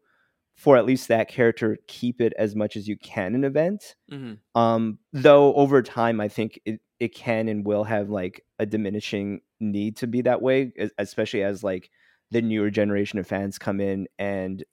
for 0.56 0.76
at 0.76 0.86
least 0.86 1.08
that 1.08 1.26
character 1.28 1.78
keep 1.88 2.20
it 2.20 2.32
as 2.38 2.54
much 2.54 2.76
as 2.76 2.86
you 2.86 2.96
can 2.96 3.34
an 3.34 3.44
event. 3.44 3.96
hmm 4.08 4.34
Um 4.54 4.98
though 5.12 5.52
over 5.54 5.82
time 5.82 6.20
I 6.20 6.28
think 6.28 6.60
it 6.64 6.80
it 7.00 7.14
can 7.14 7.48
and 7.48 7.66
will 7.66 7.82
have 7.84 8.08
like 8.08 8.44
a 8.60 8.66
diminishing 8.66 9.40
need 9.58 9.96
to 9.96 10.06
be 10.06 10.22
that 10.22 10.40
way, 10.42 10.72
especially 10.98 11.42
as 11.42 11.64
like 11.64 11.90
the 12.30 12.40
newer 12.40 12.70
generation 12.70 13.18
of 13.18 13.26
fans 13.26 13.58
come 13.58 13.80
in 13.80 14.06
and 14.18 14.64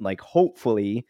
like 0.00 0.20
hopefully 0.20 1.06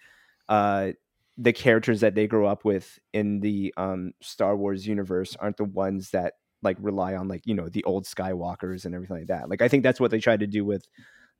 uh 0.50 0.92
the 1.38 1.52
characters 1.52 2.00
that 2.00 2.14
they 2.16 2.26
grow 2.26 2.46
up 2.46 2.64
with 2.64 2.98
in 3.12 3.40
the 3.40 3.72
um 3.76 4.12
Star 4.20 4.56
Wars 4.56 4.86
universe 4.86 5.36
aren't 5.38 5.56
the 5.56 5.64
ones 5.64 6.10
that 6.10 6.34
like 6.62 6.76
rely 6.80 7.14
on 7.14 7.28
like 7.28 7.42
you 7.46 7.54
know 7.54 7.68
the 7.68 7.84
old 7.84 8.04
Skywalkers 8.04 8.84
and 8.84 8.94
everything 8.94 9.18
like 9.18 9.28
that. 9.28 9.48
Like 9.48 9.62
I 9.62 9.68
think 9.68 9.84
that's 9.84 10.00
what 10.00 10.10
they 10.10 10.18
tried 10.18 10.40
to 10.40 10.46
do 10.46 10.64
with 10.64 10.86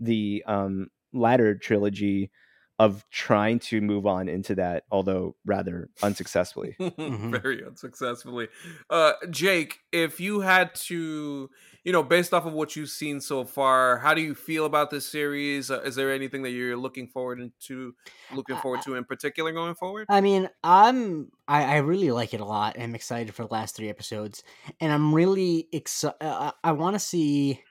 the 0.00 0.42
um 0.46 0.88
latter 1.12 1.56
trilogy 1.56 2.30
of 2.78 3.04
trying 3.10 3.58
to 3.58 3.80
move 3.80 4.06
on 4.06 4.28
into 4.28 4.54
that, 4.54 4.84
although 4.92 5.34
rather 5.44 5.90
unsuccessfully. 6.02 6.76
Mhm. 6.80 7.42
Very 7.42 7.64
unsuccessfully. 7.64 8.48
Uh, 8.88 9.14
Jake, 9.30 9.80
if 9.90 10.20
you 10.20 10.40
had 10.40 10.74
to, 10.86 11.50
you 11.84 11.92
know, 11.92 12.02
based 12.02 12.34
off 12.34 12.44
of 12.44 12.52
what 12.52 12.76
you've 12.76 12.90
seen 12.90 13.20
so 13.20 13.44
far, 13.44 13.98
how 13.98 14.14
do 14.14 14.20
you 14.20 14.34
feel 14.34 14.66
about 14.66 14.90
this 14.90 15.06
series? 15.06 15.70
Uh, 15.70 15.80
is 15.80 15.94
there 15.94 16.12
anything 16.12 16.42
that 16.42 16.50
you're 16.50 16.76
looking 16.76 17.08
forward 17.08 17.40
to, 17.66 17.94
looking 18.32 18.56
forward 18.56 18.82
to 18.82 18.94
in 18.94 19.04
particular 19.04 19.52
going 19.52 19.74
forward? 19.74 20.06
I 20.08 20.20
mean, 20.20 20.48
I'm 20.62 21.30
I, 21.46 21.64
I 21.64 21.76
really 21.78 22.10
like 22.10 22.34
it 22.34 22.40
a 22.40 22.44
lot. 22.44 22.78
I'm 22.78 22.94
excited 22.94 23.34
for 23.34 23.42
the 23.44 23.52
last 23.52 23.76
three 23.76 23.88
episodes, 23.88 24.42
and 24.80 24.92
I'm 24.92 25.14
really 25.14 25.68
excited. 25.72 26.16
I, 26.20 26.52
I 26.62 26.72
want 26.72 26.94
to 26.94 27.00
see 27.00 27.62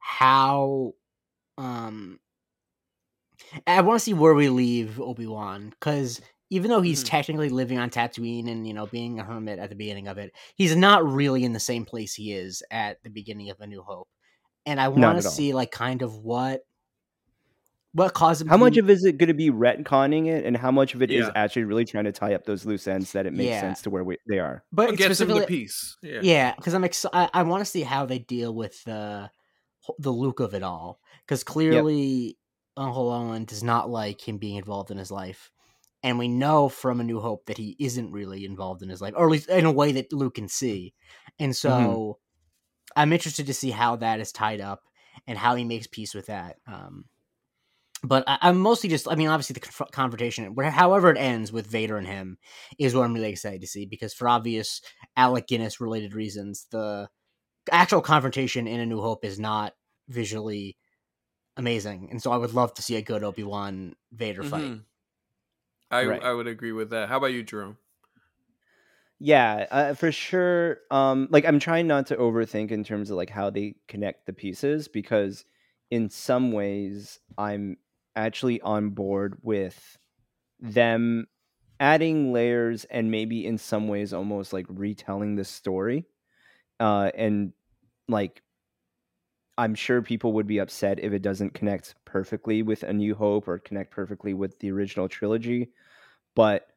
how, 0.00 0.92
um, 1.58 2.20
I 3.66 3.80
want 3.80 3.98
to 3.98 4.04
see 4.04 4.14
where 4.14 4.34
we 4.34 4.48
leave 4.48 5.00
Obi 5.00 5.26
Wan 5.26 5.70
because 5.70 6.20
even 6.50 6.70
though 6.70 6.80
he's 6.80 7.02
Mhm. 7.02 7.08
technically 7.08 7.48
living 7.48 7.78
on 7.78 7.90
Tatooine 7.90 8.48
and 8.50 8.66
you 8.66 8.72
know 8.74 8.86
being 8.86 9.18
a 9.20 9.24
hermit 9.24 9.58
at 9.58 9.68
the 9.70 9.76
beginning 9.76 10.08
of 10.08 10.18
it, 10.18 10.32
he's 10.54 10.76
not 10.76 11.04
really 11.04 11.44
in 11.44 11.52
the 11.52 11.60
same 11.60 11.84
place 11.84 12.14
he 12.14 12.32
is 12.32 12.62
at 12.70 13.02
the 13.02 13.10
beginning 13.10 13.50
of 13.50 13.60
A 13.60 13.66
New 13.66 13.82
Hope, 13.82 14.08
and 14.64 14.80
I 14.80 14.88
want 14.88 15.20
to 15.22 15.28
see 15.28 15.52
like 15.54 15.70
kind 15.70 16.02
of 16.02 16.16
what 16.18 16.62
what 17.92 18.12
caused 18.12 18.42
him. 18.42 18.48
How 18.48 18.56
to- 18.56 18.60
much 18.60 18.76
of 18.76 18.90
is 18.90 19.04
it 19.06 19.16
going 19.16 19.28
to 19.28 19.34
be 19.34 19.50
retconning 19.50 20.26
it, 20.26 20.44
and 20.44 20.54
how 20.56 20.70
much 20.70 20.94
of 20.94 21.00
it 21.02 21.10
is 21.10 21.24
Yeah. 21.26 21.32
actually 21.34 21.64
really 21.64 21.86
trying 21.86 22.04
to 22.04 22.12
tie 22.12 22.34
up 22.34 22.44
those 22.44 22.66
loose 22.66 22.86
ends 22.86 23.12
that 23.12 23.24
it 23.26 23.32
makes 23.32 23.48
Yeah. 23.48 23.60
sense 23.62 23.80
to 23.82 23.90
where 23.90 24.04
we, 24.04 24.18
they 24.28 24.38
are? 24.38 24.64
but 24.70 24.88
What 24.88 24.98
gets 24.98 25.06
him 25.08 25.14
specifically 25.14 25.40
the 25.40 25.46
peace? 25.46 25.96
Yeah. 26.02 26.20
Yeah, 26.22 26.54
because 26.56 26.74
I'm 26.74 26.84
excited. 26.84 27.16
I, 27.16 27.30
I 27.32 27.42
want 27.44 27.62
to 27.62 27.64
see 27.64 27.80
how 27.82 28.04
they 28.04 28.18
deal 28.18 28.54
with 28.54 28.82
the 28.84 29.30
the 29.98 30.10
Luke 30.10 30.40
of 30.40 30.52
it 30.52 30.62
all. 30.64 31.00
Because 31.24 31.42
clearly, 31.44 32.36
Uncle 32.76 33.08
Owen 33.10 33.44
does 33.46 33.62
not 33.62 33.88
like 33.88 34.20
him 34.28 34.36
being 34.36 34.56
involved 34.56 34.90
in 34.90 34.98
his 34.98 35.10
life, 35.10 35.50
and 36.06 36.18
we 36.18 36.28
know 36.28 36.68
from 36.68 37.00
A 37.00 37.04
New 37.04 37.18
Hope 37.20 37.46
that 37.46 37.58
he 37.58 37.76
isn't 37.80 38.12
really 38.12 38.44
involved 38.44 38.80
in 38.82 38.88
his 38.88 39.00
life, 39.00 39.14
or 39.16 39.26
at 39.26 39.32
least 39.32 39.48
in 39.48 39.66
a 39.66 39.72
way 39.72 39.90
that 39.92 40.12
Luke 40.12 40.36
can 40.36 40.48
see. 40.48 40.94
And 41.40 41.54
so, 41.54 42.18
I'm 42.94 43.12
interested 43.12 43.46
to 43.46 43.54
see 43.54 43.70
how 43.72 43.96
that 43.96 44.20
is 44.20 44.30
tied 44.32 44.60
up 44.60 44.82
and 45.26 45.36
how 45.36 45.56
he 45.56 45.64
makes 45.64 45.88
peace 45.88 46.14
with 46.14 46.26
that. 46.26 46.56
Um, 46.66 47.06
but 48.04 48.22
I, 48.28 48.38
I'm 48.42 48.58
mostly 48.58 48.88
just, 48.88 49.08
I 49.10 49.16
mean, 49.16 49.28
obviously 49.28 49.54
the 49.54 49.60
conf- 49.60 49.90
confrontation, 49.90 50.54
however 50.70 51.10
it 51.10 51.18
ends 51.18 51.50
with 51.50 51.66
Vader 51.66 51.96
and 51.98 52.06
him, 52.06 52.38
is 52.78 52.94
what 52.94 53.02
I'm 53.02 53.14
really 53.14 53.30
excited 53.30 53.60
to 53.62 53.66
see 53.66 53.84
because 53.86 54.14
for 54.14 54.28
obvious 54.28 54.80
Alec 55.16 55.48
Guinness 55.48 55.80
related 55.80 56.14
reasons, 56.14 56.66
the 56.70 57.08
actual 57.72 58.00
confrontation 58.00 58.68
in 58.68 58.78
A 58.80 58.86
New 58.86 59.00
Hope 59.00 59.24
is 59.24 59.38
not 59.40 59.72
visually 60.08 60.76
amazing, 61.56 62.08
and 62.12 62.22
so 62.22 62.30
I 62.30 62.36
would 62.36 62.54
love 62.54 62.74
to 62.74 62.82
see 62.82 62.96
a 62.96 63.02
good 63.02 63.24
Obi 63.24 63.42
Wan 63.42 63.94
Vader 64.12 64.44
fight. 64.44 64.62
I 65.90 66.04
Right. 66.06 66.22
I 66.22 66.32
would 66.32 66.46
agree 66.46 66.72
with 66.72 66.90
that. 66.90 67.08
How 67.08 67.16
about 67.18 67.32
you, 67.32 67.42
Jerome? 67.42 67.78
Yeah, 69.18 69.66
uh, 69.70 69.94
for 69.94 70.12
sure. 70.12 70.78
Um, 70.90 71.28
like 71.30 71.44
I'm 71.44 71.58
trying 71.58 71.86
not 71.86 72.06
to 72.08 72.16
overthink 72.16 72.70
in 72.70 72.84
terms 72.84 73.10
of 73.10 73.16
like 73.16 73.30
how 73.30 73.50
they 73.50 73.76
connect 73.88 74.26
the 74.26 74.32
pieces 74.32 74.88
because 74.88 75.44
in 75.90 76.10
some 76.10 76.52
ways 76.52 77.18
I'm 77.38 77.78
actually 78.14 78.60
on 78.60 78.90
board 78.90 79.38
with 79.42 79.98
them 80.60 81.26
adding 81.80 82.32
layers 82.32 82.84
and 82.86 83.10
maybe 83.10 83.46
in 83.46 83.58
some 83.58 83.88
ways 83.88 84.12
almost 84.12 84.52
like 84.52 84.66
retelling 84.68 85.36
the 85.36 85.44
story. 85.44 86.06
Uh, 86.80 87.10
and 87.14 87.52
like 88.08 88.42
I'm 89.58 89.74
sure 89.74 90.02
people 90.02 90.32
would 90.34 90.46
be 90.46 90.58
upset 90.58 90.98
if 91.00 91.12
it 91.12 91.22
doesn't 91.22 91.54
connect 91.54 91.94
perfectly 92.04 92.62
with 92.62 92.82
A 92.82 92.92
New 92.92 93.14
Hope 93.14 93.48
or 93.48 93.58
connect 93.58 93.90
perfectly 93.90 94.34
with 94.34 94.58
the 94.58 94.70
original 94.70 95.08
trilogy, 95.08 95.70
but 96.34 96.68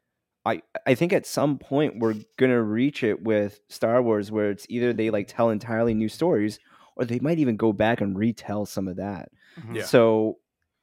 I 0.45 0.61
I 0.87 0.95
think 0.95 1.13
at 1.13 1.25
some 1.25 1.57
point 1.59 1.99
we're 1.99 2.15
gonna 2.37 2.61
reach 2.63 3.03
it 3.03 3.21
with 3.23 3.59
Star 3.69 4.01
Wars 4.01 4.31
where 4.31 4.51
it's 4.51 4.65
either 4.69 4.93
they 4.93 5.09
like 5.09 5.27
tell 5.27 5.49
entirely 5.49 5.93
new 5.93 6.09
stories 6.09 6.59
or 6.95 7.05
they 7.05 7.19
might 7.19 7.39
even 7.39 7.57
go 7.57 7.73
back 7.73 8.01
and 8.01 8.17
retell 8.17 8.65
some 8.65 8.87
of 8.87 8.97
that. 8.97 9.29
Mhm. 9.59 9.75
Yeah. 9.75 9.83
So 9.83 10.39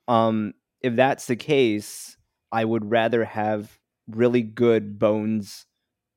um 0.08 0.54
if 0.82 0.94
that's 0.96 1.26
the 1.26 1.36
case, 1.36 2.16
I 2.52 2.64
would 2.64 2.90
rather 2.90 3.24
have 3.24 3.78
really 4.08 4.42
good 4.42 4.98
bones 4.98 5.66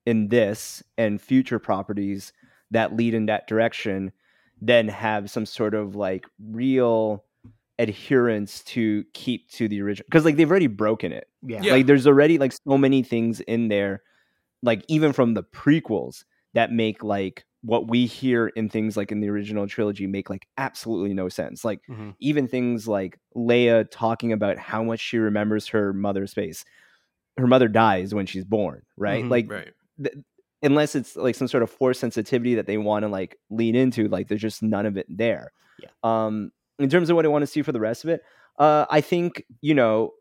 in 0.06 0.30
this 0.30 0.84
and 0.98 1.22
future 1.22 1.60
properties 1.60 2.34
that 2.72 2.96
lead 2.96 3.14
in 3.14 3.26
that 3.28 3.48
direction 3.48 4.12
than 4.62 4.88
have 4.88 5.30
some 5.30 5.46
sort 5.46 5.74
of 5.74 5.96
like 5.96 6.26
real 6.52 7.24
adherence 7.80 8.62
to 8.66 9.06
keep 9.14 9.50
to 9.50 9.68
the 9.70 9.82
original 9.82 10.06
because 10.08 10.26
like 10.26 10.36
they've 10.36 10.50
already 10.50 10.68
broken 10.68 11.12
it 11.14 11.30
Yeah. 11.42 11.62
Yeah. 11.64 11.72
like 11.74 11.86
there's 11.86 12.06
already 12.08 12.38
like 12.38 12.52
so 12.52 12.78
many 12.78 13.04
things 13.04 13.40
in 13.42 13.70
there, 13.70 14.02
like 14.62 14.84
even 14.90 15.14
from 15.14 15.34
the 15.34 15.44
prequels 15.44 16.26
that 16.54 16.72
make 16.74 17.04
like 17.04 17.46
what 17.62 17.88
we 17.90 18.06
hear 18.06 18.48
in 18.48 18.70
things 18.70 18.96
like 18.98 19.12
in 19.12 19.20
the 19.22 19.30
original 19.30 19.68
trilogy 19.68 20.08
make 20.08 20.30
like 20.30 20.46
absolutely 20.58 21.14
no 21.14 21.30
sense. 21.30 21.64
Like 21.64 21.80
Mhm. 21.90 22.16
even 22.20 22.48
things 22.48 22.88
like 22.88 23.18
Leia 23.36 23.86
talking 23.90 24.34
about 24.34 24.58
how 24.58 24.84
much 24.84 25.00
she 25.00 25.18
remembers 25.18 25.68
her 25.70 25.94
mother's 25.94 26.34
face. 26.34 26.66
Her 27.38 27.48
mother 27.48 27.70
dies 27.70 28.14
when 28.14 28.26
she's 28.26 28.44
born, 28.46 28.82
right? 28.98 29.24
Mhm. 29.24 29.30
Like 29.30 29.50
Right. 29.52 29.74
th- 30.04 30.16
unless 30.62 30.96
it's 30.96 31.16
like 31.16 31.36
some 31.36 31.48
sort 31.48 31.64
of 31.64 31.70
force 31.70 32.00
sensitivity 32.00 32.56
that 32.56 32.68
they 32.68 32.78
want 32.78 33.04
to 33.04 33.10
like 33.10 33.38
lean 33.50 33.76
into, 33.76 34.08
like 34.08 34.28
there's 34.28 34.42
just 34.42 34.62
none 34.62 34.86
of 34.86 34.98
it 34.98 35.06
there. 35.10 35.52
Yeah. 35.80 35.90
Um, 36.04 36.52
in 36.78 36.90
terms 36.90 37.10
of 37.10 37.16
what 37.16 37.26
I 37.26 37.30
want 37.30 37.44
to 37.44 37.48
see 37.48 37.62
for 37.62 37.72
the 37.72 37.80
rest 37.80 38.04
of 38.04 38.10
it, 38.10 38.24
uh, 38.58 38.86
I 38.90 39.02
think 39.02 39.44
you 39.62 39.74
know 39.74 40.14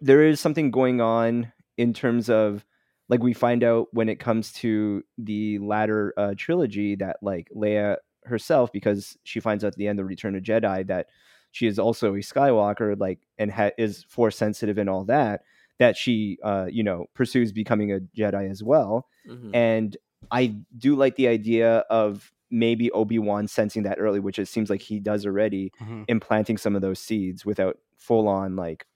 there 0.00 0.22
is 0.22 0.40
something 0.40 0.70
going 0.70 1.00
on 1.00 1.52
in 1.76 1.92
terms 1.92 2.30
of 2.30 2.64
like 3.08 3.22
we 3.22 3.32
find 3.32 3.62
out 3.62 3.88
when 3.92 4.08
it 4.08 4.18
comes 4.18 4.52
to 4.52 5.02
the 5.18 5.58
latter 5.58 6.12
uh, 6.16 6.34
trilogy 6.36 6.96
that 6.96 7.18
like 7.22 7.48
Leia 7.54 7.96
herself, 8.24 8.72
because 8.72 9.16
she 9.24 9.40
finds 9.40 9.64
out 9.64 9.68
at 9.68 9.76
the 9.76 9.88
end 9.88 10.00
of 10.00 10.06
Return 10.06 10.34
of 10.34 10.42
Jedi 10.42 10.86
that 10.88 11.06
she 11.52 11.66
is 11.66 11.78
also 11.78 12.14
a 12.14 12.18
Skywalker, 12.18 12.98
like 12.98 13.20
and 13.38 13.50
ha- 13.50 13.70
is 13.78 14.04
force 14.08 14.36
sensitive 14.36 14.78
and 14.78 14.90
all 14.90 15.04
that. 15.04 15.42
That 15.78 15.96
she 15.96 16.38
uh 16.42 16.66
you 16.70 16.82
know 16.82 17.06
pursues 17.14 17.52
becoming 17.52 17.92
a 17.92 18.00
Jedi 18.16 18.50
as 18.50 18.62
well. 18.62 19.06
Mhm. 19.28 19.50
And 19.54 19.96
I 20.30 20.56
do 20.76 20.96
like 20.96 21.16
the 21.16 21.28
idea 21.28 21.78
of 21.90 22.32
maybe 22.50 22.90
Obi 22.92 23.18
Wan 23.18 23.48
sensing 23.48 23.82
that 23.84 23.98
early, 24.00 24.20
which 24.20 24.38
it 24.38 24.46
seems 24.46 24.70
like 24.70 24.80
he 24.82 24.98
does 25.00 25.26
already, 25.26 25.72
Mhm. 25.80 26.04
implanting 26.08 26.56
some 26.56 26.74
of 26.76 26.82
those 26.82 26.98
seeds 27.00 27.44
without 27.44 27.78
full 27.96 28.28
on 28.28 28.56
like 28.56 28.86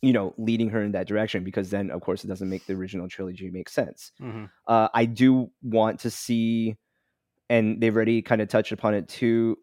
you 0.00 0.12
know 0.12 0.34
leading 0.36 0.68
her 0.70 0.82
in 0.82 0.92
that 0.92 1.06
direction 1.06 1.44
because 1.44 1.70
then 1.70 1.90
of 1.90 2.00
course 2.00 2.24
it 2.24 2.26
doesn't 2.28 2.48
make 2.48 2.66
the 2.66 2.72
original 2.74 3.08
trilogy 3.08 3.50
make 3.50 3.68
sense 3.68 4.10
Mhm. 4.20 4.50
uh, 4.66 4.88
I 4.92 5.04
do 5.06 5.50
want 5.62 6.00
to 6.00 6.10
see, 6.10 6.76
and 7.48 7.80
they've 7.80 7.94
already 7.94 8.20
kind 8.22 8.40
of 8.42 8.48
touched 8.48 8.72
upon 8.72 8.94
it 8.94 9.08
too, 9.08 9.58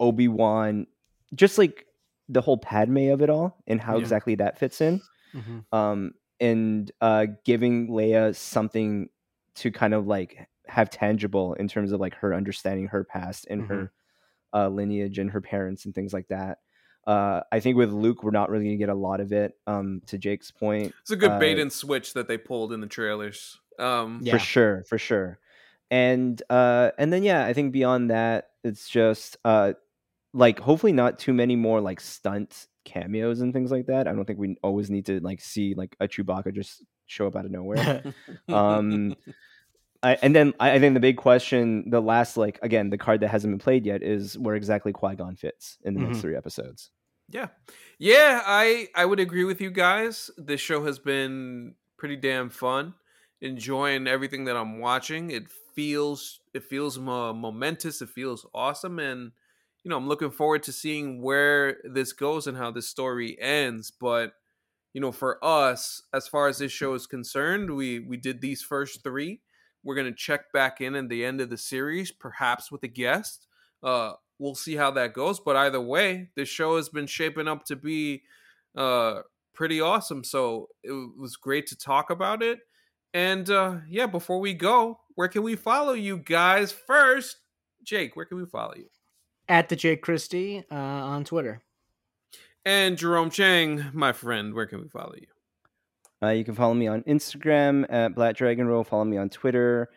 Obi 0.00 0.28
Wan, 0.28 0.86
just 1.34 1.58
like 1.58 1.84
the 2.28 2.40
whole 2.40 2.56
Padme 2.58 3.10
of 3.10 3.20
it 3.22 3.28
all 3.30 3.62
and 3.66 3.80
how 3.80 3.94
Yeah. 3.96 4.00
exactly 4.00 4.34
that 4.36 4.58
fits 4.58 4.80
in, 4.80 5.00
Mhm. 5.36 5.64
um, 5.72 6.14
and 6.40 6.90
uh, 7.00 7.26
giving 7.44 7.88
Leia 7.88 8.34
something 8.34 9.08
to 9.56 9.70
kind 9.70 9.94
of 9.94 10.06
like 10.06 10.48
have 10.66 10.90
tangible 10.90 11.54
in 11.54 11.68
terms 11.68 11.92
of 11.92 12.00
like 12.00 12.14
her 12.16 12.34
understanding 12.34 12.88
her 12.88 13.04
past 13.04 13.46
and 13.48 13.62
her 13.66 13.92
uh, 14.54 14.68
lineage 14.68 15.18
and 15.18 15.30
her 15.30 15.40
parents 15.40 15.84
and 15.84 15.94
things 15.94 16.12
like 16.12 16.28
that. 16.28 16.58
Uh, 17.06 17.40
I 17.52 17.60
think 17.60 17.76
with 17.76 17.92
Luke, 17.92 18.22
we're 18.22 18.32
not 18.32 18.50
really 18.50 18.64
gonna 18.64 18.76
get 18.76 18.88
a 18.88 18.94
lot 18.94 19.20
of 19.20 19.32
it. 19.32 19.56
Um, 19.66 20.02
to 20.06 20.18
Jake's 20.18 20.50
point, 20.50 20.92
It's 21.02 21.10
a 21.10 21.16
good 21.16 21.38
bait 21.38 21.58
uh, 21.58 21.62
and 21.62 21.72
switch 21.72 22.14
that 22.14 22.26
they 22.28 22.36
pulled 22.38 22.72
in 22.72 22.80
the 22.80 22.86
trailers. 22.86 23.58
Um, 23.78 24.20
Yeah. 24.24 24.32
for 24.32 24.38
sure 24.38 24.84
for 24.88 24.98
sure 24.98 25.38
and 25.90 26.42
uh 26.50 26.90
and 26.98 27.12
then 27.12 27.22
yeah 27.22 27.44
i 27.44 27.52
think 27.52 27.72
beyond 27.72 28.10
that 28.10 28.48
it's 28.64 28.88
just 28.88 29.36
uh 29.44 29.72
like 30.32 30.58
hopefully 30.58 30.92
not 30.92 31.18
too 31.18 31.32
many 31.32 31.54
more 31.56 31.80
like 31.80 32.00
stunt 32.00 32.66
cameos 32.86 33.40
and 33.42 33.52
things 33.52 33.70
like 33.70 33.84
that 33.86 34.08
i 34.08 34.12
don't 34.12 34.24
think 34.24 34.38
we 34.38 34.56
always 34.62 34.88
need 34.88 35.04
to 35.04 35.20
like 35.20 35.40
see 35.42 35.74
like 35.74 35.94
a 36.00 36.08
chewbacca 36.08 36.54
just 36.54 36.82
show 37.06 37.26
up 37.26 37.36
out 37.36 37.44
of 37.44 37.50
nowhere 37.50 38.02
um 38.48 39.14
I, 40.02 40.14
and 40.22 40.34
then 40.36 40.54
I, 40.60 40.72
I 40.72 40.78
think 40.78 40.94
the 40.94 41.00
big 41.00 41.16
question 41.16 41.90
the 41.90 42.00
last 42.00 42.36
like 42.36 42.58
again 42.62 42.90
the 42.90 42.98
card 42.98 43.20
that 43.20 43.28
hasn't 43.28 43.52
been 43.52 43.58
played 43.58 43.84
yet 43.84 44.02
is 44.02 44.38
where 44.38 44.54
exactly 44.54 44.92
qui-gon 44.92 45.36
fits 45.36 45.78
in 45.84 45.94
the 45.94 46.00
next 46.00 46.18
Mhm. 46.18 46.22
three 46.22 46.36
episodes 46.36 46.90
Yeah. 47.28 47.48
Yeah, 47.98 48.40
I 48.46 48.88
I 48.94 49.04
would 49.04 49.18
agree 49.20 49.42
with 49.44 49.60
you 49.60 49.70
guys. 49.70 50.30
This 50.38 50.60
show 50.60 50.84
has 50.84 50.98
been 51.00 51.74
pretty 51.96 52.14
damn 52.16 52.50
fun. 52.50 52.94
Enjoying 53.40 54.06
everything 54.06 54.44
that 54.44 54.56
I'm 54.56 54.78
watching. 54.78 55.30
It 55.32 55.50
feels 55.74 56.40
it 56.54 56.62
feels 56.62 56.98
mo- 56.98 57.32
momentous. 57.34 58.00
It 58.00 58.10
feels 58.10 58.46
awesome 58.54 58.98
and 59.00 59.32
you 59.86 59.90
know, 59.90 59.98
I'm 59.98 60.08
looking 60.08 60.32
forward 60.32 60.64
to 60.64 60.72
seeing 60.72 61.22
where 61.22 61.76
this 61.84 62.12
goes 62.12 62.48
and 62.48 62.58
how 62.58 62.72
this 62.72 62.88
story 62.88 63.40
ends, 63.40 63.92
but 63.92 64.32
you 64.92 65.00
know, 65.00 65.12
for 65.12 65.38
us 65.44 66.02
as 66.12 66.26
far 66.26 66.48
as 66.48 66.58
this 66.58 66.72
show 66.72 66.94
is 66.94 67.06
concerned, 67.06 67.70
we 67.70 68.00
we 68.00 68.16
did 68.16 68.40
these 68.40 68.62
first 68.62 69.04
3. 69.04 69.40
We're 69.84 70.02
to 70.02 70.10
check 70.10 70.52
back 70.52 70.80
in 70.80 70.96
at 70.96 71.08
the 71.08 71.24
end 71.24 71.40
of 71.40 71.50
the 71.50 71.56
series 71.56 72.10
perhaps 72.10 72.72
with 72.72 72.82
a 72.82 72.88
guest. 72.88 73.46
Uh 73.80 74.14
we'll 74.40 74.56
see 74.56 74.74
how 74.74 74.90
that 74.90 75.12
goes. 75.12 75.38
But 75.38 75.54
either 75.54 75.80
way, 75.80 76.30
this 76.34 76.48
show 76.48 76.74
has 76.78 76.88
been 76.88 77.06
shaping 77.06 77.46
up 77.46 77.64
to 77.66 77.76
be 77.76 78.22
uh, 78.76 79.20
pretty 79.54 79.80
awesome. 79.80 80.24
So 80.24 80.70
it 80.82 80.92
was 81.16 81.36
great 81.36 81.68
to 81.68 81.78
talk 81.78 82.10
about 82.10 82.42
it. 82.42 82.58
And 83.14 83.48
uh, 83.48 83.76
yeah, 83.88 84.06
before 84.06 84.40
we 84.40 84.52
go, 84.52 84.98
where 85.14 85.28
can 85.28 85.44
we 85.44 85.54
follow 85.54 85.92
you 85.92 86.18
guys? 86.18 86.72
First, 86.72 87.36
Jake, 87.84 88.16
where 88.16 88.26
can 88.26 88.38
we 88.38 88.46
follow 88.46 88.74
you? 88.76 88.88
At 89.48 89.68
the 89.68 89.76
Jake 89.76 90.02
Christie 90.02 90.64
uh, 90.70 90.74
on 90.74 91.24
Twitter. 91.24 91.62
And 92.64 92.98
Jerome 92.98 93.30
Chang, 93.30 93.90
my 93.92 94.12
friend, 94.12 94.52
where 94.52 94.66
can 94.66 94.80
we 94.80 94.88
follow 94.88 95.14
you? 95.14 95.26
Uh, 96.20 96.30
you 96.30 96.44
can 96.44 96.54
follow 96.54 96.74
me 96.74 96.88
on 96.88 97.02
Instagram 97.02 97.86
at 97.88 98.14
Black 98.14 98.36
Dragon 98.36 98.66
Roll. 98.66 98.82
Follow 98.82 99.04
me 99.04 99.18
on 99.18 99.28
Twitter 99.28 99.88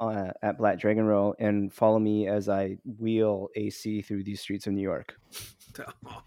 uh, 0.00 0.30
at 0.42 0.58
Black 0.58 0.80
Dragon 0.80 1.04
Roll, 1.04 1.34
and 1.38 1.72
follow 1.72 1.98
me 1.98 2.26
as 2.26 2.48
I 2.48 2.78
wheel 2.98 3.48
AC 3.54 4.02
through 4.02 4.24
these 4.24 4.40
streets 4.40 4.66
of 4.66 4.72
New 4.72 4.82
York. 4.82 5.16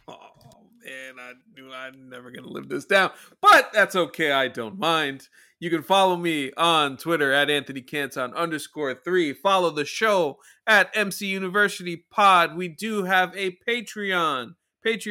Oh 0.08 0.68
man, 0.84 1.16
I 1.20 1.34
knew 1.56 1.72
I'm 1.72 2.10
never 2.10 2.32
gonna 2.32 2.48
live 2.48 2.70
this 2.70 2.86
down, 2.86 3.12
but 3.42 3.72
that's 3.74 3.96
okay. 3.96 4.32
I 4.32 4.48
don't 4.48 4.80
mind. 4.80 5.28
You 5.62 5.70
can 5.70 5.84
follow 5.84 6.18
me 6.18 6.52
on 6.58 6.98
Twitter 6.98 7.32
at 7.32 7.50
Anthony 7.50 7.82
Canton 7.82 8.34
underscore 8.34 8.96
three. 8.96 9.32
Follow 9.32 9.70
the 9.70 9.86
show 9.86 10.40
at 10.68 10.90
MC 10.96 11.28
University 11.28 12.04
Pod. 12.10 12.56
We 12.58 12.68
do 12.68 13.04
have 13.04 13.32
a 13.38 13.58
Patreon, 13.68 14.56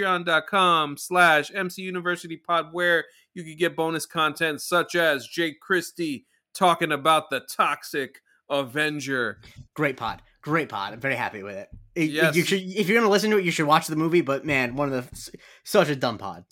patreon.com 0.04 0.96
slash 0.96 1.50
MC 1.54 1.82
University 1.82 2.36
Pod, 2.36 2.72
where 2.72 3.04
you 3.32 3.44
can 3.44 3.56
get 3.56 3.76
bonus 3.76 4.06
content 4.06 4.60
such 4.60 4.94
as 4.96 5.26
Jake 5.26 5.60
Christie 5.60 6.26
talking 6.52 6.90
about 6.92 7.30
the 7.30 7.40
toxic 7.40 8.20
Avenger. 8.50 9.38
Great 9.74 9.96
pod. 9.96 10.20
Great 10.42 10.68
pod. 10.68 10.92
I'm 10.94 11.00
very 11.00 11.14
happy 11.14 11.42
with 11.44 11.56
it. 11.56 11.68
It- 11.94 12.10
Yes. 12.10 12.34
You 12.34 12.42
should, 12.44 12.60
if 12.62 12.88
you're 12.88 12.96
going 12.98 13.06
to 13.06 13.10
listen 13.12 13.30
to 13.30 13.38
it, 13.38 13.44
you 13.44 13.50
should 13.52 13.66
watch 13.66 13.86
the 13.86 13.94
movie, 13.94 14.20
but 14.22 14.44
man, 14.44 14.74
one 14.74 14.92
of 14.92 15.10
the. 15.10 15.38
Such 15.62 15.88
a 15.88 15.94
dumb 15.96 16.18
pod. 16.18 16.44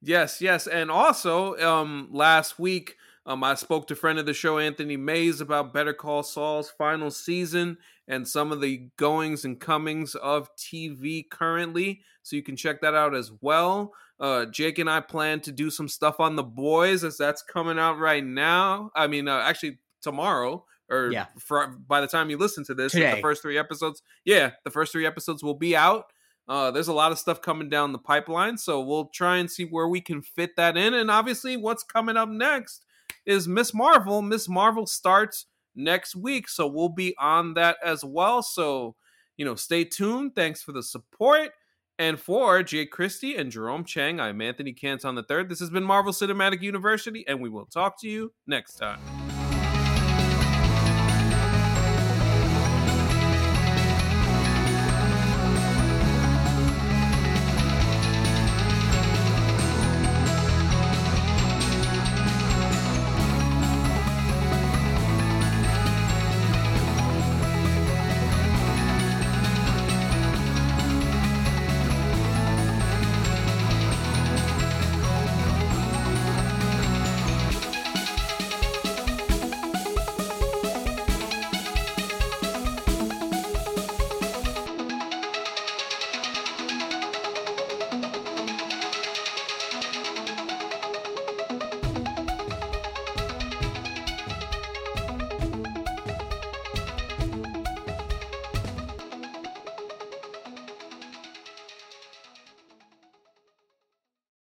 Yes, 0.00 0.40
yes, 0.40 0.66
and 0.68 0.90
also 0.92 1.56
um 1.58 2.08
last 2.12 2.58
week 2.58 2.94
um 3.28 3.44
I 3.44 3.54
spoke 3.54 3.86
to 3.86 3.94
friend 3.94 4.18
of 4.18 4.26
the 4.26 4.34
show 4.34 4.58
Anthony 4.58 4.96
Mays 4.96 5.40
about 5.40 5.72
Better 5.72 5.92
Call 5.92 6.24
Saul's 6.24 6.70
final 6.70 7.10
season 7.12 7.78
and 8.08 8.26
some 8.26 8.50
of 8.50 8.60
the 8.60 8.88
goings 8.96 9.44
and 9.44 9.60
comings 9.60 10.16
of 10.16 10.48
TV 10.56 11.28
currently, 11.30 12.00
so 12.24 12.34
you 12.34 12.42
can 12.42 12.56
check 12.56 12.80
that 12.80 12.94
out 12.94 13.14
as 13.14 13.30
well. 13.40 13.92
Uh 14.18 14.46
Jake 14.46 14.78
and 14.80 14.90
I 14.90 15.00
plan 15.00 15.38
to 15.42 15.52
do 15.52 15.70
some 15.70 15.88
stuff 15.88 16.18
on 16.18 16.34
The 16.34 16.42
Boys 16.42 17.04
as 17.04 17.16
that's 17.16 17.42
coming 17.42 17.78
out 17.78 17.98
right 17.98 18.24
now. 18.24 18.90
I 18.96 19.06
mean, 19.06 19.28
uh, 19.28 19.38
actually 19.44 19.78
tomorrow 20.02 20.64
or 20.90 21.10
Yeah. 21.12 21.26
for, 21.38 21.66
by 21.86 22.00
the 22.00 22.06
time 22.06 22.30
you 22.30 22.38
listen 22.38 22.64
to 22.64 22.74
this, 22.74 22.94
the 23.16 23.20
first 23.20 23.42
3 23.42 23.58
episodes. 23.58 24.02
Yeah, 24.24 24.52
the 24.64 24.70
first 24.70 24.90
3 24.90 25.04
episodes 25.06 25.42
will 25.42 25.54
be 25.54 25.76
out. 25.76 26.06
Uh, 26.48 26.70
there's 26.70 26.88
a 26.88 26.94
lot 26.94 27.12
of 27.12 27.18
stuff 27.18 27.42
coming 27.42 27.68
down 27.68 27.92
the 27.92 27.98
pipeline, 27.98 28.56
so 28.56 28.80
we'll 28.80 29.08
try 29.08 29.36
and 29.36 29.50
see 29.50 29.64
where 29.66 29.86
we 29.86 30.00
can 30.00 30.22
fit 30.22 30.56
that 30.56 30.78
in. 30.78 30.94
And 30.94 31.10
obviously, 31.10 31.58
what's 31.58 31.82
coming 31.82 32.16
up 32.16 32.30
next 32.30 32.86
is 33.28 33.46
Miss 33.46 33.74
Marvel. 33.74 34.22
Miss 34.22 34.48
Marvel 34.48 34.86
starts 34.86 35.46
next 35.76 36.16
week, 36.16 36.48
so 36.48 36.66
we'll 36.66 36.88
be 36.88 37.14
on 37.18 37.54
that 37.54 37.76
as 37.84 38.02
well. 38.02 38.42
So, 38.42 38.96
you 39.36 39.44
know, 39.44 39.54
stay 39.54 39.84
tuned. 39.84 40.34
Thanks 40.34 40.62
for 40.62 40.72
the 40.72 40.82
support. 40.82 41.50
And 41.98 42.18
for 42.18 42.62
Jake 42.62 42.90
Christie 42.90 43.36
and 43.36 43.50
Jerome 43.50 43.84
Chang, 43.84 44.18
I'm 44.18 44.40
Anthony 44.40 44.72
Canton 44.72 45.14
the 45.14 45.22
third. 45.22 45.48
This 45.48 45.60
has 45.60 45.68
been 45.68 45.84
Marvel 45.84 46.12
Cinematic 46.12 46.62
University, 46.62 47.24
and 47.28 47.40
we 47.40 47.50
will 47.50 47.66
talk 47.66 48.00
to 48.00 48.08
you 48.08 48.32
next 48.46 48.76
time. 48.76 49.27